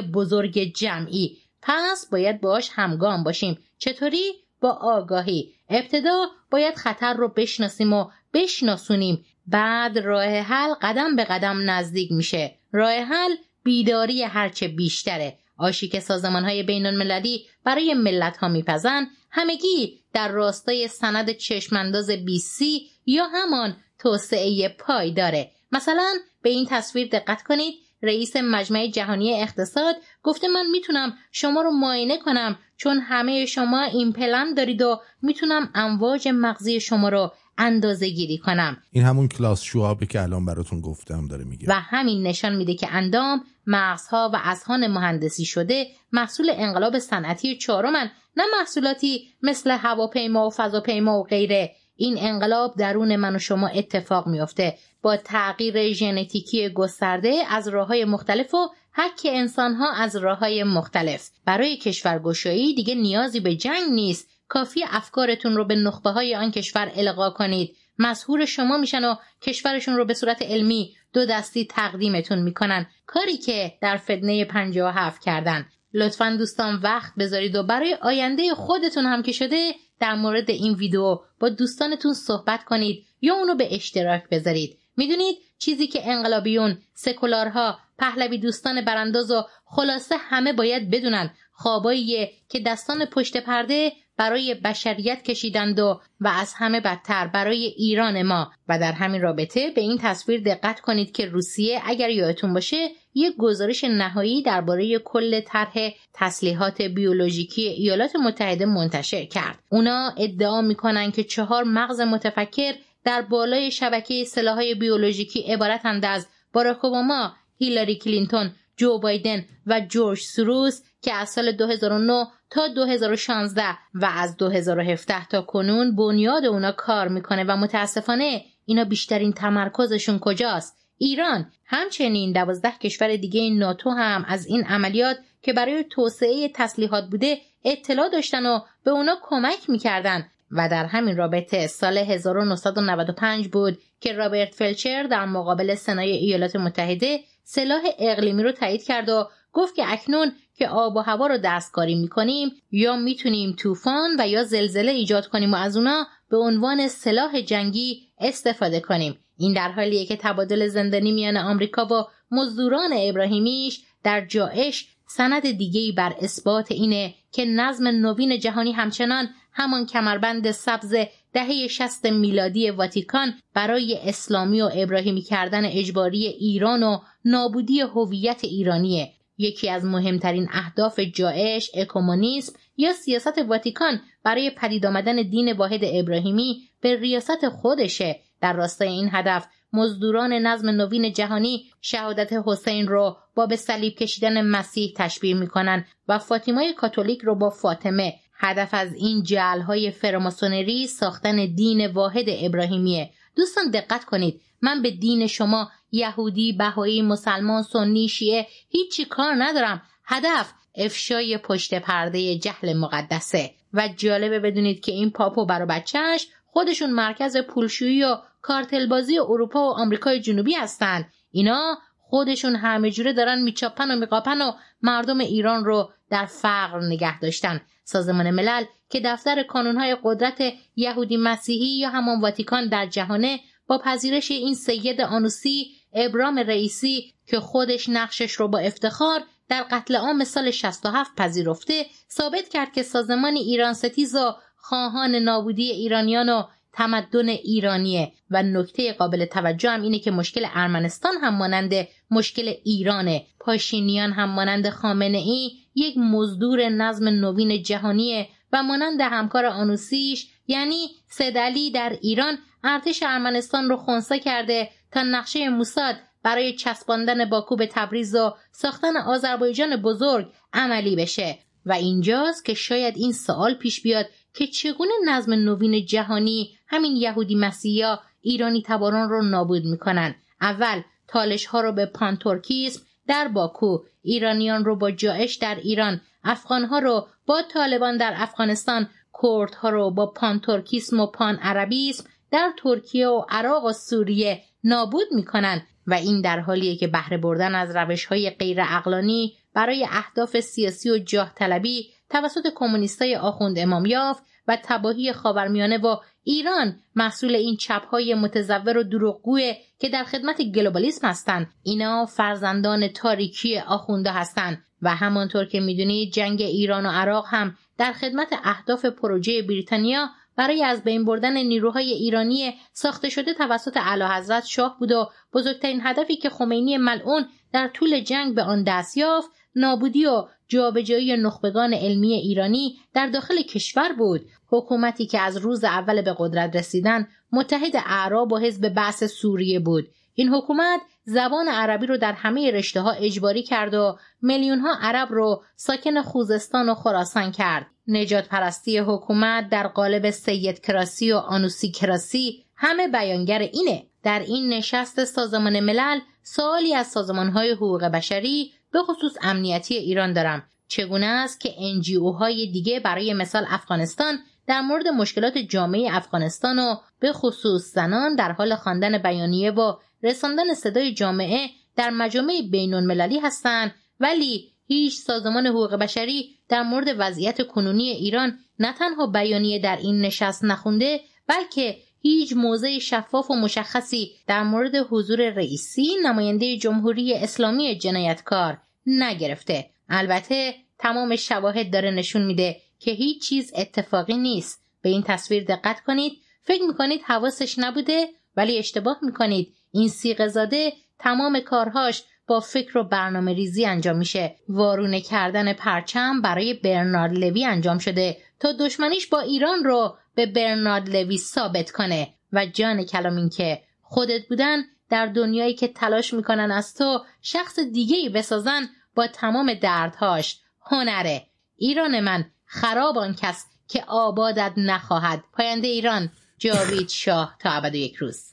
بزرگ 0.00 0.72
جمعی. 0.74 1.36
پس 1.62 2.06
باید 2.12 2.40
باش 2.40 2.70
همگام 2.72 3.24
باشیم. 3.24 3.58
چطوری؟ 3.78 4.32
با 4.60 4.70
آگاهی. 4.70 5.54
ابتدا 5.68 6.26
باید 6.50 6.74
خطر 6.74 7.14
رو 7.14 7.28
بشناسیم 7.28 7.92
و 7.92 8.10
بشناسونیم. 8.34 9.24
بعد 9.46 9.98
راه 9.98 10.24
حل 10.24 10.74
قدم 10.82 11.16
به 11.16 11.24
قدم 11.24 11.70
نزدیک 11.70 12.12
میشه. 12.12 12.54
راه 12.72 12.92
حل 12.92 13.34
بیداری 13.62 14.22
هرچه 14.22 14.68
بیشتره. 14.68 15.38
آشی 15.58 15.88
که 15.88 16.00
سازمان 16.00 16.44
های 16.44 16.62
بین 16.62 16.86
المللی 16.86 17.46
برای 17.64 17.94
ملت 17.94 18.36
ها 18.36 18.48
میپزن. 18.48 19.06
همگی 19.30 20.00
در 20.12 20.28
راستای 20.28 20.88
سند 20.88 21.30
چشمانداز 21.30 22.10
سی 22.42 22.90
یا 23.06 23.26
همان 23.26 23.76
توسعه 23.98 24.68
پایداره 24.68 25.50
مثلا 25.72 26.14
به 26.42 26.50
این 26.50 26.66
تصویر 26.70 27.08
دقت 27.08 27.42
کنید. 27.42 27.74
رئیس 28.02 28.36
مجمع 28.36 28.86
جهانی 28.86 29.42
اقتصاد 29.42 29.96
گفته 30.22 30.48
من 30.48 30.66
می‌تونم 30.72 31.12
شما 31.32 31.62
رو 31.62 31.70
معاینه 31.70 32.18
کنم 32.18 32.58
چون 32.76 32.98
همه 32.98 33.46
شما 33.46 33.82
این 33.82 34.12
پلن 34.12 34.54
دارید 34.54 34.82
و 34.82 35.00
می‌تونم 35.22 35.70
امواج 35.74 36.28
مغزی 36.28 36.80
شما 36.80 37.08
رو 37.08 37.32
اندازه 37.58 38.08
گیری 38.08 38.38
کنم. 38.38 38.76
این 38.92 39.04
همون 39.04 39.28
کلاس 39.28 39.62
شوابه 39.62 40.06
که 40.06 40.22
الان 40.22 40.44
براتون 40.44 40.80
گفتم 40.80 41.26
داره 41.26 41.44
میگه. 41.44 41.66
و 41.68 41.72
همین 41.72 42.26
نشان 42.26 42.56
میده 42.56 42.74
که 42.74 42.88
اندام 42.90 43.44
مغزها 43.66 44.30
و 44.34 44.40
اذهان 44.44 44.86
مهندسی 44.86 45.44
شده 45.44 45.86
محصول 46.12 46.50
انقلاب 46.54 46.98
صنعتی 46.98 47.56
چهارمن 47.56 48.10
نه 48.36 48.44
محصولاتی 48.58 49.28
مثل 49.42 49.70
هواپیما 49.70 50.46
و 50.46 50.50
فضاپیما 50.50 51.20
و 51.20 51.24
غیره. 51.24 51.76
این 52.00 52.16
انقلاب 52.18 52.74
درون 52.76 53.16
من 53.16 53.36
و 53.36 53.38
شما 53.38 53.68
اتفاق 53.68 54.28
میافته. 54.28 54.78
با 55.02 55.16
تغییر 55.16 55.92
ژنتیکی 55.92 56.68
گسترده 56.68 57.42
از 57.48 57.68
راه 57.68 57.88
های 57.88 58.04
مختلف 58.04 58.54
و 58.54 58.68
حک 58.92 59.20
انسان 59.24 59.74
ها 59.74 59.92
از 59.92 60.16
راه 60.16 60.38
های 60.38 60.62
مختلف. 60.62 61.30
برای 61.44 61.76
کشورگشایی 61.76 62.74
دیگه 62.74 62.94
نیازی 62.94 63.40
به 63.40 63.54
جنگ 63.56 63.92
نیست. 63.92 64.28
کافی 64.48 64.84
افکارتون 64.90 65.56
رو 65.56 65.64
به 65.64 65.74
نخبه 65.74 66.10
های 66.10 66.34
آن 66.34 66.50
کشور 66.50 66.92
القا 66.94 67.30
کنید. 67.30 67.76
مسهور 67.98 68.44
شما 68.44 68.78
میشن 68.78 69.04
و 69.04 69.14
کشورشون 69.42 69.96
رو 69.96 70.04
به 70.04 70.14
صورت 70.14 70.42
علمی 70.42 70.94
دو 71.12 71.26
دستی 71.26 71.64
تقدیمتون 71.64 72.38
می‌کنن. 72.38 72.86
کاری 73.06 73.36
که 73.36 73.72
در 73.82 73.96
فتنه 73.96 74.44
57 74.44 75.22
کردن. 75.22 75.66
لطفا 75.94 76.36
دوستان 76.38 76.80
وقت 76.82 77.12
بذارید 77.18 77.56
و 77.56 77.62
برای 77.62 77.96
آینده 78.02 78.54
خودتون 78.54 79.04
هم 79.04 79.22
که 79.22 79.32
شده 79.32 79.72
در 80.00 80.14
مورد 80.14 80.50
این 80.50 80.74
ویدیو 80.74 81.18
با 81.40 81.48
دوستانتون 81.48 82.14
صحبت 82.14 82.64
کنید 82.64 83.06
یا 83.20 83.34
اونو 83.34 83.54
به 83.54 83.74
اشتراک 83.74 84.28
بذارید. 84.30 84.78
می‌دونید 84.96 85.36
چیزی 85.58 85.86
که 85.86 86.10
انقلابیون 86.10 86.78
سکولارها 86.94 87.78
پهلوی 87.98 88.38
دوستان 88.38 88.84
برانداز 88.84 89.30
و 89.30 89.42
خلاصه 89.64 90.14
همه 90.18 90.52
باید 90.52 90.90
بدونن. 90.90 91.30
خواباییه 91.52 92.32
که 92.48 92.60
دستان 92.60 93.04
پشت 93.04 93.36
پرده 93.36 93.92
برای 94.20 94.54
بشریت 94.54 95.22
کشیدند 95.22 95.78
و 95.80 96.00
و 96.20 96.28
از 96.28 96.54
همه 96.56 96.80
بدتر 96.80 97.26
برای 97.26 97.64
ایران 97.64 98.22
ما 98.22 98.50
و 98.68 98.78
در 98.78 98.92
همین 98.92 99.22
رابطه 99.22 99.70
به 99.70 99.80
این 99.80 99.98
تصویر 99.98 100.40
دقت 100.40 100.80
کنید 100.80 101.12
که 101.12 101.26
روسیه 101.26 101.80
اگر 101.84 102.10
یادتون 102.10 102.54
باشه 102.54 102.88
یک 103.14 103.36
گزارش 103.38 103.84
نهایی 103.84 104.42
درباره 104.42 104.98
کل 104.98 105.40
طرح 105.40 105.74
تسلیحات 106.14 106.82
بیولوژیکی 106.82 107.62
ایالات 107.62 108.16
متحده 108.16 108.66
منتشر 108.66 109.24
کرد. 109.24 109.58
اونا 109.68 110.14
ادعا 110.18 110.60
می‌کنن 110.60 111.10
که 111.10 111.24
چهار 111.24 111.64
مغز 111.64 112.00
متفکر 112.00 112.72
در 113.04 113.22
بالای 113.22 113.70
شبکه 113.70 114.24
سلاحهای 114.24 114.74
بیولوژیکی 114.74 115.40
عبارتند 115.40 116.04
از 116.04 116.28
باراک 116.52 116.84
اوباما، 116.84 117.32
هیلاری 117.58 117.96
کلینتون، 117.96 118.50
جو 118.80 118.98
بایدن 118.98 119.44
و 119.66 119.80
جورج 119.80 120.20
سروس 120.20 120.82
که 121.02 121.14
از 121.14 121.28
سال 121.28 121.52
2009 121.52 122.26
تا 122.50 122.68
2016 122.68 123.62
و 123.94 124.10
از 124.16 124.36
2017 124.36 125.26
تا 125.26 125.42
کنون 125.42 125.96
بنیاد 125.96 126.44
اونا 126.44 126.72
کار 126.72 127.08
می‌کنه 127.08 127.44
و 127.44 127.56
متاسفانه 127.56 128.44
اینا 128.64 128.84
بیشترین 128.84 129.32
تمرکزشون 129.32 130.18
کجاست؟ 130.18 130.76
ایران. 130.98 131.52
همچنین 131.64 132.32
دوازده 132.32 132.72
کشور 132.82 133.16
دیگه 133.16 133.50
ناتو 133.50 133.90
هم 133.90 134.24
از 134.28 134.46
این 134.46 134.64
عملیات 134.64 135.18
که 135.42 135.52
برای 135.52 135.84
توسعه 135.84 136.48
تسلیحات 136.54 137.04
بوده 137.10 137.38
اطلاع 137.64 138.08
داشتن 138.08 138.46
و 138.46 138.60
به 138.84 138.90
اونا 138.90 139.16
کمک 139.22 139.70
می‌کردن. 139.70 140.26
و 140.52 140.68
در 140.68 140.84
همین 140.84 141.16
رابطه 141.16 141.66
سال 141.66 141.98
1995 141.98 143.48
بود 143.48 143.78
که 144.00 144.12
رابرت 144.12 144.54
فلچر 144.54 145.02
در 145.02 145.24
مقابل 145.24 145.74
سنای 145.74 146.10
ایالات 146.10 146.56
متحده 146.56 147.20
سلاح 147.44 147.82
اقلیمی 147.98 148.42
رو 148.42 148.52
تایید 148.52 148.82
کرد 148.84 149.08
و 149.08 149.28
گفت 149.52 149.74
که 149.74 149.92
اکنون 149.92 150.32
که 150.54 150.68
آب 150.68 150.96
و 150.96 151.00
هوا 151.00 151.26
رو 151.26 151.38
دستکاری 151.44 151.94
می‌کنیم 151.94 152.50
یا 152.70 152.96
می‌تونیم 152.96 153.56
طوفان 153.58 154.10
و 154.18 154.28
یا 154.28 154.44
زلزله 154.44 154.92
ایجاد 154.92 155.26
کنیم 155.26 155.52
و 155.52 155.56
از 155.56 155.76
اونا 155.76 156.06
به 156.30 156.36
عنوان 156.36 156.88
سلاح 156.88 157.40
جنگی 157.40 158.02
استفاده 158.18 158.80
کنیم. 158.80 159.18
این 159.38 159.52
در 159.52 159.72
حالیه 159.72 160.06
که 160.06 160.16
تبادل 160.16 160.68
زندانی 160.68 161.12
میان 161.12 161.36
آمریکا 161.36 161.84
و 161.86 162.04
مزدوران 162.30 162.90
ابراهیمیش 162.92 163.80
در 164.04 164.26
جاعش 164.26 164.88
سند 165.08 165.50
دیگهی 165.50 165.92
بر 165.92 166.14
اثبات 166.20 166.72
اینه 166.72 167.14
که 167.32 167.44
نظم 167.44 167.88
نوین 167.88 168.38
جهانی 168.38 168.72
همچنان 168.72 169.28
همان 169.60 169.86
کمربند 169.86 170.50
سبز 170.50 170.94
دهه 171.32 171.66
شست 171.66 172.06
میلادی 172.06 172.70
واتیکان 172.70 173.34
برای 173.54 173.98
اسلامی 174.04 174.60
و 174.60 174.70
ابراهیمی 174.74 175.22
کردن 175.22 175.64
اجباری 175.64 176.26
ایران 176.26 176.82
و 176.82 176.98
نابودی 177.24 177.80
هویت 177.80 178.44
ایرانیه. 178.44 179.08
یکی 179.38 179.70
از 179.70 179.84
مهمترین 179.84 180.48
اهداف 180.52 181.00
جاعش 181.00 181.70
اکومونیسم 181.74 182.52
یا 182.76 182.92
سیاست 182.92 183.38
واتیکان 183.48 184.00
برای 184.24 184.50
پدید 184.50 184.86
آمدن 184.86 185.16
دین 185.22 185.52
واحد 185.52 185.80
ابراهیمی 185.82 186.62
به 186.80 186.96
ریاست 186.96 187.48
خودشه. 187.48 188.20
در 188.40 188.52
راستای 188.52 188.88
این 188.88 189.08
هدف 189.12 189.46
مزدوران 189.72 190.32
نظم 190.32 190.68
نوین 190.68 191.12
جهانی 191.12 191.64
شهادت 191.80 192.32
حسین 192.46 192.88
رو 192.88 193.16
با 193.34 193.46
به 193.46 193.56
صلیب 193.56 193.94
کشیدن 193.94 194.46
مسیح 194.46 194.92
تشبیه 194.96 195.34
می‌کنن 195.34 195.84
و 196.08 196.18
فاطیمای 196.18 196.74
کاتولیک 196.74 197.20
رو 197.20 197.34
با 197.34 197.50
فاطمه 197.50 198.14
هدف 198.42 198.68
از 198.72 198.94
این 198.94 199.22
جعلهای 199.22 199.90
فراماسونری 199.90 200.86
ساختن 200.86 201.54
دین 201.54 201.86
واحد 201.86 202.24
ابراهیمیه. 202.28 203.10
دوستان 203.36 203.70
دقت 203.70 204.04
کنید. 204.04 204.40
من 204.62 204.82
به 204.82 204.90
دین 204.90 205.26
شما 205.26 205.70
یهودی 205.92 206.52
بهایی 206.52 207.02
مسلمان 207.02 207.62
سنی 207.62 208.08
شیعه 208.08 208.46
هیچی 208.68 209.04
کار 209.04 209.34
ندارم. 209.38 209.82
هدف 210.04 210.52
افشای 210.74 211.38
پشت 211.38 211.74
پرده 211.74 212.38
جهل 212.38 212.76
مقدسه. 212.76 213.50
و 213.74 213.88
جالبه 213.96 214.40
بدونید 214.40 214.80
که 214.80 214.92
این 214.92 215.10
پاپو 215.10 215.46
برا 215.46 215.66
بچهش 215.66 216.26
خودشون 216.46 216.90
مرکز 216.90 217.36
پولشویی 217.36 218.04
و 218.04 218.16
کارتلبازی 218.42 219.18
اروپا 219.18 219.60
و 219.60 219.72
آمریکای 219.72 220.20
جنوبی 220.20 220.54
هستند 220.54 221.12
اینا 221.30 221.78
خودشون 221.98 222.56
همه 222.56 222.90
جوره 222.90 223.12
دارن 223.12 223.42
میچاپن 223.42 223.90
و 223.90 223.96
میقاپن 223.96 224.42
و 224.42 224.52
مردم 224.82 225.18
ایران 225.18 225.64
رو 225.64 225.92
در 226.10 226.26
فقر 226.26 226.80
نگه 226.80 227.20
داشتن. 227.20 227.60
سازمان 227.90 228.30
ملل 228.30 228.64
که 228.90 229.00
دفتر 229.04 229.42
کانونهای 229.42 229.96
قدرت 230.02 230.52
یهودی 230.76 231.16
مسیحی 231.16 231.78
یا 231.78 231.88
همان 231.88 232.20
واتیکان 232.20 232.68
در 232.68 232.86
جهانه 232.86 233.40
با 233.66 233.78
پذیرش 233.78 234.30
این 234.30 234.54
سید 234.54 235.00
آنوسی 235.00 235.66
ابرام 235.92 236.38
رئیسی 236.38 237.14
که 237.26 237.40
خودش 237.40 237.88
نقشش 237.88 238.32
رو 238.32 238.48
با 238.48 238.58
افتخار 238.58 239.20
در 239.48 239.66
قتل 239.70 239.96
عام 239.96 240.24
سال 240.24 240.50
67 240.50 241.16
پذیرفته 241.16 241.86
ثابت 242.10 242.48
کرد 242.48 242.72
که 242.72 242.82
سازمان 242.82 243.36
ایران 243.36 243.72
ستیز 243.72 244.14
و 244.14 244.34
خواهان 244.56 245.14
نابودی 245.14 245.70
ایرانیان 245.70 246.28
و 246.28 246.42
تمدن 246.72 247.28
ایرانیه. 247.28 248.12
و 248.30 248.42
نکته 248.42 248.92
قابل 248.92 249.24
توجه 249.24 249.70
هم 249.70 249.82
اینه 249.82 249.98
که 249.98 250.10
مشکل 250.10 250.46
ارمنستان 250.54 251.14
هم 251.22 251.34
مانند 251.34 251.88
مشکل 252.10 252.52
ایرانه. 252.64 253.26
پاشینیان 253.40 254.12
هم 254.12 254.30
مانند 254.30 254.68
خامنه 254.68 255.18
ای 255.18 255.50
یک 255.74 255.98
مزدور 255.98 256.68
نظم 256.68 257.08
نوین 257.08 257.62
جهانیه 257.62 258.28
و 258.52 258.62
مانند 258.62 259.00
همکار 259.00 259.46
آنوسیش 259.46 260.26
یعنی 260.46 260.88
سدلی 261.08 261.70
در 261.70 261.98
ایران 262.02 262.38
ارتش 262.64 263.02
ارمنستان 263.02 263.68
رو 263.68 263.76
خونسا 263.76 264.18
کرده 264.18 264.70
تا 264.92 265.02
نقشه 265.02 265.48
موساد 265.48 265.96
برای 266.22 266.52
چسباندن 266.52 267.30
باکو 267.30 267.56
به 267.56 267.66
تبریز 267.66 268.14
و 268.14 268.34
ساختن 268.52 268.96
آذربایجان 268.96 269.76
بزرگ 269.76 270.32
عملی 270.52 270.96
بشه. 270.96 271.38
و 271.66 271.72
اینجاست 271.72 272.44
که 272.44 272.54
شاید 272.54 272.96
این 272.96 273.12
سوال 273.12 273.54
پیش 273.54 273.82
بیاد 273.82 274.06
که 274.34 274.46
چگونه 274.46 274.92
نظم 275.06 275.32
نوین 275.32 275.86
جهانی 275.86 276.58
همین 276.70 276.96
یهودی 276.96 277.34
مسیحا 277.34 277.98
ایرانی 278.20 278.62
تباران 278.66 279.08
رو 279.08 279.22
نابود 279.22 279.64
می‌کنن. 279.64 280.14
اول 280.40 280.82
تالش 281.08 281.46
ها 281.46 281.60
رو 281.60 281.72
به 281.72 281.86
پانتورکیسم 281.86 282.82
در 283.06 283.28
باکو 283.28 283.78
ایرانیان 284.02 284.64
رو 284.64 284.76
با 284.76 284.90
جایش 284.90 285.34
در 285.34 285.54
ایران 285.54 286.00
افغان 286.24 286.64
ها 286.64 286.78
رو 286.78 287.06
با 287.26 287.42
طالبان 287.42 287.96
در 287.96 288.12
افغانستان 288.16 288.88
کرد 289.22 289.54
ها 289.54 289.68
رو 289.68 289.90
با 289.90 290.06
پانتورکیسم 290.06 291.00
و 291.00 291.06
پان 291.06 291.36
عربیسم 291.36 292.04
در 292.30 292.52
ترکیه 292.62 293.08
و 293.08 293.24
عراق 293.28 293.64
و 293.64 293.72
سوریه 293.72 294.42
نابود 294.64 295.06
می‌کنن 295.12 295.62
و 295.86 295.94
این 295.94 296.20
در 296.20 296.40
حالیه 296.40 296.76
که 296.76 296.86
بهره 296.86 297.18
بردن 297.18 297.54
از 297.54 297.76
روش 297.76 298.04
های 298.04 298.30
غیر 298.30 298.58
اقلانی 298.60 299.36
برای 299.54 299.86
اهداف 299.90 300.40
سیاسی 300.40 300.90
و 300.90 300.98
جاه 300.98 301.32
طلبی 301.34 301.90
توسط 302.10 302.46
کمونیستای 302.54 303.16
آخوند 303.16 303.58
امامیاف 303.58 304.20
و 304.50 304.58
تباهی 304.64 305.12
خاورمیانه 305.12 305.78
و 305.78 305.96
ایران 306.24 306.76
محصول 306.96 307.34
این 307.34 307.56
چپهای 307.56 308.14
متزور 308.14 308.78
و 308.78 308.82
دروغگوه 308.82 309.52
که 309.78 309.88
در 309.88 310.04
خدمت 310.04 310.42
گلوبالیسم 310.42 311.08
هستند. 311.08 311.46
اینا 311.62 312.06
فرزندان 312.06 312.88
تاریکی 312.88 313.58
آخونده 313.58 314.12
هستند 314.12 314.64
و 314.82 314.94
همانطور 314.94 315.44
که 315.44 315.60
می‌دونید 315.60 316.12
جنگ 316.12 316.40
ایران 316.42 316.86
و 316.86 316.88
عراق 316.88 317.26
هم 317.28 317.56
در 317.78 317.92
خدمت 317.92 318.28
اهداف 318.44 318.84
پروژه 318.84 319.42
بریتانیا 319.42 320.08
برای 320.36 320.64
از 320.64 320.84
بین 320.84 321.04
بردن 321.04 321.36
نیروهای 321.36 321.92
ایرانی 321.92 322.54
ساخته 322.72 323.08
شده 323.08 323.34
توسط 323.34 323.76
اعلیحضرت 323.76 324.44
شاه 324.46 324.76
بود 324.78 324.92
و 324.92 325.10
بزرگترین 325.32 325.80
هدفی 325.84 326.16
که 326.16 326.30
خمینی 326.30 326.76
ملعون 326.76 327.26
در 327.52 327.68
طول 327.68 328.00
جنگ 328.00 328.34
به 328.34 328.42
آن 328.42 328.64
دست 328.64 328.96
یافت 328.96 329.30
نابودی 329.56 330.06
و 330.06 330.24
جابجایی 330.50 331.16
نخبگان 331.16 331.74
علمی 331.74 332.12
ایرانی 332.12 332.76
در 332.94 333.06
داخل 333.06 333.42
کشور 333.42 333.92
بود. 333.92 334.20
حکومتی 334.48 335.06
که 335.06 335.20
از 335.20 335.36
روز 335.36 335.64
اول 335.64 336.02
به 336.02 336.14
قدرت 336.18 336.56
رسیدن 336.56 337.08
متحد 337.32 337.76
اعراب 337.76 338.32
و 338.32 338.38
حزب 338.38 338.68
بعث 338.68 339.04
سوریه 339.04 339.60
بود. 339.60 339.88
این 340.14 340.28
حکومت 340.28 340.80
زبان 341.04 341.48
عربی 341.48 341.86
رو 341.86 341.96
در 341.96 342.12
همه 342.12 342.50
رشته 342.50 342.80
ها 342.80 342.90
اجباری 342.90 343.42
کرد 343.42 343.74
و 343.74 343.98
میلیون 344.22 344.58
ها 344.58 344.76
عرب 344.80 345.08
رو 345.10 345.42
ساکن 345.56 346.02
خوزستان 346.02 346.68
و 346.68 346.74
خراسان 346.74 347.32
کرد. 347.32 347.66
نجات 347.86 348.28
پرستی 348.28 348.78
حکومت 348.78 349.48
در 349.48 349.66
قالب 349.66 350.10
سید 350.10 350.60
کراسی 350.60 351.12
و 351.12 351.16
آنوسی 351.16 351.70
کراسی 351.70 352.44
همه 352.56 352.88
بیانگر 352.88 353.38
اینه. 353.38 353.86
در 354.02 354.20
این 354.20 354.48
نشست 354.48 355.04
سازمان 355.04 355.60
ملل 355.60 356.00
سوالی 356.22 356.74
از 356.74 356.96
های 357.34 357.50
حقوق 357.50 357.84
بشری 357.84 358.52
به 358.72 358.82
خصوص 358.82 359.12
امنیتی 359.22 359.74
ایران 359.74 360.12
دارم. 360.12 360.42
چگونه 360.68 361.06
است 361.06 361.40
که 361.40 361.54
انجیو 361.58 362.10
های 362.10 362.50
دیگه 362.52 362.80
برای 362.80 363.14
مثال 363.14 363.44
افغانستان 363.48 364.18
در 364.46 364.60
مورد 364.60 364.88
مشکلات 364.88 365.38
جامعه 365.38 365.96
افغانستان 365.96 366.58
و 366.58 366.76
به 367.00 367.12
خصوص 367.12 367.72
زنان 367.74 368.14
در 368.14 368.32
حال 368.32 368.54
خواندن 368.54 368.98
بیانیه 368.98 369.50
و 369.50 369.74
رساندن 370.02 370.54
صدای 370.54 370.94
جامعه 370.94 371.48
در 371.76 371.90
مجامع 371.90 372.42
بین 372.50 372.74
المللی 372.74 373.18
هستند 373.18 373.74
ولی 374.00 374.52
هیچ 374.66 374.98
سازمان 374.98 375.46
حقوق 375.46 375.74
بشری 375.74 376.38
در 376.48 376.62
مورد 376.62 376.94
وضعیت 376.98 377.46
کنونی 377.46 377.88
ایران 377.88 378.38
نه 378.58 378.72
تنها 378.72 379.06
بیانیه 379.06 379.58
در 379.58 379.76
این 379.76 380.00
نشست 380.00 380.44
نخونده 380.44 381.00
بلکه 381.26 381.76
هیچ 382.02 382.32
موضع 382.36 382.78
شفاف 382.78 383.30
و 383.30 383.34
مشخصی 383.34 384.10
در 384.26 384.42
مورد 384.42 384.72
حضور 384.90 385.30
رئیسی 385.30 385.96
نماینده 386.02 386.56
جمهوری 386.56 387.14
اسلامی 387.14 387.78
جنایتکار 387.78 388.58
نگرفته. 388.86 389.70
البته 389.88 390.54
تمام 390.78 391.16
شواهد 391.16 391.72
داره 391.72 391.90
نشون 391.90 392.26
میده 392.26 392.56
که 392.78 392.90
هیچ 392.90 393.28
چیز 393.28 393.52
اتفاقی 393.56 394.16
نیست. 394.16 394.62
به 394.82 394.88
این 394.88 395.02
تصویر 395.02 395.44
دقت 395.44 395.80
کنید. 395.80 396.12
فکر 396.42 396.62
می‌کنید 396.62 397.00
حواسش 397.04 397.58
نبوده 397.58 398.08
ولی 398.36 398.58
اشتباه 398.58 398.98
می‌کنید. 399.02 399.54
این 399.72 399.88
سیغه 399.88 400.28
زاده 400.28 400.72
تمام 400.98 401.40
کارهاش 401.40 402.02
با 402.26 402.40
فکر 402.40 402.78
و 402.78 402.84
برنامه 402.84 403.32
ریزی 403.32 403.64
انجام 403.64 403.96
میشه. 403.96 404.36
وارونه 404.48 405.00
کردن 405.00 405.52
پرچم 405.52 406.20
برای 406.22 406.54
برنارد 406.54 407.12
لوی 407.12 407.44
انجام 407.44 407.78
شده 407.78 408.16
تا 408.40 408.52
دشمنیش 408.52 409.06
با 409.06 409.20
ایران 409.20 409.64
رو 409.64 409.96
به 410.20 410.26
برنارد 410.26 410.96
لوی 410.96 411.18
ثابت 411.18 411.70
کنه 411.70 412.14
و 412.32 412.46
جان 412.46 412.84
کلام 412.84 413.16
این 413.16 413.28
که 413.28 413.62
خودت 413.82 414.28
بودن 414.28 414.62
در 414.88 415.06
دنیایی 415.06 415.54
که 415.54 415.68
تلاش 415.68 416.14
می‌کنن 416.14 416.50
از 416.50 416.74
تو 416.74 417.04
شخص 417.22 417.58
دیگه 417.58 417.96
ای 417.96 418.08
بسازن 418.08 418.62
با 418.94 419.06
تمام 419.06 419.54
دردهاش. 419.54 420.40
هنره. 420.62 421.26
ایران 421.56 422.00
من 422.00 422.24
خراب 422.44 422.98
آن 422.98 423.14
کس 423.14 423.44
که 423.68 423.84
آبادت 423.88 424.52
نخواهد. 424.56 425.24
پاینده 425.32 425.68
ایران 425.68 426.10
جاوید 426.38 426.88
شاه. 426.88 427.36
تا 427.38 427.50
ابد 427.50 427.74
یک 427.74 427.94
روز. 427.94 428.24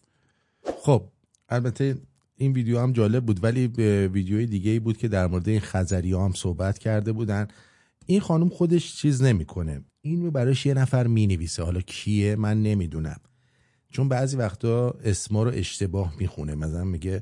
خب 0.82 1.04
البته 1.50 1.98
این 2.38 2.54
ویدیو 2.54 2.80
هم 2.80 2.94
جالب 2.94 3.26
بود 3.26 3.44
ولی 3.44 3.68
ویدیوی 4.08 4.46
دیگه 4.46 4.72
ای 4.72 4.80
بود 4.80 4.98
که 4.98 5.08
در 5.08 5.28
مورد 5.28 5.50
این 5.50 5.60
خزری 5.60 6.14
هم 6.14 6.34
صحبت 6.36 6.78
کرده 6.78 7.12
بودن. 7.12 7.48
این 8.06 8.20
خانم 8.20 8.50
خودش 8.50 8.96
چیز 8.96 9.22
نمی‌کنه. 9.22 9.84
این 10.08 10.24
رو 10.24 10.32
براش 10.32 10.66
یه 10.66 10.74
نفر 10.74 11.08
می 11.08 11.28
نویسه 11.28 11.64
حالا 11.64 11.82
کیه؟ 11.82 12.36
من 12.36 12.64
نمی‌دونم. 12.64 13.20
چون 13.90 14.10
بعضی 14.10 14.38
وقتا 14.38 14.90
اسما 15.04 15.44
رو 15.44 15.52
اشتباه 15.54 16.14
می‌خونه. 16.20 16.56
مثلا 16.56 16.84
میگه 16.84 17.22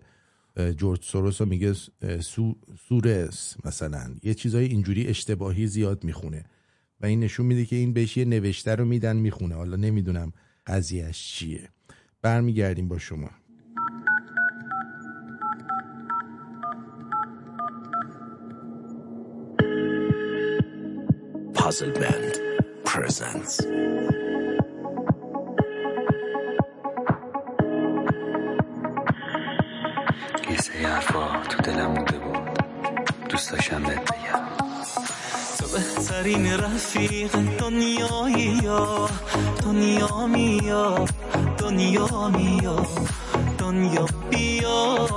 جورج 0.77 1.03
سوروس 1.03 1.41
رو 1.41 1.47
میگه 1.47 1.73
سو، 2.21 2.55
سورس 2.89 3.55
مثلا. 3.65 4.15
یه 4.23 4.33
چیزای 4.33 4.65
اینجوری 4.65 5.07
اشتباهی 5.07 5.67
زیاد 5.67 6.03
می‌خونه. 6.03 6.45
و 7.01 7.05
این 7.05 7.19
نشون 7.19 7.45
میده 7.45 7.65
که 7.65 7.75
این 7.75 7.93
بهش 7.93 8.17
یه 8.17 8.25
نوشته 8.25 8.75
رو 8.75 8.85
میدن 8.85 9.15
می‌خونه. 9.15 9.55
حالا 9.55 9.75
نمی‌دونم 9.75 10.33
قضیهش 10.67 11.33
چیه. 11.33 11.69
برمیگردیم 12.21 12.87
با 12.87 12.97
شما. 12.97 13.29
Puzzle 21.57 21.93
Band. 21.99 22.44
Presents. 22.95 23.53
یه 30.51 30.57
سری 30.57 30.85
حرفا 30.85 31.41
تو 31.49 31.63
دلم 31.63 31.91
مونده 31.91 32.19
بود. 32.19 32.59
دوست 33.29 33.51
داشتم 33.51 33.83
بهت 33.83 34.03
بگم. 34.13 34.45
تو 35.59 35.67
بهترین 35.67 36.53
رفیق 36.53 37.31
دنیایی 37.59 38.59
یا. 38.63 39.09
دنیا 39.63 40.27
میا 40.27 41.05
دنیا 41.57 42.29
میا 42.29 42.85
دنیا 43.59 44.05
بیا 44.29 45.07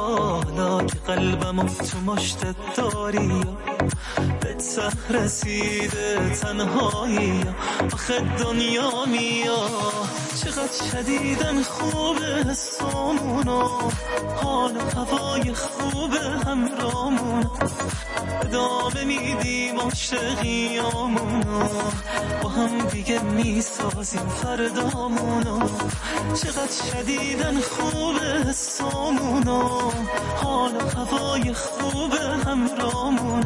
که 0.87 0.99
قلبم 1.07 1.67
تو 1.67 2.01
مشتت 2.07 2.57
داری. 2.77 3.43
به 4.49 4.55
ته 4.55 5.13
رسیده 5.15 6.31
تنهایی 6.43 7.45
آخه 7.93 8.21
دنیا 8.21 9.05
میا. 9.07 9.69
چقدر 10.45 10.91
شدیدن 10.93 11.63
خوبه 11.63 12.55
سامونو 12.55 13.69
حال 14.43 14.77
و 14.77 14.81
هوای 14.81 15.55
خوبه 15.55 16.21
همرامون 16.47 17.51
ادامه 18.41 19.05
میدیم 19.05 19.81
عاشقیامونو 19.81 21.69
با 22.43 22.49
هم 22.49 22.79
دیگه 22.79 23.23
می‌سازیم 23.23 24.29
فردامونو. 24.29 25.69
چقدر 26.35 26.73
شدیدن 26.93 27.61
خوبه 27.61 28.53
سامونو 28.53 29.91
حال 30.37 30.77
و 30.77 30.89
هوای 30.89 31.55
خوبه 31.55 32.21
همرامون 32.47 33.45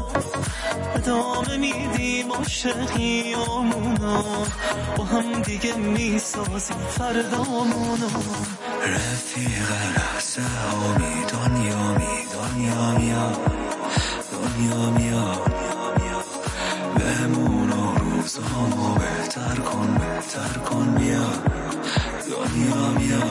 ادامه 0.94 1.56
میدیم 1.56 2.32
عاشقیامونو 2.32 4.22
با 4.96 5.04
هم 5.04 5.42
دیگه 5.42 5.74
می‌سازیم 5.74 6.76
فردامونو. 6.90 8.08
رفیق 8.86 9.70
لحظه 9.96 10.42
هامی 10.42 11.24
دنیا 11.32 11.92
می 11.92 12.26
دنیا 12.34 12.98
میا 12.98 13.51
دنیا 14.52 14.90
میا 14.90 15.44
بهمون 16.94 17.70
و 17.72 17.94
روزامو 17.98 18.94
بهتر 18.94 19.56
کن 19.60 19.94
بهتر 19.94 20.58
کن. 20.58 20.94
بیا 20.94 21.26
دنیا 22.30 22.90
میا 22.98 23.22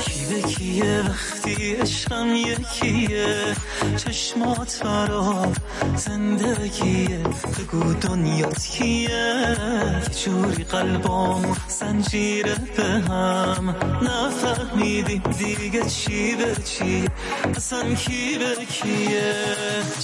کی 0.00 0.42
کیه 0.42 1.02
وقتی 1.08 1.74
عشقم 1.74 2.34
یکیه؟ 2.36 3.54
چشمات 3.96 4.82
برا 4.84 5.52
زندگیه 5.96 7.22
بگو 7.58 7.94
دنیات 7.94 8.62
کیه؟ 8.62 9.10
یه 9.10 10.00
جوری 10.24 10.64
قلبامو 10.64 11.54
زنجیره 11.68 12.54
به 12.76 12.82
هم؟ 12.84 13.76
نفهمیدیم 14.02 15.22
دیگه 15.38 15.84
چی 15.84 16.36
به 16.36 16.56
چی. 16.64 17.08
اصلا 17.56 17.94
کی 17.94 18.38
به 18.38 18.64
کیه؟ 18.64 19.34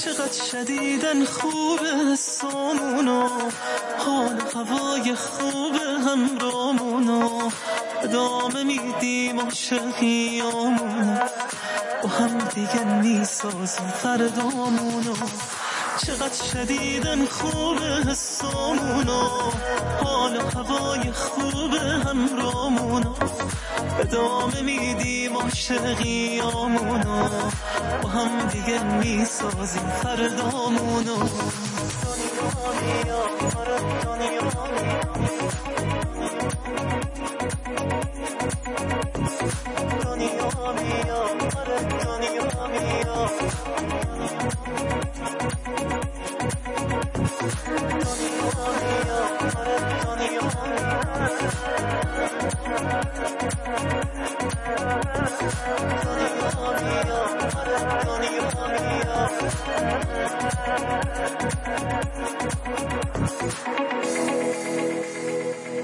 چقدر 0.05 0.43
شدیدن 0.51 1.25
خوبه 1.25 2.17
سامونو. 2.17 3.29
هوای 4.59 5.15
خوبه 5.15 5.87
همرامونو 6.07 7.51
ادامه 8.03 8.65
میدیم 8.65 9.41
عاشقیامونو 9.41 11.19
با 12.03 12.09
هم 12.09 12.39
دیگه 12.55 12.85
می‌سازیم 12.85 13.89
فردامونو 14.03 15.15
چقدر 16.07 16.45
شدیدن 16.53 17.27
خوبه 17.27 18.11
حسامونو 18.11 19.29
حال 20.05 20.37
و 20.37 20.41
هوای 20.41 21.13
خوبه 21.13 21.81
همرامونو 21.81 23.15
ادامه 24.01 24.63
میدیم 24.63 25.37
عاشقیامونو 25.37 27.29
با 28.03 28.09
هم 28.09 28.49
دیگه 28.49 28.83
می‌سازیم 28.83 29.89
فردامونو 32.59 33.19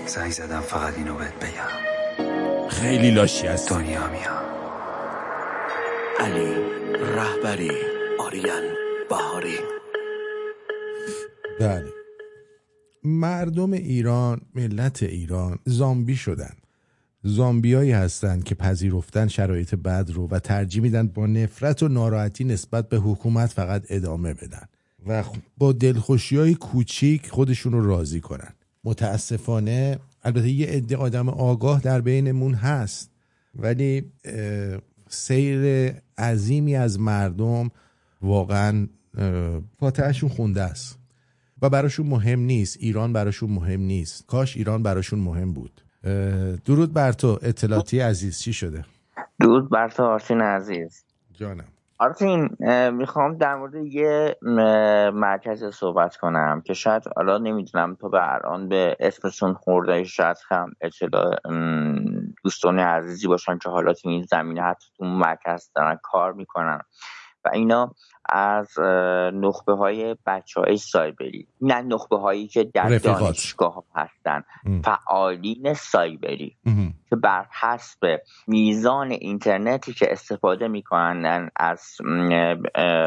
زنگ 0.06 0.32
زدم 0.32 0.60
فقط 0.60 0.98
اینو 0.98 1.14
بهت 1.14 1.34
بگم. 1.34 2.68
خیلی 2.68 3.10
لاشی 3.10 3.46
هست 3.46 3.70
دنیا 3.70 4.10
میا 4.10 4.42
علی 6.20 6.54
رهبری 7.16 7.70
آریان 8.20 8.62
بهاری. 9.10 9.58
بله. 11.60 11.92
مردم 13.04 13.72
ایران 13.72 14.40
ملت 14.54 15.02
ایران 15.02 15.58
زامبی 15.64 16.16
شدن. 16.16 16.56
زامبیایی 17.26 17.92
هستند 17.92 18.44
که 18.44 18.54
پذیرفتن 18.54 19.28
شرایط 19.28 19.74
بد 19.74 20.10
رو 20.10 20.28
و 20.28 20.38
ترجیح 20.38 20.82
میدن 20.82 21.08
با 21.08 21.26
نفرت 21.26 21.82
و 21.82 21.88
ناراحتی 21.88 22.44
نسبت 22.44 22.88
به 22.88 22.96
حکومت 22.96 23.50
فقط 23.50 23.86
ادامه 23.88 24.34
بدن 24.34 24.66
و 25.06 25.24
با 25.58 25.72
دلخوشی 25.72 26.36
های 26.36 26.54
کوچیک 26.54 27.28
خودشون 27.28 27.72
رو 27.72 27.86
راضی 27.86 28.20
کنن. 28.20 28.54
متاسفانه 28.84 29.98
البته 30.22 30.50
یه 30.50 30.66
عده 30.66 30.96
آدم 30.96 31.28
آگاه 31.28 31.80
در 31.80 32.00
بینمون 32.00 32.54
هست 32.54 33.10
ولی 33.54 34.12
سیر 35.08 35.92
عظیمی 36.18 36.76
از 36.76 37.00
مردم 37.00 37.70
واقعا 38.22 38.88
فاتحشون 39.80 40.28
خونده 40.28 40.62
است. 40.62 40.98
و 41.62 41.70
براشون 41.70 42.06
مهم 42.06 42.40
نیست. 42.40 42.76
ایران 42.80 43.12
براشون 43.12 43.50
مهم 43.50 43.80
نیست. 43.80 44.26
کاش 44.26 44.56
ایران 44.56 44.82
براشون 44.82 45.18
مهم 45.18 45.52
بود. 45.52 45.83
درود 46.64 46.92
بر 46.92 47.12
تو 47.12 47.38
اطلاعاتی 47.42 48.00
عزیز 48.00 48.40
چی 48.40 48.52
شده؟ 48.52 48.84
درود 49.40 49.70
بر 49.70 49.88
تو 49.88 50.02
آرتین 50.04 50.40
عزیز. 50.40 51.04
جانم. 51.32 51.64
آرتین 51.98 52.56
می‌خوام 52.92 53.36
در 53.36 53.54
مورد 53.54 53.74
یه 53.74 54.36
مرکز 55.14 55.64
صحبت 55.64 56.16
کنم 56.16 56.62
که 56.64 56.74
شاید 56.74 57.02
حالا 57.16 57.38
نمی‌دونم 57.38 57.94
تو 57.94 58.08
به 58.08 58.34
الان 58.34 58.68
به 58.68 58.96
اسمشون 59.00 59.54
خورده 59.54 60.04
شاید 60.04 60.36
هم 60.50 60.72
اطلاع 60.80 61.34
دوستان 62.44 62.78
عزیزی 62.78 63.28
باشن 63.28 63.58
که 63.58 63.68
حالا 63.68 63.92
تو 63.92 64.08
این 64.08 64.22
زمینه 64.22 64.62
حتی 64.62 64.86
تو 64.96 65.04
مرکز 65.04 65.70
دارن 65.74 65.98
کار 66.02 66.32
می‌کنن. 66.32 66.80
و 67.44 67.50
اینا 67.52 67.94
از 68.28 68.80
نخبه 69.34 69.72
های 69.72 70.16
بچه 70.26 70.60
های 70.60 70.76
سایبری 70.76 71.46
نه 71.60 71.82
نخبه 71.82 72.16
هایی 72.16 72.46
که 72.46 72.64
در. 72.64 72.98
دانشگاه 72.98 73.74
ها 73.74 73.84
هستن 73.94 74.44
ام. 74.66 74.82
فعالین 74.82 75.74
سایبری 75.74 76.56
مهم. 76.66 76.94
که 77.10 77.16
بر 77.16 77.46
حسب 77.60 78.20
میزان 78.46 79.10
اینترنتی 79.10 79.92
که 79.92 80.12
استفاده 80.12 80.68
می‌کنن 80.68 81.50
از 81.56 81.96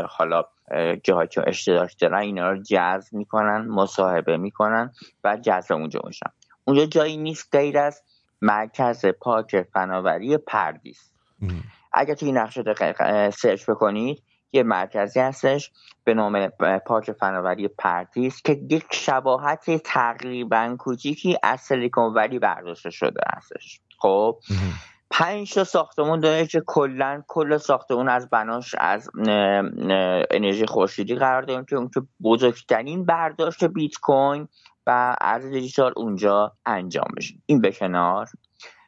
حالا 0.10 0.44
اه، 0.72 0.96
جاهایی 0.96 1.28
که 1.28 1.44
اشتراک 1.48 2.00
دارن 2.00 2.20
اینا 2.20 2.52
رو 2.52 2.64
جذب 2.64 3.14
می‌کنن 3.14 3.68
مصاحبه 3.68 4.38
می‌کنن 4.38 4.92
و 5.24 5.38
جذب 5.38 5.74
اونجا 5.74 6.00
میشن 6.08 6.30
اونجا 6.66 6.86
جایی 6.86 7.18
نیست 7.18 7.56
غیر 7.56 7.78
از 7.78 8.02
مرکز 8.42 9.06
پارک 9.06 9.62
فناوری 9.74 10.38
پردیس 10.38 11.12
اگر 11.94 12.14
توی 12.14 12.32
نقشه 12.32 12.64
search 13.30 13.70
بکنید 13.70 14.24
یه 14.52 14.64
مرکزی 14.64 15.20
هستش 15.20 15.72
به 16.04 16.14
نام 16.14 16.48
پارک 16.86 17.12
فناوری 17.12 17.68
پردیس 17.68 18.42
که 18.42 18.62
یک 18.70 18.86
شباهت 18.92 19.84
تقریبا 19.84 20.76
کوچیکی 20.80 21.38
از 21.44 21.62
Silicon 21.62 22.14
Valley 22.14 22.40
برداشته 22.40 22.90
شده 22.90 23.22
هستش. 23.36 23.82
خب؟ 24.00 24.38
پنج 25.12 25.54
تا 25.54 25.64
ساختمون 25.64 26.20
داره 26.20 26.48
که 26.48 26.62
کلا 26.66 27.24
کل 27.28 27.58
ساختمون 27.58 28.10
از 28.10 28.30
بناش 28.30 28.76
از 28.80 29.10
انرژی 30.32 30.66
خورشیدی 30.66 31.16
قرار 31.16 31.42
داریم 31.42 31.66
که 31.66 31.76
اون 31.76 31.90
که 31.94 32.02
بزرگترین 32.24 33.06
برداشت 33.06 33.64
بیت 33.64 33.98
کوین 34.02 34.48
و 34.88 35.16
ارز 35.22 35.46
دیجیتال 35.46 35.94
اونجا 35.96 36.52
انجام 36.66 37.08
بشه. 37.18 37.36
این 37.46 37.62
به 37.62 37.72
کنار. 37.72 38.28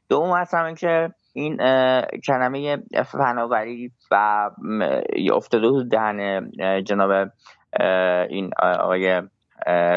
دوم 0.09 0.37
هست 0.37 0.53
همین 0.53 0.75
که 0.75 1.13
این 1.39 1.57
کلمه 2.27 2.77
فناوری 3.05 3.91
و 4.11 4.49
افتاده 5.33 5.69
بود 5.69 5.91
دهن 5.91 6.51
جناب 6.83 7.29
این 8.29 8.51
آقای 8.59 9.21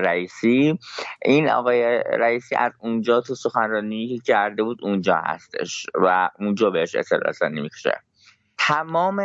رئیسی. 0.04 0.78
این 1.24 1.50
آقای 1.50 2.04
رئیسی 2.18 2.54
از 2.56 2.72
اونجا 2.80 3.20
تو 3.20 3.34
سخنرانی 3.34 4.18
کرده 4.26 4.62
بود 4.62 4.78
اونجا 4.82 5.16
هستش 5.16 5.86
و 5.94 6.30
اونجا 6.38 6.70
بهش 6.70 6.94
اطلاع 6.94 7.50
نمیشه 7.50 8.00
تمام 8.58 9.20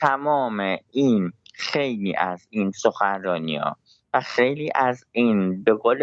تمام 0.00 0.76
این 0.90 1.32
خیلی 1.54 2.16
از 2.18 2.46
این 2.50 2.70
سخنرانی 2.70 3.56
ها 3.56 3.76
و 4.14 4.20
خیلی 4.20 4.70
از 4.74 5.04
این 5.12 5.64
به 5.64 5.74
قول 5.74 6.02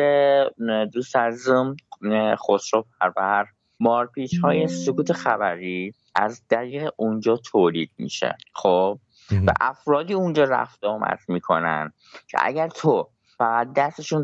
دوست 0.93 1.15
ازم 1.15 1.75
خسرو 2.47 2.85
پربر 2.99 3.45
مارپیچ 3.81 4.39
های 4.39 4.67
سکوت 4.67 5.13
خبری 5.13 5.93
از 6.15 6.41
دقیق 6.49 6.89
اونجا 6.95 7.37
تولید 7.37 7.91
میشه 7.97 8.37
خب؟ 8.53 8.99
و 9.47 9.53
افرادی 9.61 10.13
اونجا 10.13 10.43
رفت 10.43 10.83
آمد 10.83 11.19
می‌کنن 11.27 11.93
که 12.27 12.37
اگر 12.41 12.69
تو 12.69 13.09
فقط 13.37 13.73
دستشون 13.73 14.23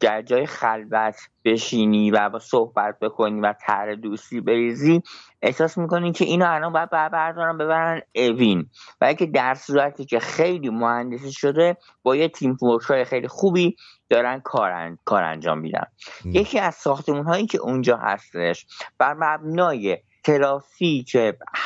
در 0.00 0.22
جای 0.22 0.46
خلوت 0.46 1.16
بشینی 1.44 2.10
و 2.10 2.28
با 2.28 2.38
صحبت 2.38 2.98
بکنی 2.98 3.40
و 3.40 3.54
تر 3.66 3.94
دوستی 3.94 4.40
بریزی 4.40 5.02
احساس 5.42 5.78
می‌کنی 5.78 6.12
که 6.12 6.24
اینو 6.24 6.46
الان 6.48 6.72
باید 6.72 6.90
بردارن 6.90 7.58
ببرن 7.58 8.02
اوین. 8.14 8.70
و 9.00 9.14
که 9.14 9.26
در 9.26 9.54
صورتی 9.54 10.04
که 10.04 10.20
خیلی 10.20 10.70
مهندسی 10.70 11.32
شده 11.32 11.76
با 12.02 12.16
یه 12.16 12.28
تیم 12.28 12.56
های 12.88 13.04
خیلی 13.04 13.28
خوبی 13.28 13.76
دارن 14.10 14.40
کار, 14.40 14.96
کار 15.04 15.22
انجام 15.22 15.58
میدن. 15.58 15.86
یکی 16.24 16.58
از 16.58 16.74
ساختمون 16.74 17.24
هایی 17.24 17.46
که 17.46 17.58
اونجا 17.58 17.96
هستش 17.96 18.66
بر 18.98 19.14
مبنای 19.14 19.98
ترافیک 20.24 21.16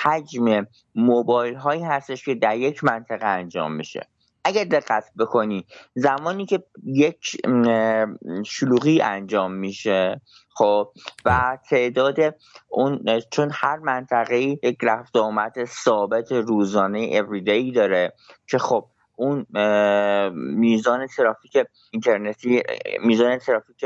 حجم 0.02 0.66
موبایل 0.94 1.54
هایی 1.54 1.82
هستش 1.82 2.24
که 2.24 2.34
در 2.34 2.56
یک 2.56 2.84
منطقه 2.84 3.26
انجام 3.26 3.72
میشه. 3.72 4.06
اگر 4.44 4.64
دقت 4.64 5.04
بکنی 5.18 5.66
زمانی 5.94 6.46
که 6.46 6.64
یک 6.84 7.36
شلوغی 8.46 9.02
انجام 9.02 9.52
میشه 9.52 10.20
خب 10.54 10.92
و 11.24 11.58
تعداد 11.70 12.16
اون 12.68 13.20
چون 13.30 13.50
هر 13.52 13.76
منطقه 13.76 14.40
یک 14.40 14.78
رفت 14.82 15.16
آمد 15.16 15.64
ثابت 15.64 16.32
روزانه 16.32 16.98
اوریدی 16.98 17.72
داره 17.72 18.12
که 18.46 18.58
خب 18.58 18.86
اون 19.16 19.46
میزان 20.34 21.06
ترافیک 21.06 21.56
اینترنتی 21.90 22.62
میزان 23.04 23.38
ترافیک 23.38 23.84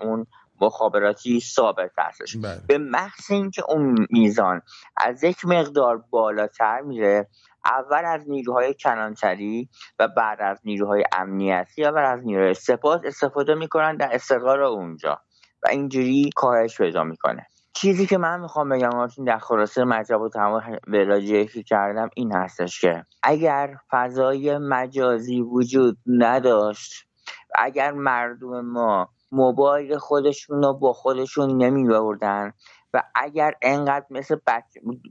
اون 0.00 0.26
مخابراتی 0.62 1.40
ثابت 1.40 1.90
هستش 1.98 2.36
بله. 2.36 2.60
به 2.68 2.78
محض 2.78 3.30
اینکه 3.30 3.62
اون 3.68 4.06
میزان 4.10 4.62
از 4.96 5.24
یک 5.24 5.44
مقدار 5.44 6.04
بالاتر 6.10 6.80
میره 6.80 7.28
اول 7.64 8.04
از 8.04 8.30
نیروهای 8.30 8.74
کنانتری 8.74 9.68
و 9.98 10.08
بعد 10.08 10.40
از 10.40 10.60
نیروهای 10.64 11.04
امنیتی 11.12 11.82
و 11.82 11.92
بعد 11.92 12.18
از 12.18 12.24
نیروهای 12.24 12.54
سپاس 12.54 13.00
استفاده 13.04 13.54
می‌کنن 13.54 13.96
در 13.96 14.08
استقرار 14.12 14.62
اونجا 14.62 15.20
و 15.62 15.68
اینجوری 15.70 16.30
کاهش 16.36 16.80
پیدا 16.80 17.04
می‌کنه 17.04 17.46
چیزی 17.72 18.06
که 18.06 18.18
من 18.18 18.40
می‌خوام 18.40 18.68
بگم 18.68 18.94
آرتین 18.94 19.24
در 19.24 19.38
خلاصه 19.38 19.84
مطلب 19.84 20.20
و 20.20 20.28
تمام 20.28 20.78
ولاجه 20.86 21.44
که 21.44 21.62
کردم 21.62 22.10
این 22.16 22.32
هستش 22.32 22.80
که 22.80 23.04
اگر 23.22 23.76
فضای 23.90 24.58
مجازی 24.58 25.40
وجود 25.40 25.98
نداشت 26.06 26.92
اگر 27.54 27.92
مردم 27.92 28.60
ما 28.60 29.08
موبایل 29.32 29.98
خودشون 29.98 30.62
رو 30.62 30.74
با 30.74 30.92
خودشون 30.92 31.56
نمی 31.56 31.88
بردن. 31.88 32.52
و 32.94 33.02
اگر 33.14 33.54
انقدر 33.62 34.06
مثل 34.10 34.36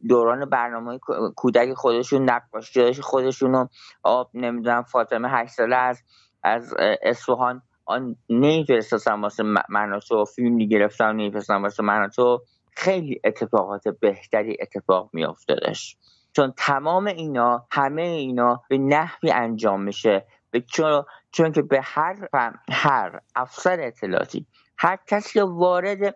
دوران 0.09 0.49
برنامه 0.49 0.99
کودک 1.35 1.73
خودشون 1.73 2.29
نقاشی 2.29 3.01
خودشون 3.01 3.53
رو 3.53 3.69
آب 4.03 4.29
نمی‌دونم 4.33 4.83
فاطمه 4.83 5.29
هشت 5.29 5.53
ساله 5.53 5.75
از 5.75 6.03
از 6.43 6.73
اصفهان 7.01 7.61
آن 7.85 8.15
نمیفرستن 8.29 9.21
واسه 9.21 9.43
مناتو 9.69 10.25
فیلم 10.25 10.55
می‌گرفتن 10.55 11.11
نمیفرستن 11.11 11.61
واسه 11.61 11.83
مناتو 11.83 12.41
خیلی 12.75 13.21
اتفاقات 13.23 13.87
بهتری 13.87 14.57
اتفاق 14.61 15.09
میافتادش. 15.13 15.97
چون 16.35 16.53
تمام 16.57 17.05
اینا 17.05 17.67
همه 17.71 18.01
اینا 18.01 18.61
به 18.69 18.77
نحوی 18.77 19.31
انجام 19.31 19.81
میشه. 19.81 20.25
چون 20.59 21.03
چون 21.31 21.51
که 21.51 21.61
به 21.61 21.81
هر 21.83 22.27
هر 22.71 23.19
افسر 23.35 23.77
اطلاعاتی 23.79 24.45
هر 24.77 24.97
کسی 25.07 25.33
که 25.33 25.43
وارد 25.43 26.15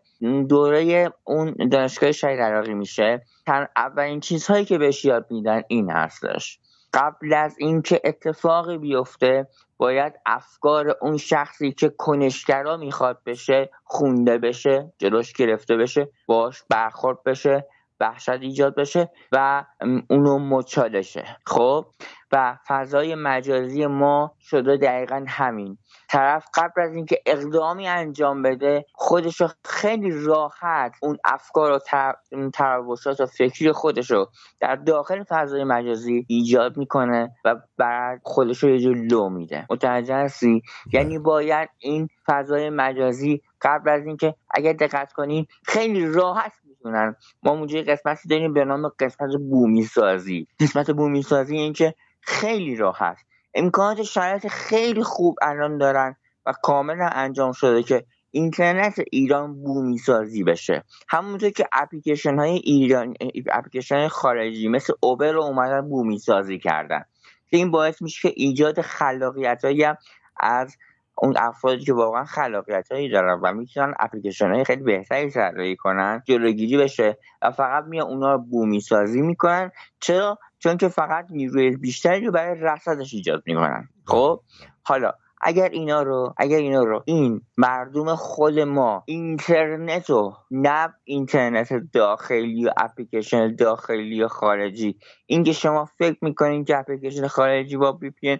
دوره 0.49 1.13
اون 1.23 1.55
دانشگاه 1.71 2.11
شهید 2.11 2.39
عراقی 2.39 2.73
میشه 2.73 3.21
تن 3.45 3.67
اولین 3.75 4.19
چیزهایی 4.19 4.65
که 4.65 4.77
بهش 4.77 5.05
یاد 5.05 5.27
میدن 5.29 5.61
این 5.67 5.91
هستش 5.91 6.59
قبل 6.93 7.33
از 7.33 7.55
اینکه 7.59 8.01
اتفاقی 8.03 8.77
بیفته 8.77 9.47
باید 9.77 10.13
افکار 10.25 10.97
اون 11.01 11.17
شخصی 11.17 11.71
که 11.71 11.89
کنشگرا 11.89 12.77
می‌خواد 12.77 13.21
بشه 13.25 13.69
خونده 13.83 14.37
بشه 14.37 14.93
جلوش 14.97 15.33
گرفته 15.33 15.77
بشه 15.77 16.09
باش 16.27 16.63
برخورد 16.69 17.23
بشه. 17.23 17.67
وحشت 17.99 18.29
ایجاد 18.29 18.75
بشه 18.75 19.09
و 19.31 19.65
اونو 20.09 20.39
مچالشه. 20.39 21.37
خب؟ 21.45 21.85
و 22.31 22.57
فضای 22.67 23.15
مجازی 23.15 23.85
ما 23.85 24.31
شده 24.39 24.77
دقیقا 24.77 25.25
همین. 25.27 25.77
طرف 26.09 26.45
قبل 26.53 26.81
از 26.81 26.95
اینکه 26.95 27.21
اقدامی 27.25 27.87
انجام 27.87 28.41
بده 28.41 28.85
خودش 28.93 29.41
رو 29.41 29.47
خیلی 29.63 30.25
راحت 30.25 30.95
اون 31.01 31.17
افکار 31.25 31.71
و 31.71 31.79
تراوشات 32.53 33.21
و 33.21 33.25
فکری 33.25 33.71
خودش 33.71 34.11
رو 34.11 34.29
در 34.59 34.75
داخل 34.75 35.23
فضای 35.23 35.63
مجازی 35.63 36.25
ایجاد 36.29 36.77
می‌کنه 36.77 37.35
و 37.45 37.55
بعد 37.77 38.21
خودش 38.23 38.63
رو 38.63 38.69
یه 38.69 38.79
جور 38.79 38.95
لو 38.95 39.29
میده. 39.29 39.65
متوجه 39.69 40.15
هستی؟ 40.15 40.61
یعنی 40.93 41.19
باید 41.19 41.69
این 41.79 42.07
فضای 42.27 42.69
مجازی 42.69 43.41
قبل 43.61 43.89
از 43.89 44.05
اینکه 44.05 44.35
اگر 44.51 44.73
دقت 44.73 45.13
کنین 45.13 45.45
خیلی 45.63 46.07
راحت 46.13 46.51
می‌تونن. 46.85 47.15
ما 47.43 47.51
اونجا 47.51 47.81
قسمتی 47.81 48.29
داریم 48.29 48.53
به 48.53 48.65
نام 48.65 48.87
قسمت 48.99 49.29
بومی 49.49 49.83
سازی 49.83 50.47
قسمت 50.59 50.91
بومی 50.91 51.21
سازی 51.21 51.57
این 51.57 51.73
که 51.73 51.95
خیلی 52.21 52.75
راحت. 52.75 53.17
امکانات 53.53 54.03
شرایط 54.03 54.47
خیلی 54.47 55.03
خوب 55.03 55.35
الان 55.41 55.77
دارن 55.77 56.15
و 56.45 56.53
کاملا 56.63 57.09
انجام 57.11 57.51
شده 57.51 57.83
که 57.83 58.05
اینترنت 58.31 58.99
ایران 59.11 59.63
بومی 59.63 59.97
سازی 59.97 60.43
بشه. 60.43 60.83
همونطور 61.07 61.49
که 61.49 61.67
اپلیکیشن 61.73 62.39
های 62.39 62.51
ایران 62.51 63.13
اپلیکیشن 63.51 63.95
های 63.95 64.07
خارجی 64.07 64.67
مثل 64.67 64.93
اوبر 64.99 65.31
رو 65.31 65.41
اومدن 65.41 65.89
بومی 65.89 66.19
سازی 66.19 66.59
کردن 66.59 67.05
این 67.49 67.71
باعث 67.71 68.01
میشه 68.01 68.29
که 68.29 68.33
ایجاد 68.37 68.81
خلاقیت 68.81 69.65
هایی 69.65 69.85
از 70.39 70.77
اون 71.17 71.33
افرادی 71.37 71.85
که 71.85 71.93
واقعا 71.93 72.25
خلاقیت 72.25 72.91
هایی 72.91 73.09
دارن 73.09 73.39
و 73.43 73.53
می‌تونن 73.53 73.93
اپلیکیشن 73.99 74.51
های 74.51 74.63
خیلی 74.63 74.83
بهتری 74.83 75.31
طراحی 75.31 75.75
کنن 75.75 76.21
جلوگیری 76.25 76.77
بشه 76.77 77.17
و 77.41 77.51
فقط 77.51 77.83
میان 77.83 78.07
اونا 78.07 78.33
رو 78.33 78.39
بومی 78.39 78.81
سازی 78.81 79.21
می‌کنن. 79.21 79.71
چرا؟ 79.99 80.37
چون 80.59 80.77
که 80.77 80.87
فقط 80.87 81.25
نیروی 81.29 81.77
بیشتری 81.77 82.25
رو 82.25 82.31
برای 82.31 82.59
رصدش 82.59 83.13
ایجاد 83.13 83.43
می‌کنن. 83.45 83.89
خب؟ 84.05 84.41
حالا 84.83 85.11
اگر 85.47 85.69
اینا 85.69 86.01
رو 86.01 86.33
اگر 86.37 86.57
اینا 86.57 86.83
رو 86.83 87.03
این 87.05 87.41
مردم 87.57 88.15
خود 88.15 88.59
ما 88.59 89.03
اینترنت 89.05 90.09
و 90.09 90.33
نه 90.51 90.93
اینترنت 91.03 91.69
داخلی 91.93 92.65
و 92.65 92.69
اپلیکیشن 92.77 93.55
داخلی 93.55 94.23
و 94.23 94.27
خارجی. 94.27 94.97
اینکه 95.25 95.53
شما 95.53 95.85
فکر 95.85 96.17
می‌کنین 96.21 96.65
که 96.65 96.77
اپلیکیشن 96.77 97.27
خارجی 97.27 97.77
با 97.77 97.91
بی 97.91 98.09
پی 98.09 98.37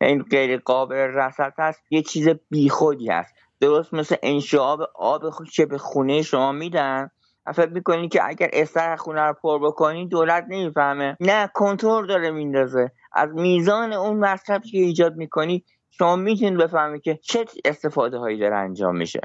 این 0.00 0.22
غیر 0.22 0.56
قابل 0.56 0.96
رصد 0.96 1.52
هست 1.58 1.82
یه 1.90 2.02
چیز 2.02 2.28
بیخودی 2.50 3.08
هست. 3.08 3.34
درست 3.60 3.94
مثل 3.94 4.16
انشعاب 4.22 4.80
آب 4.94 5.22
که 5.54 5.66
به 5.66 5.78
خونه 5.78 6.22
شما 6.22 6.52
میدن. 6.52 7.10
فکر 7.54 7.70
می‌کنی 7.70 8.08
که 8.08 8.20
اگر 8.28 8.50
استر 8.52 8.96
خونه 8.96 9.20
رو 9.20 9.32
پر 9.42 9.58
بکنی 9.58 10.08
دولت 10.08 10.44
نمی‌فهمه. 10.48 11.16
نه 11.20 11.50
کنترل 11.54 12.06
داره 12.06 12.30
میندازه. 12.30 12.90
از 13.12 13.34
میزان 13.34 13.92
اون 13.92 14.16
مصرفی 14.18 14.70
که 14.70 14.78
ایجاد 14.78 15.16
می‌کنی 15.16 15.64
شما 15.90 16.16
می‌تونید 16.16 16.58
بفهمید 16.58 17.02
که 17.02 17.18
چه 17.22 17.44
استفاده 17.64 18.18
هایی 18.18 18.38
داره 18.38 18.56
انجام 18.56 18.96
میشه. 18.96 19.20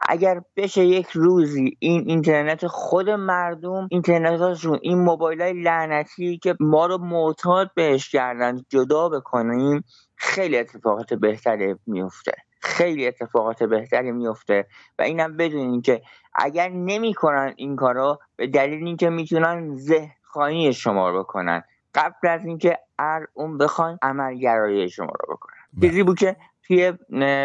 اگر 0.00 0.40
بشه 0.56 0.84
یک 0.84 1.08
روزی 1.10 1.76
این 1.78 2.04
اینترنت 2.06 2.66
خود 2.66 3.10
مردم 3.10 3.88
اینترنت 3.90 4.40
هاشون 4.40 4.78
این 4.82 4.98
موبایل 4.98 5.42
های 5.42 5.62
لعنتی 5.62 6.38
که 6.38 6.56
ما 6.60 6.86
رو 6.86 6.98
معتاد 6.98 7.70
بهش 7.74 8.08
کردن 8.08 8.62
جدا 8.68 9.08
بکنیم 9.08 9.84
خیلی 10.16 10.58
اتفاقات 10.58 11.14
بهتری 11.14 11.74
میفته 11.86 12.32
خیلی 12.60 13.06
اتفاقات 13.06 13.62
بهتری 13.62 14.12
میفته 14.12 14.66
و 14.98 15.02
اینم 15.02 15.36
بدونین 15.36 15.82
که 15.82 16.02
اگر 16.34 16.68
نمی‌کنن 16.68 17.54
این 17.56 17.76
کارا 17.76 18.18
به 18.36 18.46
دلیل 18.46 18.86
اینکه 18.86 19.10
می‌تونن 19.10 19.74
ذهن 19.74 20.72
شما 20.72 21.10
رو 21.10 21.18
بکنن. 21.18 21.62
قبل 21.94 22.28
از 22.28 22.44
اینکه 22.44 22.78
هر 22.98 23.26
اون 23.34 23.58
بخوان 23.58 23.98
عملگرایی 24.02 24.90
شما 24.90 25.12
رو 25.20 25.34
بکنن. 25.34 25.57
چیزی 25.80 26.02
بود 26.02 26.18
که 26.18 26.36
توی 26.66 26.92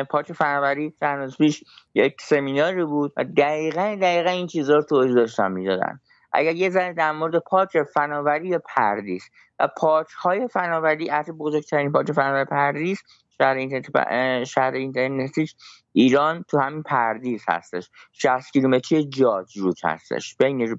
پارک 0.09 0.31
فناوری 0.31 0.93
چند 0.99 1.35
پیش 1.37 1.63
یک 1.93 2.21
سمیناری 2.21 2.85
بود 2.85 3.13
و 3.17 3.23
دقیقا 3.23 3.97
دقیقا 4.01 4.29
این 4.29 4.47
چیزها 4.47 4.75
رو 4.75 4.83
توضیح 4.83 5.15
داشتن 5.15 5.51
می‌دادن. 5.51 5.99
اگر 6.33 6.55
یه 6.55 6.69
ذره 6.69 6.93
در 6.93 7.11
مورد 7.11 7.39
پارک 7.39 7.83
فناوری 7.93 8.57
پردیس 8.57 9.29
و 9.59 9.67
پارک 9.77 10.07
های 10.09 10.47
فناوری 10.47 11.09
از 11.09 11.29
بزرگترین 11.29 11.91
پارک 11.91 12.11
فناوری 12.11 12.45
پردیس 12.45 13.01
شهر 13.38 13.55
اینترنت 13.55 14.43
شهر 14.43 14.73
اینترنتیش 14.73 15.55
ایران 15.93 16.45
تو 16.47 16.60
همین 16.60 16.84
پردیس 16.84 17.41
هستش. 17.47 17.89
60 18.11 18.53
کیلومتری 18.53 19.10
جاج 19.10 19.57
رود 19.57 19.77
هستش. 19.84 20.35
بین 20.35 20.77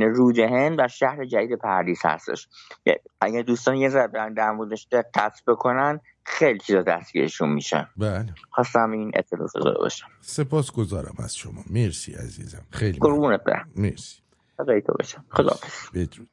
رود 0.00 0.38
هند 0.38 0.78
و 0.78 0.88
شهر 0.88 1.24
جدید 1.24 1.58
پردیس 1.58 2.06
هستش. 2.06 2.48
اگر 3.20 3.42
دوستان 3.42 3.76
یه 3.76 3.88
ذره 3.88 4.34
در 4.36 4.50
موردش 4.50 4.86
دقت 4.92 5.42
بکنن 5.46 6.00
خیلی 6.24 6.58
چیزا 6.58 6.82
دستگیرشون 6.82 7.48
میشن 7.48 7.88
بله. 7.96 8.34
خواستم 8.50 8.90
این 8.90 9.12
اطلاع 9.14 9.48
داده 9.54 9.78
باشم. 9.78 10.06
سپاس 10.20 10.72
گذارم 10.72 11.14
از 11.18 11.36
شما. 11.36 11.64
مرسی 11.70 12.14
عزیزم. 12.14 12.62
خیلی 12.70 12.98
قربونت 12.98 13.44
برم. 13.44 13.70
مرسی. 13.76 14.18
خدای 14.56 14.80
تو 14.80 14.92
باشم. 14.98 15.24
خدا 15.30 15.56
بدرود. 15.94 16.28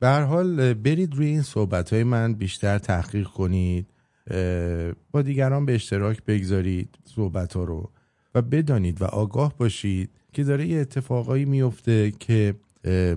به 0.00 0.06
هر 0.06 0.22
حال 0.22 0.74
برید 0.74 1.14
روی 1.14 1.26
این 1.26 1.42
صحبت 1.42 1.92
های 1.92 2.04
من 2.04 2.34
بیشتر 2.34 2.78
تحقیق 2.78 3.26
کنید. 3.26 3.86
با 5.12 5.22
دیگران 5.22 5.66
به 5.66 5.74
اشتراک 5.74 6.22
بگذارید 6.24 6.98
صحبت 7.04 7.54
ها 7.54 7.64
رو 7.64 7.90
و 8.34 8.42
بدانید 8.42 9.02
و 9.02 9.04
آگاه 9.04 9.54
باشید 9.58 10.10
که 10.32 10.44
داره 10.44 10.66
یه 10.66 10.80
اتفاقایی 10.80 11.44
میفته 11.44 12.10
که 12.10 12.54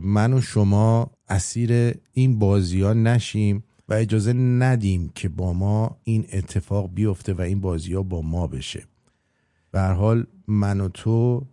من 0.01 0.33
و 0.33 0.41
شما 0.41 1.11
اسیر 1.29 1.95
این 2.13 2.39
بازی 2.39 2.81
ها 2.81 2.93
نشیم 2.93 3.63
و 3.89 3.93
اجازه 3.93 4.33
ندیم 4.33 5.11
که 5.15 5.29
با 5.29 5.53
ما 5.53 5.97
این 6.03 6.25
اتفاق 6.33 6.93
بیفته 6.93 7.33
و 7.33 7.41
این 7.41 7.61
بازی 7.61 7.93
ها 7.93 8.03
با 8.03 8.21
ما 8.21 8.47
بشه. 8.47 8.83
به 9.71 9.81
حال 9.81 10.25
من 10.47 10.81
و 10.81 10.89
تو 10.89 11.45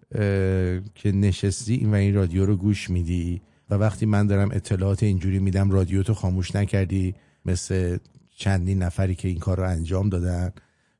که 0.94 1.12
نشستی 1.12 1.86
و 1.86 1.94
این 1.94 2.14
رادیو 2.14 2.46
رو 2.46 2.56
گوش 2.56 2.90
میدی 2.90 3.40
و 3.70 3.74
وقتی 3.74 4.06
من 4.06 4.26
دارم 4.26 4.50
اطلاعات 4.52 5.02
اینجوری 5.02 5.38
میدم 5.38 5.70
رادیو 5.70 6.02
تو 6.02 6.14
خاموش 6.14 6.56
نکردی 6.56 7.14
مثل 7.44 7.98
چندین 8.36 8.82
نفری 8.82 9.14
که 9.14 9.28
این 9.28 9.38
کار 9.38 9.56
رو 9.56 9.68
انجام 9.68 10.08
دادن 10.08 10.52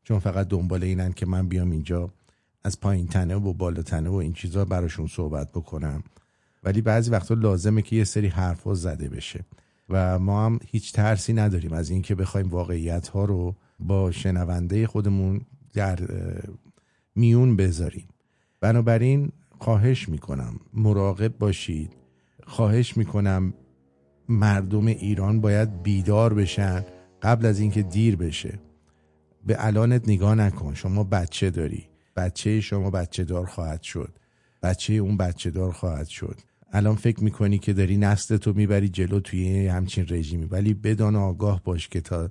چون 0.05 0.19
فقط 0.19 0.49
دنبال 0.49 0.85
اینن 0.85 1.13
که 1.13 1.27
من 1.27 1.49
بیام 1.49 1.71
اینجا 1.71 2.11
از 2.65 2.81
پایین 2.81 3.07
تنه 3.07 3.35
و 3.35 3.53
بالا 3.53 3.83
تنه 3.83 4.09
و 4.09 4.15
این 4.15 4.33
چیزا 4.33 4.65
براشون 4.65 5.07
صحبت 5.07 5.53
بکنم. 5.53 6.03
ولی 6.65 6.81
بعضی 6.81 7.11
وقتا 7.11 7.35
لازمه 7.35 7.83
که 7.83 7.97
یه 7.97 8.05
سری 8.05 8.29
حرفا 8.29 8.75
زده 8.75 9.09
بشه. 9.09 9.45
و 9.89 10.19
ما 10.19 10.47
هم 10.47 10.59
هیچ 10.67 10.93
ترسی 10.93 11.33
نداریم 11.33 11.73
از 11.73 11.91
اینکه 11.91 12.15
بخوایم 12.15 12.49
واقعیت 12.49 13.09
ها 13.09 13.25
رو 13.25 13.57
با 13.79 14.11
شنونده 14.11 14.87
خودمون 14.87 15.41
در 15.73 15.99
میون 17.15 17.57
بذاریم. 17.57 18.09
بنابراین 18.61 19.33
خواهش 19.59 20.09
می‌کنم 20.09 20.61
مراقب 20.75 21.39
باشید. 21.39 21.93
خواهش 22.47 22.97
می‌کنم 22.97 23.55
مردم 24.29 24.87
ایران 24.87 25.41
باید 25.41 25.83
بیدار 25.83 26.35
بشن. 26.35 26.85
قبل 27.25 27.47
از 27.47 27.61
اینکه 27.61 27.83
دیر 27.83 28.17
بشه 28.17 28.59
به 29.47 29.67
الانت 29.67 30.09
نگاه 30.09 30.35
نکن. 30.35 30.75
شما 30.75 31.05
بچه 31.05 31.51
داری. 31.51 31.85
بچه 32.17 32.61
شما 32.61 32.91
بچه 32.91 33.25
دار 33.25 33.47
خواهد 33.47 33.83
شد. 33.83 34.19
بچه 34.63 34.93
اون 34.93 35.17
بچه 35.17 35.51
دار 35.51 35.73
خواهد 35.73 36.07
شد. 36.07 36.41
الان 36.73 36.95
فکر 36.95 37.25
می‌کنی 37.25 37.59
که 37.59 37.73
داری 37.73 37.97
نسل 37.97 38.37
تو 38.37 38.53
می‌بری 38.53 38.89
جلو 38.89 39.21
توی 39.21 39.67
همچین 39.67 40.07
رژیمی. 40.09 40.45
ولی 40.45 40.75
بدان 40.75 41.17
آگاه 41.17 41.63
باش 41.65 41.89
که 41.89 42.01
تا 42.01 42.31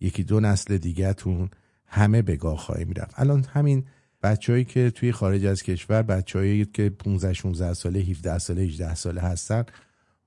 یکی 0.00 0.24
دو 0.24 0.40
نسل 0.40 0.76
دیگه 0.76 1.12
تون 1.12 1.50
همه 1.86 2.22
به 2.22 2.36
گاه 2.36 2.56
خواهی 2.56 2.84
می‌رفت 2.84 3.20
الان 3.20 3.44
همین 3.52 3.84
بچههایی 4.22 4.64
که 4.64 4.90
توی 4.90 5.12
خارج 5.12 5.44
از 5.44 5.62
کشور 5.62 6.02
بچههایی 6.02 6.64
که 6.64 6.90
15 6.90 7.32
16 7.32 7.74
ساله 7.74 8.00
17 8.00 8.38
ساله 8.38 8.62
18 8.62 8.94
ساله 8.94 9.20
هستن 9.20 9.64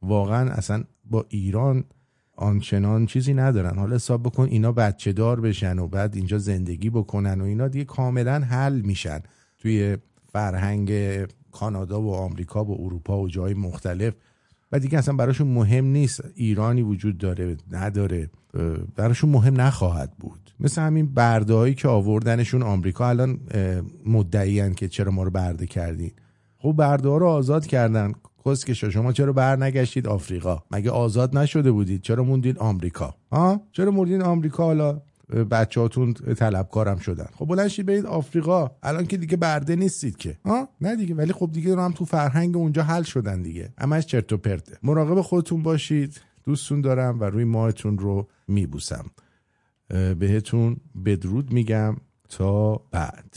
واقعا 0.02 0.52
اصلا 0.52 0.84
با 1.06 1.26
ایران 1.30 1.84
آنچنان 2.40 3.06
چیزی 3.06 3.34
ندارن. 3.34 3.78
حالا 3.78 3.96
حساب 3.96 4.24
بکن 4.24 4.44
اینا 4.44 4.72
بچه 4.72 5.14
دار 5.14 5.42
بشن 5.42 5.80
و 5.80 5.88
بعد 5.88 6.16
اینجا 6.16 6.38
زندگی 6.38 6.90
بکنن 6.90 7.42
و 7.42 7.44
اینا 7.44 7.68
دیگه 7.68 7.86
کاملا 7.86 8.40
حل 8.40 8.82
میشن. 8.82 9.20
توی 9.58 9.98
فرهنگ 10.34 10.92
کانادا 11.52 12.02
و 12.02 12.14
آمریکا 12.14 12.66
و 12.66 12.86
اروپا 12.86 13.22
و 13.22 13.28
جای 13.28 13.54
مختلف. 13.54 14.14
و 14.72 14.80
دیگه 14.80 14.98
اصلا 14.98 15.16
براشون 15.16 15.48
مهم 15.48 15.86
نیست. 15.86 16.24
ایرانی 16.36 16.82
وجود 16.82 17.18
داره 17.18 17.58
نداره. 17.72 18.30
براشون 18.96 19.30
مهم 19.30 19.62
نخواهد 19.62 20.12
بود. 20.20 20.54
مثل 20.60 20.82
همین 20.82 21.14
برده 21.14 21.74
که 21.74 21.88
آوردنشون 21.88 22.64
آمریکا 22.64 23.10
الان 23.10 23.40
مدعیان 24.06 24.74
که 24.74 24.88
چرا 24.88 25.12
ما 25.12 25.24
رو 25.24 25.30
برده 25.32 25.66
کردین. 25.66 26.12
خب 26.58 26.72
برده 26.72 27.10
ها 27.10 27.18
رو 27.18 27.28
آزاد 27.28 27.66
کردن. 27.66 28.14
کسکشا 28.46 28.90
شما 28.90 29.12
چرا 29.12 29.34
بر 29.34 29.56
نگشتید 29.56 30.08
آفریقا؟ 30.08 30.64
مگه 30.72 30.92
آزاد 30.92 31.38
نشده 31.38 31.72
بودید؟ 31.72 32.02
چرا 32.02 32.24
موندید 32.24 32.58
آمریکا؟ 32.58 33.16
ها؟ 33.32 33.62
چرا 33.72 33.92
موندید 33.92 34.22
آمریکا؟ 34.22 34.64
حالا 34.64 35.02
بچهاتون 35.52 36.14
طلبکارم 36.14 36.98
شدن. 36.98 37.28
خب 37.36 37.46
بلند 37.46 37.86
برید 37.86 38.06
آفریقا. 38.06 38.72
الان 38.84 39.06
که 39.06 39.18
دیگه 39.18 39.38
برده 39.38 39.76
نیستید 39.76 40.18
که. 40.18 40.38
ها؟ 40.46 40.70
نه 40.82 40.96
دیگه. 40.96 41.16
ولی 41.16 41.34
خب 41.34 41.50
دیگه 41.52 41.76
هم 41.76 41.92
تو 41.92 42.06
فرهنگ 42.06 42.58
اونجا 42.58 42.84
حل 42.84 43.04
شدن 43.04 43.42
دیگه. 43.42 43.74
همش 43.78 44.06
چرت 44.06 44.34
و 44.34 44.38
پرته. 44.38 44.78
مراقب 44.84 45.22
خودتون 45.22 45.64
باشید. 45.64 46.22
دوستون 46.44 46.82
دارم 46.82 47.20
و 47.20 47.24
روی 47.24 47.44
ماهتون 47.44 47.98
رو 47.98 48.28
میبوسم. 48.48 49.06
بهتون 50.20 50.78
بدرود 51.06 51.54
میگم. 51.54 51.96
تا 52.30 52.76
بعد. 52.76 53.36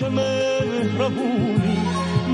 که 0.00 0.08
مهربونی. 0.08 1.78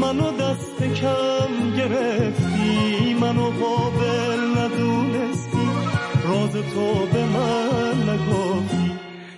منو 0.01 0.31
دست 0.31 0.83
کم 1.01 1.77
گرفتی 1.77 3.15
منو 3.21 3.51
قابل 3.51 4.41
ندونستی. 4.59 5.69
راز 6.29 6.53
تو 6.53 7.07
به 7.13 7.25
من 7.25 8.11
نگفتی. 8.11 8.91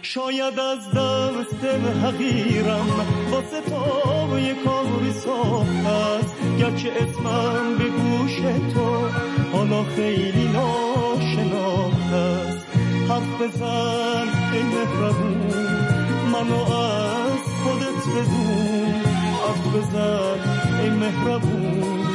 شاید 0.02 0.60
از 0.60 0.90
دست 0.90 1.64
حقیرم 2.04 2.86
واسه 3.30 3.60
تو 3.60 4.38
یه 4.38 4.54
کاری 4.64 5.12
ساخت 5.12 5.86
است. 5.86 6.36
گرچه 6.58 6.90
اسمم 7.00 7.78
به 7.78 7.84
گوش 7.84 8.36
تو 8.74 9.08
حالا 9.52 9.82
خیلی 9.96 10.48
ناشناخت 10.48 12.12
است. 12.12 12.66
حرف 13.08 13.42
بزن 13.42 14.28
ای 14.52 14.62
مهربون 14.62 15.38
منو 16.32 16.72
از 16.74 17.27
بدون 18.14 18.94
عفت 19.48 19.68
بزن 19.76 20.38
ای 20.80 20.90
مهربون 20.90 22.06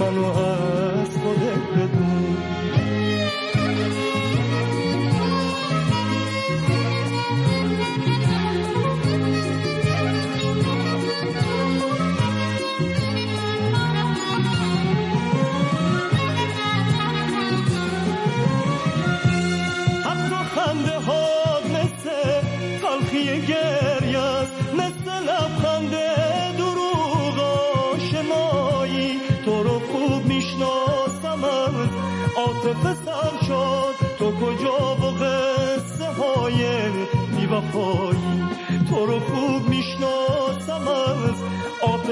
منو 0.00 0.24
از 0.24 1.08
خودت 1.22 1.62
بدون 1.76 2.36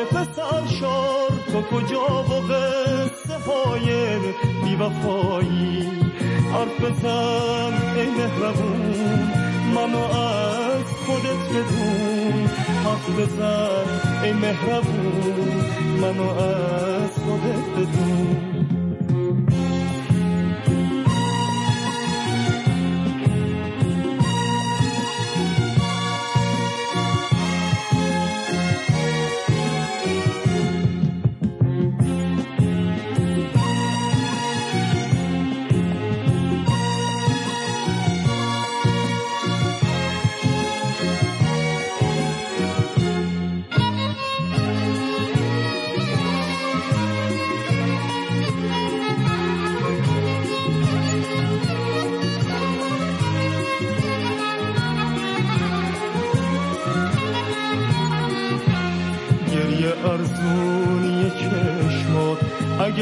عاطفه 0.03 0.33
سر 0.33 0.67
شد. 0.67 1.53
تو 1.53 1.63
کجا 1.63 2.23
و 2.23 2.53
قصه 2.53 3.39
های 3.47 4.19
بیوفایی؟ 4.65 5.89
حرف 6.53 6.81
بزن 6.81 7.73
ای 7.97 8.07
مهربون. 8.07 9.31
منو 9.75 9.99
از 9.99 10.85
خودت 11.07 11.49
بدون. 11.51 12.47
حرف 12.85 13.11
بزن 13.19 14.25
ای 14.25 14.33
مهربون. 14.33 15.65
منو 16.01 16.29
از 16.29 17.11
خودت 17.11 17.65
بدون. 17.77 18.52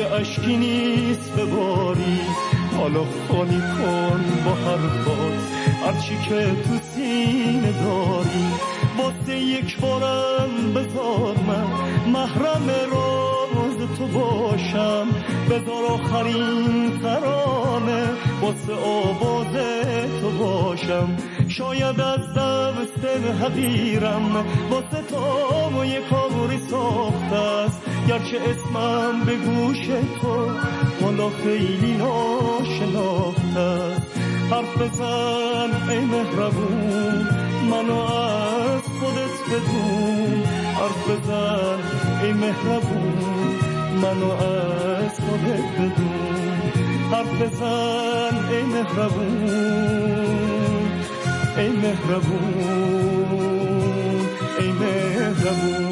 اگه 0.01 0.13
اشکی 0.13 0.57
نیست 0.57 1.33
بباری 1.33 2.21
حالا 2.77 3.05
خالی 3.29 3.61
کن 3.61 4.25
با 4.45 4.51
حرفات 4.51 5.41
هرچی 5.85 6.17
که 6.29 6.63
تو 6.63 6.79
سینه 6.95 7.73
داری. 7.73 8.47
واسه 8.99 9.39
یک 9.39 9.81
بارم 9.81 10.73
بذار 10.75 11.35
من. 11.47 11.67
محرم 12.13 12.69
راز 12.93 13.99
تو 13.99 14.07
باشم. 14.07 15.07
بذار 15.51 15.85
آخرین 15.89 16.99
ترانه 17.03 18.09
واسه 18.43 18.75
آواز 18.75 19.55
تو 20.21 20.31
باشم. 20.31 21.17
شاید 21.49 22.01
از 22.01 22.35
دست 22.35 23.05
حقیرم 23.43 24.37
واسه 24.71 25.03
تو 25.11 25.85
یه 25.85 26.01
کاری 26.11 26.59
ساخته 26.71 27.37
است. 27.37 27.80
گرچه 28.11 28.41
اسمم 28.41 29.25
به 29.27 29.37
گوش 29.37 29.87
تو 30.21 30.51
حالا 31.03 31.31
خیلی 31.31 31.93
ناشناخته 31.97 33.71
حرف 34.51 34.79
بزن 34.83 35.71
ای 35.91 36.01
مهربون 36.01 37.29
منو 37.71 37.99
از 37.99 38.83
خودت 39.01 39.37
بدون. 39.51 40.43
حرف 40.75 41.09
بزن 41.09 41.79
ای 42.23 42.33
مهربون 42.33 43.59
منو 44.03 44.31
از 44.31 45.21
خودت 45.21 45.67
بدون. 45.75 46.61
حرف 47.13 47.43
بزن 47.43 48.35
ای 48.51 48.63
مهربون 48.63 49.21
ای 51.59 51.69
مهربون. 54.73 55.90